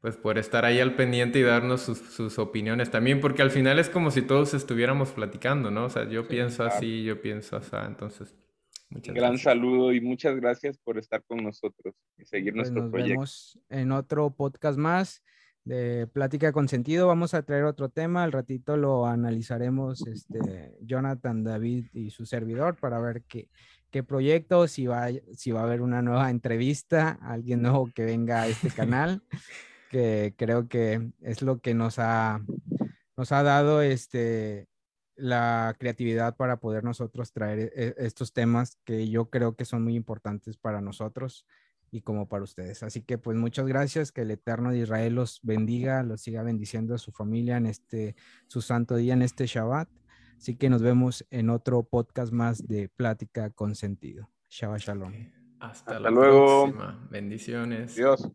pues, 0.00 0.16
por 0.16 0.38
estar 0.38 0.64
ahí 0.64 0.80
al 0.80 0.96
pendiente 0.96 1.38
y 1.38 1.42
darnos 1.42 1.82
sus, 1.82 2.38
opiniones 2.38 2.90
también, 2.90 3.20
porque 3.20 3.42
al 3.42 3.50
final 3.50 3.78
es 3.78 3.88
como 3.88 4.10
si 4.10 4.22
todos 4.22 4.54
estuviéramos 4.54 5.10
platicando, 5.10 5.70
¿no? 5.70 5.84
O 5.84 5.90
sea, 5.90 6.08
yo 6.08 6.26
pienso 6.26 6.64
así, 6.64 7.04
yo 7.04 7.20
pienso 7.20 7.56
así, 7.56 7.76
entonces... 7.86 8.34
Muchas 8.90 9.14
Gran 9.14 9.38
saludo 9.38 9.92
y 9.92 10.00
muchas 10.00 10.36
gracias 10.36 10.78
por 10.78 10.98
estar 10.98 11.24
con 11.24 11.42
nosotros 11.42 11.94
y 12.16 12.24
seguir 12.26 12.52
pues 12.52 12.70
nuestro 12.70 12.90
proyecto. 12.90 13.20
Nos 13.20 13.54
vemos 13.54 13.58
en 13.70 13.92
otro 13.92 14.30
podcast 14.30 14.78
más 14.78 15.22
de 15.64 16.06
Plática 16.06 16.52
con 16.52 16.68
Sentido. 16.68 17.08
Vamos 17.08 17.34
a 17.34 17.42
traer 17.42 17.64
otro 17.64 17.88
tema. 17.88 18.22
Al 18.22 18.32
ratito 18.32 18.76
lo 18.76 19.06
analizaremos 19.06 20.06
este, 20.06 20.76
Jonathan, 20.82 21.42
David 21.42 21.86
y 21.92 22.10
su 22.10 22.26
servidor 22.26 22.76
para 22.76 23.00
ver 23.00 23.22
qué, 23.22 23.48
qué 23.94 24.02
proyecto, 24.02 24.66
si 24.66 24.88
va, 24.88 25.06
si 25.36 25.52
va 25.52 25.60
a 25.60 25.62
haber 25.62 25.80
una 25.80 26.02
nueva 26.02 26.28
entrevista, 26.28 27.16
alguien 27.22 27.62
nuevo 27.62 27.88
que 27.94 28.04
venga 28.04 28.42
a 28.42 28.48
este 28.48 28.68
canal, 28.72 29.22
que 29.88 30.34
creo 30.36 30.68
que 30.68 31.12
es 31.20 31.42
lo 31.42 31.60
que 31.60 31.74
nos 31.74 32.00
ha, 32.00 32.40
nos 33.16 33.30
ha 33.30 33.44
dado 33.44 33.82
este, 33.82 34.66
la 35.14 35.76
creatividad 35.78 36.34
para 36.34 36.56
poder 36.56 36.82
nosotros 36.82 37.32
traer 37.32 37.72
e, 37.72 37.94
estos 37.98 38.32
temas 38.32 38.80
que 38.84 39.08
yo 39.08 39.30
creo 39.30 39.54
que 39.54 39.64
son 39.64 39.84
muy 39.84 39.94
importantes 39.94 40.56
para 40.56 40.80
nosotros 40.80 41.46
y 41.92 42.00
como 42.00 42.28
para 42.28 42.42
ustedes. 42.42 42.82
Así 42.82 43.00
que 43.00 43.16
pues 43.16 43.36
muchas 43.36 43.64
gracias, 43.68 44.10
que 44.10 44.22
el 44.22 44.32
Eterno 44.32 44.72
de 44.72 44.78
Israel 44.78 45.14
los 45.14 45.38
bendiga, 45.44 46.02
los 46.02 46.20
siga 46.20 46.42
bendiciendo 46.42 46.96
a 46.96 46.98
su 46.98 47.12
familia 47.12 47.58
en 47.58 47.66
este, 47.66 48.16
su 48.48 48.60
santo 48.60 48.96
día, 48.96 49.14
en 49.14 49.22
este 49.22 49.46
Shabbat. 49.46 49.88
Así 50.44 50.56
que 50.56 50.68
nos 50.68 50.82
vemos 50.82 51.24
en 51.30 51.48
otro 51.48 51.84
podcast 51.84 52.30
más 52.30 52.68
de 52.68 52.90
Plática 52.90 53.48
con 53.48 53.74
Sentido. 53.74 54.28
Shabbat 54.50 54.80
Shalom. 54.80 55.14
Hasta, 55.58 55.98
la 55.98 56.10
luego. 56.10 56.64
próxima. 56.64 57.08
Bendiciones. 57.10 57.94
Dios. 57.94 58.30